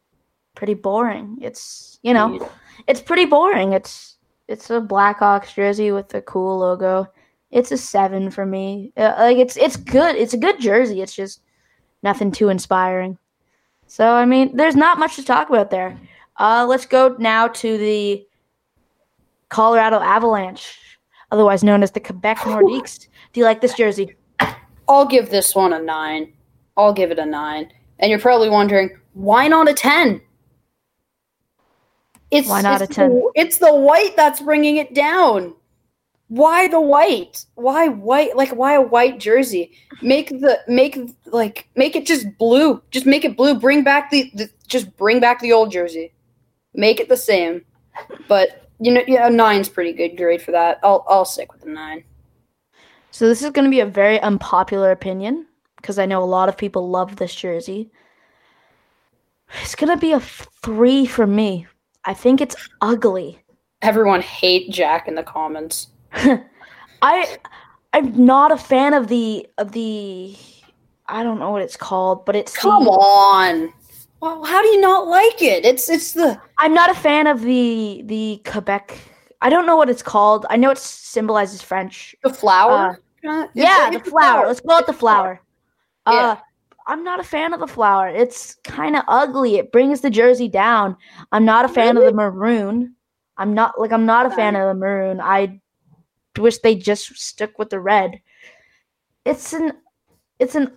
pretty 0.55 0.73
boring. 0.73 1.37
It's 1.41 1.99
you 2.03 2.13
know, 2.13 2.49
it's 2.87 3.01
pretty 3.01 3.25
boring. 3.25 3.73
It's 3.73 4.17
it's 4.47 4.69
a 4.69 4.79
Blackhawks 4.79 5.53
jersey 5.53 5.91
with 5.91 6.13
a 6.13 6.21
cool 6.21 6.59
logo. 6.59 7.07
It's 7.51 7.71
a 7.71 7.77
seven 7.77 8.29
for 8.29 8.45
me. 8.45 8.91
Uh, 8.97 9.15
like 9.17 9.37
it's 9.37 9.57
it's 9.57 9.77
good. 9.77 10.15
It's 10.15 10.33
a 10.33 10.37
good 10.37 10.59
jersey. 10.59 11.01
It's 11.01 11.15
just 11.15 11.41
nothing 12.03 12.31
too 12.31 12.49
inspiring. 12.49 13.17
So 13.87 14.13
I 14.13 14.25
mean, 14.25 14.55
there's 14.55 14.75
not 14.75 14.99
much 14.99 15.15
to 15.15 15.23
talk 15.23 15.49
about 15.49 15.71
there. 15.71 15.99
Uh, 16.37 16.65
let's 16.67 16.85
go 16.85 17.15
now 17.17 17.47
to 17.47 17.77
the 17.77 18.25
Colorado 19.49 19.99
Avalanche, 19.99 20.77
otherwise 21.31 21.63
known 21.63 21.81
as 21.81 21.91
the 21.91 21.99
Quebec 21.99 22.39
Nordiques. 22.39 23.07
Do 23.31 23.39
you 23.39 23.45
like 23.45 23.61
this 23.61 23.73
jersey? 23.73 24.15
I'll 24.87 25.05
give 25.05 25.29
this 25.29 25.55
one 25.55 25.73
a 25.73 25.81
nine. 25.81 26.33
I'll 26.77 26.93
give 26.93 27.11
it 27.11 27.19
a 27.19 27.25
nine. 27.25 27.71
And 27.99 28.09
you're 28.09 28.19
probably 28.19 28.49
wondering 28.49 28.89
why 29.13 29.47
not 29.47 29.69
a 29.69 29.73
ten? 29.73 30.21
It's 32.31 32.49
Why 32.49 32.61
not 32.61 32.81
it's 32.81 32.91
a 32.91 32.93
10? 32.93 33.09
The, 33.09 33.31
it's 33.35 33.57
the 33.59 33.73
white 33.73 34.15
that's 34.15 34.41
bringing 34.41 34.77
it 34.77 34.93
down. 34.93 35.53
Why 36.27 36.67
the 36.67 36.81
white? 36.81 37.45
Why 37.53 37.87
white? 37.87 38.35
Like 38.35 38.49
why 38.49 38.73
a 38.73 38.81
white 38.81 39.19
jersey? 39.19 39.71
Make 40.01 40.29
the 40.29 40.59
make 40.67 40.97
like 41.27 41.69
make 41.75 41.95
it 41.95 42.05
just 42.05 42.25
blue. 42.37 42.81
Just 42.89 43.05
make 43.05 43.23
it 43.25 43.37
blue. 43.37 43.53
Bring 43.53 43.83
back 43.83 44.09
the, 44.09 44.31
the 44.33 44.49
just 44.67 44.95
bring 44.97 45.19
back 45.19 45.39
the 45.39 45.53
old 45.53 45.71
jersey. 45.71 46.13
Make 46.73 46.99
it 46.99 47.09
the 47.09 47.17
same. 47.17 47.63
But 48.27 48.67
you 48.79 48.91
know, 48.91 49.03
yeah, 49.07 49.27
a 49.27 49.29
nine's 49.29 49.69
pretty 49.69 49.93
good 49.93 50.17
grade 50.17 50.41
for 50.41 50.51
that. 50.51 50.79
I'll 50.83 51.05
I'll 51.07 51.25
stick 51.25 51.53
with 51.53 51.63
a 51.63 51.69
nine. 51.69 52.03
So 53.15 53.29
this 53.29 53.41
is 53.41 53.51
going 53.51 53.63
to 53.63 53.71
be 53.71 53.79
a 53.79 53.85
very 53.85 54.19
unpopular 54.19 54.91
opinion 54.91 55.45
because 55.77 55.97
I 55.97 56.05
know 56.05 56.21
a 56.21 56.25
lot 56.25 56.49
of 56.49 56.57
people 56.57 56.89
love 56.89 57.15
this 57.15 57.33
jersey. 57.33 57.89
It's 59.61 59.73
going 59.73 59.89
to 59.89 59.95
be 59.95 60.11
a 60.11 60.19
three 60.19 61.05
for 61.05 61.25
me. 61.25 61.65
I 62.03 62.13
think 62.13 62.41
it's 62.41 62.57
ugly. 62.81 63.39
Everyone 63.81 64.19
hate 64.19 64.69
Jack 64.69 65.07
in 65.07 65.15
the 65.15 65.23
comments. 65.23 65.87
I 66.13 67.37
I'm 67.93 68.25
not 68.25 68.51
a 68.51 68.57
fan 68.57 68.93
of 68.93 69.07
the 69.07 69.47
of 69.59 69.71
the 69.71 70.35
I 71.07 71.23
don't 71.23 71.39
know 71.39 71.51
what 71.51 71.61
it's 71.61 71.77
called, 71.77 72.25
but 72.25 72.35
it's 72.35 72.57
Come 72.57 72.83
the, 72.83 72.89
on. 72.89 73.71
Well, 74.19 74.43
how 74.43 74.61
do 74.61 74.67
you 74.67 74.81
not 74.81 75.07
like 75.07 75.41
it? 75.41 75.63
It's 75.63 75.87
it's 75.87 76.11
the 76.11 76.37
I'm 76.57 76.73
not 76.73 76.89
a 76.89 76.95
fan 76.95 77.27
of 77.27 77.43
the 77.43 78.01
the 78.07 78.41
Quebec. 78.43 78.99
I 79.41 79.49
don't 79.49 79.65
know 79.65 79.77
what 79.77 79.89
it's 79.89 80.03
called. 80.03 80.45
I 80.49 80.57
know 80.57 80.71
it 80.71 80.79
symbolizes 80.79 81.61
French. 81.61 82.13
the 82.21 82.33
flower. 82.33 82.89
Uh, 82.89 82.95
it's- 83.31 83.49
yeah, 83.53 83.89
it's 83.91 84.03
the 84.05 84.09
flower. 84.11 84.47
Let's 84.47 84.59
call 84.61 84.79
it 84.79 84.87
the 84.87 84.93
flower. 84.93 85.41
Yeah. 86.07 86.13
Uh, 86.13 86.35
I'm 86.87 87.03
not 87.03 87.19
a 87.19 87.23
fan 87.23 87.53
of 87.53 87.59
the 87.59 87.67
flower. 87.67 88.07
It's 88.09 88.55
kind 88.63 88.95
of 88.95 89.03
ugly. 89.07 89.55
It 89.55 89.71
brings 89.71 90.01
the 90.01 90.09
jersey 90.11 90.47
down. 90.47 90.95
I'm 91.31 91.43
not 91.45 91.65
a 91.65 91.67
fan 91.67 91.95
Really? 91.95 92.07
of 92.07 92.13
the 92.13 92.17
maroon. 92.17 92.95
I'm 93.37 93.53
not 93.55 93.79
like 93.79 93.91
I'm 93.91 94.05
not 94.05 94.27
a 94.27 94.29
fan 94.29 94.55
of 94.55 94.67
the 94.67 94.73
maroon. 94.75 95.19
I 95.19 95.59
wish 96.37 96.59
they 96.59 96.75
just 96.75 97.17
stuck 97.17 97.57
with 97.57 97.69
the 97.71 97.79
red. 97.79 98.21
It's 99.25 99.51
an 99.53 99.73
it's 100.37 100.53
an 100.53 100.71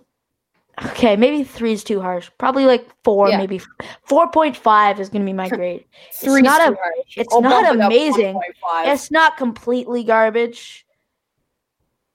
okay, 0.87 1.15
maybe 1.15 1.43
three 1.43 1.73
is 1.73 1.83
too 1.83 2.01
harsh. 2.01 2.31
Probably 2.39 2.65
like 2.65 2.87
four, 3.03 3.29
Yeah. 3.29 3.37
maybe 3.37 3.61
four 4.03 4.29
point 4.31 4.57
five 4.57 4.99
is 4.99 5.09
gonna 5.09 5.25
be 5.25 5.33
my 5.33 5.47
grade. 5.47 5.85
Three's 6.13 6.43
not 6.43 6.65
too 6.65 6.73
a- 6.73 6.75
harsh. 6.75 7.17
it's 7.17 7.33
I'll 7.33 7.41
not 7.41 7.63
bump 7.65 7.79
it 7.79 7.85
amazing. 7.85 8.41
It's 8.85 9.11
not 9.11 9.37
completely 9.37 10.03
garbage. 10.03 10.87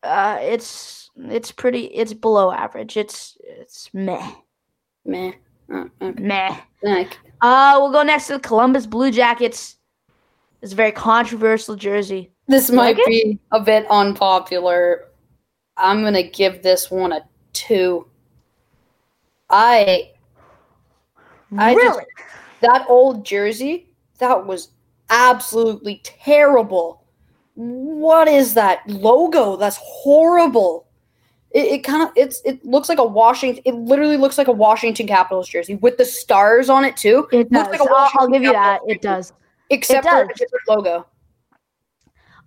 Uh, 0.04 0.38
it's 0.40 1.10
it's 1.16 1.50
pretty. 1.50 1.86
It's 1.86 2.12
below 2.12 2.52
average. 2.52 2.96
It's 2.96 3.36
it's 3.42 3.88
meh 3.94 4.30
Meh. 5.06 5.32
Uh, 5.72 5.84
okay. 6.02 6.22
meh. 6.22 6.56
Like, 6.82 7.18
Uh, 7.40 7.76
we'll 7.78 7.92
go 7.92 8.02
next 8.02 8.26
to 8.26 8.34
the 8.34 8.40
Columbus 8.40 8.86
Blue 8.86 9.10
Jackets. 9.10 9.76
It's 10.60 10.72
a 10.72 10.76
very 10.76 10.92
controversial 10.92 11.74
jersey. 11.76 12.30
This 12.48 12.70
might 12.70 12.96
Like 12.96 13.06
be 13.06 13.38
a 13.52 13.60
bit 13.60 13.86
unpopular. 13.90 15.08
I'm 15.76 16.02
gonna 16.02 16.22
give 16.22 16.62
this 16.62 16.90
one 16.90 17.12
a 17.12 17.22
two. 17.54 18.06
I 19.50 20.12
I 21.56 21.74
just- 21.74 21.84
really? 21.86 22.04
that 22.60 22.86
old 22.88 23.24
jersey 23.24 23.90
that 24.18 24.46
was 24.46 24.70
absolutely 25.10 26.00
terrible. 26.04 27.03
What 27.54 28.28
is 28.28 28.54
that 28.54 28.80
logo? 28.88 29.56
That's 29.56 29.78
horrible. 29.80 30.86
It, 31.52 31.66
it 31.66 31.84
kind 31.84 32.02
of 32.02 32.10
it's 32.16 32.42
it 32.44 32.64
looks 32.64 32.88
like 32.88 32.98
a 32.98 33.04
Washington. 33.04 33.62
It 33.64 33.74
literally 33.74 34.16
looks 34.16 34.38
like 34.38 34.48
a 34.48 34.52
Washington 34.52 35.06
Capitals 35.06 35.48
jersey 35.48 35.76
with 35.76 35.96
the 35.96 36.04
stars 36.04 36.68
on 36.68 36.84
it 36.84 36.96
too. 36.96 37.28
it 37.32 37.50
looks 37.52 37.68
does. 37.68 37.78
like 37.78 37.80
a 37.80 37.92
I'll, 37.92 38.10
I'll 38.18 38.28
give 38.28 38.42
you 38.42 38.52
that. 38.52 38.80
Capitals 38.80 38.96
It 38.96 39.02
does. 39.02 39.32
except 39.70 40.08
for 40.08 40.22
a 40.22 40.28
different 40.28 40.68
logo. 40.68 41.06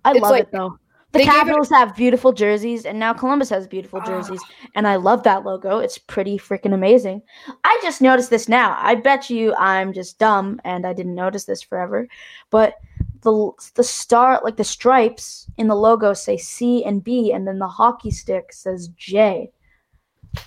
I 0.04 0.12
It's 0.12 0.20
love 0.20 0.30
like- 0.30 0.42
it 0.44 0.52
though. 0.52 0.78
The 1.12 1.20
gave 1.20 1.28
it- 1.28 1.30
Capitals 1.30 1.70
have 1.70 1.96
beautiful 1.96 2.34
jerseys, 2.34 2.84
and 2.84 2.98
now 2.98 3.14
Columbus 3.14 3.48
has 3.48 3.66
beautiful 3.66 3.98
ah. 4.02 4.06
jerseys, 4.06 4.42
and 4.74 4.86
I 4.86 4.96
love 4.96 5.22
that 5.22 5.42
logo. 5.42 5.78
It's 5.78 5.96
pretty 5.96 6.36
freaking 6.36 6.74
amazing. 6.74 7.22
I 7.64 7.78
just 7.82 8.02
noticed 8.02 8.28
this 8.28 8.46
now. 8.46 8.76
I 8.78 8.94
bet 8.94 9.30
you 9.30 9.54
I'm 9.54 9.94
just 9.94 10.18
dumb 10.18 10.60
and 10.64 10.86
I 10.86 10.92
didn't 10.92 11.14
notice 11.14 11.44
this 11.44 11.62
forever, 11.62 12.06
but 12.50 12.74
the 13.22 13.50
the 13.74 13.84
star 13.84 14.40
like 14.44 14.56
the 14.56 14.64
stripes 14.64 15.46
in 15.56 15.66
the 15.68 15.74
logo 15.74 16.12
say 16.14 16.36
C 16.36 16.84
and 16.84 17.02
B, 17.02 17.32
and 17.32 17.46
then 17.46 17.58
the 17.58 17.68
hockey 17.68 18.10
stick 18.10 18.52
says 18.52 18.88
J. 18.96 19.50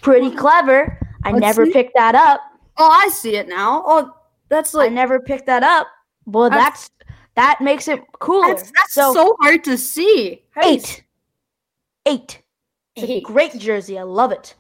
Pretty 0.02 0.32
clever. 0.32 0.98
I 1.24 1.32
Let's 1.32 1.42
never 1.42 1.66
see. 1.66 1.74
picked 1.74 1.94
that 1.96 2.16
up. 2.16 2.42
Oh, 2.78 2.90
I 2.90 3.10
see 3.10 3.36
it 3.36 3.48
now. 3.48 3.84
Oh, 3.86 4.16
that's 4.50 4.74
I 4.76 4.88
never 4.88 5.20
picked 5.20 5.46
that 5.48 5.64
up. 5.64 5.88
Well, 6.26 6.50
That's- 6.50 6.90
that's 6.90 6.92
that 7.36 7.62
makes 7.62 7.88
it 7.88 8.02
cooler. 8.20 8.48
that's, 8.50 8.64
that's 8.72 8.94
so, 8.94 9.14
so, 9.14 9.36
hard 9.42 9.64
to 9.64 9.78
see. 9.78 10.44
How 10.52 10.62
do 10.62 10.68
you 10.70 10.74
eight, 10.76 11.04
eight. 12.06 12.42
It's 12.96 13.10
a 13.10 13.22
great 13.22 13.58
jersey. 13.58 13.98
I 13.98 14.04
love 14.04 14.32
it. 14.34 14.54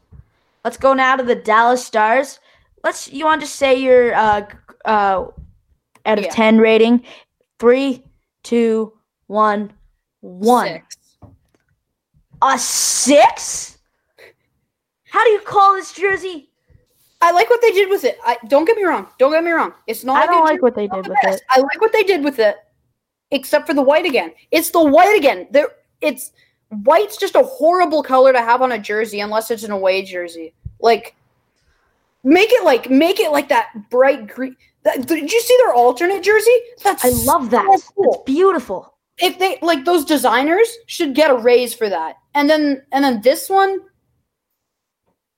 Let's 0.63 0.77
go 0.77 0.93
now 0.93 1.15
to 1.17 1.23
the 1.23 1.35
Dallas 1.35 1.85
Stars. 1.85 2.39
let's 2.83 3.11
you 3.11 3.25
want 3.25 3.41
to 3.41 3.47
say 3.47 3.75
your 3.79 4.13
uh 4.15 4.41
uh 4.85 5.25
out 6.05 6.17
of 6.17 6.23
Yeah. 6.25 6.31
ten 6.31 6.57
rating. 6.57 7.03
Three, 7.61 8.03
two, 8.41 8.91
one, 9.27 9.71
one. 10.21 10.67
Six. 10.67 10.97
A 12.41 12.57
six? 12.57 13.77
How 15.07 15.23
do 15.23 15.29
you 15.29 15.41
call 15.41 15.75
this 15.75 15.93
jersey? 15.93 16.49
I 17.21 17.29
like 17.29 17.51
what 17.51 17.61
they 17.61 17.69
did 17.69 17.87
with 17.87 18.03
it. 18.03 18.17
I 18.25 18.39
don't 18.47 18.65
get 18.65 18.77
me 18.77 18.83
wrong. 18.83 19.09
Don't 19.19 19.31
get 19.31 19.43
me 19.43 19.51
wrong. 19.51 19.75
It's 19.85 20.03
not. 20.03 20.17
I 20.17 20.23
a 20.23 20.27
don't 20.27 20.43
like 20.43 20.63
what 20.63 20.73
they 20.73 20.87
did 20.87 21.05
the 21.05 21.09
with 21.11 21.19
best. 21.21 21.37
it. 21.37 21.43
I 21.51 21.59
like 21.59 21.79
what 21.79 21.93
they 21.93 22.01
did 22.01 22.23
with 22.23 22.39
it, 22.39 22.55
except 23.29 23.67
for 23.67 23.75
the 23.75 23.83
white 23.83 24.07
again. 24.07 24.33
It's 24.49 24.71
the 24.71 24.83
white 24.83 25.15
again. 25.15 25.47
There, 25.51 25.67
it's 26.01 26.31
white's 26.83 27.15
just 27.15 27.35
a 27.35 27.43
horrible 27.43 28.01
color 28.01 28.33
to 28.33 28.41
have 28.41 28.63
on 28.63 28.71
a 28.71 28.79
jersey 28.79 29.19
unless 29.19 29.51
it's 29.51 29.61
an 29.63 29.69
away 29.69 30.01
jersey. 30.01 30.55
Like, 30.79 31.15
make 32.23 32.49
it 32.51 32.65
like 32.65 32.89
make 32.89 33.19
it 33.19 33.31
like 33.31 33.49
that 33.49 33.87
bright 33.91 34.25
green. 34.25 34.55
That, 34.83 35.05
did 35.05 35.31
you 35.31 35.41
see 35.41 35.57
their 35.63 35.73
alternate 35.73 36.23
jersey? 36.23 36.57
That's 36.83 37.05
I 37.05 37.09
love 37.09 37.49
that. 37.51 37.65
so 37.65 37.73
It's 37.73 37.89
cool. 37.89 38.23
beautiful. 38.25 38.97
If 39.19 39.37
they 39.37 39.59
like 39.61 39.85
those 39.85 40.03
designers 40.05 40.67
should 40.87 41.13
get 41.13 41.29
a 41.29 41.35
raise 41.35 41.73
for 41.73 41.89
that. 41.89 42.15
And 42.33 42.49
then 42.49 42.83
and 42.91 43.03
then 43.03 43.21
this 43.21 43.49
one, 43.49 43.79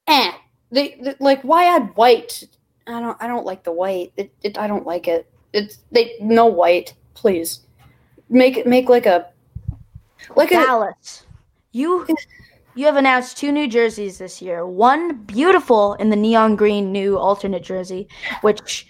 eh. 0.07 0.31
They, 0.71 0.97
they 1.01 1.15
like 1.19 1.41
why 1.41 1.65
add 1.75 1.95
white? 1.95 2.45
I 2.87 2.99
don't 2.99 3.21
I 3.21 3.27
don't 3.27 3.45
like 3.45 3.63
the 3.63 3.71
white. 3.73 4.13
It, 4.15 4.31
it 4.41 4.57
I 4.57 4.67
don't 4.67 4.85
like 4.85 5.07
it. 5.07 5.29
It's 5.51 5.79
they 5.91 6.15
no 6.21 6.45
white, 6.45 6.93
please. 7.13 7.61
Make 8.29 8.57
it 8.57 8.65
make 8.65 8.89
like 8.89 9.05
a 9.05 9.27
like 10.35 10.51
a 10.51 10.55
Dallas, 10.55 11.25
you 11.73 12.07
you 12.75 12.85
have 12.85 12.95
announced 12.95 13.37
two 13.37 13.51
new 13.51 13.67
jerseys 13.67 14.17
this 14.17 14.41
year. 14.41 14.65
One 14.65 15.23
beautiful 15.23 15.93
in 15.95 16.09
the 16.09 16.15
neon 16.15 16.55
green 16.55 16.91
new 16.91 17.17
alternate 17.17 17.63
jersey, 17.63 18.07
which 18.41 18.87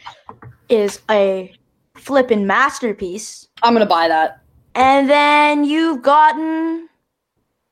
is 0.70 1.02
a 1.10 1.54
flippin' 1.96 2.48
masterpiece. 2.48 3.48
I'm 3.62 3.74
gonna 3.74 3.86
buy 3.86 4.08
that. 4.08 4.42
And 4.76 5.10
then 5.10 5.64
you've 5.64 6.02
gotten 6.02 6.90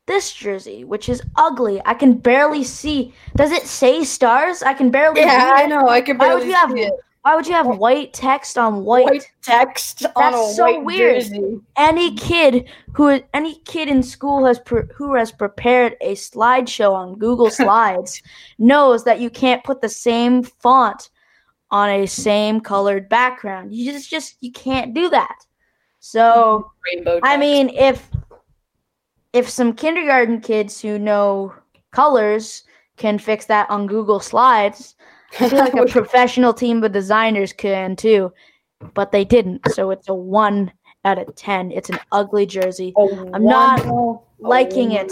this 0.07 0.33
jersey, 0.33 0.83
which 0.83 1.09
is 1.09 1.21
ugly. 1.35 1.81
I 1.85 1.93
can 1.93 2.13
barely 2.13 2.63
see. 2.63 3.13
Does 3.35 3.51
it 3.51 3.63
say 3.63 4.03
stars? 4.03 4.61
I 4.61 4.73
can 4.73 4.91
barely 4.91 5.21
Yeah, 5.21 5.53
I 5.55 5.65
know. 5.65 5.87
I 5.87 6.01
can 6.01 6.17
Why 6.17 6.27
barely 6.27 6.41
would 6.41 6.49
you 6.49 6.55
have 6.55 6.75
it. 6.75 6.93
Why 7.23 7.35
would 7.35 7.45
you 7.45 7.53
have 7.53 7.77
white 7.77 8.13
text 8.13 8.57
on 8.57 8.83
white? 8.83 9.05
White 9.05 9.31
text 9.43 10.05
on 10.15 10.33
a 10.33 10.37
That's 10.37 10.55
so 10.55 10.79
weird. 10.81 11.21
jersey. 11.21 11.59
any 11.77 12.15
kid 12.15 12.67
who 12.93 13.21
any 13.33 13.59
kid 13.65 13.89
in 13.89 14.01
school 14.01 14.45
has 14.45 14.59
pre- 14.59 14.87
who 14.95 15.13
has 15.15 15.31
prepared 15.31 15.97
a 16.01 16.15
slideshow 16.15 16.93
on 16.93 17.17
Google 17.19 17.49
Slides 17.61 18.21
knows 18.57 19.03
that 19.03 19.19
you 19.19 19.29
can't 19.29 19.63
put 19.63 19.81
the 19.81 19.89
same 19.89 20.41
font 20.43 21.09
on 21.69 21.89
a 21.89 22.05
same 22.07 22.59
colored 22.59 23.07
background. 23.07 23.73
You 23.73 23.91
just 23.91 24.09
just 24.09 24.37
you 24.41 24.51
can't 24.51 24.93
do 24.93 25.09
that. 25.09 25.35
So 25.99 26.71
Rainbow. 26.91 27.19
I 27.23 27.37
mean, 27.37 27.69
if 27.69 28.09
if 29.33 29.47
some 29.47 29.73
kindergarten 29.73 30.41
kids 30.41 30.81
who 30.81 30.97
know 30.97 31.53
colors 31.91 32.63
can 32.97 33.17
fix 33.19 33.45
that 33.45 33.69
on 33.69 33.87
Google 33.87 34.19
Slides, 34.19 34.95
I 35.39 35.49
feel 35.49 35.59
like 35.59 35.73
a 35.73 35.85
professional 35.91 36.53
team 36.53 36.83
of 36.83 36.91
designers 36.91 37.53
can 37.53 37.95
too, 37.95 38.31
but 38.93 39.11
they 39.11 39.23
didn't. 39.25 39.61
So 39.71 39.91
it's 39.91 40.09
a 40.09 40.13
one 40.13 40.71
out 41.05 41.17
of 41.17 41.35
ten. 41.35 41.71
It's 41.71 41.89
an 41.89 41.99
ugly 42.11 42.45
jersey. 42.45 42.93
I'm 43.33 43.43
not 43.43 43.85
Liking 44.39 44.91
it. 44.93 45.11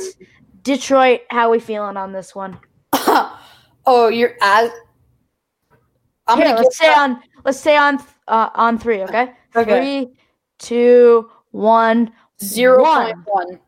Detroit, 0.64 1.22
how 1.30 1.52
we 1.52 1.60
feeling 1.60 1.96
on 1.98 2.12
this 2.12 2.36
one? 2.36 2.60
oh, 2.94 4.10
you're 4.12 4.36
as. 4.42 4.72
I'm 6.28 6.38
Here, 6.38 6.48
gonna 6.48 6.62
let's 6.62 6.78
say 6.78 6.88
that- 6.88 6.98
on 6.98 7.22
let's 7.46 7.60
say 7.60 7.78
on 7.78 8.00
uh, 8.28 8.50
on 8.56 8.78
three, 8.78 9.02
okay? 9.04 9.34
Okay. 9.56 9.80
Three, 9.80 10.14
two, 10.60 11.30
one. 11.52 12.12
zero 12.42 12.84
one. 12.84 13.14
point 13.24 13.28
one. 13.28 13.60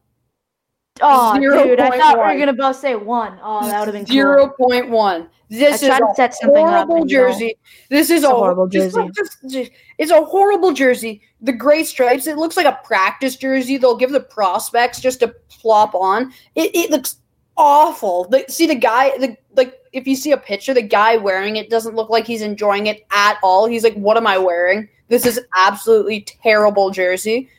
Oh, 1.00 1.40
dude, 1.40 1.80
I 1.80 1.98
thought 1.98 2.18
we 2.18 2.34
were 2.34 2.40
gonna 2.40 2.54
both 2.54 2.76
say 2.76 2.96
one. 2.96 3.40
Oh, 3.42 3.66
that 3.68 3.80
would 3.80 3.88
have 3.88 3.94
been 3.94 4.06
cool. 4.06 4.14
Zero 4.14 4.54
point 4.60 4.90
one. 4.90 5.30
This 5.50 5.84
I 5.84 5.88
is 5.88 6.02
a 6.02 6.16
set 6.16 6.36
horrible 6.44 6.98
and 6.98 7.10
you 7.12 7.18
know, 7.18 7.28
jersey. 7.30 7.56
This 7.90 8.10
is 8.10 8.24
a 8.24 8.30
horrible 8.30 8.68
jersey. 8.68 9.10
just- 9.16 9.38
just- 9.50 9.72
it's 9.98 10.12
a 10.12 10.22
horrible 10.24 10.74
jersey. 10.74 11.22
The 11.42 11.54
gray 11.54 11.84
stripes. 11.84 12.28
It 12.28 12.38
looks 12.38 12.56
like 12.56 12.66
a 12.66 12.80
practice 12.84 13.36
jersey. 13.36 13.78
They'll 13.78 13.98
give 13.98 14.12
the 14.12 14.22
prospects 14.22 15.00
just 15.02 15.20
to 15.22 15.30
plop 15.50 15.94
on. 15.96 16.32
It, 16.56 16.76
it 16.76 16.92
looks 16.92 17.18
awful. 17.58 18.26
The, 18.30 18.46
see 18.48 18.68
the 18.68 18.76
guy. 18.76 19.18
The 19.18 19.36
like 19.56 19.78
if 19.92 20.08
you 20.08 20.16
see 20.16 20.32
a 20.32 20.38
picture, 20.38 20.74
the 20.74 20.82
guy 20.82 21.18
wearing 21.18 21.58
it 21.58 21.70
doesn't 21.70 21.96
look 21.96 22.10
like 22.10 22.26
he's 22.26 22.42
enjoying 22.42 22.88
it 22.88 23.06
at 23.12 23.38
all. 23.44 23.66
He's 23.66 23.84
like, 23.84 23.96
"What 23.96 24.18
am 24.18 24.28
I 24.28 24.38
wearing? 24.38 24.88
This 25.10 25.26
is 25.26 25.40
absolutely 25.56 26.22
terrible 26.22 26.92
jersey." 26.92 27.50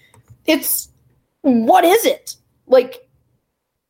It's 0.47 0.89
what 1.43 1.85
is 1.85 2.07
it 2.07 2.37
like? 2.67 3.02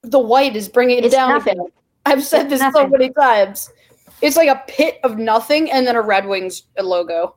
The 0.03 0.19
white 0.19 0.57
is 0.57 0.69
bringing 0.69 0.99
it 0.99 1.05
It's 1.07 1.15
down 1.15 1.31
nothing. 1.31 1.59
again. 1.61 1.67
I've 2.07 2.25
said 2.25 2.51
It's 2.53 2.61
this 2.63 2.73
so 2.75 2.87
many 2.87 3.11
times. 3.11 3.71
It's 4.21 4.37
like 4.37 4.49
a 4.49 4.63
pit 4.67 4.99
of 5.05 5.19
nothing 5.19 5.71
and 5.71 5.87
then 5.87 5.97
a 5.97 6.03
Red 6.03 6.27
Wings 6.27 6.65
logo. 6.79 7.37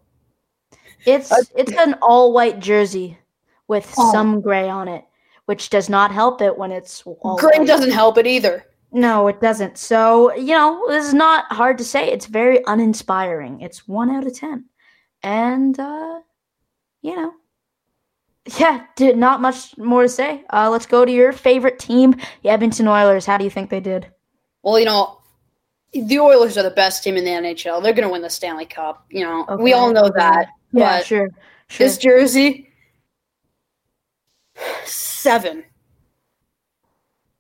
It's 1.06 1.32
Uh, 1.32 1.38
it's 1.56 1.72
an 1.74 1.96
all 2.02 2.34
white 2.34 2.60
jersey 2.60 3.18
with 3.68 3.94
Oh. 3.98 4.12
some 4.12 4.42
gray 4.42 4.68
on 4.70 4.88
it, 4.88 5.04
which 5.46 5.70
does 5.70 5.90
not 5.90 6.12
help 6.12 6.42
it 6.42 6.58
when 6.58 6.72
it's 6.72 7.04
all 7.06 7.38
Gray 7.38 7.60
white. 7.60 7.68
doesn't 7.68 7.92
help 7.92 8.18
it 8.18 8.26
either. 8.28 8.66
No, 8.92 9.28
it 9.28 9.42
doesn't. 9.42 9.78
So, 9.78 10.34
you 10.36 10.54
know, 10.56 10.84
this 10.88 11.06
is 11.06 11.14
not 11.14 11.52
hard 11.52 11.78
to 11.80 11.84
say. 11.84 12.10
It's 12.12 12.28
very 12.28 12.62
uninspiring. 12.66 13.62
It's 13.62 13.88
one 13.88 14.10
out 14.10 14.26
of 14.26 14.34
10. 14.38 14.66
And, 15.22 15.78
uh, 15.80 16.20
you 17.02 17.16
know, 17.16 17.34
yeah, 18.60 18.86
did 18.96 19.18
not 19.18 19.42
much 19.42 19.78
more 19.78 20.04
to 20.04 20.10
say. 20.10 20.44
Uh, 20.52 20.70
let's 20.70 20.86
go 20.86 21.04
to 21.04 21.12
your 21.12 21.32
favorite 21.32 21.80
team, 21.80 22.16
the 22.44 22.50
Edmonton 22.50 22.88
Oilers. 22.88 23.26
How 23.26 23.38
do 23.38 23.44
you 23.44 23.50
think 23.50 23.70
they 23.70 23.80
did? 23.80 24.08
Well, 24.62 24.80
you 24.80 24.86
know, 24.86 25.20
the 25.94 26.20
Oilers 26.20 26.58
are 26.58 26.64
the 26.64 26.72
best 26.72 27.04
team 27.04 27.18
in 27.18 27.24
the 27.24 27.32
NHL. 27.32 27.82
They're 27.82 27.94
going 27.94 28.08
to 28.08 28.12
win 28.12 28.22
the 28.22 28.30
Stanley 28.30 28.66
Cup. 28.66 29.06
You 29.10 29.24
know, 29.24 29.58
we 29.60 29.74
all 29.74 29.92
know 29.92 30.10
that. 30.16 30.48
Yeah, 30.72 31.02
sure. 31.02 31.30
Sure. 31.68 31.88
This 31.88 31.98
jersey, 31.98 32.70
seven. 34.84 35.64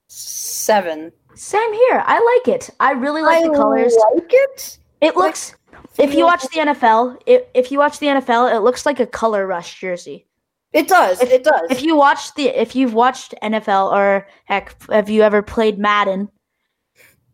Seven. 0.07 1.11
Same 1.35 1.73
here. 1.73 2.03
I 2.05 2.39
like 2.45 2.55
it. 2.55 2.69
I 2.79 2.91
really 2.91 3.21
like 3.21 3.43
I 3.43 3.47
the 3.47 3.53
colors. 3.53 3.95
like 4.13 4.25
it. 4.29 4.79
It 5.01 5.15
looks. 5.15 5.55
If 5.99 6.15
you 6.15 6.25
watch 6.25 6.41
the 6.43 6.59
NFL, 6.59 7.21
if, 7.25 7.43
if 7.53 7.71
you 7.71 7.77
watch 7.77 7.99
the 7.99 8.07
NFL, 8.07 8.55
it 8.55 8.61
looks 8.61 8.85
like 8.85 8.99
a 8.99 9.05
color 9.05 9.45
rush 9.45 9.79
jersey. 9.79 10.25
It 10.75 10.87
does. 10.89 11.21
If- 11.21 11.31
it 11.31 11.43
does. 11.43 11.71
If 11.71 11.81
you 11.81 11.95
watch 11.95 12.33
the, 12.35 12.49
if 12.49 12.75
you've 12.75 12.93
watched 12.93 13.33
NFL 13.41 13.91
or 13.93 14.27
heck, 14.43 14.75
have 14.91 15.09
you 15.09 15.21
ever 15.21 15.41
played 15.41 15.79
Madden? 15.79 16.29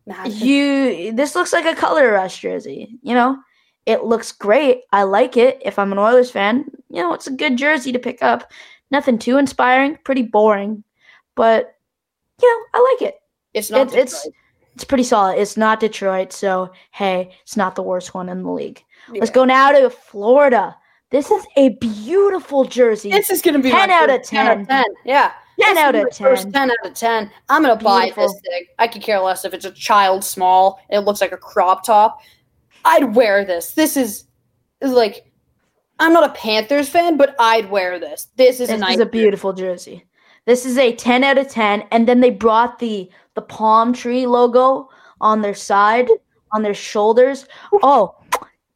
Nah, 0.06 0.24
You 0.24 1.12
this 1.12 1.34
looks 1.36 1.52
like 1.52 1.64
a 1.66 1.74
color 1.78 2.12
rush 2.12 2.40
jersey. 2.40 2.98
You 3.02 3.14
know, 3.14 3.36
it 3.86 4.04
looks 4.04 4.32
great. 4.32 4.82
I 4.92 5.02
like 5.02 5.36
it. 5.36 5.60
If 5.64 5.78
I'm 5.78 5.92
an 5.92 5.98
Oilers 5.98 6.30
fan, 6.30 6.64
you 6.88 7.02
know, 7.02 7.12
it's 7.14 7.26
a 7.26 7.32
good 7.32 7.56
jersey 7.56 7.92
to 7.92 7.98
pick 7.98 8.22
up. 8.22 8.50
Nothing 8.90 9.18
too 9.18 9.38
inspiring, 9.38 9.98
pretty 10.04 10.22
boring, 10.22 10.82
but 11.34 11.74
you 12.40 12.48
know, 12.48 12.64
I 12.74 12.96
like 13.00 13.08
it. 13.08 13.20
it's 13.54 13.70
not. 13.70 13.92
It, 13.92 13.98
it's 13.98 14.28
it's 14.74 14.84
pretty 14.84 15.04
solid. 15.04 15.38
It's 15.38 15.56
not 15.56 15.80
Detroit, 15.80 16.32
so 16.32 16.72
hey, 16.92 17.30
it's 17.42 17.56
not 17.56 17.74
the 17.74 17.82
worst 17.82 18.14
one 18.14 18.28
in 18.28 18.42
the 18.42 18.50
league. 18.50 18.82
Let's 19.08 19.30
go 19.30 19.44
now 19.44 19.72
to 19.72 19.90
Florida. 19.90 20.76
This 21.12 21.30
is 21.30 21.46
a 21.56 21.68
beautiful 21.70 22.64
jersey. 22.64 23.10
This 23.10 23.30
is 23.30 23.42
going 23.42 23.54
to 23.54 23.62
be 23.62 23.70
10 23.70 23.90
out 23.90 24.10
of 24.10 24.22
10 24.22 24.46
out 24.46 24.54
10. 24.54 24.60
of 24.62 24.68
10. 24.68 24.84
Yeah. 25.04 25.32
10 25.60 25.74
This 25.74 25.78
out 25.84 25.94
of 25.94 26.02
my 26.04 26.10
first 26.10 26.42
10. 26.44 26.52
10 26.52 26.70
out 26.70 26.86
of 26.86 26.94
10. 26.94 27.30
I'm 27.50 27.62
going 27.62 27.78
to 27.78 27.84
buy 27.84 28.10
this 28.16 28.32
thing. 28.48 28.64
I 28.78 28.88
could 28.88 29.02
care 29.02 29.20
less 29.20 29.44
if 29.44 29.52
it's 29.54 29.66
a 29.66 29.70
child 29.70 30.24
small. 30.24 30.80
It 30.90 31.00
looks 31.00 31.20
like 31.20 31.32
a 31.32 31.36
crop 31.36 31.84
top. 31.84 32.20
I'd 32.84 33.14
wear 33.14 33.44
this. 33.44 33.72
This 33.74 33.96
is, 33.96 34.24
is 34.80 34.92
like, 34.92 35.30
I'm 35.98 36.12
not 36.14 36.28
a 36.28 36.32
Panthers 36.32 36.88
fan, 36.88 37.16
but 37.18 37.36
I'd 37.38 37.70
wear 37.70 38.00
this. 38.00 38.28
This 38.36 38.58
is 38.58 38.68
This 38.68 38.76
a 38.76 38.80
nice. 38.80 38.94
is 38.94 39.00
a 39.00 39.06
beautiful 39.06 39.52
jersey. 39.52 40.06
This 40.46 40.64
is 40.66 40.78
a 40.78 40.92
10 40.94 41.22
out 41.22 41.38
of 41.38 41.48
10 41.48 41.84
and 41.92 42.08
then 42.08 42.20
they 42.20 42.30
brought 42.30 42.78
the 42.80 43.08
the 43.34 43.42
palm 43.42 43.92
tree 43.92 44.26
logo 44.26 44.88
on 45.20 45.40
their 45.40 45.54
side, 45.54 46.08
on 46.52 46.62
their 46.62 46.74
shoulders. 46.74 47.46
Oh, 47.82 48.16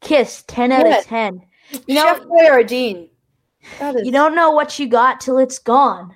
kiss 0.01 0.43
10 0.47 0.71
out 0.71 0.85
Yeah. 0.87 0.99
of 0.99 1.05
10. 1.05 1.41
You 1.85 1.95
know, 1.95 2.05
Chef 2.05 2.21
Boyardee. 2.23 3.09
Is, 3.81 4.05
you 4.05 4.11
don't 4.11 4.35
know 4.35 4.51
what 4.51 4.79
you 4.79 4.87
got 4.87 5.19
till 5.19 5.37
it's 5.37 5.59
gone. 5.59 6.13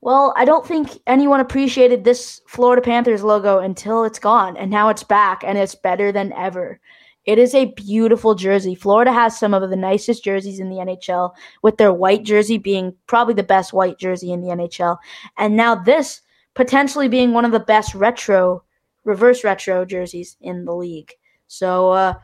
Well, 0.00 0.32
I 0.36 0.44
don't 0.44 0.66
think 0.66 0.90
anyone 1.06 1.40
appreciated 1.40 2.04
this 2.04 2.40
Florida 2.46 2.80
Panthers 2.80 3.22
logo 3.22 3.58
until 3.58 4.04
it's 4.04 4.18
gone 4.18 4.56
and 4.56 4.70
now 4.70 4.88
it's 4.88 5.02
back 5.02 5.42
and 5.44 5.58
it's 5.58 5.74
better 5.74 6.12
than 6.12 6.32
ever. 6.34 6.80
It 7.24 7.38
is 7.38 7.54
a 7.54 7.72
beautiful 7.72 8.34
jersey. 8.34 8.74
Florida 8.74 9.12
has 9.12 9.38
some 9.38 9.52
of 9.52 9.68
the 9.68 9.76
nicest 9.76 10.24
jerseys 10.24 10.60
in 10.60 10.70
the 10.70 10.76
NHL, 10.76 11.34
with 11.62 11.76
their 11.76 11.92
white 11.92 12.22
jersey 12.22 12.56
being 12.56 12.94
probably 13.06 13.34
the 13.34 13.42
best 13.42 13.74
white 13.74 13.98
jersey 13.98 14.32
in 14.32 14.40
the 14.40 14.48
NHL. 14.48 14.96
And 15.36 15.54
now 15.54 15.74
this 15.74 16.22
potentially 16.54 17.06
being 17.06 17.32
one 17.32 17.44
of 17.44 17.52
the 17.52 17.60
best 17.60 17.94
retro, 17.94 18.62
reverse 19.04 19.44
retro 19.44 19.84
jerseys 19.84 20.38
in 20.40 20.64
the 20.64 20.74
league. 20.74 21.12
So, 21.48 21.90
uh, 21.90 22.14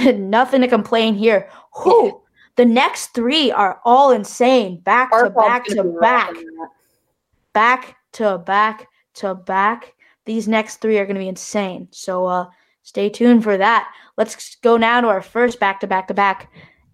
Nothing 0.14 0.60
to 0.62 0.68
complain 0.68 1.14
here. 1.14 1.48
Whew. 1.82 2.20
The 2.56 2.64
next 2.64 3.08
three 3.14 3.50
are 3.50 3.80
all 3.84 4.12
insane. 4.12 4.80
Back 4.80 5.10
to 5.10 5.30
back 5.30 5.64
to 5.66 5.84
back. 6.00 6.34
Back 7.52 7.96
to 8.12 8.38
back 8.38 8.88
to 9.14 9.34
back. 9.34 9.94
These 10.24 10.48
next 10.48 10.76
three 10.76 10.98
are 10.98 11.04
going 11.04 11.16
to 11.16 11.20
be 11.20 11.28
insane. 11.28 11.88
So 11.90 12.26
uh, 12.26 12.46
stay 12.82 13.08
tuned 13.08 13.42
for 13.42 13.56
that. 13.56 13.92
Let's 14.16 14.56
go 14.56 14.76
now 14.76 15.00
to 15.00 15.08
our 15.08 15.22
first 15.22 15.58
back 15.58 15.80
to 15.80 15.86
back 15.86 16.08
to 16.08 16.14
back 16.14 16.50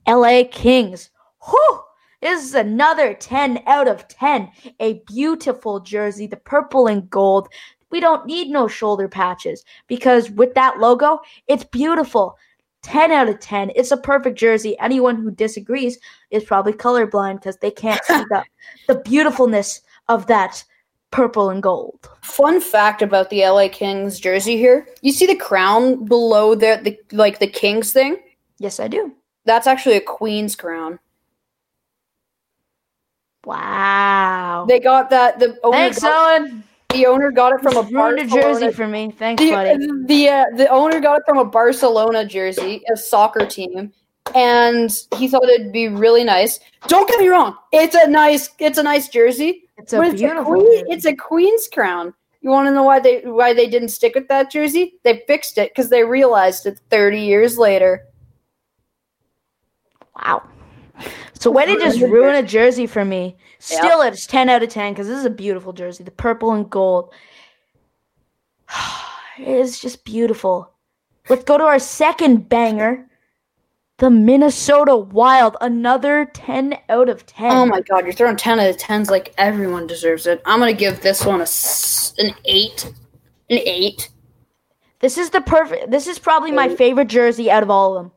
LA 0.09 0.45
Kings. 0.51 1.11
Whew. 1.49 1.81
This 2.23 2.45
is 2.45 2.55
another 2.55 3.15
10 3.15 3.63
out 3.67 3.89
of 3.89 4.07
10. 4.09 4.51
A 4.81 5.03
beautiful 5.07 5.81
jersey, 5.81 6.27
the 6.27 6.37
purple 6.37 6.87
and 6.87 7.09
gold. 7.09 7.49
We 7.91 8.01
don't 8.01 8.27
need 8.27 8.49
no 8.49 8.69
shoulder 8.69 9.09
patches 9.09 9.65
because 9.87 10.31
with 10.31 10.55
that 10.55 10.79
logo, 10.79 11.21
it's 11.49 11.65
beautiful. 11.65 12.37
10 12.83 13.13
out 13.13 13.29
of 13.29 13.41
10. 13.41 13.73
It's 13.75 13.91
a 13.91 13.97
perfect 13.97 14.39
jersey. 14.39 14.79
Anyone 14.79 15.17
who 15.17 15.31
disagrees 15.31 15.99
is 16.31 16.45
probably 16.45 16.73
colorblind 16.73 17.37
because 17.37 17.57
they 17.59 17.71
can't 17.71 18.03
see 18.05 18.25
the, 18.31 18.45
the 18.89 19.01
beautifulness 19.01 19.83
of 20.09 20.27
that 20.27 20.65
purple 21.11 21.51
and 21.51 21.63
gold. 21.63 22.09
Fun 22.23 22.61
fact 22.61 23.03
about 23.03 23.31
the 23.31 23.45
LA 23.47 23.69
Kings 23.69 24.19
jersey 24.19 24.57
here. 24.57 24.89
You 25.03 25.13
see 25.13 25.27
the 25.27 25.37
crown 25.37 26.05
below 26.05 26.55
the, 26.55 26.81
the 26.83 27.17
like 27.17 27.39
the 27.39 27.47
Kings 27.47 27.93
thing? 27.93 28.19
Yes, 28.59 28.81
I 28.81 28.89
do. 28.89 29.13
That's 29.45 29.67
actually 29.67 29.97
a 29.97 30.01
queen's 30.01 30.55
crown. 30.55 30.99
Wow. 33.45 34.67
They 34.69 34.81
got 34.81 35.11
that 35.11 35.39
the 35.39 35.59
owner 35.65 35.77
Thanks, 35.77 36.01
got, 36.01 36.43
Owen. 36.43 36.65
The 36.93 37.07
owner 37.07 37.31
got 37.31 37.53
it 37.53 37.61
from 37.61 37.77
a 37.77 37.83
Barcelona 37.83 38.27
jersey 38.27 38.73
for 38.73 38.87
me. 38.87 39.11
Thanks, 39.11 39.43
the, 39.43 39.51
buddy. 39.51 39.87
The 40.07 40.29
uh, 40.29 40.45
the 40.57 40.69
owner 40.69 41.01
got 41.01 41.19
it 41.19 41.23
from 41.27 41.39
a 41.39 41.45
Barcelona 41.45 42.25
jersey, 42.25 42.83
a 42.93 42.97
soccer 42.97 43.47
team, 43.47 43.93
and 44.35 44.91
he 45.17 45.29
thought 45.29 45.45
it'd 45.45 45.73
be 45.73 45.89
really 45.89 46.25
nice. 46.25 46.61
Don't 46.89 47.09
get 47.09 47.21
me 47.21 47.29
wrong; 47.29 47.57
it's 47.73 47.95
a 47.95 48.09
nice 48.09 48.51
it's 48.59 48.79
a 48.79 48.83
nice 48.83 49.09
jersey. 49.09 49.69
It's 49.79 49.93
a 49.93 50.01
beautiful. 50.01 50.21
It's 50.21 50.39
a, 50.39 50.45
queen, 50.45 50.85
it's 50.89 51.05
a 51.07 51.15
queen's 51.15 51.69
crown. 51.69 52.15
You 52.41 52.51
want 52.51 52.69
to 52.69 52.73
know 52.73 52.85
why 52.85 53.01
they 53.01 53.21
why 53.21 53.53
they 53.53 53.69
didn't 53.69 53.91
stick 53.91 54.15
with 54.15 54.29
that 54.29 54.51
jersey? 54.51 54.95
They 55.05 55.23
fixed 55.27 55.59
it 55.59 55.71
because 55.71 55.91
they 55.91 56.05
realized 56.05 56.67
it 56.67 56.81
30 56.91 57.21
years 57.21 57.59
later. 57.59 58.07
Wow. 60.17 60.43
So 61.41 61.51
way 61.51 61.65
to 61.65 61.79
just 61.79 62.01
ruin 62.03 62.37
a 62.37 62.43
jersey 62.43 62.87
for 62.87 63.03
me. 63.03 63.35
Still, 63.61 64.05
yep. 64.05 64.13
it's 64.13 64.27
10 64.27 64.51
out 64.51 64.63
of 64.63 64.69
10 64.69 64.93
because 64.93 65.09
this 65.09 65.19
is 65.19 65.25
a 65.25 65.31
beautiful 65.31 65.73
jersey. 65.73 66.05
The 66.05 66.11
purple 66.11 66.53
and 66.53 66.69
gold. 66.69 67.15
it 69.39 69.49
is 69.49 69.81
just 69.81 70.05
beautiful. 70.05 70.71
Let's 71.31 71.45
go 71.45 71.57
to 71.57 71.65
our 71.65 71.79
second 71.79 72.51
banger. 72.51 73.09
The 73.97 74.11
Minnesota 74.11 74.95
Wild. 74.95 75.57
Another 75.63 76.27
10 76.27 76.77
out 76.91 77.09
of 77.09 77.25
10. 77.25 77.51
Oh 77.51 77.65
my 77.65 77.81
god, 77.81 78.05
you're 78.05 78.13
throwing 78.13 78.37
10 78.37 78.61
out 78.61 78.69
of 78.69 78.77
10s 78.77 79.09
like 79.09 79.33
everyone 79.39 79.87
deserves 79.87 80.27
it. 80.27 80.43
I'm 80.45 80.61
going 80.61 80.75
to 80.75 80.79
give 80.79 81.01
this 81.01 81.25
one 81.25 81.41
a, 81.41 81.47
an 82.23 82.35
8. 82.45 82.85
An 83.49 83.59
8. 83.65 84.11
This 84.99 85.17
is 85.17 85.31
the 85.31 85.41
perfect. 85.41 85.91
This 85.91 86.07
is 86.07 86.19
probably 86.19 86.53
my 86.53 86.69
favorite 86.69 87.09
jersey 87.09 87.51
out 87.51 87.63
of 87.63 87.71
all 87.71 87.97
of 87.97 88.03
them. 88.03 88.13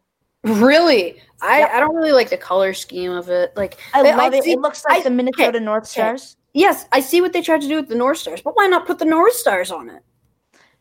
Really? 0.61 1.21
I, 1.43 1.59
yep. 1.59 1.71
I 1.73 1.79
don't 1.79 1.95
really 1.95 2.13
like 2.13 2.29
the 2.29 2.37
color 2.37 2.73
scheme 2.73 3.11
of 3.11 3.29
it. 3.29 3.55
Like 3.55 3.77
I 3.93 4.01
love 4.01 4.33
I 4.33 4.37
it. 4.37 4.43
See, 4.43 4.53
it 4.53 4.59
looks 4.59 4.83
like 4.85 5.01
I, 5.01 5.03
the 5.03 5.09
Minnesota 5.09 5.57
okay, 5.57 5.65
North 5.65 5.87
Stars. 5.87 6.35
Okay. 6.55 6.61
Yes, 6.61 6.85
I 6.91 6.99
see 6.99 7.19
what 7.19 7.33
they 7.33 7.41
tried 7.41 7.61
to 7.61 7.67
do 7.67 7.77
with 7.77 7.89
the 7.89 7.95
North 7.95 8.19
Stars, 8.19 8.41
but 8.41 8.55
why 8.55 8.67
not 8.67 8.85
put 8.85 8.99
the 8.99 9.05
North 9.05 9.33
Stars 9.33 9.71
on 9.71 9.89
it? 9.89 10.03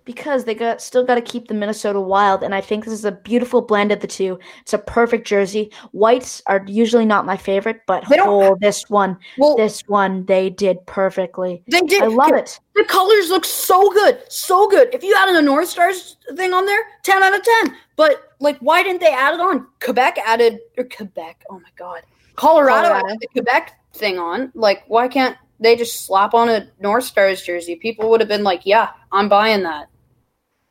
because 0.04 0.44
they 0.44 0.54
got 0.54 0.80
still 0.80 1.04
got 1.04 1.14
to 1.14 1.20
keep 1.20 1.48
the 1.48 1.54
Minnesota 1.54 2.00
Wild, 2.00 2.42
and 2.42 2.54
I 2.54 2.60
think 2.60 2.84
this 2.84 2.94
is 2.94 3.04
a 3.04 3.12
beautiful 3.12 3.62
blend 3.62 3.92
of 3.92 4.00
the 4.00 4.06
two. 4.06 4.38
It's 4.62 4.72
a 4.72 4.78
perfect 4.78 5.26
jersey. 5.26 5.70
Whites 5.92 6.42
are 6.46 6.64
usually 6.66 7.04
not 7.04 7.26
my 7.26 7.36
favorite, 7.36 7.80
but 7.86 8.04
oh, 8.10 8.56
this 8.60 8.88
one, 8.88 9.16
well, 9.38 9.56
this 9.56 9.82
one 9.86 10.24
they 10.26 10.50
did 10.50 10.84
perfectly. 10.86 11.62
They 11.68 11.80
did. 11.80 12.02
I 12.02 12.06
love 12.06 12.32
it. 12.32 12.58
The 12.74 12.84
colors 12.84 13.30
look 13.30 13.44
so 13.44 13.90
good, 13.90 14.20
so 14.28 14.68
good. 14.68 14.92
If 14.94 15.02
you 15.02 15.14
added 15.16 15.36
a 15.36 15.42
North 15.42 15.68
Stars 15.68 16.16
thing 16.36 16.52
on 16.52 16.66
there, 16.66 16.82
ten 17.02 17.22
out 17.22 17.34
of 17.34 17.42
ten. 17.42 17.76
But 17.96 18.31
like, 18.42 18.58
why 18.58 18.82
didn't 18.82 19.00
they 19.00 19.12
add 19.12 19.34
it 19.34 19.40
on? 19.40 19.66
Quebec 19.80 20.18
added 20.18 20.58
or 20.76 20.84
Quebec. 20.84 21.44
Oh 21.48 21.58
my 21.58 21.68
god, 21.76 22.02
Colorado, 22.36 22.88
Colorado. 22.88 23.06
added 23.06 23.20
the 23.20 23.28
Quebec 23.28 23.72
thing 23.94 24.18
on. 24.18 24.52
Like, 24.54 24.84
why 24.88 25.08
can't 25.08 25.36
they 25.60 25.76
just 25.76 26.04
slap 26.04 26.34
on 26.34 26.48
a 26.48 26.68
North 26.80 27.04
Stars 27.04 27.42
jersey? 27.42 27.76
People 27.76 28.10
would 28.10 28.20
have 28.20 28.28
been 28.28 28.44
like, 28.44 28.62
"Yeah, 28.64 28.90
I'm 29.10 29.28
buying 29.28 29.62
that." 29.62 29.88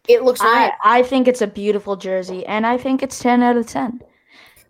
It 0.08 0.24
looks 0.24 0.42
nice. 0.42 0.72
I, 0.84 1.00
I 1.00 1.04
think 1.04 1.28
it's 1.28 1.42
a 1.42 1.48
beautiful 1.48 1.96
jersey, 1.96 2.46
and 2.46 2.66
I 2.66 2.78
think 2.78 3.04
it's 3.04 3.20
10 3.20 3.44
out 3.44 3.56
of 3.56 3.68
10. 3.68 4.02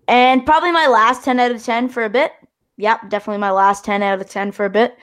And 0.07 0.45
probably 0.45 0.71
my 0.71 0.87
last 0.87 1.23
10 1.23 1.39
out 1.39 1.51
of 1.51 1.63
10 1.63 1.89
for 1.89 2.03
a 2.03 2.09
bit. 2.09 2.33
Yep, 2.77 3.09
definitely 3.09 3.39
my 3.39 3.51
last 3.51 3.85
10 3.85 4.03
out 4.03 4.19
of 4.19 4.29
10 4.29 4.51
for 4.51 4.65
a 4.65 4.69
bit. 4.69 4.97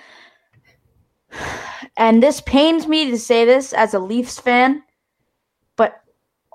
And 1.97 2.23
this 2.23 2.41
pains 2.43 2.87
me 2.87 3.11
to 3.11 3.19
say 3.19 3.45
this 3.45 3.73
as 3.73 3.93
a 3.93 3.99
Leafs 3.99 4.39
fan, 4.39 4.85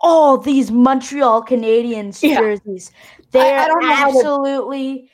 all 0.04 0.38
these 0.38 0.70
Montreal 0.70 1.44
Canadiens 1.44 2.22
yeah. 2.22 2.40
jerseys, 2.40 2.92
they're 3.32 3.72
absolutely 3.82 5.10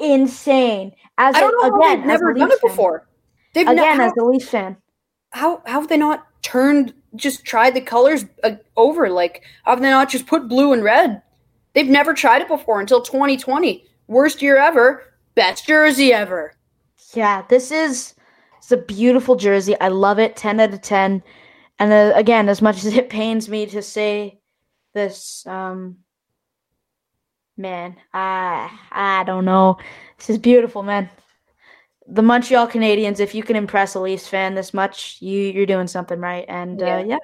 insane. 0.00 0.92
As 1.18 1.36
I 1.36 1.40
don't 1.40 1.64
a, 1.64 1.68
know 1.68 1.76
again, 1.76 1.98
they've 2.00 2.06
never 2.06 2.34
done 2.34 2.50
it 2.50 2.60
before. 2.60 3.06
They've 3.54 3.68
again, 3.68 4.00
as 4.00 4.12
a 4.18 4.24
Leafs 4.24 4.48
fan, 4.48 4.76
how 5.30 5.62
how 5.66 5.80
have 5.80 5.88
they 5.88 5.98
not 5.98 6.26
turned 6.42 6.94
just 7.14 7.44
tried 7.44 7.74
the 7.74 7.80
colors 7.82 8.24
uh, 8.42 8.56
over? 8.76 9.10
Like, 9.10 9.42
have 9.64 9.80
they 9.80 9.90
not 9.90 10.08
just 10.08 10.26
put 10.26 10.48
blue 10.48 10.72
and 10.72 10.82
red? 10.82 11.22
They've 11.74 11.88
never 11.88 12.14
tried 12.14 12.42
it 12.42 12.48
before 12.48 12.80
until 12.80 13.02
2020. 13.02 13.84
Worst 14.08 14.42
year 14.42 14.56
ever, 14.56 15.04
best 15.34 15.66
jersey 15.66 16.12
ever. 16.12 16.54
Yeah, 17.14 17.42
this 17.48 17.70
is 17.70 18.14
it's 18.58 18.72
a 18.72 18.76
beautiful 18.76 19.36
jersey. 19.36 19.78
I 19.80 19.88
love 19.88 20.18
it. 20.18 20.36
10 20.36 20.60
out 20.60 20.72
of 20.72 20.80
10. 20.80 21.22
And 21.78 21.92
uh, 21.92 22.12
again, 22.14 22.48
as 22.48 22.62
much 22.62 22.84
as 22.84 22.86
it 22.86 23.10
pains 23.10 23.48
me 23.48 23.66
to 23.66 23.82
say 23.82 24.40
this, 24.94 25.46
um, 25.46 25.98
man, 27.56 27.96
I 28.12 28.70
I 28.90 29.24
don't 29.24 29.44
know. 29.44 29.78
This 30.18 30.30
is 30.30 30.38
beautiful, 30.38 30.82
man 30.82 31.10
the 32.08 32.20
Montreal 32.20 32.66
Canadiens, 32.66 33.20
if 33.20 33.32
you 33.32 33.44
can 33.44 33.54
impress 33.54 33.94
a 33.94 34.00
Leafs 34.00 34.26
fan 34.26 34.56
this 34.56 34.74
much, 34.74 35.18
you 35.20 35.38
you're 35.38 35.66
doing 35.66 35.86
something 35.86 36.18
right. 36.18 36.44
And 36.48 36.80
yeah, 36.80 36.96
uh, 36.96 37.04
yeah 37.04 37.18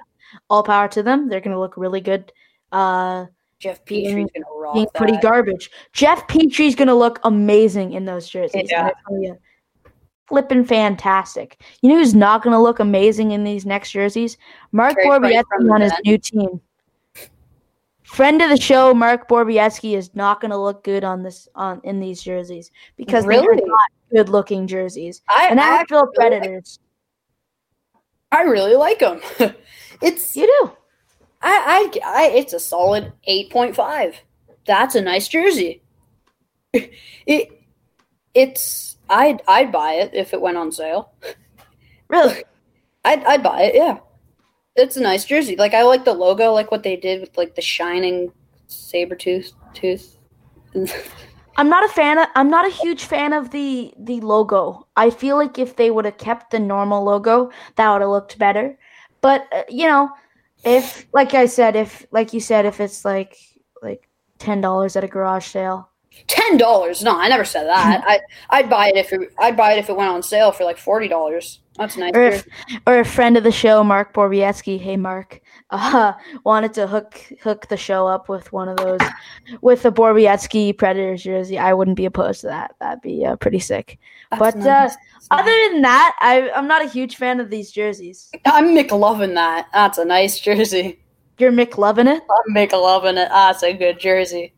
all 0.49 0.63
power 0.63 0.87
to 0.89 1.03
them. 1.03 1.29
They're 1.29 1.41
going 1.41 1.53
to 1.53 1.59
look 1.59 1.77
really 1.77 2.01
good. 2.01 2.31
Uh, 2.71 3.25
Jeff 3.59 3.83
Petry's 3.85 4.13
going 4.13 4.29
to 4.35 4.45
rock. 4.55 4.73
Being 4.73 4.87
pretty 4.95 5.17
garbage. 5.17 5.69
Jeff 5.93 6.27
Petry's 6.27 6.75
going 6.75 6.87
to 6.87 6.95
look 6.95 7.19
amazing 7.23 7.93
in 7.93 8.05
those 8.05 8.29
jerseys. 8.29 8.69
Yeah. 8.69 8.91
Flipping 10.29 10.63
fantastic. 10.63 11.59
You 11.81 11.89
know 11.89 11.97
who's 11.97 12.13
not 12.13 12.43
going 12.43 12.53
to 12.53 12.61
look 12.61 12.79
amazing 12.79 13.31
in 13.31 13.43
these 13.43 13.65
next 13.65 13.91
jerseys? 13.91 14.37
Mark 14.71 14.95
Borowiecki 15.03 15.71
on 15.71 15.81
his 15.81 15.91
new 16.05 16.19
team. 16.19 16.61
Friend 18.03 18.41
of 18.41 18.49
the 18.49 18.57
show, 18.57 18.93
Mark 18.93 19.27
Borowiecki 19.27 19.97
is 19.97 20.13
not 20.13 20.39
going 20.39 20.51
to 20.51 20.57
look 20.57 20.83
good 20.83 21.03
on 21.03 21.23
this 21.23 21.47
on 21.55 21.81
in 21.83 21.99
these 21.99 22.21
jerseys 22.21 22.69
because 22.95 23.25
really? 23.25 23.41
they're 23.41 23.67
not 23.67 23.91
good 24.11 24.29
looking 24.29 24.67
jerseys. 24.67 25.21
I, 25.29 25.47
and 25.47 25.57
Nashville 25.57 26.07
Predators. 26.13 26.79
I 28.31 28.43
really 28.43 28.75
like 28.75 28.99
them. 28.99 29.21
it's 30.01 30.35
you 30.35 30.45
do. 30.45 30.71
I, 31.41 31.89
I, 32.03 32.23
I 32.23 32.27
it's 32.35 32.53
a 32.53 32.59
solid 32.59 33.13
eight 33.23 33.49
point 33.49 33.75
five. 33.75 34.15
That's 34.67 34.93
a 34.93 35.01
nice 35.01 35.27
jersey. 35.27 35.81
it 36.73 37.63
it's 38.35 38.97
I'd 39.09 39.41
I'd 39.47 39.71
buy 39.71 39.93
it 39.93 40.11
if 40.13 40.33
it 40.33 40.41
went 40.41 40.57
on 40.57 40.71
sale. 40.71 41.11
Really? 42.09 42.43
I'd 43.05 43.23
I'd 43.25 43.43
buy 43.43 43.61
it. 43.61 43.75
Yeah, 43.75 43.99
it's 44.75 44.97
a 44.97 44.99
nice 44.99 45.25
jersey. 45.25 45.55
Like 45.55 45.75
I 45.75 45.83
like 45.83 46.05
the 46.05 46.13
logo, 46.13 46.51
like 46.51 46.71
what 46.71 46.81
they 46.81 46.95
did 46.95 47.21
with 47.21 47.37
like 47.37 47.53
the 47.53 47.61
shining 47.61 48.31
saber 48.65 49.13
tooth 49.13 49.53
tooth. 49.75 50.17
I'm 51.57 51.69
not 51.69 51.83
a 51.83 51.89
fan 51.89 52.17
of, 52.17 52.27
I'm 52.35 52.49
not 52.49 52.65
a 52.65 52.71
huge 52.73 53.03
fan 53.03 53.33
of 53.33 53.51
the 53.51 53.93
the 53.99 54.21
logo. 54.21 54.87
I 54.95 55.09
feel 55.09 55.35
like 55.35 55.59
if 55.59 55.75
they 55.75 55.91
would 55.91 56.05
have 56.05 56.17
kept 56.17 56.51
the 56.51 56.59
normal 56.59 57.03
logo, 57.03 57.51
that 57.75 57.91
would 57.91 58.01
have 58.01 58.09
looked 58.09 58.39
better. 58.39 58.77
But 59.21 59.45
uh, 59.51 59.63
you 59.69 59.85
know, 59.85 60.09
if 60.63 61.05
like 61.13 61.33
I 61.33 61.47
said, 61.47 61.75
if 61.75 62.05
like 62.11 62.33
you 62.33 62.39
said, 62.39 62.65
if 62.65 62.79
it's 62.79 63.03
like 63.03 63.37
like 63.81 64.09
ten 64.37 64.61
dollars 64.61 64.95
at 64.95 65.03
a 65.03 65.07
garage 65.07 65.47
sale. 65.47 65.89
Ten 66.27 66.57
dollars? 66.57 67.01
No, 67.03 67.17
I 67.17 67.27
never 67.27 67.45
said 67.45 67.65
that. 67.65 68.03
I 68.07 68.19
I'd 68.49 68.69
buy 68.69 68.89
it 68.89 68.97
if 68.97 69.13
it, 69.13 69.31
I'd 69.39 69.57
buy 69.57 69.73
it 69.73 69.79
if 69.79 69.89
it 69.89 69.95
went 69.95 70.09
on 70.09 70.23
sale 70.23 70.51
for 70.51 70.63
like 70.63 70.77
forty 70.77 71.07
dollars. 71.07 71.59
That's 71.77 71.95
nice. 71.95 72.11
Or, 72.13 72.23
if, 72.23 72.45
or 72.85 72.99
a 72.99 73.05
friend 73.05 73.37
of 73.37 73.43
the 73.43 73.53
show, 73.53 73.85
Mark 73.85 74.13
Borowiecki. 74.13 74.77
Hey, 74.77 74.97
Mark, 74.97 75.39
uh, 75.69 76.13
wanted 76.43 76.73
to 76.73 76.87
hook 76.87 77.21
hook 77.41 77.67
the 77.69 77.77
show 77.77 78.05
up 78.05 78.27
with 78.27 78.51
one 78.51 78.67
of 78.67 78.77
those 78.77 78.99
with 79.61 79.83
the 79.83 79.91
Borowiecki 79.91 80.77
Predators 80.77 81.23
jersey. 81.23 81.57
I 81.57 81.73
wouldn't 81.73 81.97
be 81.97 82.05
opposed 82.05 82.41
to 82.41 82.47
that. 82.47 82.75
That'd 82.79 83.01
be 83.01 83.25
uh, 83.25 83.37
pretty 83.37 83.59
sick. 83.59 83.97
That's 84.29 84.39
but 84.39 84.55
uh, 84.55 84.59
nice. 84.59 84.93
uh, 84.93 84.95
other 85.31 85.69
than 85.71 85.81
that, 85.83 86.15
I, 86.19 86.49
I'm 86.51 86.67
not 86.67 86.83
a 86.83 86.89
huge 86.89 87.15
fan 87.15 87.39
of 87.39 87.49
these 87.49 87.71
jerseys. 87.71 88.29
I'm 88.45 88.75
McLovin 88.75 89.35
that. 89.35 89.67
That's 89.73 89.97
a 89.97 90.05
nice 90.05 90.39
jersey. 90.39 90.99
You're 91.37 91.53
McLovin 91.53 92.13
it. 92.13 92.23
I'm 92.29 92.53
McLovin 92.53 93.11
it. 93.11 93.29
That's 93.29 93.63
a 93.63 93.73
good 93.73 93.99
jersey. 93.99 94.53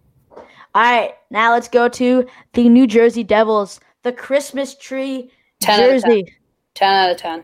All 0.74 0.82
right, 0.82 1.12
now 1.30 1.52
let's 1.52 1.68
go 1.68 1.90
to 1.90 2.26
the 2.54 2.70
New 2.70 2.88
Jersey 2.88 3.24
Devils, 3.24 3.82
the 4.04 4.14
Christmas 4.14 4.76
tree 4.76 5.30
10 5.62 5.80
out 5.80 5.90
of 5.90 6.02
10. 6.02 6.10
jersey. 6.10 6.36
10 6.76 6.94
out 6.94 7.12
of 7.12 7.18
10. 7.18 7.44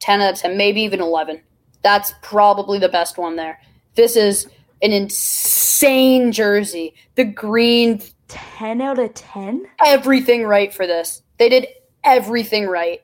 10 0.00 0.20
out 0.22 0.32
of 0.32 0.38
10, 0.38 0.56
maybe 0.56 0.80
even 0.80 1.00
11. 1.00 1.42
That's 1.82 2.14
probably 2.22 2.78
the 2.78 2.88
best 2.88 3.18
one 3.18 3.36
there. 3.36 3.60
This 3.94 4.16
is 4.16 4.48
an 4.82 4.92
insane 4.92 6.32
jersey. 6.32 6.94
The 7.16 7.24
green, 7.24 8.00
10 8.28 8.80
out 8.80 8.98
of 8.98 9.12
10? 9.12 9.66
everything 9.84 10.44
right 10.44 10.72
for 10.72 10.86
this. 10.86 11.22
They 11.38 11.50
did 11.50 11.66
everything 12.02 12.66
right. 12.66 13.02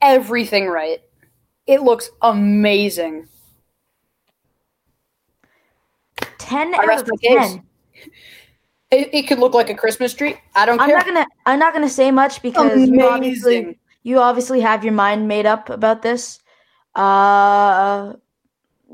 Everything 0.00 0.66
right. 0.66 1.02
It 1.66 1.82
looks 1.82 2.08
amazing. 2.22 3.28
10 6.38 6.74
I 6.74 6.78
out 6.78 7.02
of 7.02 7.20
10. 7.20 7.62
It, 8.90 9.10
it 9.12 9.22
could 9.28 9.38
look 9.38 9.52
like 9.54 9.68
a 9.70 9.74
Christmas 9.74 10.14
tree. 10.14 10.36
I 10.54 10.64
don't 10.64 10.80
I'm 10.80 10.88
care. 10.88 10.96
not 10.96 11.06
gonna 11.06 11.26
I'm 11.46 11.58
not 11.58 11.72
gonna 11.74 11.88
say 11.90 12.10
much 12.10 12.40
because 12.42 12.88
you 12.88 13.02
obviously 13.02 13.78
you 14.02 14.18
obviously 14.18 14.60
have 14.60 14.82
your 14.84 14.94
mind 14.94 15.28
made 15.28 15.44
up 15.46 15.68
about 15.68 16.00
this. 16.02 16.40
Uh 16.94 18.14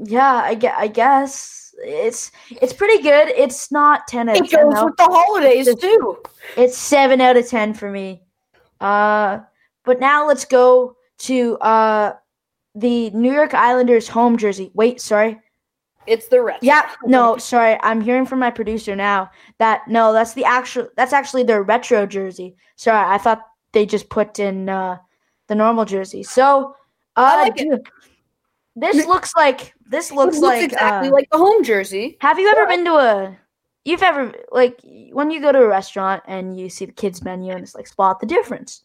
yeah, 0.05 0.35
I, 0.45 0.59
I 0.77 0.89
guess 0.89 1.75
it's 1.79 2.33
it's 2.51 2.73
pretty 2.73 3.03
good. 3.03 3.29
It's 3.29 3.71
not 3.71 4.09
10 4.09 4.29
out 4.29 4.41
of 4.41 4.45
It 4.47 4.51
10 4.51 4.65
goes 4.65 4.75
though. 4.75 4.85
with 4.87 4.97
the 4.97 5.05
holidays 5.05 5.67
Just- 5.67 5.81
too. 5.81 6.19
It's 6.57 6.77
seven 6.77 7.21
out 7.21 7.37
of 7.37 7.49
ten 7.49 7.73
for 7.75 7.91
me. 7.91 8.23
Uh, 8.81 9.39
but 9.85 10.01
now 10.01 10.27
let's 10.27 10.45
go 10.45 10.97
to 11.19 11.57
uh 11.59 12.15
the 12.75 13.11
New 13.11 13.33
York 13.33 13.55
Islanders 13.55 14.09
home 14.09 14.37
jersey. 14.37 14.71
Wait, 14.75 15.01
sorry. 15.01 15.41
It's 16.07 16.29
the 16.29 16.43
red. 16.43 16.59
Yeah, 16.63 16.91
no, 17.05 17.37
sorry. 17.39 17.79
I'm 17.83 18.01
hearing 18.01 18.27
from 18.27 18.39
my 18.39 18.51
producer 18.51 18.95
now 18.97 19.31
that 19.59 19.83
no, 19.89 20.13
that's 20.13 20.35
the 20.35 20.45
actual. 20.45 20.89
That's 20.97 21.13
actually 21.13 21.45
their 21.45 21.63
retro 21.63 22.07
jersey. 22.07 22.57
Sorry, 22.77 22.99
I 22.99 23.19
thought 23.19 23.43
they 23.73 23.87
just 23.87 24.09
put 24.09 24.39
in 24.39 24.69
uh 24.69 24.99
the 25.47 25.55
normal 25.55 25.85
jersey. 25.85 26.23
So, 26.23 26.75
uh, 27.17 27.39
like 27.43 27.57
dude, 27.57 27.87
this 28.77 29.07
looks 29.07 29.33
like 29.37 29.75
this 29.87 30.11
looks, 30.11 30.39
looks 30.39 30.43
like 30.43 30.65
exactly 30.65 31.09
uh, 31.09 31.13
like 31.13 31.29
the 31.31 31.39
home 31.39 31.63
jersey. 31.63 32.17
Have 32.21 32.39
you 32.39 32.49
ever 32.51 32.63
Yeah. 32.63 32.77
been 32.77 32.85
to 32.87 32.93
a? 32.95 33.39
You've 33.85 34.03
ever 34.03 34.33
like 34.51 34.81
when 35.13 35.31
you 35.31 35.41
go 35.41 35.53
to 35.53 35.59
a 35.63 35.69
restaurant 35.69 36.23
and 36.27 36.59
you 36.59 36.69
see 36.71 36.87
the 36.87 36.93
kids 36.93 37.23
menu 37.23 37.53
and 37.53 37.63
it's 37.63 37.75
like 37.75 37.87
spot 37.87 38.21
the 38.21 38.27
difference. 38.27 38.83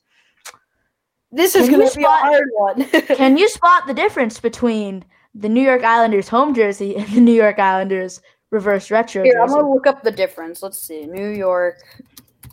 This 1.32 1.56
is 1.56 1.70
going 1.70 1.88
to 1.88 1.96
be 1.96 2.02
a 2.04 2.06
spot- 2.06 2.22
hard 2.22 2.50
one. 2.54 2.86
Can 3.16 3.38
you 3.38 3.48
spot 3.48 3.86
the 3.88 3.94
difference 3.94 4.40
between 4.40 5.06
the 5.40 5.50
New 5.50 5.62
York 5.62 5.84
Islanders 5.84 6.28
home 6.28 6.54
jersey 6.54 6.96
and 6.98 7.08
the 7.10 7.22
New 7.22 7.34
York 7.34 7.60
Islanders 7.60 8.22
reverse 8.52 8.92
retro 8.92 9.24
Here, 9.24 9.40
I'm 9.42 9.48
going 9.48 9.64
to 9.64 9.72
look 9.72 9.88
up 9.88 10.04
the 10.04 10.12
difference. 10.12 10.62
Let's 10.62 10.80
see. 10.80 11.06
New 11.06 11.30
York 11.30 11.78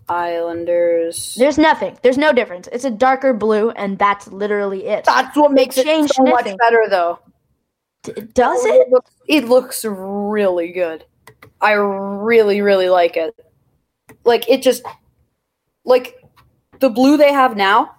Islanders. 0.09 1.35
There's 1.35 1.59
nothing. 1.59 1.99
There's 2.03 2.19
no 2.19 2.33
difference. 2.33 2.69
It's 2.71 2.85
a 2.85 2.91
darker 2.91 3.33
blue, 3.33 3.71
and 3.71 3.99
that's 3.99 4.29
literally 4.29 4.87
it. 4.87 5.05
That's 5.05 5.37
what 5.37 5.53
makes 5.53 5.77
it 5.79 5.85
changed 5.85 6.15
so 6.15 6.23
much 6.23 6.45
better, 6.45 6.85
though. 6.89 7.19
D- 8.03 8.13
does 8.35 8.61
oh, 8.63 8.81
it? 8.81 8.89
looks, 8.89 9.11
it 9.27 9.45
looks 9.49 9.85
really 9.85 10.71
good. 10.73 11.05
I 11.61 11.73
really, 11.73 12.61
really 12.61 12.89
like 12.89 13.17
it. 13.17 13.35
Like 14.25 14.49
it 14.49 14.63
just, 14.63 14.83
like 15.85 16.23
the 16.79 16.91
blue 16.91 17.17
they 17.17 17.33
have 17.33 17.57
now. 17.57 17.97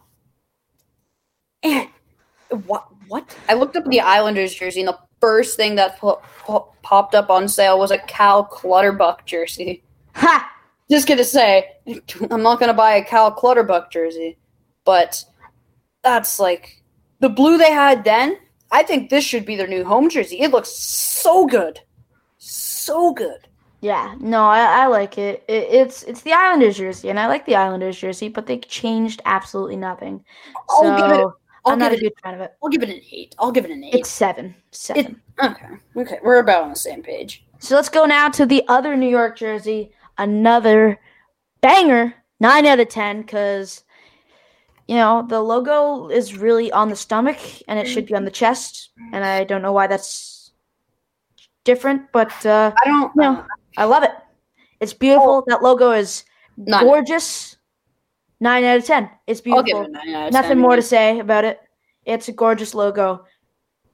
Eh, 1.63 1.87
and 2.51 2.65
what? 2.65 2.87
What? 3.07 3.35
I 3.49 3.53
looked 3.53 3.75
up 3.75 3.85
the 3.85 4.01
Islanders 4.01 4.53
jersey, 4.53 4.81
and 4.81 4.89
the 4.89 4.99
first 5.19 5.57
thing 5.57 5.75
that 5.75 5.97
po- 5.97 6.21
po- 6.39 6.73
popped 6.81 7.15
up 7.15 7.29
on 7.29 7.47
sale 7.47 7.79
was 7.79 7.91
a 7.91 7.97
Cal 7.99 8.43
Clutterbuck 8.43 9.25
jersey. 9.25 9.83
Ha! 10.15 10.51
Just 10.89 11.07
gonna 11.07 11.23
say, 11.23 11.71
I'm 12.31 12.43
not 12.43 12.59
gonna 12.59 12.73
buy 12.73 12.95
a 12.95 13.03
Cal 13.03 13.31
Clutterbuck 13.31 13.91
jersey, 13.91 14.37
but 14.85 15.23
that's 16.03 16.39
like 16.39 16.81
the 17.19 17.29
blue 17.29 17.57
they 17.57 17.71
had 17.71 18.03
then. 18.03 18.37
I 18.71 18.83
think 18.83 19.09
this 19.09 19.23
should 19.23 19.45
be 19.45 19.55
their 19.55 19.67
new 19.67 19.83
home 19.83 20.09
jersey. 20.09 20.39
It 20.39 20.51
looks 20.51 20.69
so 20.69 21.45
good, 21.45 21.79
so 22.37 23.13
good. 23.13 23.47
Yeah, 23.81 24.15
no, 24.19 24.43
I, 24.45 24.83
I 24.83 24.87
like 24.87 25.17
it. 25.17 25.43
it. 25.47 25.67
It's 25.69 26.03
it's 26.03 26.21
the 26.21 26.33
Islanders 26.33 26.77
jersey, 26.77 27.09
and 27.09 27.19
I 27.19 27.27
like 27.27 27.45
the 27.45 27.55
Islanders 27.55 27.97
jersey, 27.97 28.27
but 28.27 28.47
they 28.47 28.57
changed 28.57 29.21
absolutely 29.25 29.75
nothing. 29.75 30.23
I'll 30.69 30.83
so 30.83 30.97
give 30.97 31.19
it. 31.19 31.27
I'll 31.67 31.73
I'm 31.73 31.79
give 31.79 31.85
not 31.85 31.91
a 31.91 31.95
it. 31.95 32.01
huge 32.01 32.13
fan 32.23 32.33
of 32.33 32.41
it. 32.41 32.53
I'll 32.63 32.69
give 32.69 32.83
it 32.83 32.89
an 32.89 33.01
eight. 33.11 33.35
I'll 33.39 33.51
give 33.51 33.65
it 33.65 33.71
an 33.71 33.83
eight. 33.83 33.93
It's 33.93 34.09
seven. 34.09 34.55
Seven. 34.71 35.21
okay. 35.43 35.65
Okay, 35.95 36.19
we're 36.23 36.39
about 36.39 36.63
on 36.63 36.69
the 36.69 36.75
same 36.75 37.03
page. 37.03 37.45
So 37.59 37.75
let's 37.75 37.89
go 37.89 38.05
now 38.05 38.29
to 38.29 38.45
the 38.45 38.63
other 38.67 38.95
New 38.95 39.09
York 39.09 39.37
jersey. 39.37 39.91
Another 40.17 40.99
banger, 41.61 42.13
nine 42.39 42.65
out 42.65 42.79
of 42.79 42.89
ten, 42.89 43.21
because 43.21 43.83
you 44.87 44.95
know 44.95 45.25
the 45.27 45.41
logo 45.41 46.07
is 46.09 46.37
really 46.37 46.71
on 46.71 46.89
the 46.89 46.95
stomach 46.95 47.37
and 47.67 47.77
it 47.77 47.85
should 47.85 48.05
be 48.05 48.15
on 48.15 48.25
the 48.25 48.31
chest, 48.31 48.89
and 49.13 49.23
I 49.23 49.43
don't 49.43 49.61
know 49.61 49.73
why 49.73 49.87
that's 49.87 50.51
different, 51.63 52.11
but 52.11 52.33
uh, 52.45 52.71
I 52.83 52.89
don't 52.89 53.15
know. 53.15 53.45
I 53.77 53.83
love 53.85 54.03
it. 54.03 54.11
It's 54.79 54.93
beautiful. 54.93 55.43
That 55.47 55.61
logo 55.61 55.91
is 55.91 56.23
gorgeous. 56.65 57.56
Nine 58.39 58.63
out 58.63 58.77
of 58.77 58.85
ten. 58.85 59.09
It's 59.25 59.41
beautiful. 59.41 59.81
it 59.81 59.87
a 59.87 59.91
nine 59.91 60.09
out 60.13 60.27
of 60.27 60.33
Nothing 60.33 60.49
10. 60.51 60.59
more 60.59 60.75
to 60.75 60.81
say 60.81 61.19
about 61.19 61.43
it. 61.45 61.59
It's 62.05 62.27
a 62.27 62.31
gorgeous 62.31 62.73
logo, 62.73 63.25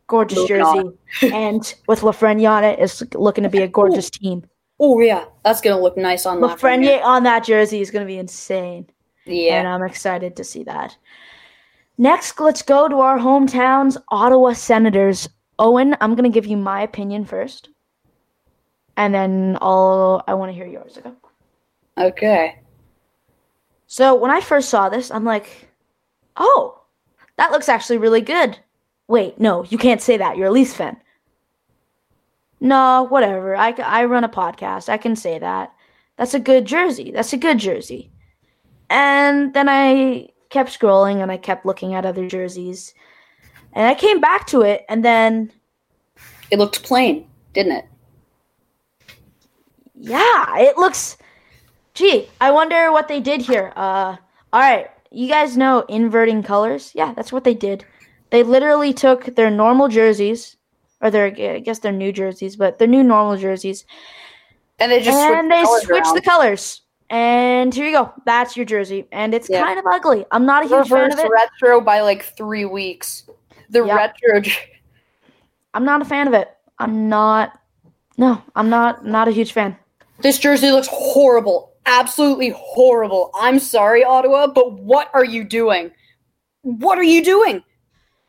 gorgeous 0.07 0.39
Moving 0.39 0.57
jersey, 0.57 1.31
and 1.33 1.73
with 1.87 2.01
Lafreniere 2.01 2.49
on 2.49 2.63
it, 2.63 2.79
it's 2.79 3.01
looking 3.15 3.43
to 3.43 3.49
be 3.49 3.61
a 3.61 3.67
gorgeous 3.67 4.09
team. 4.09 4.43
Oh 4.79 4.99
yeah, 4.99 5.25
that's 5.43 5.61
gonna 5.61 5.81
look 5.81 5.97
nice 5.97 6.25
on 6.25 6.39
Lafreniere. 6.39 6.99
Lafreniere 6.99 7.03
on 7.03 7.23
that 7.23 7.45
jersey 7.45 7.81
is 7.81 7.89
going 7.89 8.05
to 8.05 8.07
be 8.11 8.17
insane, 8.17 8.87
Yeah, 9.25 9.59
and 9.59 9.67
I'm 9.67 9.83
excited 9.83 10.35
to 10.35 10.43
see 10.43 10.63
that. 10.65 10.97
Next, 11.97 12.39
let's 12.39 12.61
go 12.63 12.87
to 12.87 12.99
our 12.99 13.17
hometowns, 13.17 13.97
Ottawa 14.09 14.53
Senators. 14.53 15.29
Owen, 15.59 15.95
I'm 16.01 16.15
going 16.15 16.29
to 16.29 16.33
give 16.33 16.47
you 16.47 16.57
my 16.57 16.81
opinion 16.81 17.23
first, 17.23 17.69
and 18.97 19.13
then 19.13 19.57
I'll 19.61 20.23
I 20.27 20.33
want 20.33 20.49
to 20.49 20.53
hear 20.53 20.65
yours. 20.65 20.97
Okay. 20.97 21.11
Okay. 21.97 22.59
So 23.93 24.15
when 24.15 24.31
I 24.31 24.41
first 24.41 24.69
saw 24.69 24.89
this, 24.89 25.11
I'm 25.11 25.23
like, 25.23 25.69
oh, 26.35 26.81
that 27.37 27.51
looks 27.51 27.69
actually 27.69 27.99
really 27.99 28.21
good. 28.21 28.57
Wait, 29.07 29.39
no, 29.39 29.65
you 29.65 29.77
can't 29.77 30.01
say 30.01 30.17
that. 30.17 30.35
You're 30.35 30.47
a 30.47 30.51
Leafs 30.51 30.73
fan. 30.73 30.97
No, 32.59 33.03
whatever. 33.03 33.55
I, 33.55 33.69
I 33.73 34.05
run 34.05 34.23
a 34.23 34.29
podcast. 34.29 34.89
I 34.89 34.97
can 34.97 35.15
say 35.15 35.37
that. 35.37 35.75
That's 36.17 36.33
a 36.33 36.39
good 36.39 36.65
jersey. 36.65 37.11
That's 37.11 37.33
a 37.33 37.37
good 37.37 37.59
jersey. 37.59 38.11
And 38.89 39.53
then 39.53 39.69
I 39.69 40.29
kept 40.49 40.71
scrolling 40.71 41.21
and 41.21 41.31
I 41.31 41.37
kept 41.37 41.63
looking 41.63 41.93
at 41.93 42.03
other 42.03 42.27
jerseys. 42.27 42.95
And 43.73 43.85
I 43.85 43.93
came 43.93 44.19
back 44.19 44.47
to 44.47 44.63
it 44.63 44.85
and 44.89 45.05
then, 45.05 45.51
It 46.49 46.57
looked 46.57 46.81
plain, 46.81 47.27
didn't 47.53 47.73
it? 47.73 47.85
yeah, 49.93 50.57
it 50.57 50.79
looks. 50.79 51.15
Gee, 51.93 52.27
I 52.41 52.51
wonder 52.51 52.91
what 52.91 53.07
they 53.07 53.19
did 53.19 53.41
here. 53.41 53.71
Uh, 53.75 54.15
all 54.51 54.59
right, 54.61 54.89
you 55.11 55.27
guys 55.27 55.55
know 55.57 55.81
inverting 55.89 56.41
colors? 56.43 56.91
Yeah, 56.95 57.13
that's 57.13 57.31
what 57.31 57.43
they 57.43 57.53
did. 57.53 57.85
They 58.31 58.41
literally 58.43 58.93
took 58.93 59.35
their 59.35 59.51
normal 59.51 59.87
jerseys, 59.89 60.57
or 61.01 61.11
their 61.11 61.27
I 61.27 61.59
guess 61.59 61.79
their 61.79 61.91
new 61.91 62.11
jerseys, 62.11 62.55
but 62.55 62.79
their 62.79 62.87
new 62.87 63.03
normal 63.03 63.37
jerseys, 63.37 63.85
And 64.79 64.91
they 64.91 65.01
just 65.01 65.17
and 65.17 65.51
they 65.51 65.63
switched 65.65 65.85
switched 65.85 66.03
colors 66.05 66.13
the 66.15 66.21
colors. 66.21 66.81
And 67.11 67.71
here 67.75 67.85
you 67.85 67.91
go. 67.91 68.11
That's 68.25 68.57
your 68.57 68.65
jersey, 68.65 69.07
and 69.11 69.35
it's 69.35 69.47
Yeah. 69.47 69.63
kind 69.63 69.77
of 69.77 69.85
ugly. 69.85 70.25
I'm 70.31 70.47
not 70.47 70.63
a 70.63 70.65
huge 70.67 70.91
around. 70.91 71.11
fan 71.11 71.11
of 71.11 71.19
Reverse 71.19 71.25
it. 71.25 71.61
retro 71.61 71.79
by 71.81 72.01
like 72.01 72.23
three 72.23 72.65
weeks. 72.65 73.29
The 73.69 73.85
Yeah. 73.85 73.95
retro. 73.95 74.41
I'm 75.75 75.85
not 75.85 76.01
a 76.01 76.05
fan 76.05 76.27
of 76.27 76.33
it. 76.33 76.49
I'm 76.79 77.07
not. 77.09 77.51
No, 78.17 78.41
I'm 78.55 78.69
not. 78.69 79.05
Not 79.05 79.27
a 79.27 79.31
huge 79.31 79.51
fan. 79.53 79.77
This 80.21 80.39
jersey 80.39 80.71
looks 80.71 80.87
horrible. 80.91 81.72
Absolutely 81.85 82.49
horrible. 82.55 83.31
I'm 83.35 83.59
sorry, 83.59 84.03
Ottawa, 84.03 84.47
but 84.47 84.73
what 84.79 85.09
are 85.13 85.25
you 85.25 85.43
doing? 85.43 85.91
What 86.61 86.97
are 86.97 87.03
you 87.03 87.23
doing? 87.23 87.63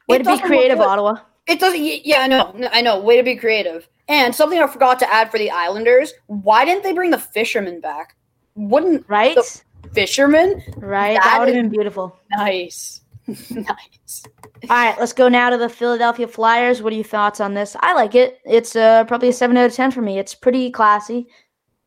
Way 0.09 0.17
It 0.17 0.25
to 0.25 0.37
be 0.37 0.43
creative. 0.43 0.81
Ottawa. 0.81 1.19
It 1.47 1.61
doesn't. 1.61 1.83
Yeah, 1.83 2.21
I 2.21 2.27
know. 2.27 2.55
I 2.73 2.81
know. 2.81 3.01
Way 3.01 3.17
to 3.17 3.23
be 3.23 3.37
creative. 3.37 3.89
And 4.09 4.35
something 4.35 4.59
I 4.61 4.67
forgot 4.67 4.99
to 5.01 5.13
add 5.13 5.31
for 5.31 5.39
the 5.39 5.51
Islanders: 5.51 6.13
Why 6.27 6.65
didn't 6.65 6.83
they 6.83 6.93
bring 6.93 7.11
the 7.11 7.19
fisherman 7.19 7.81
back? 7.81 8.17
Wouldn't 8.55 9.05
Right? 9.09 9.35
the 9.37 9.61
fisherman? 9.93 10.63
right. 10.77 11.15
that 11.15 11.25
That 11.25 11.39
would 11.39 11.49
have 11.49 11.57
been 11.57 11.71
beautiful. 11.71 12.17
Nice, 12.31 13.03
nice. 13.27 14.25
All 14.65 14.69
right, 14.77 14.99
let's 14.99 15.13
go 15.13 15.29
now 15.29 15.51
to 15.51 15.59
the 15.59 15.69
Philadelphia 15.69 16.27
Flyers. 16.27 16.83
What 16.83 16.93
are 16.93 16.97
your 16.97 17.05
thoughts 17.05 17.41
on 17.41 17.55
this? 17.55 17.77
I 17.81 17.95
like 17.95 18.15
it. 18.15 18.39
It's 18.45 18.75
uh, 18.77 19.05
probably 19.05 19.29
a 19.29 19.33
seven 19.33 19.57
out 19.57 19.67
of 19.67 19.73
ten 19.75 19.91
for 19.91 20.03
me. 20.03 20.19
It's 20.19 20.35
pretty 20.35 20.71
classy. 20.71 21.27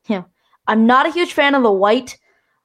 Yeah, 0.08 0.24
I'm 0.68 0.86
not 0.86 1.06
a 1.06 1.12
huge 1.12 1.34
fan 1.34 1.56
of 1.56 1.64
the 1.64 1.72
white, 1.72 2.18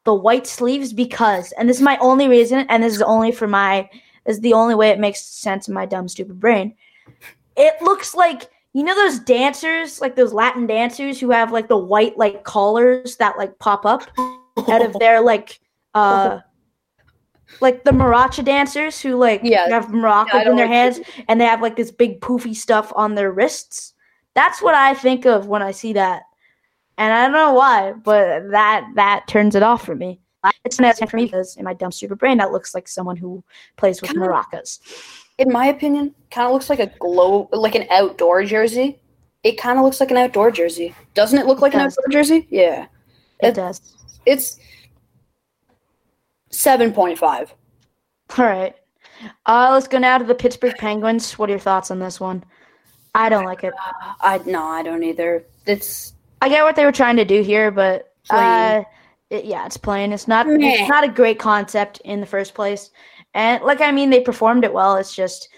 the 0.05 0.15
white 0.15 0.47
sleeves 0.47 0.93
because, 0.93 1.53
and 1.53 1.69
this 1.69 1.79
is 1.79 1.83
my 1.83 1.97
only 1.99 2.29
reason, 2.29 2.66
and 2.69 2.83
this 2.83 2.95
is 2.95 3.03
only 3.03 3.33
for 3.33 3.47
my, 3.47 3.89
this 4.27 4.37
is 4.37 4.43
the 4.43 4.53
only 4.53 4.74
way 4.74 4.91
it 4.91 4.99
makes 4.99 5.23
sense 5.23 5.69
in 5.69 5.74
my 5.74 5.87
dumb 5.87 6.09
stupid 6.09 6.39
brain. 6.41 6.74
It 7.57 7.81
looks 7.83 8.15
like 8.15 8.51
you 8.73 8.83
know 8.83 8.95
those 8.95 9.19
dancers, 9.19 10.01
like 10.01 10.16
those 10.16 10.33
Latin 10.33 10.66
dancers 10.66 11.20
who 11.20 11.31
have 11.31 11.53
like 11.53 11.69
the 11.69 11.77
white 11.77 12.16
like 12.16 12.43
collars 12.45 13.16
that 13.16 13.37
like 13.37 13.59
pop 13.59 13.85
up 13.85 14.09
out 14.69 14.83
of 14.83 14.99
their 14.99 15.20
like 15.20 15.61
uh 15.95 16.41
like 17.61 17.85
the 17.85 17.91
maracha 17.91 18.43
dancers 18.45 18.99
who 19.01 19.16
like 19.16 19.43
Yeah. 19.45 19.69
have 19.69 19.89
maracas 19.89 20.33
I 20.33 20.45
in 20.45 20.57
their 20.57 20.66
like 20.66 20.74
hands 20.74 21.01
and 21.29 21.39
they 21.39 21.45
have 21.45 21.61
like 21.61 21.77
this 21.77 21.91
big 21.91 22.20
poofy 22.20 22.57
stuff 22.57 22.93
on 22.97 23.15
their 23.15 23.31
wrists. 23.31 23.93
That's 24.35 24.62
what 24.62 24.74
I 24.74 24.95
think 24.95 25.27
of 25.27 25.49
when 25.49 25.61
I 25.61 25.73
see 25.73 25.93
that. 25.93 26.23
And 27.03 27.12
I 27.12 27.24
don't 27.24 27.33
know 27.33 27.53
why, 27.53 27.95
but 27.95 28.49
that 28.53 28.87
that 28.95 29.27
turns 29.27 29.57
it 29.57 29.62
off 29.65 29.85
for 29.85 29.97
me. 29.97 30.20
It's 30.65 30.79
an 30.79 30.93
for 31.09 31.16
me 31.16 31.24
because 31.24 31.57
in 31.57 31.65
my 31.65 31.74
dumb 31.74 31.91
stupid 31.91 32.19
brain 32.19 32.39
that 32.39 32.53
looks 32.53 32.77
like 32.77 32.87
someone 32.87 33.16
who 33.16 33.43
plays 33.77 34.01
with 34.01 34.12
Kinda- 34.12 34.24
maracas. 34.24 34.79
In 35.39 35.51
my 35.51 35.66
opinion, 35.66 36.15
kind 36.31 36.47
of 36.47 36.53
looks 36.53 36.70
like 36.70 36.79
a 36.79 36.87
glow, 37.01 37.49
like 37.53 37.74
an 37.74 37.89
outdoor 37.91 38.45
jersey. 38.45 39.01
It 39.43 39.59
kind 39.59 39.81
of 39.81 39.85
looks 39.85 39.99
like 39.99 40.12
an 40.12 40.16
outdoor 40.16 40.53
jersey. 40.53 40.95
Doesn't 41.15 41.41
it 41.41 41.47
look 41.47 41.61
like 41.61 41.74
an 41.74 41.81
outdoor 41.81 42.07
jersey? 42.09 42.47
Yeah. 42.51 42.87
It 43.41 43.49
It- 43.49 43.55
does. 43.55 43.81
It's 44.24 44.61
7.5. 46.53 47.53
All 48.39 48.45
right. 48.45 48.77
Uh, 49.47 49.70
let's 49.73 49.89
go 49.89 49.99
now 49.99 50.19
to 50.19 50.24
the 50.24 50.37
Pittsburgh 50.37 50.77
Penguins. 50.79 51.37
What 51.37 51.49
are 51.49 51.53
your 51.55 51.59
thoughts 51.59 51.91
on 51.91 51.99
this 51.99 52.20
one? 52.20 52.45
I 53.12 53.29
don't 53.29 53.45
like 53.45 53.65
it. 53.65 53.74
I 54.20 54.39
no, 54.47 54.62
I 54.65 54.85
don't 54.85 55.03
either. 55.03 55.45
It's 55.66 56.15
I 56.43 56.48
get 56.48 56.64
what 56.64 56.74
they 56.74 56.85
were 56.85 56.93
trying 56.93 57.16
to 57.16 57.24
do 57.24 57.40
here, 57.40 57.70
but 57.70 58.12
uh, 58.28 58.82
it, 59.31 59.44
yeah, 59.44 59.64
it's 59.64 59.77
plain. 59.77 60.12
It's 60.12 60.27
not. 60.27 60.48
Meh. 60.48 60.56
It's 60.60 60.89
not 60.89 61.05
a 61.05 61.09
great 61.09 61.39
concept 61.39 62.01
in 62.05 62.20
the 62.20 62.27
first 62.27 62.52
place. 62.52 62.90
And 63.32 63.62
like, 63.62 63.81
I 63.81 63.93
mean, 63.93 64.10
they 64.10 64.20
performed 64.20 64.64
it 64.64 64.73
well. 64.73 64.97
It's 64.97 65.14
just 65.14 65.48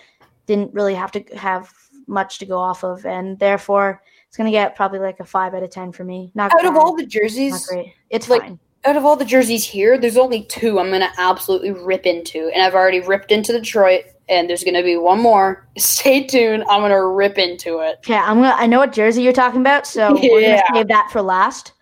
didn't 0.44 0.74
really 0.74 0.94
have 0.94 1.10
to 1.12 1.24
have 1.36 1.72
much 2.06 2.38
to 2.40 2.44
go 2.44 2.58
off 2.58 2.84
of, 2.84 3.06
and 3.06 3.38
therefore 3.38 4.02
it's 4.28 4.36
gonna 4.36 4.50
get 4.50 4.76
probably 4.76 4.98
like 4.98 5.20
a 5.20 5.24
five 5.24 5.54
out 5.54 5.62
of 5.62 5.70
ten 5.70 5.90
for 5.90 6.04
me. 6.04 6.30
Not 6.34 6.52
out 6.52 6.66
of 6.66 6.76
all 6.76 6.94
the 6.94 7.02
not 7.02 7.10
jerseys, 7.10 7.66
great. 7.66 7.94
It's 8.10 8.28
like, 8.28 8.42
fine. 8.42 8.58
out 8.84 8.96
of 8.96 9.06
all 9.06 9.16
the 9.16 9.24
jerseys 9.24 9.64
here, 9.64 9.96
there's 9.96 10.18
only 10.18 10.44
two 10.44 10.78
I'm 10.78 10.90
gonna 10.90 11.12
absolutely 11.16 11.70
rip 11.70 12.04
into, 12.04 12.50
and 12.52 12.62
I've 12.62 12.74
already 12.74 13.00
ripped 13.00 13.32
into 13.32 13.52
Detroit, 13.52 14.04
and 14.28 14.48
there's 14.48 14.64
gonna 14.64 14.82
be 14.82 14.96
one 14.96 15.20
more. 15.20 15.66
Stay 15.78 16.26
tuned. 16.26 16.64
I'm 16.68 16.80
gonna 16.80 17.06
rip 17.06 17.38
into 17.38 17.80
it. 17.80 17.98
Okay, 17.98 18.14
I'm 18.14 18.36
gonna. 18.36 18.54
I 18.56 18.66
know 18.66 18.78
what 18.78 18.92
jersey 18.92 19.22
you're 19.22 19.32
talking 19.32 19.60
about, 19.60 19.86
so 19.86 20.12
we're 20.14 20.40
gonna 20.40 20.62
save 20.72 20.88
that 20.88 21.10
for 21.10 21.22
last. 21.22 21.72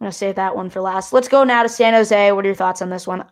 I'm 0.00 0.06
gonna 0.06 0.12
save 0.12 0.36
that 0.36 0.54
one 0.54 0.70
for 0.70 0.80
last. 0.80 1.12
Let's 1.12 1.28
go 1.28 1.44
now 1.44 1.62
to 1.62 1.68
San 1.68 1.94
Jose. 1.94 2.32
What 2.32 2.44
are 2.44 2.48
your 2.48 2.54
thoughts 2.54 2.82
on 2.82 2.90
this 2.90 3.06
one? 3.06 3.24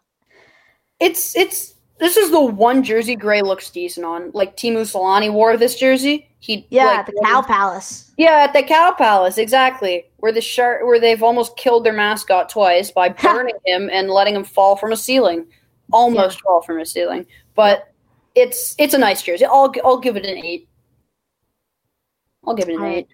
It's 0.98 1.36
it's 1.36 1.74
this 1.98 2.16
is 2.16 2.30
the 2.30 2.40
one 2.40 2.82
jersey 2.82 3.16
Gray 3.16 3.42
looks 3.42 3.70
decent 3.70 4.04
on. 4.04 4.30
Like 4.34 4.56
Teemu 4.56 4.82
Selanne 4.82 5.32
wore 5.32 5.56
this 5.56 5.78
jersey. 5.78 6.28
He 6.40 6.66
Yeah, 6.70 6.86
like, 6.86 7.06
the 7.06 7.20
Cow 7.24 7.42
Palace. 7.42 8.12
Yeah, 8.18 8.44
at 8.44 8.52
the 8.52 8.62
Cow 8.62 8.94
Palace, 8.96 9.38
exactly. 9.38 10.04
Where 10.18 10.32
the 10.32 10.40
shark, 10.40 10.82
where 10.84 11.00
they've 11.00 11.22
almost 11.22 11.56
killed 11.56 11.84
their 11.84 11.92
mascot 11.92 12.48
twice 12.48 12.90
by 12.90 13.08
burning 13.22 13.56
him 13.64 13.88
and 13.90 14.10
letting 14.10 14.36
him 14.36 14.44
fall 14.44 14.76
from 14.76 14.92
a 14.92 14.96
ceiling, 14.96 15.46
almost 15.92 16.40
fall 16.42 16.62
from 16.62 16.80
a 16.80 16.86
ceiling. 16.86 17.26
But 17.54 17.92
it's 18.36 18.76
it's 18.78 18.94
a 18.94 18.98
nice 18.98 19.22
jersey. 19.22 19.46
I'll 19.46 19.72
I'll 19.84 19.98
give 19.98 20.16
it 20.16 20.26
an 20.26 20.36
eight. 20.36 20.68
I'll 22.44 22.54
give 22.54 22.68
it 22.68 22.76
an 22.76 22.84
eight. 22.84 23.08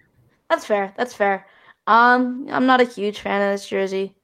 That's 0.49 0.65
fair. 0.65 0.93
That's 0.97 1.13
fair. 1.13 1.47
Um, 1.87 2.45
I'm 2.49 2.67
not 2.67 2.81
a 2.81 2.85
huge 2.85 3.19
fan 3.21 3.41
of 3.41 3.53
this 3.53 3.67
jersey. 3.67 4.15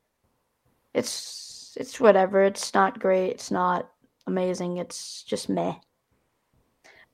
It's 0.93 1.75
it's 1.79 1.99
whatever. 1.99 2.43
It's 2.43 2.73
not 2.73 2.99
great. 2.99 3.31
It's 3.31 3.49
not 3.49 3.89
amazing. 4.27 4.77
It's 4.77 5.23
just 5.23 5.49
meh. 5.49 5.73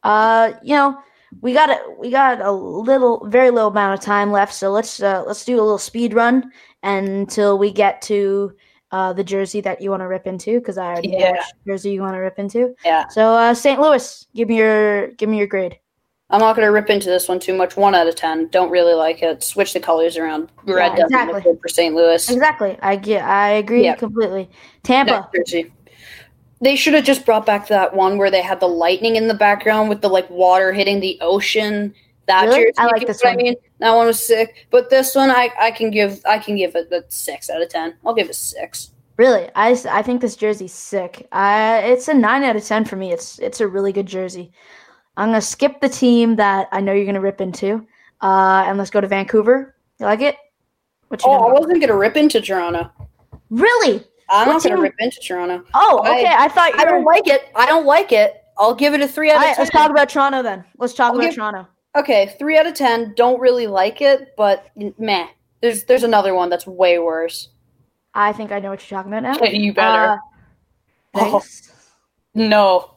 Uh, 0.04 0.54
you 0.64 0.76
know, 0.76 0.98
we 1.42 1.54
got 1.54 1.70
a 1.70 1.80
we 2.00 2.10
got 2.10 2.42
a 2.42 2.52
little, 2.52 3.26
very 3.28 3.52
little 3.52 3.70
amount 3.70 3.98
of 3.98 4.04
time 4.04 4.32
left. 4.32 4.54
So 4.54 4.72
let's 4.72 5.02
uh, 5.02 5.24
let's 5.26 5.46
do 5.46 5.56
a 5.56 5.62
little 5.62 5.78
speed 5.78 6.14
run 6.14 6.52
until 6.84 7.58
we 7.58 7.72
get 7.72 8.02
to 8.04 8.52
uh, 8.96 9.12
the 9.12 9.24
jersey 9.26 9.60
that 9.60 9.82
you 9.82 9.90
want 9.90 10.00
to 10.02 10.08
rip 10.08 10.26
into 10.26 10.58
because 10.60 10.78
I 10.78 10.86
already 10.88 11.10
know 11.10 11.18
Yeah. 11.20 11.32
which 11.32 11.42
jersey 11.68 11.92
you 11.92 12.02
want 12.02 12.16
to 12.16 12.20
rip 12.20 12.40
into. 12.40 12.74
Yeah, 12.86 13.08
So 13.10 13.34
uh, 13.34 13.54
St. 13.54 13.80
Louis, 13.80 14.26
give 14.34 14.48
me 14.48 14.56
your 14.58 15.08
give 15.20 15.28
me 15.28 15.38
your 15.38 15.48
grade. 15.48 15.78
I'm 16.30 16.40
not 16.40 16.56
gonna 16.56 16.72
rip 16.72 16.90
into 16.90 17.10
this 17.10 17.28
one 17.28 17.40
too 17.40 17.54
much. 17.54 17.76
One 17.76 17.94
out 17.94 18.08
of 18.08 18.16
ten. 18.16 18.48
Don't 18.48 18.72
really 18.72 18.94
like 18.94 19.22
it. 19.22 19.44
Switch 19.44 19.74
the 19.74 19.80
colors 19.82 20.16
around. 20.18 20.50
Red 20.66 20.94
Yeah, 20.94 20.96
doesn't 20.96 21.06
exactly. 21.06 21.34
look 21.34 21.44
good 21.44 21.60
for 21.62 21.68
St. 21.68 21.94
Louis. 21.94 22.30
Exactly. 22.30 22.78
I 22.82 22.96
get. 22.96 23.24
I 23.26 23.50
agree 23.52 23.84
Yeah. 23.84 23.96
completely. 23.96 24.50
Tampa. 24.84 25.30
They 26.62 26.76
should 26.78 26.94
have 26.94 27.04
just 27.04 27.26
brought 27.26 27.46
back 27.46 27.68
that 27.68 27.94
one 27.96 28.18
where 28.18 28.32
they 28.32 28.42
had 28.42 28.60
the 28.62 28.68
lightning 28.68 29.18
in 29.18 29.28
the 29.28 29.34
background 29.34 29.90
with 29.90 30.02
the 30.02 30.08
like 30.10 30.28
water 30.30 30.72
hitting 30.72 31.00
the 31.02 31.18
ocean. 31.22 31.94
That 32.28 32.46
Really? 32.46 32.58
jersey, 32.66 32.74
I 32.78 32.86
like 32.88 33.06
this 33.06 33.22
one. 33.24 33.34
I 33.34 33.36
mean, 33.36 33.56
that 33.80 33.94
one 33.96 34.08
was 34.08 34.24
sick. 34.26 34.68
But 34.72 34.90
this 34.90 35.14
one, 35.14 35.30
I, 35.30 35.52
I 35.60 35.72
can 35.72 35.92
give 35.92 36.22
I 36.26 36.40
can 36.40 36.56
give 36.56 36.76
it 36.76 36.92
a 36.92 37.04
six 37.10 37.50
out 37.50 37.62
of 37.62 37.70
ten. 37.70 37.96
I'll 38.06 38.16
give 38.16 38.30
it 38.30 38.36
six. 38.36 38.92
Really, 39.18 39.50
I, 39.56 39.78
I 39.90 40.02
think 40.02 40.20
this 40.22 40.36
jersey's 40.36 40.74
sick. 40.74 41.28
I 41.32 41.78
it's 41.80 42.08
a 42.08 42.14
nine 42.14 42.44
out 42.44 42.56
of 42.56 42.66
ten 42.66 42.84
for 42.84 42.96
me. 42.96 43.12
It's 43.14 43.38
it's 43.40 43.62
a 43.62 43.68
really 43.68 43.92
good 43.94 44.08
jersey. 44.08 44.52
I'm 45.18 45.30
gonna 45.30 45.42
skip 45.42 45.80
the 45.82 45.88
team 45.90 46.36
that 46.38 46.68
I 46.72 46.82
know 46.82 46.94
you're 46.94 47.06
gonna 47.06 47.22
rip 47.22 47.40
into, 47.42 47.86
uh, 48.22 48.64
and 48.68 48.78
let's 48.78 48.90
go 48.90 49.00
to 49.02 49.08
Vancouver. 49.08 49.76
You 50.00 50.08
like 50.08 50.22
it? 50.22 50.36
What 51.10 51.22
you 51.24 51.30
Oh, 51.30 51.50
I 51.50 51.54
wasn't 51.54 51.80
gonna 51.80 51.96
rip 51.96 52.18
into 52.18 52.42
Toronto. 52.42 52.90
really? 53.50 54.04
I'm 54.30 54.48
What 54.48 54.54
not 54.54 54.64
gonna 54.64 54.82
rip 54.82 54.96
into 55.00 55.20
Toronto. 55.22 55.64
Oh, 55.76 56.02
I- 56.04 56.10
okay. 56.20 56.34
I 56.36 56.48
thought 56.48 56.74
you 56.74 56.80
I 56.80 56.86
were. 56.86 56.90
don't 56.92 57.06
like 57.06 57.28
it. 57.28 57.50
I 57.56 57.66
don't 57.68 57.86
like 57.86 58.12
it. 58.12 58.42
I'll 58.58 58.74
give 58.74 58.94
it 58.96 59.02
a 59.02 59.08
three 59.08 59.30
out 59.30 59.36
All 59.36 59.42
of 59.42 59.46
right, 59.48 59.56
ten. 59.56 59.64
let's 59.64 59.72
talk 59.76 59.92
about 59.92 60.10
Toronto 60.10 60.42
then. 60.42 60.64
Let's 60.78 60.94
talk 60.94 61.12
I'll 61.12 61.20
about 61.20 61.26
give- 61.28 61.36
Toronto. 61.36 61.68
Okay, 61.96 62.36
three 62.38 62.58
out 62.58 62.68
of 62.68 62.74
ten. 62.74 63.14
Don't 63.16 63.40
really 63.40 63.68
like 63.68 64.02
it, 64.02 64.34
but 64.36 64.68
meh. 64.98 65.28
There's 65.62 65.84
there's 65.86 66.04
another 66.04 66.34
one 66.36 66.50
that's 66.50 66.68
way 66.68 67.00
worse. 67.00 67.50
I 68.14 68.34
think 68.34 68.52
I 68.52 68.60
know 68.60 68.70
what 68.72 68.90
you're 68.90 68.98
talking 68.98 69.14
about 69.14 69.40
now. 69.40 69.46
You 69.48 69.74
better. 69.74 70.14
Uh, 70.14 70.18
Oh. 71.18 71.42
No, 72.34 72.92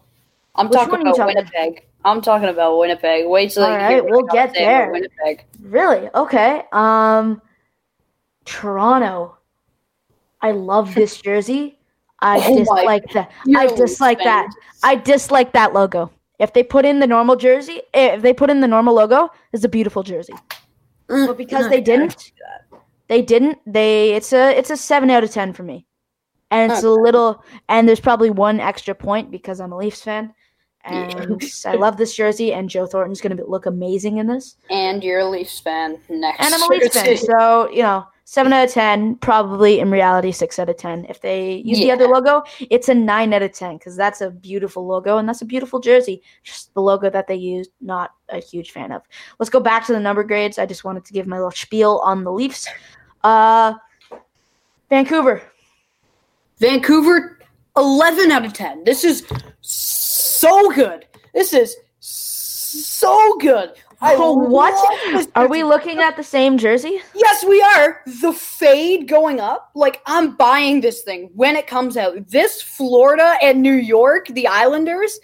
I'm 0.57 0.67
Which 0.69 0.75
talking 0.77 0.91
one 0.91 1.01
are 1.03 1.05
you 1.07 1.13
about 1.15 1.17
talking- 1.29 1.37
Winnipeg. 1.37 1.85
I'm 2.05 2.21
talking 2.21 2.49
about 2.49 2.77
Winnipeg. 2.79 3.27
Wait 3.29 3.53
till 3.53 3.63
All 3.65 3.71
you 3.71 3.77
right, 3.77 3.91
hear 3.91 4.03
what 4.03 4.11
we'll 4.13 4.23
get 4.27 4.53
there. 4.55 4.91
Winnipeg. 4.91 5.45
Really? 5.63 6.09
Okay. 6.15 6.65
Um 6.73 7.41
Toronto. 8.45 9.37
I 10.41 10.53
love 10.53 10.95
this 10.95 11.21
jersey. 11.21 11.79
I 12.21 12.39
Oh 12.45 12.55
my- 12.55 12.59
dislike 12.59 13.13
that. 13.13 13.31
You're 13.47 13.61
I 13.61 13.65
a 13.65 13.67
Leafs 13.69 13.81
dislike 13.81 14.19
fan. 14.19 14.27
that. 14.27 14.51
I 14.83 14.95
dislike 14.97 15.53
that 15.53 15.73
logo. 15.73 16.11
If 16.39 16.53
they 16.53 16.63
put 16.63 16.85
in 16.85 17.01
the 17.01 17.07
normal 17.07 17.37
jersey, 17.37 17.83
eh, 17.95 18.15
if 18.15 18.23
they 18.23 18.33
put 18.33 18.51
in 18.51 18.61
the 18.61 18.69
normal 18.69 18.95
logo, 18.95 19.31
it's 19.53 19.65
a 19.65 19.69
beautiful 19.69 20.03
jersey. 20.03 20.35
Mm, 21.09 21.27
But 21.27 21.37
because 21.37 21.69
they 21.71 21.81
didn't, 21.81 22.33
they 23.09 23.23
didn't. 23.23 23.59
They 23.67 24.13
it's 24.13 24.33
a 24.33 24.57
it's 24.57 24.71
a 24.71 24.77
seven 24.77 25.11
out 25.11 25.25
of 25.25 25.31
ten 25.31 25.53
for 25.53 25.63
me, 25.65 25.87
and 26.51 26.71
it's 26.71 26.83
a 26.83 26.91
little. 26.91 27.43
And 27.69 27.89
there's 27.89 28.01
probably 28.01 28.31
one 28.31 28.61
extra 28.61 28.95
point 28.95 29.31
because 29.31 29.61
I'm 29.61 29.73
a 29.73 29.77
Leafs 29.77 30.03
fan, 30.03 30.33
and 30.85 31.43
I 31.67 31.75
love 31.75 31.97
this 31.97 32.15
jersey. 32.15 32.53
And 32.53 32.69
Joe 32.69 32.87
Thornton's 32.87 33.21
going 33.21 33.37
to 33.37 33.45
look 33.45 33.67
amazing 33.67 34.19
in 34.19 34.27
this. 34.27 34.57
And 34.71 35.03
you're 35.03 35.21
a 35.21 35.29
Leafs 35.29 35.59
fan. 35.59 35.99
Next. 36.09 36.41
And 36.41 36.55
I'm 36.55 36.63
a 36.63 36.67
Leafs 36.67 36.95
fan, 36.95 37.17
so 37.17 37.71
you 37.71 37.83
know, 37.83 38.07
seven 38.25 38.53
out 38.53 38.67
of 38.67 38.73
ten. 38.73 39.17
Probably 39.17 39.81
in 39.81 39.91
reality, 39.91 40.33
six 40.33 40.59
out 40.59 40.69
of 40.69 40.77
ten. 40.77 41.05
If 41.09 41.21
they 41.21 41.57
use 41.65 41.79
the 41.79 41.91
other 41.91 42.07
logo, 42.07 42.43
it's 42.71 42.89
a 42.89 42.95
nine 42.95 43.33
out 43.35 43.43
of 43.43 43.53
ten 43.53 43.77
because 43.77 43.97
that's 43.97 44.21
a 44.21 44.31
beautiful 44.31 44.87
logo 44.87 45.19
and 45.19 45.29
that's 45.29 45.43
a 45.43 45.47
beautiful 45.47 45.81
jersey. 45.81 46.23
Just 46.43 46.73
the 46.75 46.83
logo 46.83 47.11
that 47.11 47.27
they 47.27 47.37
used, 47.37 47.71
not 47.81 48.13
a 48.29 48.41
huge 48.41 48.71
fan 48.71 48.93
of. 48.93 49.03
Let's 49.39 49.51
go 49.51 49.61
back 49.61 49.87
to 49.87 49.93
the 49.93 50.01
number 50.01 50.25
grades. 50.25 50.59
I 50.59 50.67
just 50.67 50.85
wanted 50.85 51.05
to 51.07 51.13
give 51.13 51.27
my 51.27 51.37
little 51.37 51.51
spiel 51.51 52.01
on 52.05 52.25
the 52.25 52.33
Leafs. 52.33 52.69
Uh, 53.25 53.75
Vancouver. 54.89 55.43
Vancouver, 56.59 57.39
11 57.77 58.33
out 58.33 58.45
of 58.45 58.53
10. 58.53 58.85
This 58.85 59.05
is 59.05 59.25
so 60.39 60.73
good. 60.73 61.07
This 61.35 61.53
is 61.53 61.77
so 62.01 63.37
good. 63.39 63.73
I 64.01 64.15
Oh, 64.17 64.33
what? 64.33 65.29
Are 65.35 65.49
we 65.49 65.65
looking 65.65 65.99
at 65.99 66.17
the 66.17 66.23
same 66.23 66.57
jersey? 66.57 67.01
Yes, 67.15 67.45
we 67.45 67.61
are. 67.61 68.01
The 68.21 68.33
fade 68.33 69.09
going 69.09 69.41
up. 69.41 69.71
Like, 69.75 70.01
I'm 70.07 70.37
buying 70.37 70.81
this 70.81 71.03
thing 71.03 71.31
when 71.35 71.57
it 71.57 71.67
comes 71.67 71.97
out. 71.97 72.29
This 72.29 72.63
Florida 72.63 73.37
and 73.43 73.61
New 73.61 73.75
York, 73.75 74.29
the 74.29 74.47
Islanders, 74.47 75.19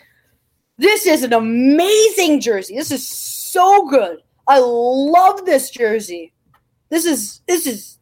this 0.77 1.07
is 1.07 1.23
an 1.23 1.32
amazing 1.32 2.41
jersey. 2.41 2.77
This 2.77 2.91
is 2.91 3.07
so 3.07 3.89
good. 3.89 4.19
I 4.49 4.59
love 4.59 5.47
this 5.47 5.70
jersey. 5.70 6.32
This 6.91 7.07
is 7.07 7.41
this 7.47 7.66
is 7.66 7.99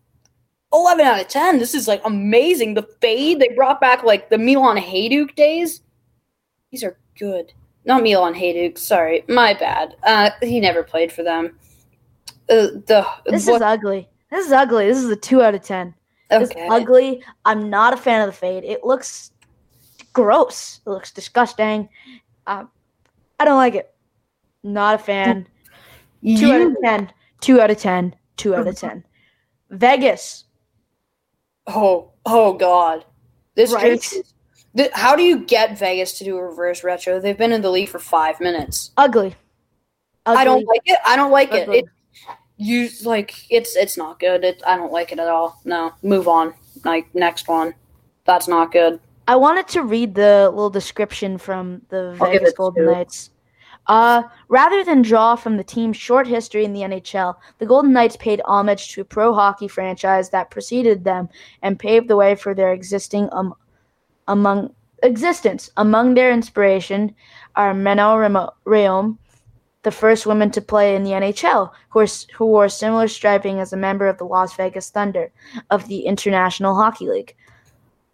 11 0.72 1.04
out 1.04 1.20
of 1.20 1.28
10. 1.28 1.58
This 1.58 1.74
is 1.74 1.86
like 1.86 2.00
amazing. 2.04 2.74
The 2.74 2.88
fade, 3.00 3.40
they 3.40 3.48
brought 3.48 3.80
back 3.80 4.04
like 4.04 4.30
the 4.30 4.38
Milan 4.38 4.78
Hejduk 4.78 5.34
days. 5.34 5.82
These 6.70 6.82
are 6.82 6.96
good. 7.18 7.52
Not 7.84 8.02
Milan 8.02 8.34
Hejduk, 8.34 8.78
sorry. 8.78 9.24
My 9.28 9.54
bad. 9.54 9.96
Uh, 10.04 10.30
he 10.40 10.60
never 10.60 10.82
played 10.82 11.10
for 11.12 11.22
them. 11.22 11.58
Uh, 12.48 12.78
the 12.86 13.06
This 13.26 13.46
what- 13.46 13.56
is 13.56 13.62
ugly. 13.62 14.08
This 14.30 14.46
is 14.46 14.52
ugly. 14.52 14.86
This 14.86 14.98
is 14.98 15.10
a 15.10 15.16
two 15.16 15.42
out 15.42 15.54
of 15.54 15.62
ten. 15.62 15.94
It's 16.30 16.50
okay. 16.50 16.66
ugly. 16.68 17.22
I'm 17.44 17.68
not 17.68 17.92
a 17.92 17.96
fan 17.96 18.22
of 18.22 18.26
the 18.28 18.32
fade. 18.32 18.64
It 18.64 18.84
looks 18.84 19.32
gross. 20.14 20.80
It 20.86 20.90
looks 20.90 21.10
disgusting. 21.12 21.88
Uh, 22.46 22.64
I 23.38 23.44
don't 23.44 23.58
like 23.58 23.74
it. 23.74 23.94
Not 24.62 24.94
a 24.94 24.98
fan. 24.98 25.46
Two 26.24 26.52
out 26.52 26.60
of 26.62 26.76
ten. 26.82 27.12
Two 27.40 27.60
out 27.60 27.70
of 27.70 27.78
ten. 27.78 28.14
Two 28.36 28.54
out 28.54 28.66
of 28.66 28.76
ten. 28.78 29.04
Vegas. 29.70 30.44
Oh, 31.66 32.12
oh 32.24 32.54
God! 32.54 33.04
This 33.54 33.72
Right? 33.72 33.92
is- 33.92 34.32
th- 34.76 34.90
how 34.92 35.16
do 35.16 35.22
you 35.22 35.44
get 35.44 35.78
Vegas 35.78 36.18
to 36.18 36.24
do 36.24 36.36
a 36.36 36.42
reverse 36.42 36.84
retro? 36.84 37.20
They've 37.20 37.36
been 37.36 37.52
in 37.52 37.62
the 37.62 37.70
league 37.70 37.88
for 37.88 37.98
five 37.98 38.40
minutes. 38.40 38.92
Ugly. 38.96 39.34
I 40.24 40.44
don't 40.44 40.64
like 40.66 40.82
it. 40.84 40.98
I 41.04 41.16
don't 41.16 41.32
like 41.32 41.52
it. 41.52 41.68
Ugly. 41.68 41.78
It 41.80 41.84
you 42.62 42.88
like 43.04 43.34
it's 43.50 43.76
it's 43.76 43.96
not 43.96 44.20
good. 44.20 44.44
It, 44.44 44.62
I 44.66 44.76
don't 44.76 44.92
like 44.92 45.12
it 45.12 45.18
at 45.18 45.28
all. 45.28 45.60
No, 45.64 45.92
move 46.02 46.28
on. 46.28 46.54
Like 46.84 47.12
next 47.14 47.48
one. 47.48 47.74
That's 48.24 48.46
not 48.46 48.72
good. 48.72 49.00
I 49.26 49.36
wanted 49.36 49.68
to 49.68 49.82
read 49.82 50.14
the 50.14 50.50
little 50.50 50.70
description 50.70 51.38
from 51.38 51.82
the 51.88 52.16
I'll 52.20 52.30
Vegas 52.30 52.52
Golden 52.52 52.84
two. 52.84 52.92
Knights. 52.92 53.30
Uh, 53.88 54.22
rather 54.48 54.84
than 54.84 55.02
draw 55.02 55.34
from 55.34 55.56
the 55.56 55.64
team's 55.64 55.96
short 55.96 56.28
history 56.28 56.64
in 56.64 56.72
the 56.72 56.82
NHL, 56.82 57.34
the 57.58 57.66
Golden 57.66 57.92
Knights 57.92 58.16
paid 58.16 58.40
homage 58.44 58.92
to 58.92 59.00
a 59.00 59.04
pro 59.04 59.34
hockey 59.34 59.66
franchise 59.66 60.30
that 60.30 60.52
preceded 60.52 61.02
them 61.02 61.28
and 61.62 61.80
paved 61.80 62.06
the 62.06 62.16
way 62.16 62.36
for 62.36 62.54
their 62.54 62.72
existing 62.72 63.28
um, 63.32 63.54
among 64.28 64.74
existence. 65.02 65.70
Among 65.76 66.14
their 66.14 66.30
inspiration 66.32 67.14
are 67.56 67.74
Menno 67.74 68.18
Remo- 68.64 69.18
the 69.82 69.90
first 69.90 70.26
woman 70.26 70.50
to 70.52 70.60
play 70.60 70.94
in 70.94 71.02
the 71.02 71.10
NHL, 71.10 71.70
who, 71.90 71.98
are, 72.00 72.06
who 72.36 72.46
wore 72.46 72.68
similar 72.68 73.08
striping 73.08 73.58
as 73.58 73.72
a 73.72 73.76
member 73.76 74.06
of 74.06 74.18
the 74.18 74.24
Las 74.24 74.54
Vegas 74.56 74.90
Thunder 74.90 75.32
of 75.70 75.88
the 75.88 76.02
International 76.02 76.74
Hockey 76.74 77.08
League. 77.08 77.34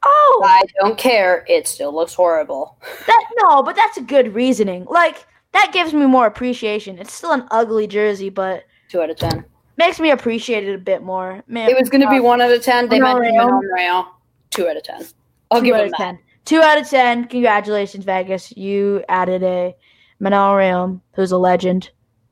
Oh, 0.05 0.43
I 0.47 0.63
don't 0.81 0.97
care. 0.97 1.45
It 1.49 1.67
still 1.67 1.95
looks 1.95 2.15
horrible. 2.15 2.79
that 3.07 3.25
no, 3.37 3.63
but 3.63 3.77
that's 3.77 3.97
a 3.97 4.03
good 4.03 4.35
reasoning. 4.35 4.87
Like 4.89 5.27
that 5.53 5.73
gives 5.73 5.93
me 5.93 6.07
more 6.07 6.27
appreciation. 6.27 6.99
It's 6.99 7.13
still 7.13 7.33
an 7.33 7.47
ugly 7.51 7.87
jersey, 7.87 8.31
but 8.31 8.65
Two 8.89 9.03
out 9.03 9.11
of 9.11 9.17
ten. 9.17 9.45
makes 9.77 9.99
me 9.99 10.11
appreciate 10.11 10.69
it 10.69 10.75
a 10.75 10.79
bit 10.79 11.03
more. 11.03 11.43
Man, 11.49 11.69
It 11.69 11.77
was 11.77 11.91
going 11.91 12.01
to 12.03 12.09
be 12.09 12.19
uh, 12.19 12.23
one 12.23 12.41
out 12.41 12.53
of 12.53 12.63
ten. 12.63 12.89
They 12.89 13.01
meant 13.01 13.19
Rayon. 13.19 13.37
Manon 13.37 13.61
Rheaume. 13.77 14.07
Two 14.51 14.69
out 14.69 14.77
of 14.77 14.85
ten. 14.85 15.05
I'll 15.51 15.61
two 15.61 15.67
give 15.67 15.75
out 15.77 15.85
of 15.85 15.91
that. 15.93 15.97
ten. 15.97 16.19
Two 16.45 16.61
out 16.61 16.79
of 16.79 16.89
ten. 16.89 17.25
Congratulations, 17.27 18.05
Vegas. 18.05 18.57
You 18.57 19.05
added 19.09 19.43
a 19.43 19.75
Manon 20.21 20.57
Rheaume, 20.57 21.01
who's 21.15 21.33
a 21.33 21.39
legend. 21.39 21.91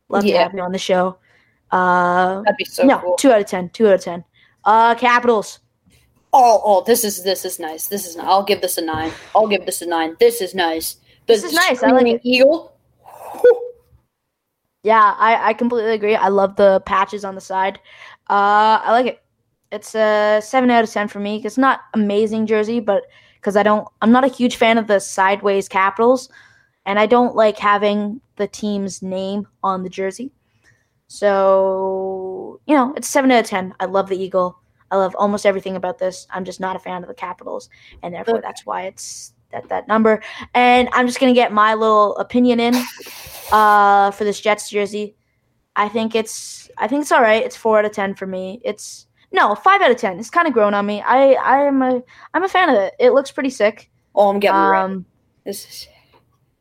Love 0.09 0.25
to 0.25 0.33
have 0.33 0.55
you 0.55 0.61
on 0.61 0.73
the 0.73 0.79
show. 0.79 1.19
Uh, 1.71 2.43
That'd 2.43 2.57
be 2.57 2.65
so 2.65 2.85
no, 2.85 2.99
cool. 2.99 3.17
two 3.17 3.31
out 3.33 3.41
of 3.41 3.47
ten. 3.47 3.69
Two 3.71 3.89
out 3.89 3.95
of 3.95 4.01
ten. 4.01 4.25
Uh, 4.65 4.95
Capitals. 4.95 5.59
Oh, 6.33 6.61
oh, 6.65 6.85
this 6.85 7.05
is 7.05 7.23
this 7.25 7.45
is 7.45 7.59
nice. 7.59 7.89
This 7.89 8.07
is. 8.07 8.17
I'll 8.17 8.43
give 8.45 8.61
this 8.61 8.79
a 8.79 8.83
nine. 8.83 9.13
I'll 9.35 9.49
give 9.49 9.67
this 9.67 9.83
a 9.83 9.87
nine. 9.87 10.17
This 10.21 10.41
is 10.41 10.55
nice. 10.55 10.95
The 11.27 11.35
This 11.35 11.45
is 11.45 11.53
nice. 11.55 11.83
I 11.83 11.91
like 11.91 12.07
it. 12.07 12.21
Eagle. 12.25 12.73
Yeah, 14.83 15.15
I, 15.19 15.49
I 15.49 15.53
completely 15.55 15.95
agree. 15.95 16.15
I 16.15 16.29
love 16.29 16.55
the 16.55 16.81
patches 16.87 17.25
on 17.25 17.35
the 17.35 17.41
side. 17.41 17.81
Uh, 18.31 18.79
I 18.85 18.93
like 18.93 19.07
it. 19.07 19.23
It's 19.73 19.95
a 19.95 20.41
seven 20.43 20.71
out 20.71 20.85
of 20.85 20.91
ten 20.91 21.09
for 21.09 21.19
me. 21.19 21.43
It's 21.45 21.59
not 21.59 21.81
amazing 21.95 22.47
jersey, 22.47 22.81
but 22.81 23.05
because 23.37 23.57
I 23.57 23.63
don't, 23.63 23.87
I'm 24.03 24.13
not 24.13 24.25
a 24.25 24.29
huge 24.29 24.57
fan 24.57 24.79
of 24.79 24.87
the 24.87 25.01
sideways 25.01 25.69
capitals, 25.69 26.29
and 26.85 26.99
I 26.99 27.07
don't 27.07 27.35
like 27.35 27.59
having 27.59 28.21
the 28.37 28.47
team's 28.47 29.03
name 29.03 29.47
on 29.63 29.83
the 29.83 29.89
jersey. 29.89 30.33
So 31.09 32.61
you 32.67 32.75
know, 32.75 32.93
it's 32.97 33.09
seven 33.09 33.31
out 33.31 33.41
of 33.41 33.47
ten. 33.47 33.75
I 33.81 33.87
love 33.87 34.09
the 34.09 34.21
eagle. 34.21 34.61
I 34.91 34.97
love 34.97 35.17
almost 35.17 35.47
everything 35.47 35.77
about 35.77 35.99
this. 35.99 36.27
I'm 36.31 36.45
just 36.45 36.61
not 36.61 36.77
a 36.77 36.81
fan 36.81 37.03
of 37.03 37.09
the 37.09 37.15
capitals, 37.15 37.69
and 38.03 38.15
therefore 38.15 38.41
that's 38.41 38.65
why 38.65 38.83
it's 38.83 39.33
that 39.53 39.69
that 39.69 39.89
number. 39.89 40.23
And 40.55 40.89
I'm 40.93 41.07
just 41.07 41.21
gonna 41.21 41.35
get 41.35 41.53
my 41.53 41.75
little 41.75 42.17
opinion 42.19 42.61
in 42.61 42.75
uh, 43.53 44.11
for 44.13 44.25
this 44.25 44.41
Jets 44.41 44.71
jersey. 44.71 45.17
I 45.75 45.89
think 45.89 46.15
it's 46.15 46.71
I 46.79 46.89
think 46.89 47.03
it's 47.03 47.13
all 47.13 47.23
right. 47.23 47.45
It's 47.45 47.57
four 47.57 47.79
out 47.79 47.85
of 47.85 47.93
ten 47.93 48.15
for 48.15 48.27
me. 48.27 48.61
It's 48.65 49.07
no 49.37 49.55
five 49.55 49.81
out 49.83 49.91
of 49.93 49.97
ten. 49.99 50.19
It's 50.19 50.31
kind 50.31 50.49
of 50.49 50.53
grown 50.53 50.75
on 50.75 50.85
me. 50.87 51.01
I 51.03 51.33
I 51.35 51.63
am 51.65 51.81
a 51.83 52.03
I'm 52.35 52.43
a 52.43 52.49
fan 52.49 52.69
of 52.69 52.75
it. 52.77 52.95
It 52.99 53.11
looks 53.13 53.31
pretty 53.31 53.51
sick. 53.51 53.89
Oh, 54.15 54.31
I'm 54.31 54.41
getting. 54.41 54.57
Um, 54.57 55.07
This 55.45 55.65
is 55.69 55.89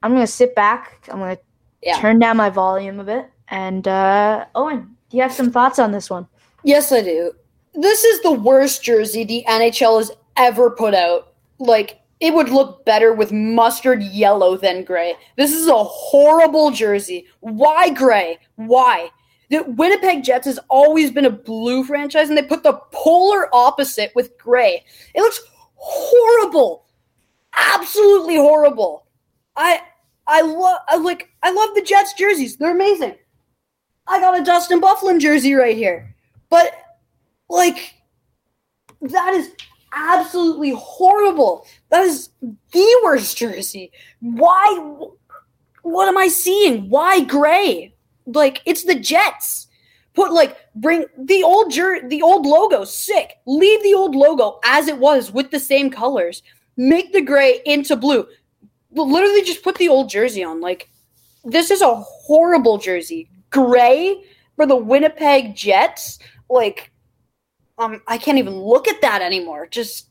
I'm 0.03 0.13
gonna 0.13 0.27
sit 0.27 0.53
back. 0.53 1.07
I'm 1.11 1.19
gonna 1.19 1.37
Yeah. 1.81 1.99
turn 1.99 2.19
down 2.19 2.37
my 2.37 2.49
volume 2.49 2.99
a 2.99 3.03
bit. 3.03 3.25
And 3.47 3.87
uh, 3.87 4.45
Owen, 4.55 4.95
do 5.09 5.17
you 5.17 5.23
have 5.23 5.33
some 5.33 5.51
thoughts 5.51 5.79
on 5.79 5.91
this 5.91 6.09
one? 6.09 6.27
Yes, 6.63 6.91
I 6.91 7.01
do. 7.01 7.31
This 7.73 8.03
is 8.03 8.21
the 8.21 8.31
worst 8.31 8.83
jersey 8.83 9.23
the 9.23 9.43
NHL 9.47 9.97
has 9.99 10.11
ever 10.37 10.69
put 10.71 10.93
out. 10.95 11.33
Like, 11.59 11.99
it 12.19 12.33
would 12.33 12.49
look 12.49 12.85
better 12.85 13.13
with 13.13 13.31
mustard 13.31 14.01
yellow 14.01 14.57
than 14.57 14.83
gray. 14.83 15.15
This 15.37 15.53
is 15.53 15.67
a 15.67 15.83
horrible 15.83 16.71
jersey. 16.71 17.27
Why 17.41 17.89
gray? 17.89 18.39
Why? 18.55 19.09
The 19.49 19.63
Winnipeg 19.63 20.23
Jets 20.23 20.45
has 20.45 20.59
always 20.69 21.11
been 21.11 21.25
a 21.25 21.29
blue 21.29 21.83
franchise, 21.83 22.29
and 22.29 22.37
they 22.37 22.43
put 22.43 22.63
the 22.63 22.81
polar 22.91 23.53
opposite 23.53 24.11
with 24.15 24.37
gray. 24.37 24.83
It 25.13 25.21
looks 25.21 25.41
horrible. 25.75 26.85
Absolutely 27.55 28.35
horrible. 28.35 29.07
I 29.55 29.81
I 30.27 30.41
love 30.41 30.79
I 30.87 30.97
like 30.97 31.29
I 31.43 31.51
love 31.51 31.69
the 31.75 31.81
Jets 31.81 32.13
jerseys. 32.13 32.57
They're 32.57 32.73
amazing. 32.73 33.15
I 34.07 34.19
got 34.19 34.39
a 34.39 34.43
Dustin 34.43 34.81
Byfuglien 34.81 35.19
jersey 35.19 35.53
right 35.53 35.75
here. 35.75 36.15
But 36.49 36.73
like 37.49 37.95
that 39.01 39.33
is 39.33 39.51
absolutely 39.93 40.73
horrible. 40.75 41.65
That 41.89 42.03
is 42.03 42.29
the 42.41 43.01
worst 43.03 43.37
jersey. 43.37 43.91
Why 44.19 44.97
what 45.83 46.07
am 46.07 46.17
I 46.17 46.27
seeing? 46.27 46.89
Why 46.89 47.21
gray? 47.21 47.94
Like 48.25 48.61
it's 48.65 48.83
the 48.83 48.95
Jets. 48.95 49.67
Put 50.13 50.31
like 50.31 50.57
bring 50.75 51.05
the 51.17 51.43
old 51.43 51.71
jer- 51.71 52.07
the 52.07 52.21
old 52.21 52.45
logo 52.45 52.85
sick. 52.85 53.33
Leave 53.45 53.83
the 53.83 53.93
old 53.93 54.15
logo 54.15 54.59
as 54.63 54.87
it 54.87 54.97
was 54.97 55.31
with 55.31 55.51
the 55.51 55.59
same 55.59 55.89
colors. 55.89 56.41
Make 56.77 57.11
the 57.11 57.21
gray 57.21 57.61
into 57.65 57.95
blue. 57.95 58.25
Literally 58.91 59.43
just 59.43 59.63
put 59.63 59.75
the 59.75 59.89
old 59.89 60.09
jersey 60.09 60.43
on. 60.43 60.61
Like 60.61 60.89
this 61.43 61.69
is 61.69 61.81
a 61.81 61.95
horrible 61.95 62.77
jersey. 62.77 63.29
Gray 63.49 64.23
for 64.55 64.65
the 64.65 64.75
Winnipeg 64.75 65.55
Jets. 65.55 66.19
Like, 66.49 66.91
um, 67.77 68.01
I 68.07 68.17
can't 68.17 68.37
even 68.37 68.59
look 68.59 68.87
at 68.87 69.01
that 69.01 69.21
anymore. 69.21 69.67
Just 69.67 70.09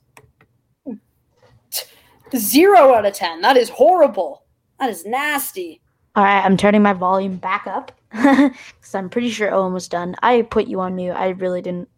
zero 2.37 2.95
out 2.95 3.07
of 3.07 3.15
ten. 3.15 3.41
That 3.41 3.57
is 3.57 3.69
horrible. 3.69 4.45
That 4.79 4.91
is 4.91 5.05
nasty. 5.05 5.81
All 6.15 6.25
right, 6.25 6.45
I'm 6.45 6.57
turning 6.57 6.83
my 6.83 6.93
volume 6.93 7.37
back 7.37 7.67
up 7.67 7.93
because 8.23 8.95
I'm 8.95 9.11
pretty 9.11 9.31
sure 9.31 9.53
Owen 9.53 9.73
was 9.73 9.89
done. 9.89 10.15
I 10.23 10.43
put 10.43 10.69
you 10.69 10.81
on 10.81 10.95
mute. 10.95 11.13
I 11.13 11.31
really 11.31 11.61
didn't. 11.61 11.89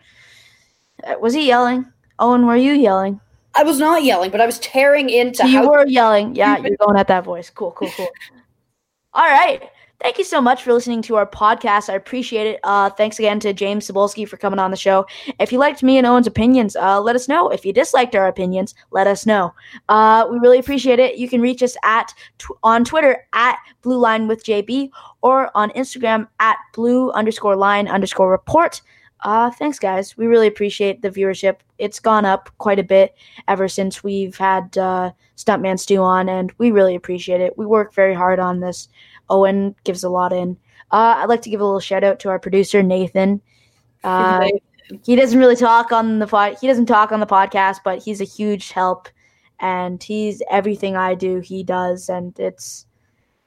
Uh, 1.05 1.15
was 1.21 1.35
he 1.35 1.47
yelling? 1.47 1.93
Owen, 2.19 2.47
were 2.47 2.57
you 2.57 2.73
yelling? 2.73 3.21
I 3.55 3.63
was 3.63 3.79
not 3.79 4.03
yelling, 4.03 4.31
but 4.31 4.41
I 4.41 4.47
was 4.47 4.59
tearing 4.61 5.11
into 5.11 5.47
you 5.47 5.59
how 5.59 5.71
were 5.71 5.87
yelling. 5.87 6.35
Yeah, 6.35 6.59
you're 6.59 6.77
going 6.79 6.97
at 6.97 7.09
that 7.09 7.25
voice. 7.25 7.51
Cool, 7.51 7.73
cool, 7.73 7.91
cool. 7.97 8.09
All 9.13 9.27
right. 9.27 9.71
Thank 10.01 10.19
you 10.19 10.25
so 10.25 10.43
much 10.43 10.63
for 10.63 10.75
listening 10.75 11.01
to 11.03 11.17
our 11.17 11.27
podcast. 11.27 11.89
I 11.89 11.95
appreciate 11.95 12.47
it. 12.47 12.61
Uh, 12.65 12.91
thanks 12.91 13.19
again 13.19 13.41
to 13.41 13.55
James 13.55 13.89
Cybulski 13.89 14.29
for 14.29 14.37
coming 14.37 14.59
on 14.59 14.71
the 14.71 14.77
show. 14.77 15.07
If 15.41 15.53
you 15.53 15.59
liked 15.59 15.83
me 15.83 15.97
and 15.97 16.07
Owen's 16.07 16.27
opinions, 16.27 16.77
uh, 16.77 17.01
let 17.01 17.17
us 17.17 17.29
know. 17.29 17.49
If 17.49 17.65
you 17.65 17.73
disliked 17.73 18.15
our 18.15 18.29
opinions, 18.29 18.75
let 18.91 19.07
us 19.07 19.25
know. 19.25 19.55
Uh, 19.89 20.27
we 20.31 20.39
really 20.39 20.59
appreciate 20.59 20.99
it. 20.99 21.17
You 21.17 21.29
can 21.29 21.41
reach 21.41 21.63
us 21.63 21.77
at 21.83 22.13
tw- 22.39 22.59
on 22.63 22.85
Twitter 22.85 23.27
at 23.33 23.59
Blue 23.81 23.99
Line 23.99 24.29
with 24.29 24.45
JB 24.45 24.91
or 25.23 25.51
on 25.55 25.71
Instagram 25.71 26.29
at 26.41 26.59
Blue 26.75 27.11
underscore 27.13 27.57
Line 27.57 27.89
underscore 27.89 28.31
Report. 28.31 28.83
Uh, 29.23 29.51
thanks, 29.51 29.79
guys. 29.79 30.17
We 30.17 30.27
really 30.27 30.47
appreciate 30.47 31.01
the 31.03 31.11
viewership. 31.11 31.57
It's 31.79 31.99
gone 31.99 32.25
up 32.25 32.51
quite 32.59 32.79
a 32.79 32.85
bit 32.85 33.15
ever 33.49 33.67
since 33.67 34.05
we've 34.05 34.37
had 34.37 34.77
uh, 34.77 35.11
Stuntman 35.37 35.79
Stu 35.79 36.03
on, 36.03 36.29
and 36.29 36.53
we 36.59 36.71
really 36.71 36.95
appreciate 36.95 37.41
it. 37.41 37.57
We 37.57 37.67
work 37.67 37.95
very 37.95 38.15
hard 38.15 38.39
on 38.39 38.61
this. 38.61 38.89
Owen 39.29 39.75
gives 39.85 40.05
a 40.05 40.09
lot 40.09 40.33
in. 40.33 40.57
Uh, 40.93 41.17
I'd 41.19 41.29
like 41.29 41.43
to 41.43 41.51
give 41.51 41.61
a 41.61 41.65
little 41.65 41.81
shout 41.81 42.05
out 42.05 42.21
to 42.21 42.29
our 42.29 42.39
producer 42.39 42.83
Nathan. 42.83 43.41
Uh, 44.05 44.49
he 45.05 45.17
doesn't 45.17 45.39
really 45.39 45.57
talk 45.57 45.91
on 45.91 46.21
the 46.21 46.27
pod. 46.27 46.57
He 46.61 46.67
doesn't 46.69 46.87
talk 46.87 47.11
on 47.11 47.21
the 47.21 47.27
podcast, 47.27 47.79
but 47.85 48.03
he's 48.03 48.21
a 48.21 48.25
huge 48.25 48.71
help, 48.71 49.09
and 49.59 50.01
he's 50.03 50.43
everything 50.51 50.97
I 50.97 51.15
do. 51.15 51.41
He 51.41 51.65
does, 51.65 52.09
and 52.09 52.39
it's 52.39 52.87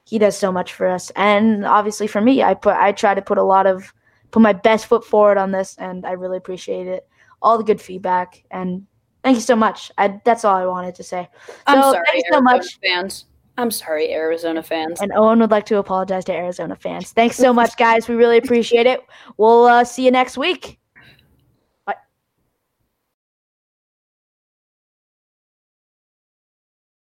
he 0.04 0.18
does 0.18 0.36
so 0.36 0.52
much 0.52 0.74
for 0.74 0.86
us, 0.86 1.10
and 1.16 1.64
obviously 1.64 2.06
for 2.06 2.20
me, 2.20 2.42
I 2.42 2.52
put 2.54 2.74
I 2.76 2.92
try 2.92 3.14
to 3.14 3.22
put 3.22 3.38
a 3.38 3.42
lot 3.42 3.66
of 3.66 3.94
put 4.32 4.42
my 4.42 4.52
best 4.52 4.86
foot 4.86 5.04
forward 5.04 5.38
on 5.38 5.50
this, 5.50 5.76
and 5.78 6.04
I 6.04 6.12
really 6.12 6.36
appreciate 6.36 6.86
it. 6.86 7.08
All 7.40 7.56
the 7.56 7.64
good 7.64 7.80
feedback, 7.80 8.44
and 8.50 8.86
thank 9.24 9.36
you 9.36 9.40
so 9.42 9.56
much. 9.56 9.90
I, 9.96 10.20
that's 10.26 10.44
all 10.44 10.56
I 10.56 10.66
wanted 10.66 10.94
to 10.96 11.02
say. 11.02 11.26
I'm 11.66 11.80
So, 11.80 11.92
sorry, 11.92 12.04
thank 12.06 12.24
you 12.26 12.32
so 12.34 12.40
much. 12.42 12.78
fans. 12.84 13.24
I'm 13.60 13.70
sorry, 13.70 14.12
Arizona 14.12 14.62
fans. 14.62 15.00
And 15.00 15.12
Owen 15.14 15.38
would 15.38 15.50
like 15.50 15.66
to 15.66 15.78
apologize 15.78 16.24
to 16.24 16.32
Arizona 16.32 16.74
fans. 16.74 17.12
Thanks 17.12 17.36
so 17.36 17.52
much, 17.52 17.76
guys. 17.76 18.08
We 18.08 18.16
really 18.16 18.38
appreciate 18.38 18.86
it. 18.86 19.00
We'll 19.36 19.66
uh, 19.66 19.84
see 19.84 20.04
you 20.04 20.10
next 20.10 20.36
week. 20.36 20.79